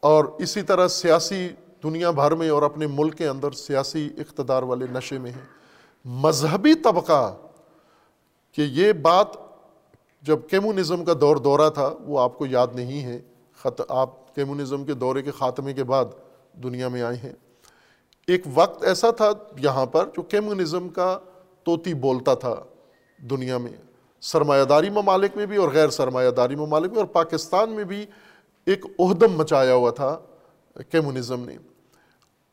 اور 0.00 0.24
اسی 0.24 0.62
طرح 0.62 0.88
سیاسی 0.88 1.48
دنیا 1.82 2.10
بھر 2.10 2.34
میں 2.34 2.48
اور 2.48 2.62
اپنے 2.62 2.86
ملک 2.86 3.18
کے 3.18 3.28
اندر 3.28 3.50
سیاسی 3.50 4.10
اقتدار 4.18 4.62
والے 4.62 4.86
نشے 4.92 5.18
میں 5.18 5.30
ہیں۔ 5.30 5.44
مذہبی 6.04 6.74
طبقہ، 6.74 7.36
کہ 8.52 8.62
یہ 8.62 8.92
بات 8.92 9.26
جب 10.22 10.38
کیمونزم 10.50 11.04
کا 11.04 11.12
دور 11.20 11.36
دورہ 11.36 11.70
تھا، 11.70 11.94
وہ 12.00 12.20
آپ 12.20 12.38
کو 12.38 12.46
یاد 12.46 12.68
نہیں 12.74 13.04
ہے۔ 13.04 13.20
خط، 13.56 13.80
آپ 13.88 14.34
کیمونزم 14.34 14.84
کے 14.84 14.94
دورے 14.94 15.22
کے 15.22 15.30
خاتمے 15.30 15.72
کے 15.72 15.84
بعد 15.84 16.04
دنیا 16.52 16.88
میں 16.88 17.02
آئے 17.02 17.16
ہیں۔ 17.16 17.32
ایک 18.30 18.42
وقت 18.54 18.84
ایسا 18.84 19.10
تھا 19.10 19.30
یہاں 19.58 19.86
پر 19.86 20.06
جو 20.06 20.22
کیمونزم 20.22 20.88
کا 20.88 21.18
توتی 21.64 21.94
بولتا 21.94 22.34
تھا 22.34 22.54
دنیا 23.18 23.58
میں 23.58 23.72
سرمایہ 24.20 24.64
داری 24.64 24.90
ممالک 24.90 25.36
میں 25.36 25.46
بھی 25.46 25.56
اور 25.56 25.68
غیر 25.68 25.88
سرمایہ 25.88 26.30
داری 26.30 26.56
ممالک 26.56 26.88
میں 26.88 26.98
اور 26.98 27.06
پاکستان 27.06 27.70
میں 27.70 27.84
بھی 27.84 28.06
ایک 28.66 28.86
عہدم 28.98 29.32
مچایا 29.32 29.74
ہوا 29.74 29.90
تھا 29.90 30.18
کیمونزم 30.90 31.40
نے۔ 31.40 31.56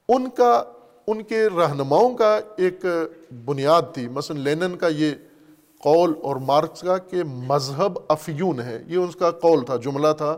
ان 0.10 0.30
کا، 0.30 0.64
ان 1.08 1.24
کے 1.24 1.48
رہنماؤں 1.48 2.18
کا 2.18 2.40
ایک 2.58 2.86
بنیاد 3.46 3.82
تھی۔ 3.94 4.08
مثلا 4.08 4.40
لینن 4.40 4.78
کا 4.78 4.88
یہ 4.88 5.12
قول 5.80 6.14
اور 6.24 6.36
مارکس 6.36 6.82
کا 6.82 6.98
کہ 6.98 7.24
مذہب 7.24 8.00
افیون 8.08 8.60
ہے۔ 8.60 8.84
یہ 8.88 8.98
اس 8.98 9.16
کا 9.16 9.32
قول 9.32 9.66
تھا، 9.66 9.76
جملہ 9.76 10.14
تھا 10.18 10.38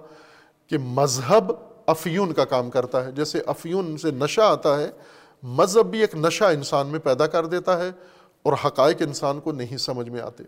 کہ 0.68 0.78
مذہب 0.78 1.52
افیون 1.86 2.34
کا 2.34 2.45
کام 2.45 2.70
کرتا 2.70 3.06
ہے۔ 3.06 3.11
جیسے 3.11 3.40
افیون 3.45 3.98
سے 3.98 4.11
نشہ 4.11 4.41
آتا 4.41 4.80
ہے 4.80 4.91
مذہب 5.44 5.86
بھی 5.86 5.99
ایک 5.99 6.16
نشہ 6.16 6.44
انسان 6.44 6.88
میں 6.88 6.99
پیدا 6.99 7.28
کر 7.28 7.45
دیتا 7.45 7.80
ہے 7.80 7.91
اور 8.44 8.53
حقائق 8.66 8.98
انسان 8.99 9.40
کو 9.40 9.52
نہیں 9.52 9.78
سمجھ 9.78 10.10
میں 10.10 10.22
آتے۔ 10.22 10.44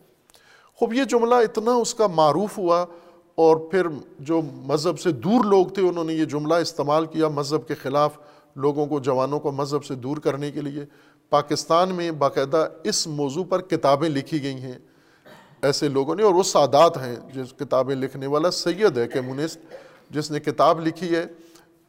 خوب، 0.75 0.93
یہ 0.93 1.03
جملہ 1.03 1.35
اتنا 1.35 1.71
اس 1.71 1.93
کا 1.93 2.07
معروف 2.07 2.57
ہوا 2.57 2.85
اور 3.35 3.57
پھر 3.57 3.87
جو 4.19 4.41
مذہب 4.41 4.99
سے 4.99 5.11
دور 5.11 5.45
لوگ 5.45 5.65
تھے، 5.65 5.81
انہوں 5.81 6.03
نے 6.03 6.13
یہ 6.13 6.25
جملہ 6.25 6.53
استعمال 6.53 7.05
کیا 7.05 7.27
مذہب 7.27 7.67
کے 7.67 7.75
خلاف 7.75 8.17
لوگوں 8.55 8.85
کو، 8.85 8.99
جوانوں 8.99 9.39
کو 9.39 9.51
مذہب 9.51 9.85
سے 9.85 9.95
دور 9.95 10.17
کرنے 10.17 10.51
کے 10.51 10.61
لیے۔ 10.61 10.85
پاکستان 11.29 11.95
میں 11.95 12.11
باقاعدہ 12.11 12.67
اس 12.83 13.07
موضوع 13.07 13.43
پر 13.43 13.61
کتابیں 13.61 14.09
لکھی 14.09 14.43
گئی 14.43 14.61
ہیں۔ 14.61 14.79
ایسے 15.61 15.87
لوگوں 15.87 16.15
نے، 16.15 16.23
اور 16.23 16.33
وہ 16.33 16.43
سادات 16.43 16.97
ہیں، 16.97 17.15
جس 17.33 17.53
کتابیں 17.53 17.95
لکھنے 17.95 18.27
والا 18.27 18.51
سید 18.51 18.97
ہے، 18.97 19.07
کمیونسٹ، 19.07 19.59
جس 20.09 20.31
نے 20.31 20.39
کتاب 20.39 20.87
لکھی 20.87 21.15
ہے 21.15 21.25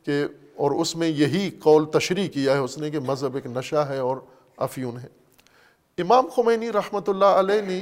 کہ 0.04 0.24
اور 0.56 0.70
اس 0.70 0.96
میں 0.96 1.08
یہی 1.08 1.50
قول 1.50 1.84
تشریح 1.84 2.28
کیا 2.28 2.52
ہے 2.52 2.58
اس 2.58 2.78
نے 2.78 2.90
کہ 2.90 3.00
مذہب 3.00 3.34
ایک 3.34 3.46
نشہ 3.46 3.76
ہے 3.76 3.98
اور 3.98 4.16
افیون 4.56 4.96
ہے۔ 4.96 5.08
امام 5.98 6.26
خمینی 6.36 6.72
رحمۃ 6.72 7.00
اللہ 7.06 7.24
علیہ 7.24 7.60
نے 7.60 7.80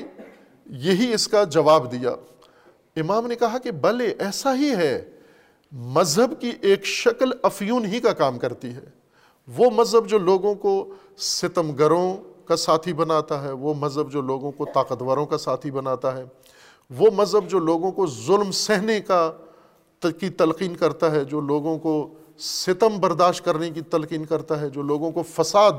یہی 0.67 1.15
اس 1.15 1.29
کا 1.29 1.45
جواب 1.45 1.93
دیا۔ 1.93 2.11
امام 2.97 3.27
نے 3.27 3.35
کہا 3.35 3.59
کہ 3.59 3.71
بلے 3.71 4.15
ایسا 4.19 4.55
ہی 4.55 4.71
ہے، 4.71 5.11
مذہب 5.73 6.41
کی 6.41 6.53
ایک 6.61 6.85
شکل 6.85 7.31
افیون 7.43 7.85
ہی 7.85 8.01
کا 8.01 8.13
کام 8.13 8.39
کرتی 8.39 8.69
ہے۔ 8.69 9.01
وہ 9.57 9.71
مذہب 9.71 10.09
جو 10.09 10.19
لوگوں 10.19 10.55
کو 10.55 10.95
ستم 11.19 11.73
گروں 11.73 12.17
کا 12.45 12.57
ساتھی 12.57 12.93
بناتا 12.93 13.43
ہے، 13.43 13.53
وہ 13.53 13.75
مذہب 13.75 14.13
جو 14.13 14.21
لوگوں 14.21 14.51
کو 14.51 14.65
طاقتوروں 14.65 15.27
کا 15.27 15.39
ساتھی 15.39 15.71
بناتا 15.71 16.17
ہے۔ 16.17 16.25
وہ 16.99 17.11
مذہب 17.17 17.49
جو 17.49 17.59
لوگوں 17.59 17.93
کو 17.93 18.07
ظلم 18.07 18.53
سہنے 18.53 19.01
کا 19.01 19.33
کی 20.01 20.29
تلقین 20.29 20.75
کرتا 20.75 21.11
ہے، 21.11 21.25
جو 21.25 21.41
لوگوں 21.41 21.79
کو 21.79 22.15
ستم 22.41 22.99
برداشت 23.01 23.45
کرنے 23.45 23.71
کی 23.71 23.81
تلقین 23.81 24.25
کرتا 24.25 24.61
ہے، 24.61 24.71
جو 24.71 24.83
لوگوں 24.83 25.13
کو 25.13 25.23
فساد 25.23 25.73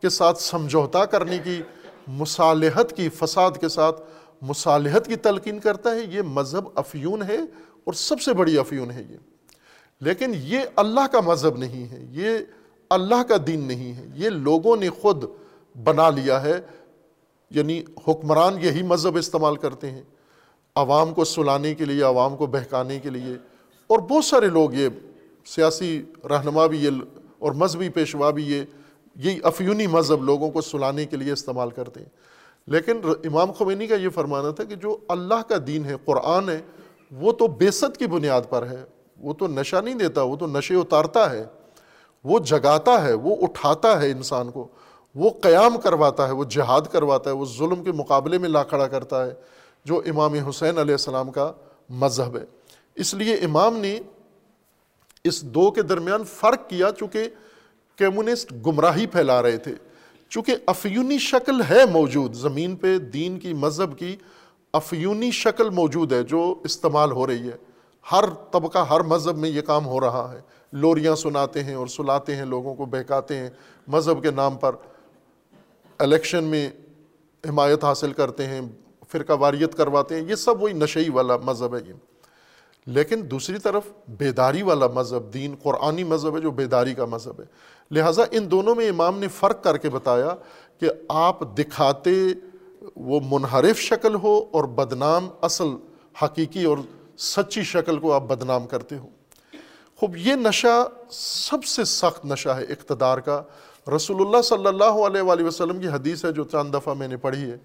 کے 0.00 0.08
ساتھ 0.08 0.42
سمجھوتا 0.42 1.04
کرنے 1.04 1.38
کی، 1.44 1.62
مصالحت 2.08 2.96
کی 2.96 3.08
فساد 3.08 3.50
کے 3.60 3.68
ساتھ 3.68 4.02
مصالحت 4.42 5.06
کی 5.06 5.16
تلقین 5.16 5.58
کرتا 5.58 5.90
ہے۔ 5.90 6.00
یہ 6.10 6.22
مذہب 6.22 6.64
افیون 6.74 7.22
ہے 7.22 7.38
اور 7.84 7.92
سب 7.92 8.20
سے 8.20 8.32
بڑی 8.32 8.58
افیون 8.58 8.90
ہے 8.90 9.02
یہ۔ 9.10 9.16
لیکن 10.00 10.32
یہ 10.36 10.58
اللہ 10.76 11.06
کا 11.12 11.20
مذہب 11.20 11.56
نہیں 11.56 11.88
ہے، 11.88 12.06
یہ 12.10 12.38
اللہ 12.90 13.22
کا 13.22 13.34
دین 13.46 13.60
نہیں 13.60 13.94
ہے۔ 13.94 14.06
یہ 14.14 14.30
لوگوں 14.30 14.76
نے 14.76 14.90
خود 14.90 15.24
بنا 15.84 16.10
لیا 16.10 16.42
ہے 16.42 16.60
یعنی 17.50 17.82
حکمران 18.08 18.58
یہی 18.60 18.82
مذہب 18.82 19.16
استعمال 19.16 19.56
کرتے 19.56 19.90
ہیں۔ 19.90 20.02
عوام 20.74 21.14
کو 21.14 21.24
سلانے 21.24 21.74
کے 21.74 21.84
لیے، 21.84 22.02
عوام 22.02 22.36
کو 22.36 22.46
بہکانے 22.46 22.98
کے 22.98 23.10
لیے۔ 23.10 23.34
اور 23.86 23.98
بہت 23.98 24.24
سارے 24.24 24.46
لوگ 24.46 24.72
یہ 24.72 24.88
سیاسی 25.44 26.02
رہنما 26.30 26.66
بھی 26.66 26.84
یہ 26.84 26.90
اور 27.38 27.52
مذہبی 27.52 27.88
پیشوا 27.88 28.30
بھی 28.30 28.52
یہ 28.52 28.62
یہ 29.14 29.40
افیونی 29.42 29.86
مذہب 29.86 30.24
لوگوں 30.24 30.50
کو 30.50 30.60
سلانے 30.60 31.06
کے 31.06 31.16
لیے 31.16 31.32
استعمال 31.32 31.70
کرتے 31.70 32.00
ہیں۔ 32.00 32.08
لیکن 32.66 33.00
امام 33.24 33.52
خمینی 33.52 33.86
کا 33.86 33.94
یہ 33.94 34.08
فرمانا 34.08 34.50
تھا 34.50 34.64
کہ 34.64 34.74
جو 34.74 34.96
اللہ 35.08 35.42
کا 35.48 35.54
دین 35.66 35.84
ہے، 35.84 35.94
قرآن 36.04 36.48
ہے، 36.48 36.60
وہ 37.12 37.32
تو 37.32 37.46
بیست 37.46 37.96
کی 37.98 38.06
بنیاد 38.06 38.40
پر 38.48 38.66
ہے۔ 38.66 38.84
وہ 39.20 39.34
تو 39.34 39.46
نشہ 39.46 39.76
نہیں 39.76 39.94
دیتا، 39.94 40.22
وہ 40.22 40.36
تو 40.36 40.46
نشے 40.46 40.74
اتارتا 40.74 41.30
ہے۔ 41.30 41.44
وہ 42.24 42.38
جگاتا 42.38 43.04
ہے، 43.04 43.12
وہ 43.12 43.36
اٹھاتا 43.40 44.02
ہے 44.02 44.10
انسان 44.10 44.50
کو۔ 44.50 44.68
وہ 45.14 45.30
قیام 45.42 45.80
کرواتا 45.80 46.26
ہے، 46.26 46.32
وہ 46.32 46.44
جہاد 46.44 46.80
کرواتا 46.92 47.30
ہے، 47.30 47.34
وہ 47.34 47.44
ظلم 47.58 47.84
کے 47.84 47.92
مقابلے 47.92 48.38
میں 48.38 48.48
لا 48.48 48.62
کھڑا 48.62 48.86
کرتا 48.86 49.26
ہے، 49.26 49.34
جو 49.84 50.02
امام 50.06 50.34
حسین 50.34 50.78
علیہ 50.78 50.94
السلام 50.94 51.32
کا 51.32 51.52
مذہب 51.90 52.36
ہے۔ 52.36 52.44
اس 52.94 53.14
لیے 53.14 53.34
امام 53.34 53.76
نے 53.76 54.00
اس 55.24 55.42
دو 55.42 55.70
کے 55.70 55.82
درمیان 55.82 56.24
فرق 56.24 56.68
کیا 56.68 56.90
چونکہ 56.98 57.28
کمیونسٹ 57.98 58.52
گمراہی 58.66 59.06
پھیلا 59.06 59.42
رہے 59.42 59.56
تھے۔ 59.56 59.74
چونکہ 60.28 60.56
افیونی 60.66 61.18
شکل 61.18 61.60
ہے 61.70 61.84
موجود، 61.92 62.34
زمین 62.34 62.76
پہ 62.76 62.98
دین 62.98 63.38
کی، 63.38 63.54
مذہب 63.54 63.98
کی 63.98 64.16
افیونی 64.72 65.30
شکل 65.30 65.70
موجود 65.70 66.12
ہے 66.12 66.22
جو 66.22 66.54
استعمال 66.64 67.12
ہو 67.12 67.26
رہی 67.26 67.48
ہے۔ 67.48 67.56
ہر 68.12 68.24
طبقہ، 68.52 68.78
ہر 68.78 69.00
مذہب 69.00 69.38
میں 69.38 69.48
یہ 69.48 69.60
کام 69.60 69.86
ہو 69.86 70.00
رہا 70.00 70.32
ہے۔ 70.32 70.40
لوریاں 70.72 71.14
سناتے 71.14 71.64
ہیں 71.64 71.74
اور 71.74 71.86
سلاتے 71.86 72.36
ہیں، 72.36 72.44
لوگوں 72.44 72.74
کو 72.74 72.84
بہکاتے 72.84 73.36
ہیں 73.36 73.50
مذہب 73.88 74.22
کے 74.22 74.30
نام 74.30 74.56
پر۔ 74.56 74.72
الیکشن 75.98 76.44
میں 76.44 76.70
حمایت 77.48 77.84
حاصل 77.84 78.12
کرتے 78.12 78.46
ہیں، 78.46 78.60
فرقہ 79.08 79.32
واریت 79.32 79.74
کرواتے 79.74 80.14
ہیں۔ 80.14 80.28
یہ 80.28 80.34
سب 80.34 80.62
وہی 80.62 80.72
نشئی 80.72 81.10
والا 81.10 81.36
مذہب 81.36 81.74
ہے۔ 81.74 81.80
یہ 81.88 81.92
لیکن 82.86 83.30
دوسری 83.30 83.58
طرف 83.58 83.82
بیداری 84.08 84.62
والا 84.62 84.86
مذہب، 84.86 85.34
دین، 85.34 85.54
قرآنی 85.62 86.04
مذہب 86.04 86.36
ہے 86.36 86.40
جو 86.40 86.50
بیداری 86.50 86.94
کا 86.94 87.04
مذہب 87.04 87.40
ہے۔ 87.40 87.44
لہٰذا 87.90 88.22
ان 88.30 88.50
دونوں 88.50 88.74
میں 88.74 88.88
امام 88.88 89.18
نے 89.18 89.28
فرق 89.28 89.64
کر 89.64 89.76
کے 89.76 89.90
بتایا 89.90 90.34
کہ 90.80 90.90
آپ 91.08 91.58
دکھاتے 91.58 92.10
وہ 92.96 93.20
منحرف 93.24 93.78
شکل 93.78 94.14
ہو 94.14 94.44
اور 94.52 94.64
بدنام 94.64 95.28
اصل 95.42 95.64
حقیقی 96.22 96.64
اور 96.64 96.78
سچی 97.18 97.62
شکل 97.62 97.98
کو 97.98 98.12
آپ 98.12 98.22
بدنام 98.22 98.66
کرتے 98.66 98.96
ہو۔ 98.98 99.06
خوب، 99.96 100.16
یہ 100.16 100.34
نشہ 100.34 100.88
سب 101.10 101.64
سے 101.64 101.84
سخت 101.84 102.26
نشہ 102.26 102.48
ہے 102.48 102.64
اقتدار 102.64 103.18
کا۔ 103.18 103.42
رسول 103.96 104.26
اللہ 104.26 104.42
صلی 104.42 104.66
اللہ 104.66 104.84
علیہ 104.84 105.22
وآلہ 105.22 105.42
وسلم 105.42 105.80
کی 105.80 105.88
حدیث 105.88 106.24
ہے 106.24 106.32
جو 106.32 106.44
چند 106.44 106.74
دفعہ 106.74 106.94
میں 106.94 107.08
نے 107.08 107.16
پڑھی 107.16 107.50
ہے 107.50 107.56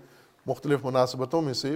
مختلف 0.46 0.80
مناسبتوں 0.84 1.42
میں 1.42 1.54
سے۔ 1.54 1.76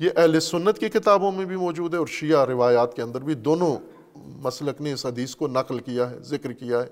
یہ 0.00 0.10
اہل 0.16 0.40
سنت 0.40 0.78
کی 0.78 0.88
کتابوں 0.88 1.32
میں 1.32 1.44
بھی 1.44 1.56
موجود 1.56 1.94
ہے 1.94 1.98
اور 1.98 2.06
شیعہ 2.06 2.44
روایات 2.44 2.94
کے 2.96 3.02
اندر 3.02 3.20
بھی 3.20 3.34
دونوں 3.34 3.76
مسلک 4.16 4.80
نے 4.80 4.92
اس 4.92 5.06
حدیث 5.06 5.34
کو 5.36 5.48
نقل 5.48 5.78
کیا 5.78 6.10
ہے، 6.10 6.18
ذکر 6.18 6.52
کیا 6.52 6.82
ہے۔ 6.82 6.88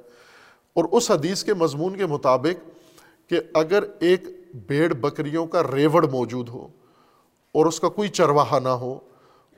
اور 0.73 0.85
اس 0.93 1.11
حدیث 1.11 1.45
کے 1.45 1.55
مضمون 1.55 1.97
کے 1.97 2.07
مطابق 2.07 2.69
کہ 3.31 3.41
اگر 3.55 3.85
ایک 4.01 4.23
بیڑ 4.67 4.93
بکریوں 4.95 5.47
کا 5.47 5.63
ریوڑ 5.75 6.07
موجود 6.07 6.49
ہو 6.49 6.69
اور 7.55 7.67
اس 7.67 7.81
کا 7.81 7.89
کوئی 7.89 8.09
چرواہا 8.09 8.59
نہ 8.59 8.69
ہو 8.69 8.99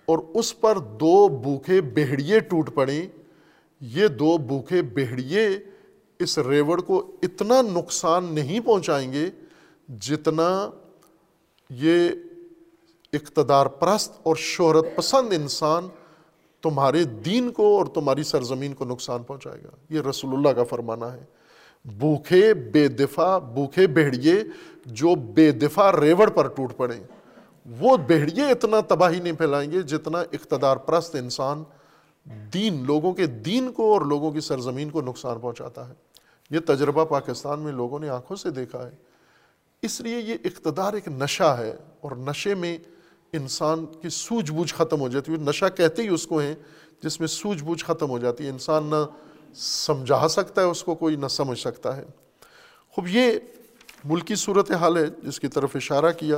اور 0.06 0.18
اس 0.34 0.60
پر 0.60 0.78
دو 0.78 1.28
بھوکے 1.28 1.80
بہڑیے 1.80 2.40
ٹوٹ 2.40 2.74
پڑیں، 2.74 3.06
یہ 3.80 4.06
دو 4.08 4.38
بھوکے 4.38 4.82
بہڑیے 4.82 5.48
اس 6.18 6.38
ریوڑ 6.38 6.80
کو 6.80 7.12
اتنا 7.22 7.62
نقصان 7.62 8.24
نہیں 8.24 8.60
پہنچائیں 8.60 9.12
گے 9.12 9.28
جتنا 10.00 10.70
یہ 11.70 12.08
اقتدار 13.12 13.66
پرست 13.66 14.12
اور 14.22 14.36
شہرت 14.36 14.84
پسند 14.96 15.32
انسان 15.32 15.88
تمہارے 16.62 17.04
دین 17.04 17.52
کو 17.52 17.78
اور 17.78 17.86
تمہاری 17.86 18.22
سرزمین 18.22 18.74
کو 18.74 18.84
نقصان 18.84 19.22
پہنچائے 19.22 19.62
گا۔ 19.64 19.68
یہ 19.90 20.00
رسول 20.00 20.34
اللہ 20.34 20.48
کا 20.48 20.64
فرمانا 20.64 21.12
ہے۔ 21.12 21.24
بھوکے 21.84 22.54
بے 22.54 22.88
دفاع، 22.88 23.38
بھوکے 23.38 23.86
بھیڑیے 23.86 24.34
جو 24.86 25.14
بے 25.14 25.50
دفاع 25.50 25.92
ریوڑ 26.00 26.30
پر 26.30 26.48
ٹوٹ 26.48 26.76
پڑے، 26.76 26.94
وہ 27.80 27.96
بھیڑیے 27.96 28.50
اتنا 28.50 28.80
تباہی 28.80 29.20
نہیں 29.20 29.32
پھیلائیں 29.32 29.72
گے 29.72 29.82
جتنا 29.82 30.20
اقتدار 30.20 30.76
پرست 30.76 31.14
انسان 31.14 31.62
دین، 32.54 32.86
لوگوں 32.86 33.12
کے 33.12 33.26
دین 33.26 33.72
کو 33.72 33.92
اور 33.92 34.00
لوگوں 34.00 34.32
کی 34.32 34.40
سرزمین 34.40 34.90
کو 34.90 35.00
نقصان 35.00 35.38
پہنچاتا 35.40 35.88
ہے۔ 35.88 35.94
یہ 36.50 36.58
تجربہ 36.66 37.04
پاکستان 37.04 37.60
میں 37.60 37.72
لوگوں 37.72 37.98
نے 37.98 38.08
آنکھوں 38.08 38.36
سے 38.36 38.50
دیکھا 38.50 38.86
ہے۔ 38.86 38.96
اس 39.82 40.00
لیے 40.00 40.20
یہ 40.20 40.34
اقتدار 40.44 40.92
ایک 40.92 41.08
نشہ 41.08 41.56
ہے 41.58 41.76
اور 42.00 42.12
نشے 42.12 42.54
میں 42.54 42.78
انسان 43.32 43.86
کی 43.86 44.08
سوجھ 44.08 44.52
بوجھ 44.52 44.74
ختم 44.74 45.00
ہو 45.00 45.08
جاتی 45.08 45.32
ہے 45.32 45.36
نشہ 45.36 45.64
کہتے 45.76 46.02
ہی 46.02 46.08
اس 46.08 46.26
کو 46.26 46.38
ہیں 46.38 46.54
جس 47.02 47.20
میں 47.20 47.28
سوجھ 47.28 47.64
بوجھ 47.64 47.84
ختم 47.84 48.10
ہو 48.10 48.18
جاتی 48.18 48.44
ہے۔ 48.44 48.50
انسان 48.50 48.84
نہ 48.84 48.96
سمجھا 49.54 50.28
سکتا 50.28 50.60
ہے، 50.60 50.66
اس 50.66 50.84
کو 50.84 50.94
کوئی 50.94 51.16
نہ 51.16 51.26
سمجھ 51.26 51.58
سکتا 51.58 51.96
ہے۔ 51.96 52.04
خوب، 52.90 53.06
یہ 53.08 53.32
ملکی 54.04 54.34
صورت 54.34 54.70
حال 54.70 54.96
ہے 54.96 55.06
جس 55.06 55.40
کی 55.40 55.48
طرف 55.48 55.76
اشارہ 55.76 56.12
کیا۔ 56.12 56.36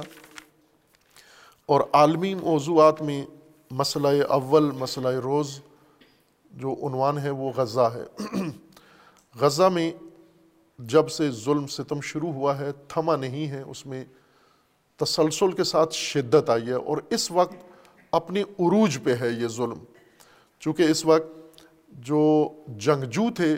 اور 1.67 1.81
عالمی 1.93 2.35
موضوعات 2.35 3.03
میں 3.03 3.27
مسئلہ 3.71 4.09
اول، 4.29 4.71
مسئلہ 4.71 5.09
روز 5.09 5.61
جو 6.51 6.73
عنوان 6.73 7.19
ہے 7.19 7.31
وہ 7.31 7.51
غزہ 7.57 7.91
ہے۔ 7.95 8.05
غزہ 9.41 9.69
میں 9.69 9.93
جب 10.79 11.11
سے 11.11 11.31
ظلم 11.31 11.67
ستم 11.67 12.01
شروع 12.01 12.33
ہوا 12.33 12.59
ہے 12.59 12.71
تھما 12.89 13.17
نہیں 13.17 13.49
ہے، 13.49 13.63
اس 13.63 13.87
میں 13.87 14.05
تسلسل 15.05 15.53
کے 15.53 15.65
ساتھ 15.65 15.95
شدت 15.95 16.51
آئی 16.51 16.67
ہے 16.67 16.73
اور 16.73 16.97
اس 17.11 17.31
وقت 17.31 17.55
اپنی 18.13 18.41
عروج 18.41 18.99
پہ 19.05 19.15
ہے 19.21 19.29
یہ 19.31 19.49
ظلم۔ 19.49 19.79
چونکہ 20.61 20.83
اس 20.83 21.05
وقت 21.05 21.61
جو 21.89 22.49
جنگجو 22.69 23.29
تھے 23.37 23.55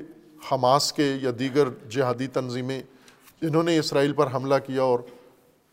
حماس 0.52 0.92
کے 0.92 1.12
یا 1.22 1.30
دیگر 1.38 1.68
جہادی 1.88 2.26
تنظیمیں 2.26 2.80
جنہوں 3.42 3.62
نے 3.62 3.78
اسرائیل 3.78 4.12
پر 4.12 4.26
حملہ 4.34 4.54
کیا 4.66 4.82
اور 4.82 4.98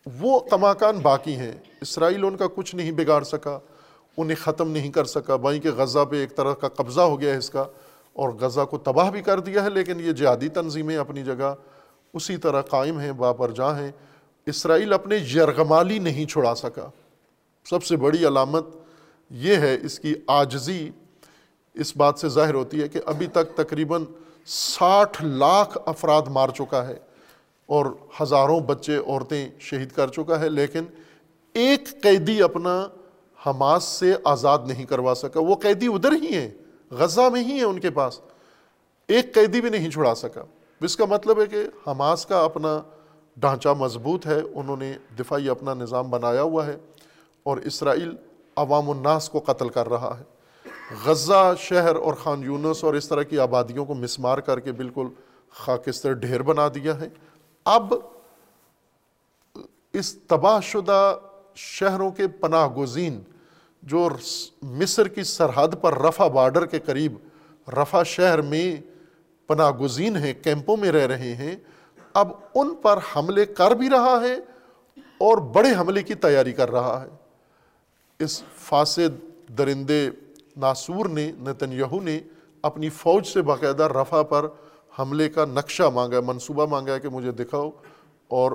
وہ 0.05 0.39
کماکان 0.39 0.99
باقی 0.99 1.35
ہیں۔ 1.35 1.51
اسرائیل 1.81 2.25
ان 2.25 2.37
کا 2.37 2.47
کچھ 2.55 2.75
نہیں 2.75 2.91
بگاڑ 2.91 3.23
سکا، 3.23 3.59
انہیں 4.17 4.35
ختم 4.35 4.71
نہیں 4.71 4.91
کر 4.91 5.05
سکا 5.05 5.35
بھائی 5.35 5.59
کہ 5.59 5.71
غزہ 5.71 6.05
پہ 6.09 6.15
ایک 6.15 6.35
طرح 6.35 6.53
کا 6.53 6.67
قبضہ 6.67 7.01
ہو 7.01 7.19
گیا 7.21 7.31
ہے 7.31 7.37
اس 7.37 7.49
کا 7.49 7.65
اور 8.13 8.29
غزہ 8.29 8.61
کو 8.61 8.77
تباہ 8.77 9.11
بھی 9.11 9.21
کر 9.21 9.39
دیا 9.39 9.63
ہے، 9.63 9.69
لیکن 9.69 9.99
یہ 9.99 10.11
جہادی 10.11 10.49
تنظیمیں 10.49 10.97
اپنی 10.97 11.23
جگہ 11.23 11.53
اسی 12.13 12.37
طرح 12.37 12.61
قائم 12.61 12.99
ہیں 12.99 13.11
باپر 13.11 13.51
جاں 13.51 13.73
ہیں۔ 13.75 13.91
اسرائیل 14.45 14.93
اپنے 14.93 15.15
یرغمالی 15.15 15.99
نہیں 15.99 16.25
چھڑا 16.25 16.55
سکا۔ 16.55 16.89
سب 17.65 17.83
سے 17.83 17.97
بڑی 17.97 18.27
علامت 18.27 18.65
یہ 19.29 19.55
ہے 19.55 19.77
اس 19.81 19.99
کی 19.99 20.13
آجزی 20.27 20.89
اس 21.73 21.97
بات 21.97 22.19
سے 22.19 22.29
ظاہر 22.29 22.53
ہوتی 22.53 22.81
ہے 22.81 22.87
کہ 22.87 22.99
ابھی 23.05 23.27
تک 23.27 23.57
تقریباً 23.57 24.03
ساٹھ 24.45 25.23
لاکھ 25.23 25.77
افراد 25.85 26.21
مار 26.27 26.49
چکا 26.49 26.87
ہے 26.87 26.97
اور 27.65 27.85
ہزاروں 28.21 28.59
بچے، 28.59 28.97
عورتیں 28.97 29.49
شہید 29.59 29.91
کر 29.91 30.07
چکا 30.07 30.39
ہے، 30.39 30.49
لیکن 30.49 30.83
ایک 31.53 32.01
قیدی 32.01 32.41
اپنا 32.41 32.87
حماس 33.45 33.83
سے 33.83 34.13
آزاد 34.23 34.59
نہیں 34.67 34.85
کروا 34.85 35.15
سکا۔ 35.15 35.39
وہ 35.39 35.55
قیدی 35.55 35.87
ادھر 35.87 36.11
ہی 36.11 36.35
ہیں، 36.35 36.49
غزہ 36.91 37.29
میں 37.31 37.43
ہی 37.43 37.51
ہیں 37.51 37.63
ان 37.63 37.79
کے 37.79 37.89
پاس۔ 37.89 38.21
ایک 39.07 39.33
قیدی 39.33 39.61
بھی 39.61 39.69
نہیں 39.69 39.89
چھڑا 39.89 40.15
سکا۔ 40.15 40.43
اس 40.81 40.97
کا 40.97 41.05
مطلب 41.05 41.41
ہے 41.41 41.45
کہ 41.45 41.89
حماس 41.89 42.25
کا 42.25 42.43
اپنا 42.43 42.81
ڈھانچہ 43.37 43.69
مضبوط 43.69 44.27
ہے، 44.27 44.39
انہوں 44.53 44.77
نے 44.77 44.93
دفاعی 45.19 45.49
اپنا 45.49 45.73
نظام 45.73 46.09
بنایا 46.09 46.41
ہوا 46.41 46.65
ہے 46.65 46.77
اور 47.43 47.57
اسرائیل 47.57 48.15
عوام 48.55 48.89
الناس 48.89 49.29
کو 49.29 49.39
قتل 49.39 49.69
کر 49.69 49.89
رہا 49.89 50.19
ہے۔ 50.19 50.23
غزہ 51.05 51.53
شہر 51.57 51.95
اور 51.95 52.13
خان 52.13 52.43
یونس 52.43 52.83
اور 52.83 52.93
اس 52.93 53.07
طرح 53.07 53.23
کی 53.23 53.39
آبادیوں 53.39 53.85
کو 53.85 53.93
مسمار 53.93 54.37
کر 54.37 54.59
کے 54.59 54.71
بالکل 54.71 55.07
خاکستر 55.49 56.13
ڈھیر 56.13 56.41
بنا 56.41 56.67
دیا 56.67 56.99
ہے۔ 56.99 57.07
اب 57.65 57.93
اس 59.93 60.15
تباہ 60.27 60.59
شدہ 60.63 61.17
شہروں 61.55 62.11
کے 62.11 62.27
پناہ 62.27 62.67
گزین، 62.67 63.21
جو 63.83 64.09
مصر 64.61 65.07
کی 65.07 65.23
سرحد 65.23 65.67
پر 65.81 65.97
رفع 65.97 66.27
بارڈر 66.27 66.65
کے 66.65 66.79
قریب، 66.79 67.13
رفع 67.67 68.03
شہر 68.03 68.41
میں 68.41 68.75
پناہ 69.47 69.71
گزین 69.71 70.17
ہیں، 70.17 70.33
کیمپوں 70.33 70.77
میں 70.77 70.91
رہ 70.91 71.07
رہے 71.07 71.35
ہیں 71.35 71.55
اب 72.13 72.31
ان 72.55 72.75
پر 72.75 72.99
حملے 73.15 73.45
کر 73.45 73.71
بھی 73.71 73.89
رہا 73.89 74.21
ہے 74.21 74.33
اور 75.17 75.37
بڑے 75.37 75.69
حملے 75.79 76.03
کی 76.03 76.13
تیاری 76.13 76.53
کر 76.53 76.71
رہا 76.71 77.05
ہے۔ 77.05 77.09
اس 78.19 78.43
فاسد 78.55 79.21
درندے 79.57 80.09
ناسور 80.57 81.05
نے 81.05 81.31
نتنیہو 81.39 82.01
نے 82.01 82.19
اپنی 82.61 82.89
فوج 82.89 83.27
سے 83.27 83.41
باقاعدہ 83.41 83.83
رفع 83.83 84.21
پر 84.21 84.47
حملے 84.99 85.29
کا 85.29 85.45
نقشہ 85.45 85.83
مانگا 85.83 86.15
ہے 86.15 86.21
منصوبہ 86.21 86.65
مانگا 86.65 86.93
ہے 86.93 86.99
کہ 86.99 87.09
مجھے 87.09 87.31
دکھاؤ 87.31 87.69
اور 88.27 88.51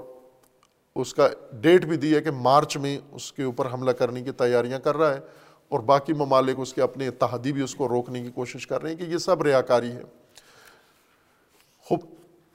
اس 0.96 1.14
کا 1.14 1.28
ڈیٹ 1.52 1.84
بھی 1.84 1.96
دی 1.96 2.14
ہے 2.14 2.20
کہ 2.20 2.30
مارچ 2.30 2.76
میں 2.76 2.98
اس 3.12 3.32
کے 3.32 3.42
اوپر 3.42 3.72
حملہ 3.72 3.90
کرنے 3.90 4.22
کی 4.22 4.30
تیاریاں 4.30 4.78
کر 4.78 4.96
رہا 4.96 5.14
ہے 5.14 5.20
اور 5.68 5.80
باقی 5.80 6.12
ممالک 6.12 6.56
اس 6.58 6.74
کے 6.74 6.82
اپنے 6.82 7.08
اتحادی 7.08 7.52
بھی 7.52 7.62
اس 7.62 7.74
کو 7.74 7.88
روکنے 7.88 8.22
کی 8.22 8.30
کوشش 8.30 8.66
کر 8.66 8.82
رہے 8.82 8.90
ہیں 8.90 8.96
کہ 8.96 9.02
یہ 9.02 9.18
سب 9.18 9.42
ریاکاری 9.42 9.92
ہے۔ 9.92 10.02
خوب 11.84 12.00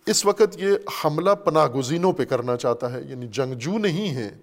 اس 0.06 0.26
وقت 0.26 0.58
یہ 0.58 0.72
حملہ 1.06 1.30
پناہ 1.30 1.68
گزینوں 1.68 2.14
پہ 2.14 2.26
کرنا 2.26 2.58
چاہتا 2.58 2.94
ہے 2.94 3.02
یعنی 3.10 3.28
جنگجو 3.28 3.78
نہیں 3.78 4.16
ہے 4.16 4.38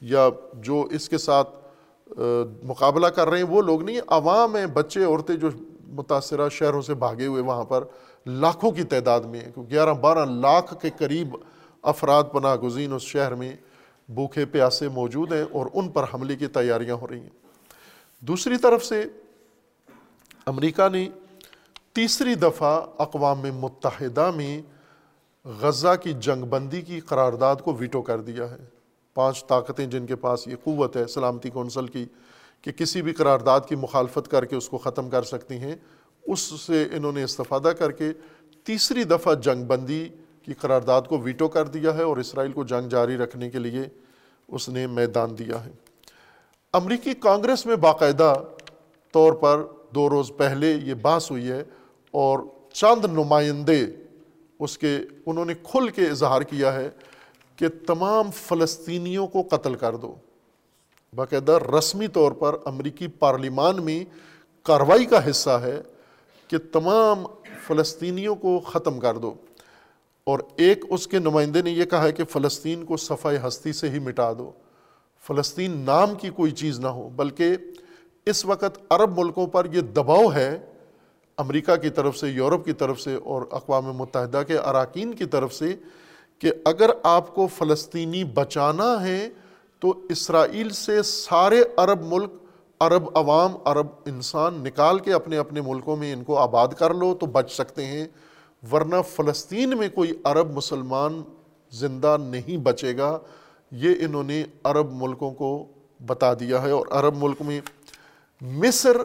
یا 0.00 0.28
جو 0.54 0.88
اس 0.90 1.08
کے 1.08 1.18
ساتھ 1.18 1.48
مقابلہ 2.64 3.06
کر 3.06 3.28
رہے 3.28 3.38
ہیں، 3.38 3.44
وہ 3.44 3.62
لوگ 3.62 3.82
نہیں، 3.82 4.00
عوام 4.06 4.56
ہیں، 4.56 4.66
بچے، 4.66 5.04
عورتیں 5.04 5.34
جو 5.34 5.48
متاثرہ 5.86 6.48
شہروں 6.48 6.82
سے 6.82 6.94
بھاگے 6.94 7.26
ہوئے 7.26 7.42
وہاں 7.42 7.64
پر 7.64 7.84
لاکھوں 8.26 8.70
کی 8.70 8.82
تعداد 8.82 9.20
میں 9.20 9.40
ہیں 9.40 9.52
گیارہ 9.70 9.94
بارہ 9.94 10.24
لاکھ 10.24 10.74
کے 10.82 10.90
قریب 10.98 11.36
افراد 11.82 12.24
پناہ 12.32 12.56
گزین 12.56 12.92
اس 12.92 13.02
شہر 13.02 13.34
میں 13.34 13.56
بھوکے 14.08 14.44
پیاسے 14.44 14.88
موجود 14.88 15.32
ہیں 15.32 15.44
اور 15.52 15.66
ان 15.74 15.88
پر 15.88 16.04
حملے 16.14 16.36
کی 16.36 16.46
تیاریاں 16.46 16.94
ہو 16.94 17.06
رہی 17.08 17.20
ہیں۔ 17.20 17.28
دوسری 18.20 18.56
طرف 18.56 18.84
سے 18.84 19.04
امریکہ 20.46 20.88
نے 20.88 21.08
تیسری 21.92 22.34
دفعہ 22.34 22.82
اقوام 22.98 23.42
متحدہ 23.54 24.30
میں 24.36 24.62
غزہ 25.44 25.94
کی 26.02 26.12
جنگ 26.12 26.42
بندی 26.42 26.82
کی 26.82 27.00
قرارداد 27.00 27.56
کو 27.56 27.74
ویٹو 27.74 28.02
کر 28.02 28.20
دیا 28.20 28.50
ہے۔ 28.50 28.56
پانچ 29.14 29.46
طاقتیں 29.46 29.86
جن 29.86 30.06
کے 30.06 30.16
پاس 30.16 30.48
یہ 30.48 30.56
قوت 30.64 30.96
ہے، 30.96 31.06
سلامتی 31.06 31.50
کونسل 31.50 31.86
کی، 31.86 32.04
کہ 32.62 32.72
کسی 32.72 33.02
بھی 33.02 33.12
قرارداد 33.12 33.60
کی 33.68 33.76
مخالفت 33.76 34.28
کر 34.28 34.44
کے 34.44 34.56
اس 34.56 34.68
کو 34.68 34.78
ختم 34.78 35.10
کر 35.10 35.22
سکتی 35.22 35.54
ہیں۔ 35.54 35.76
اس 36.26 36.40
سے 36.40 36.88
انہوں 36.92 37.12
نے 37.12 37.22
استفادہ 37.22 37.72
کر 37.78 37.92
کے 37.92 38.12
تیسری 38.64 39.04
دفعہ 39.04 39.34
جنگ 39.34 39.64
بندی 39.64 40.08
کی 40.42 40.54
قرارداد 40.54 41.02
کو 41.02 41.18
ویٹو 41.18 41.48
کر 41.48 41.66
دیا 41.66 41.96
ہے 41.96 42.02
اور 42.02 42.16
اسرائیل 42.16 42.52
کو 42.52 42.64
جنگ 42.64 42.88
جاری 42.88 43.16
رکھنے 43.16 43.50
کے 43.50 43.58
لیے 43.58 43.82
اس 44.48 44.68
نے 44.68 44.86
میدان 44.86 45.38
دیا 45.38 45.64
ہے۔ 45.64 45.70
امریکی 46.72 47.14
کانگریس 47.14 47.66
میں 47.66 47.76
باقاعدہ 47.76 48.34
طور 49.12 49.32
پر 49.32 49.66
دو 49.94 50.10
روز 50.10 50.30
پہلے 50.36 50.70
یہ 50.84 50.94
بحث 50.94 51.30
ہوئی 51.30 51.48
ہے 51.48 51.64
اور 52.10 52.38
چند 52.72 53.04
نمائندے 53.04 53.86
اس 54.60 54.78
کے 54.78 54.98
انہوں 55.26 55.44
نے 55.44 55.54
کھل 55.62 55.88
کے 55.88 56.02
اظہار 56.02 56.42
کیا 56.42 56.74
ہے 56.74 56.90
کہ 57.56 57.66
تمام 57.86 58.30
فلسطینیوں 58.30 59.26
کو 59.26 59.42
قتل 59.50 59.74
کر 59.74 59.96
دو۔ 59.96 60.14
باقاعدہ 61.14 61.58
رسمی 61.78 62.08
طور 62.08 62.32
پر 62.32 62.56
امریکی 62.64 63.06
پارلیمان 63.06 63.82
میں 63.82 64.04
کاروائی 64.62 65.04
کا 65.04 65.30
حصہ 65.30 65.50
ہے 65.50 65.80
کہ 66.48 66.56
تمام 66.72 67.24
فلسطینیوں 67.66 68.34
کو 68.34 68.60
ختم 68.60 69.00
کر 69.00 69.18
دو۔ 69.18 69.34
اور 70.24 70.38
ایک 70.56 70.84
اس 70.90 71.06
کے 71.06 71.18
نمائندے 71.18 71.62
نے 71.62 71.70
یہ 71.70 71.84
کہا 71.84 72.02
ہے 72.02 72.12
کہ 72.12 72.24
فلسطین 72.24 72.84
کو 72.84 72.96
صفحہ 72.96 73.48
ہستی 73.48 73.72
سے 73.72 73.90
ہی 73.90 73.98
مٹا 73.98 74.32
دو۔ 74.32 74.50
فلسطین 75.26 75.76
نام 75.76 76.14
کی 76.14 76.30
کوئی 76.30 76.50
چیز 76.50 76.80
نہ 76.80 76.86
ہو، 76.86 77.08
بلکہ 77.08 77.56
اس 78.26 78.44
وقت 78.44 78.78
عرب 78.90 79.18
ملکوں 79.18 79.46
پر 79.46 79.66
یہ 79.72 79.80
دباؤ 79.80 80.32
ہے 80.34 80.58
امریکہ 81.38 81.76
کی 81.76 81.90
طرف 81.90 82.16
سے، 82.16 82.28
یورپ 82.28 82.64
کی 82.64 82.72
طرف 82.72 83.00
سے 83.00 83.14
اور 83.14 83.42
اقوام 83.50 83.84
متحدہ 83.84 84.42
کے 84.48 84.58
اراکین 84.58 85.14
کی 85.14 85.24
طرف 85.24 85.54
سے 85.54 85.74
کہ 86.38 86.52
اگر 86.64 86.90
آپ 87.02 87.34
کو 87.34 87.46
فلسطینی 87.46 88.24
بچانا 88.24 89.02
ہے 89.02 89.28
تو 89.80 89.94
اسرائیل 90.08 90.70
سے 90.70 91.02
سارے 91.02 91.62
عرب 91.76 92.02
ملک، 92.02 92.30
عرب 92.80 93.02
عوام، 93.14 93.56
عرب 93.64 93.86
انسان 94.06 94.54
نکال 94.54 94.98
کے 94.98 95.12
اپنے 95.12 95.38
اپنے 95.38 95.60
ملکوں 95.60 95.96
میں 95.96 96.12
ان 96.12 96.24
کو 96.24 96.38
آباد 96.38 96.68
کر 96.68 96.94
لو 96.94 97.14
تو 97.14 97.26
بچ 97.26 97.52
سکتے 97.52 97.86
ہیں، 97.86 98.06
ورنہ 98.72 99.02
فلسطین 99.16 99.78
میں 99.78 99.88
کوئی 99.94 100.12
عرب 100.24 100.52
مسلمان 100.52 101.22
زندہ 101.72 102.16
نہیں 102.20 102.56
بچے 102.56 102.96
گا۔ 102.96 103.18
یہ 103.70 103.94
انہوں 104.00 104.22
نے 104.22 104.44
عرب 104.64 104.92
ملکوں 104.92 105.30
کو 105.30 105.66
بتا 106.06 106.34
دیا 106.34 106.62
ہے 106.62 106.70
اور 106.70 106.86
عرب 106.90 107.14
ملک 107.16 107.42
میں 107.42 107.60
مصر 108.40 108.96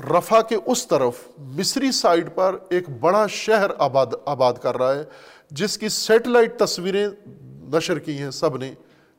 رفع 0.00 0.40
کے 0.40 0.56
اس 0.66 0.86
طرف 0.86 1.12
مصری 1.38 1.92
سائڈ 1.92 2.28
پر 2.34 2.56
ایک 2.68 2.88
بڑا 2.90 3.26
شہر 3.26 3.70
آباد 3.78 4.06
آباد 4.24 4.52
کر 4.54 4.76
رہا 4.76 4.94
ہے، 4.94 5.04
جس 5.50 5.78
کی 5.78 5.88
سیٹلائٹ 5.88 6.58
تصویریں 6.58 7.08
نشر 7.42 7.98
کی 7.98 8.18
ہیں 8.18 8.30
سب 8.30 8.56
نے، 8.56 8.74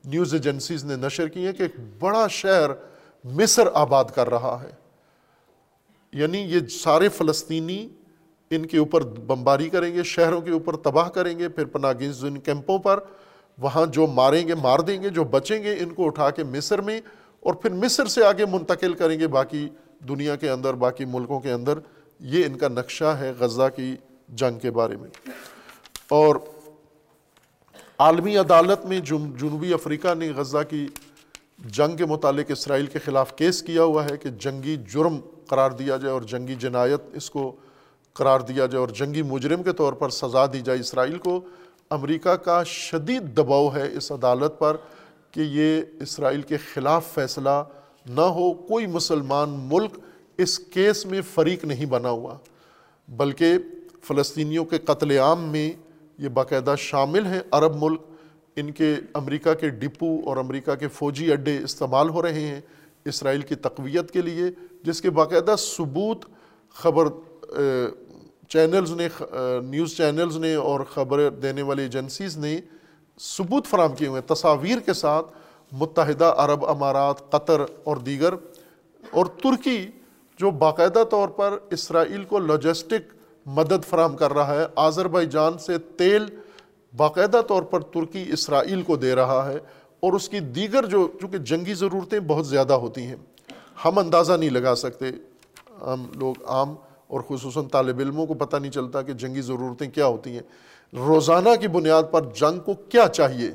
نیوز 0.06 0.34
ایجنسیز 0.34 0.84
نے 0.84 0.96
نشر 0.96 1.28
کی 1.28 1.46
ہیں 1.46 1.54
کہ 1.54 1.64
ایک 1.64 1.76
بڑا 2.00 2.28
شہر 2.28 2.70
مصر 3.24 3.68
آباد 3.74 4.06
کر 4.16 4.30
رہا 4.30 4.64
ہے۔ 4.64 4.72
یعنی 6.14 6.38
یہ 6.38 6.60
سارے 6.68 7.10
فلسطینی 7.10 7.90
ان 8.50 8.66
کے 8.66 8.78
اوپر 8.78 9.02
بمباری 9.02 9.70
کریں 9.70 9.94
گے، 9.94 10.04
شہروں 10.04 10.42
کے 10.42 10.52
اوپر 10.52 10.76
تباہ 10.76 11.10
کریں 11.10 11.40
گے، 11.40 11.50
پھر 11.50 11.66
پناہ 11.66 11.94
ان 12.22 12.38
کیمپوں 12.38 12.80
پر 12.80 13.00
وہاں 13.58 13.86
جو 13.86 14.08
ماریں 14.08 14.48
گے، 14.48 14.56
مار 14.56 14.80
دیں 14.80 15.04
گے، 15.04 15.10
جو 15.10 15.24
بچیں 15.24 15.64
گے، 15.64 15.76
ان 15.80 15.90
کو 15.90 16.06
اٹھا 16.06 16.30
کے 16.30 16.44
مصر 16.44 16.82
میں 16.82 17.02
اور 17.40 17.54
پھر 17.54 17.70
مصر 17.70 18.06
سے 18.06 18.26
آگے 18.26 18.46
منتقل 18.46 18.94
کریں 18.94 19.20
گے، 19.20 19.28
باقی 19.28 19.70
دنیا 20.08 20.36
کے 20.36 20.50
اندر، 20.50 20.74
باقی 20.74 21.06
ملکوں 21.06 21.40
کے 21.40 21.52
اندر، 21.52 21.80
یہ 22.20 22.46
ان 22.46 22.58
کا 22.58 22.68
نقشہ 22.68 23.04
ہے 23.04 23.34
غزہ 23.40 23.70
کی 23.76 23.96
جنگ 24.30 24.60
کے 24.60 24.72
بارے 24.72 24.96
میں۔ 24.96 25.10
اور 26.10 26.36
عالمی 27.98 28.38
عدالت 28.38 28.86
میں 28.86 29.00
جنوبی 29.00 29.74
افریقہ 29.74 30.14
نے 30.14 30.32
غزہ 30.32 30.58
کی 30.70 30.88
جنگ 31.60 31.96
کے 31.96 32.06
متعلق 32.06 32.46
اسرائیل 32.52 32.86
کے 32.86 33.00
خلاف 33.00 33.36
کیس 33.36 33.62
کیا 33.62 33.84
ہوا 33.84 34.06
ہے 34.06 34.18
کہ 34.18 34.30
جنگی 34.30 34.78
جرم 34.78 35.20
قرار 35.48 35.72
دیا 35.72 35.98
جائے 35.98 36.14
اور 36.14 36.22
جنگی 36.22 36.56
جنایت 36.56 37.02
اس 37.14 37.30
کو 37.30 37.56
قرار 38.14 38.40
دیا 38.40 38.66
جائے 38.66 38.78
اور 38.78 38.88
جنگی 38.88 39.22
مجرم 39.22 39.64
کے 39.64 39.72
طور 39.72 39.94
پر 39.94 40.10
سزا 40.10 40.46
دی 40.46 40.62
جائے 40.62 40.80
اسرائیل 40.80 41.18
کو۔ 41.18 41.42
امریکہ 41.90 42.36
کا 42.36 42.64
شدید 42.64 43.38
دباؤ 43.38 43.70
ہے 43.76 43.90
اس 43.94 44.12
عدالت 44.12 44.60
پر 44.60 44.78
کہ 45.32 45.40
یہ 45.40 45.82
اسرائیل 46.02 46.42
کے 46.42 46.58
خلاف 46.74 47.14
فیصلہ 47.14 47.64
نہ 48.06 48.22
ہو 48.22 48.52
کوئی 48.68 48.88
مسلمان 48.88 49.50
ملک 49.72 49.98
اس 50.38 50.58
کیس 50.74 51.06
میں 51.06 51.22
فریق 51.34 51.66
نہیں 51.66 51.86
بنا 51.86 52.10
ہوا، 52.10 52.38
بلکہ 53.08 53.58
فلسطینیوں 54.08 54.66
کے 54.66 54.78
قتل 54.78 55.18
عام 55.18 55.42
میں 55.52 55.72
یہ 56.18 56.30
باقاعدہ 56.30 56.76
شامل 56.80 57.26
ہیں 57.26 57.40
عرب 57.52 57.76
ملک، 57.84 58.02
ان 58.58 58.72
کے 58.72 58.96
امریکہ 59.14 59.54
کے 59.54 59.70
ڈپو 59.70 60.16
اور 60.26 60.38
امریکہ 60.38 60.76
کے 60.76 60.88
فوجی 60.88 61.32
اڈے 61.32 61.58
استعمال 61.64 62.10
ہو 62.10 62.22
رہے 62.22 62.42
ہیں 62.42 62.60
اسرائیل 63.06 63.42
کی 63.42 63.56
تقویت 63.58 64.12
کے 64.12 64.22
لیے، 64.22 64.50
جس 64.84 65.02
کے 65.02 65.10
باقاعدہ 65.10 65.56
ثبوت 65.60 66.26
خبر 66.76 67.08
چینلز 68.50 68.92
نے 68.92 69.08
نیوز 69.64 69.96
چینلز 69.98 70.38
نے 70.38 70.54
اور 70.56 70.80
خبر 70.90 71.30
دینے 71.32 71.62
والی 71.62 71.82
ایجنسیز 71.84 72.38
نے 72.38 72.60
ثبوت 73.20 73.68
فراہم 73.68 73.96
کیے 73.96 74.08
ہوئے 74.08 74.22
تصاویر 74.28 74.80
کے 74.80 74.94
ساتھ 74.94 75.32
متحدہ 75.72 76.34
عرب 76.38 76.66
امارات، 76.66 77.30
قطر 77.32 77.62
اور 77.84 77.98
دیگر، 77.98 78.34
اور 79.04 79.26
ترکی 79.44 79.86
جو 80.40 80.52
باقاعدہ 80.52 81.04
طور 81.10 81.30
پر 81.30 81.58
اسرائیل 81.72 82.24
کو 82.24 82.40
لاجسٹک 82.40 83.14
مدد 83.46 83.86
فراہم 83.90 84.16
کر 84.16 84.34
رہا 84.34 84.56
ہے 84.56 84.66
آذربائی 84.76 85.28
جان 85.28 85.58
سے 85.58 85.78
تیل 85.98 86.26
باقاعدہ 86.94 87.42
طور 87.48 87.64
پر 87.64 87.82
ترکی 87.94 88.24
اسرائیل 88.34 88.82
کو 88.82 88.96
دے 88.96 89.16
رہا 89.16 89.46
ہے، 89.46 89.58
اور 90.04 90.14
اس 90.14 90.30
کی 90.30 90.40
دیگر 90.56 90.86
جو، 90.86 91.08
چونکہ 91.22 91.38
جنگی 91.38 91.74
ضرورتیں 91.74 92.20
بہت 92.20 92.48
زیادہ 92.48 92.74
ہوتی 92.74 93.02
ہیں، 93.02 93.16
ہم 93.86 93.98
اندازہ 93.98 94.34
نہیں 94.34 94.50
لگا 94.50 94.76
سکتے، 94.76 95.12
ہم 95.82 96.06
لوگ 96.16 96.44
عام 96.46 96.74
اور 97.08 97.22
خصوصاً 97.28 97.68
طالب 97.68 98.00
علموں 98.00 98.26
کو 98.26 98.34
پتہ 98.34 98.58
نہیں 98.58 98.72
چلتا 98.72 99.02
کہ 99.02 99.14
جنگی 99.14 99.42
ضرورتیں 99.42 99.90
کیا 99.90 100.06
ہوتی 100.06 100.32
ہیں۔ 100.32 100.42
روزانہ 100.94 101.56
کی 101.62 101.68
بنیاد 101.68 102.04
پر 102.12 102.26
جنگ 102.36 102.60
کو 102.60 102.74
کیا 102.90 103.08
چاہیے؟ 103.08 103.52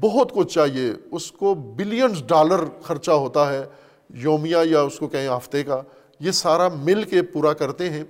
بہت 0.00 0.32
کچھ 0.32 0.54
چاہیے۔ 0.54 0.92
اس 1.10 1.32
کو 1.32 1.54
بلینز 1.54 2.22
ڈالر 2.26 2.64
خرچہ 2.82 3.10
ہوتا 3.10 3.52
ہے 3.52 3.64
یومیہ 4.10 4.56
یا 4.64 4.80
اس 4.80 4.98
کو 4.98 5.06
کہیں 5.06 5.28
ہفتے 5.28 5.62
کا۔ 5.62 5.82
یہ 6.20 6.30
سارا 6.30 6.68
مل 6.68 7.02
کے 7.02 7.22
پورا 7.22 7.52
کرتے 7.52 7.90
ہیں۔ 7.90 8.04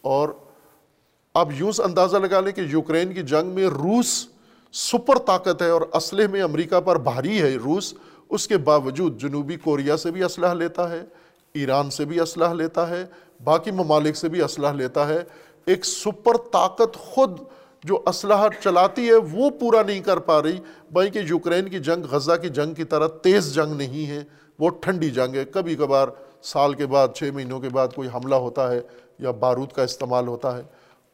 اور 0.00 0.28
اب 1.34 1.52
یوں 1.52 1.72
اندازہ 1.78 2.16
لگا 2.16 2.40
لیں 2.40 2.52
کہ 2.52 2.60
یوکرین 2.60 3.14
کی 3.14 3.22
جنگ 3.22 3.48
میں 3.48 3.66
روس 3.66 4.26
سپر 4.72 5.18
طاقت 5.18 5.62
ہے 5.62 5.70
اور 5.70 5.82
اسلحے 5.92 6.26
میں 6.26 6.42
امریکہ 6.42 6.80
پر 6.80 6.98
بھاری 6.98 7.42
ہے۔ 7.42 7.56
روس 7.56 7.94
اس 8.30 8.48
کے 8.48 8.56
باوجود 8.56 9.20
جنوبی 9.20 9.56
کوریا 9.56 9.96
سے 9.96 10.10
بھی 10.10 10.24
اسلحہ 10.24 10.54
لیتا 10.54 10.90
ہے، 10.90 11.04
ایران 11.54 11.90
سے 11.90 12.04
بھی 12.04 12.20
اسلحہ 12.20 12.54
لیتا 12.54 12.88
ہے، 12.88 13.06
باقی 13.44 13.70
ممالک 13.70 14.16
سے 14.16 14.28
بھی 14.28 14.42
اسلحہ 14.42 14.72
لیتا 14.72 15.08
ہے۔ 15.08 15.18
ایک 15.66 15.84
سپر 15.84 16.36
طاقت 16.52 16.96
خود 16.96 17.40
جو 17.84 18.02
اسلحہ 18.06 18.48
چلاتی 18.60 19.08
ہے 19.08 19.14
وہ 19.32 19.50
پورا 19.50 19.82
نہیں 19.82 20.00
کر 20.00 20.18
پا 20.18 20.42
رہی 20.42 20.58
بھائی 20.92 21.10
کہ 21.10 21.18
یوکرین 21.18 21.68
کی 21.68 21.78
جنگ، 21.78 22.04
غزہ 22.10 22.32
کی 22.42 22.48
جنگ 22.48 22.74
کی 22.74 22.84
طرح 22.84 23.08
تیز 23.22 23.54
جنگ 23.54 23.74
نہیں 23.76 24.06
ہے، 24.06 24.22
وہ 24.58 24.68
ٹھنڈی 24.70 25.10
جنگ 25.10 25.34
ہے۔ 25.34 25.44
کبھی 25.44 25.74
کبھار 25.74 26.08
سال 26.42 26.74
کے 26.74 26.86
بعد، 26.86 27.08
چھ 27.14 27.30
مہینوں 27.34 27.60
کے 27.60 27.68
بعد 27.68 27.88
کوئی 27.94 28.08
حملہ 28.14 28.34
ہوتا 28.34 28.70
ہے 28.70 28.80
یا 29.18 29.30
بارود 29.30 29.72
کا 29.72 29.82
استعمال 29.82 30.28
ہوتا 30.28 30.56
ہے، 30.56 30.62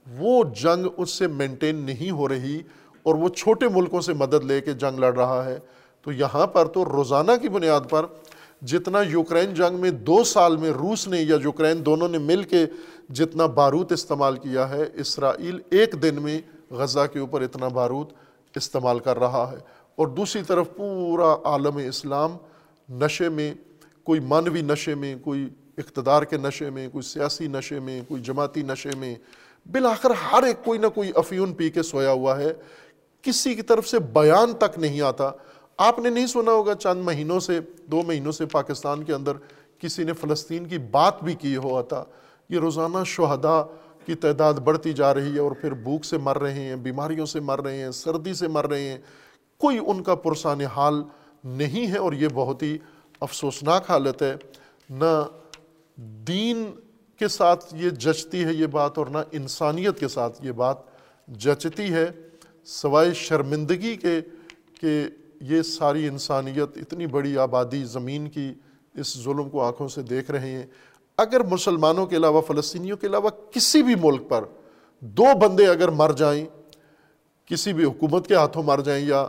وہ 0.06 0.42
جنگ 0.60 0.86
اس 0.97 1.10
سے 1.10 1.26
مینٹین 1.26 1.76
نہیں 1.76 2.10
ہو 2.10 2.28
رہی 2.28 2.59
اور 3.02 3.14
وہ 3.14 3.28
چھوٹے 3.28 3.68
ملکوں 3.68 4.01
سے 4.01 4.12
مدد 4.14 4.44
لے 4.44 4.60
کے 4.60 4.72
جنگ 4.72 4.98
لڑ 4.98 5.14
رہا 5.14 5.44
ہے۔ 5.44 5.59
تو 6.02 6.12
یہاں 6.12 6.47
پر 6.47 6.66
تو 6.66 6.84
روزانہ 6.84 7.32
کی 7.42 7.48
بنیاد 7.48 7.80
پر 7.88 8.06
جتنا 8.62 9.01
یوکرین 9.02 9.55
جنگ 9.55 9.80
میں 9.80 9.90
دو 9.90 10.24
سال 10.24 10.56
میں 10.56 10.70
روس 10.70 11.09
نے 11.09 11.20
یا 11.20 11.36
یوکرین 11.44 11.84
دونوں 11.86 12.09
نے 12.09 12.18
مل 12.18 12.42
کے 12.42 12.64
جتنا 13.09 13.47
بارود 13.47 13.92
استعمال 13.92 14.36
کیا 14.36 14.68
ہے، 14.68 14.84
اسرائیل 14.94 15.59
ایک 15.70 16.02
دن 16.02 16.22
میں 16.22 16.40
غزہ 16.70 17.01
کے 17.12 17.18
اوپر 17.18 17.40
اتنا 17.40 17.68
بارود 17.68 18.12
استعمال 18.56 18.98
کر 18.98 19.18
رہا 19.18 19.52
ہے۔ 19.52 19.56
اور 19.97 20.06
دوسری 20.06 20.42
طرف 20.42 20.66
پورا 20.76 21.36
عالم 21.44 21.76
اسلام 21.76 22.36
نشے 22.90 23.28
میں، 23.28 23.55
کوئی 24.05 24.20
مانوی 24.20 24.62
نشے 24.62 24.94
میں، 24.94 25.16
کوئی 25.24 25.48
اقتدار 25.78 26.22
کے 26.22 26.36
نشے 26.36 26.70
میں، 26.70 26.88
کوئی 26.88 27.02
سیاسی 27.02 27.48
نشے 27.48 27.80
میں، 27.80 28.02
کوئی 28.09 28.22
جماعتی 28.22 28.62
نشے 28.62 28.90
میں، 28.98 29.14
بالآخر 29.72 30.10
ہر 30.10 30.42
ایک 30.42 30.64
کوئی 30.64 30.78
نہ 30.78 30.86
کوئی 30.86 31.12
افیون 31.14 31.55
پی 31.55 31.70
کے 31.70 31.82
سویا 31.82 32.12
ہوا 32.12 32.38
ہے۔ 32.38 32.52
کسی 33.22 33.55
کی 33.55 33.62
طرف 33.62 33.88
سے 33.88 33.98
بیان 33.98 34.52
تک 34.52 34.78
نہیں 34.78 35.01
آتا۔ 35.01 35.30
آپ 35.76 35.98
نے 35.98 36.10
نہیں 36.10 36.26
سنا 36.26 36.51
ہوگا 36.51 36.74
چند 36.74 37.05
مہینوں 37.05 37.40
سے، 37.40 37.60
دو 37.86 38.02
مہینوں 38.02 38.32
سے 38.32 38.47
پاکستان 38.47 39.05
کے 39.05 39.12
اندر 39.12 39.32
کسی 39.78 40.05
نے 40.05 40.12
فلسطین 40.12 40.66
کی 40.66 40.78
بات 40.78 41.22
بھی 41.22 41.34
کی 41.34 41.56
ہوا 41.56 41.82
تھا 41.82 42.05
یہ 42.48 42.59
روزانہ 42.59 43.05
شہداء 43.06 43.62
کی 44.10 44.14
تعداد 44.14 44.54
بڑھتی 44.54 44.92
جا 44.92 45.14
رہی 45.14 45.34
ہے 45.34 45.38
اور 45.38 45.52
پھر 45.52 45.74
بھوک 45.74 46.04
سے 46.04 46.18
مر 46.18 46.38
رہے 46.38 46.52
ہیں، 46.52 46.76
بیماریوں 46.76 47.26
سے 47.26 47.40
مر 47.40 47.62
رہے 47.62 47.82
ہیں، 47.82 47.90
سردی 47.90 48.34
سے 48.34 48.48
مر 48.48 48.68
رہے 48.68 48.82
ہیں، 48.82 48.98
کوئی 49.58 49.78
ان 49.86 50.02
کا 50.02 50.14
پرسان 50.14 50.60
حال 50.60 51.02
نہیں 51.44 51.90
ہے 51.92 51.98
اور 51.98 52.12
یہ 52.12 52.28
بہت 52.34 52.62
ہی 52.62 52.78
افسوسناک 53.20 53.90
حالت 53.90 54.22
ہے۔ 54.22 54.36
نہ 54.90 55.24
دین 56.26 56.70
کے 57.18 57.28
ساتھ 57.28 57.74
یہ 57.74 57.90
جچتی 57.90 58.44
ہے 58.44 58.52
یہ 58.52 58.66
بات 58.66 58.98
اور 58.98 59.06
نہ 59.06 59.18
انسانیت 59.32 59.98
کے 59.98 60.08
ساتھ 60.08 60.44
یہ 60.44 60.52
بات 60.52 60.76
جچتی 61.28 61.92
ہے۔ 61.92 62.06
سوائے 62.64 63.14
شرمندگی 63.14 63.96
کے 63.96 64.20
کہ 64.80 65.08
یہ 65.40 65.62
ساری 65.62 66.08
انسانیت 66.08 66.76
اتنی 66.76 67.06
بڑی 67.06 67.38
آبادی 67.38 67.84
زمین 67.84 68.28
کی 68.28 68.54
اس 68.94 69.24
ظلم 69.24 69.48
کو 69.50 69.62
آنکھوں 69.62 69.88
سے 69.88 70.02
دیکھ 70.02 70.30
رہے 70.30 70.50
ہیں۔ 70.50 70.66
اگر 71.20 71.42
مسلمانوں 71.42 72.06
کے 72.06 72.16
علاوہ، 72.16 72.40
فلسطینیوں 72.40 72.97
کے 72.97 73.06
علاوہ 73.06 73.30
کسی 73.51 73.82
بھی 73.82 73.94
ملک 73.94 74.28
پر 74.28 74.44
دو 75.01 75.24
بندے 75.40 75.66
اگر 75.66 75.88
مر 75.88 76.12
جائیں، 76.12 76.47
کسی 77.47 77.72
بھی 77.72 77.84
حکومت 77.84 78.26
کے 78.26 78.34
ہاتھوں 78.34 78.62
مر 78.62 78.80
جائیں 78.80 79.06
یا 79.06 79.26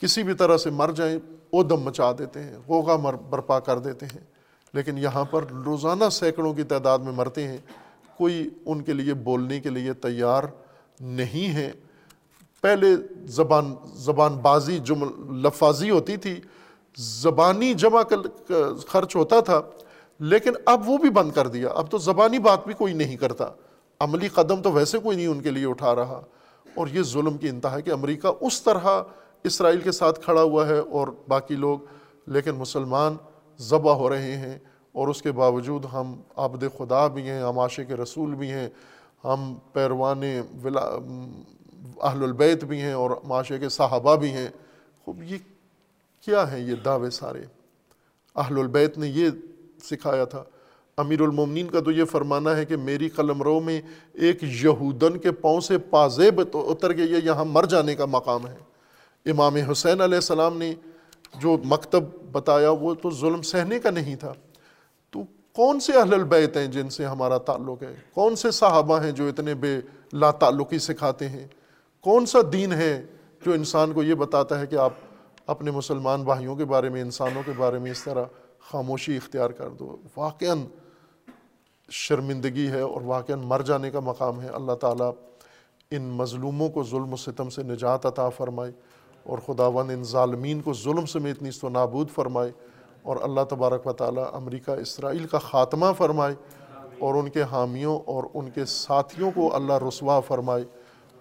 کسی 0.00 0.22
بھی 0.22 0.34
طرح 0.34 0.56
سے 0.56 0.70
مر 0.70 0.90
جائیں، 0.90 1.18
وہ 1.52 1.62
دم 1.62 1.80
مچا 1.80 2.12
دیتے 2.12 2.42
ہیں 2.42 2.56
غوغا 2.68 2.96
مر 2.96 3.14
برپا 3.14 3.60
کر 3.60 3.78
دیتے 3.78 4.06
ہیں۔ 4.06 4.20
لیکن 4.74 4.98
یہاں 4.98 5.24
پر 5.24 5.44
روزانہ 5.64 6.04
سینکڑوں 6.12 6.54
کی 6.54 6.62
تعداد 6.62 6.98
میں 6.98 7.12
مرتے 7.12 7.48
ہیں، 7.48 7.58
کوئی 8.18 8.50
ان 8.66 8.82
کے 8.82 8.92
لیے 8.92 9.14
بولنے 9.14 9.60
کے 9.60 9.70
لیے 9.70 9.92
تیار 9.92 10.42
نہیں 11.00 11.54
ہے۔ 11.54 11.70
پہلے 12.60 12.88
زبان 13.26 13.74
زبان 13.94 14.36
بازی 14.36 14.78
جم 14.78 15.04
لفاظی 15.46 15.90
ہوتی 15.90 16.16
تھی، 16.16 16.40
زبانی 16.96 17.74
جمع 17.74 18.02
خرچ 18.88 19.16
ہوتا 19.16 19.40
تھا۔ 19.40 19.60
لیکن 20.20 20.50
اب 20.66 20.88
وہ 20.88 20.98
بھی 20.98 21.10
بند 21.10 21.32
کر 21.32 21.48
دیا۔ 21.48 21.68
اب 21.68 21.90
تو 21.90 21.98
زبانی 21.98 22.38
بات 22.38 22.66
بھی 22.66 22.74
کوئی 22.74 22.94
نہیں 22.94 23.16
کرتا۔ 23.16 23.48
عملی 24.00 24.28
قدم 24.28 24.62
تو 24.62 24.72
ویسے 24.72 24.98
کوئی 24.98 25.16
نہیں 25.16 25.26
ان 25.26 25.40
کے 25.40 25.50
لیے 25.50 25.66
اٹھا 25.66 25.94
رہا۔ 25.94 26.20
اور 26.74 26.86
یہ 26.86 27.02
ظلم 27.02 27.36
کی 27.36 27.48
انتہا 27.48 27.74
ہے 27.74 27.82
کہ 27.82 27.90
امریکہ 27.90 28.28
اس 28.40 28.62
طرح 28.62 29.02
اسرائیل 29.44 29.80
کے 29.80 29.92
ساتھ 29.92 30.20
کھڑا 30.20 30.42
ہوا 30.42 30.68
ہے 30.68 30.78
اور 30.78 31.08
باقی 31.28 31.54
لوگ، 31.54 31.78
لیکن 32.26 32.50
مسلمان 32.50 33.16
ذبح 33.58 33.92
ہو 33.92 34.08
رہے 34.08 34.36
ہیں۔ 34.36 34.58
اور 34.92 35.08
اس 35.08 35.22
کے 35.22 35.32
باوجود 35.32 35.84
ہم 35.92 36.20
عبد 36.36 36.64
خدا 36.78 37.06
بھی 37.06 37.22
ہیں، 37.22 37.42
ہم 37.42 37.58
عاشق 37.58 37.92
رسول 37.92 38.34
بھی 38.34 38.50
ہیں، 38.50 38.68
ہم 39.24 39.54
پیروان 39.72 40.22
ولا، 40.64 40.80
اہل 42.00 42.22
البیت 42.22 42.64
بھی 42.64 42.80
ہیں 42.80 42.92
اور 42.92 43.10
معاشے 43.24 43.58
کے 43.58 43.68
صحابہ 43.68 44.16
بھی 44.16 44.30
ہیں۔ 44.30 44.48
خوب، 45.04 45.22
یہ 45.22 45.38
کیا 46.20 46.52
ہیں 46.52 46.58
یہ 46.58 46.74
دعوے 46.74 47.10
سارے؟ 47.10 47.42
اہل 48.36 48.58
البیت 48.58 48.98
نے 48.98 49.06
یہ 49.06 49.30
سکھایا 49.88 50.24
تھا۔ 50.24 50.44
امیر 50.96 51.20
المومنین 51.20 51.66
کا 51.66 51.80
تو 51.80 51.90
یہ 51.90 52.04
فرمانا 52.04 52.56
ہے 52.56 52.64
کہ 52.64 52.76
میری 52.76 53.08
قلم 53.08 53.42
رو 53.42 53.60
میں 53.60 53.80
ایک 54.12 54.38
یہودن 54.42 55.18
کے 55.18 55.32
پاؤں 55.32 55.60
سے 55.60 55.78
پازیب 55.78 56.42
اتر 56.54 56.92
کے 56.92 57.02
یہ 57.02 57.16
یہاں 57.24 57.44
مر 57.44 57.64
جانے 57.64 57.94
کا 57.94 58.04
مقام 58.04 58.46
ہے۔ 58.46 58.56
امام 59.30 59.56
حسین 59.56 60.00
علیہ 60.00 60.14
السلام 60.14 60.58
نے 60.58 60.74
جو 61.40 61.56
مکتب 61.64 62.04
بتایا، 62.32 62.70
وہ 62.70 62.94
تو 62.94 63.10
ظلم 63.10 63.42
سہنے 63.42 63.78
کا 63.78 63.90
نہیں 63.90 64.16
تھا۔ 64.16 64.32
تو 65.10 65.20
کون 65.52 65.80
سے 65.80 65.92
اہل 65.92 66.14
البیت 66.14 66.56
ہیں 66.56 66.66
جن 66.66 66.88
سے 66.88 67.04
ہمارا 67.04 67.38
تعلق 67.38 67.82
ہے؟ 67.82 67.94
کون 68.14 68.36
سے 68.36 68.50
صحابہ 68.50 69.02
ہیں 69.02 69.12
جو 69.12 69.28
اتنے 69.28 69.54
بے 69.54 69.78
لا 70.12 70.30
تعلقی 70.30 70.78
سکھاتے 70.78 71.28
ہیں؟ 71.28 71.46
کون 72.00 72.26
سا 72.26 72.38
دین 72.52 72.72
ہے 72.72 73.06
جو 73.46 73.52
انسان 73.52 73.92
کو 73.92 74.02
یہ 74.02 74.14
بتاتا 74.14 74.60
ہے 74.60 74.66
کہ 74.66 74.76
آپ 74.76 74.92
اپنے 75.46 75.70
مسلمان 75.70 76.24
بھائیوں 76.24 76.56
کے 76.56 76.64
بارے 76.64 76.88
میں، 76.88 77.02
انسانوں 77.02 77.42
کے 77.46 77.52
بارے 77.56 77.78
میں 77.78 77.90
اس 77.90 78.04
طرح 78.04 78.24
خاموشی 78.70 79.16
اختیار 79.16 79.50
کر 79.50 79.68
دو۔ 79.68 79.96
واقعاً 80.16 80.64
شرمندگی 81.90 82.68
ہے 82.68 82.80
اور 82.80 83.00
واقعاً 83.04 83.40
مر 83.40 83.60
جانے 83.60 83.90
کا 83.90 84.00
مقام 84.00 84.40
ہے۔ 84.40 84.48
اللہ 84.48 84.72
تعالیٰ 84.72 85.12
ان 85.90 86.02
مظلوموں 86.02 86.68
کو 86.68 86.84
ظلم 86.84 87.12
و 87.12 87.16
ستم 87.16 87.50
سے 87.50 87.62
نجات 87.62 88.06
عطا 88.06 88.28
فرمائے 88.28 88.72
اور 89.22 89.38
خداوند 89.38 89.90
ان 89.90 90.04
ظالمین 90.04 90.60
کو 90.60 90.72
ظلم 90.72 91.06
سمیت 91.06 91.42
نیست 91.42 91.64
و 91.64 91.68
نابود 91.68 92.10
فرمائے 92.10 92.52
اور 93.02 93.16
اللہ 93.22 93.40
تبارک 93.50 93.86
و 93.86 93.92
تعالیٰ 93.92 94.24
امریکہ 94.32 94.70
اسرائیل 94.70 95.26
کا 95.26 95.38
خاتمہ 95.38 95.86
فرمائے 95.98 96.34
اور 96.98 97.14
ان 97.14 97.28
کے 97.28 97.42
حامیوں 97.42 98.00
اور 98.06 98.24
ان 98.34 98.50
کے 98.50 98.64
ساتھیوں 98.64 99.30
کو 99.34 99.56
اللہ 99.56 99.72
رسوا 99.88 100.20
فرمائے 100.20 100.64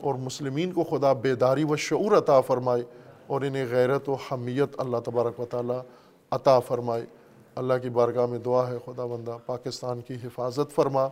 اور 0.02 0.15
مسلمین 0.15 0.72
کو 0.72 0.84
خدا 0.84 1.14
بیداری 1.14 1.64
و 1.64 1.76
شعور 1.76 2.18
عطا 2.18 2.41
فرمائے 2.41 2.84
اور 3.28 3.41
انہیں 3.41 3.65
غیرت 3.69 4.10
و 4.10 4.14
حمیت 4.14 4.69
اللہ 4.78 4.98
تبارک 4.98 5.40
و 5.40 5.45
تعالیٰ 5.45 5.82
عطا 6.32 6.60
فرمائے۔ 6.60 7.06
اللہ 7.57 7.73
کی 7.81 7.89
بارگاہ 7.89 8.25
میں 8.25 8.39
دعا 8.39 8.67
ہے، 8.69 8.77
خدا 8.85 9.05
بندہ 9.05 9.38
پاکستان 9.45 10.01
کی 10.01 10.13
حفاظت 10.23 10.75
فرما، 10.75 11.07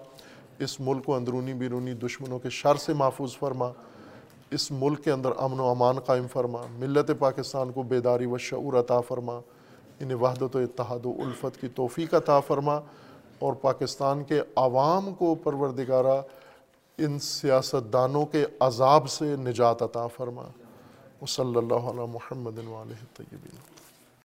اس 0.60 0.80
ملک 0.80 1.06
کو 1.06 1.16
اندرونی 1.16 1.54
بیرونی 1.54 1.94
دشمنوں 1.94 2.40
کے 2.40 2.50
شر 2.50 2.76
سے 2.76 2.94
محفوظ 2.94 3.36
فرما، 3.38 3.72
اس 4.52 4.72
ملک 4.72 5.04
کے 5.04 5.12
اندر 5.12 5.32
امن 5.38 5.60
و 5.60 5.70
امان 5.70 6.00
قائم 6.00 6.28
فرما، 6.34 6.62
ملت 6.80 7.12
پاکستان 7.20 7.72
کو 7.72 7.84
بیداری 7.84 8.26
و 8.26 8.38
شعور 8.38 8.80
عطا 8.80 9.02
فرما، 9.02 9.40
انہیں 10.00 10.18
وحدت 10.18 10.56
و 10.56 10.60
اتحاد 10.60 11.06
و 11.06 11.14
الفت 11.20 11.62
کی 11.62 11.68
توفیق 11.68 12.14
عطا 12.14 12.40
فرما 12.40 12.80
اور 13.40 13.54
پاکستان 13.54 14.24
کے 14.24 14.42
عوام 14.56 15.14
کو 15.14 15.36
پروردگارہ 15.36 16.22
ان 16.98 17.20
سیاست 17.20 17.94
دانوں 17.94 18.26
کے 18.26 18.46
عذاب 18.60 19.10
سے 19.10 19.36
نجات 19.36 19.82
عطا 19.82 20.08
فرما۔ 20.08 20.44
صلی 21.28 21.58
اللہ 21.58 21.90
علیہ 21.90 22.06
محمد 22.14 22.60
طیبین 23.18 23.58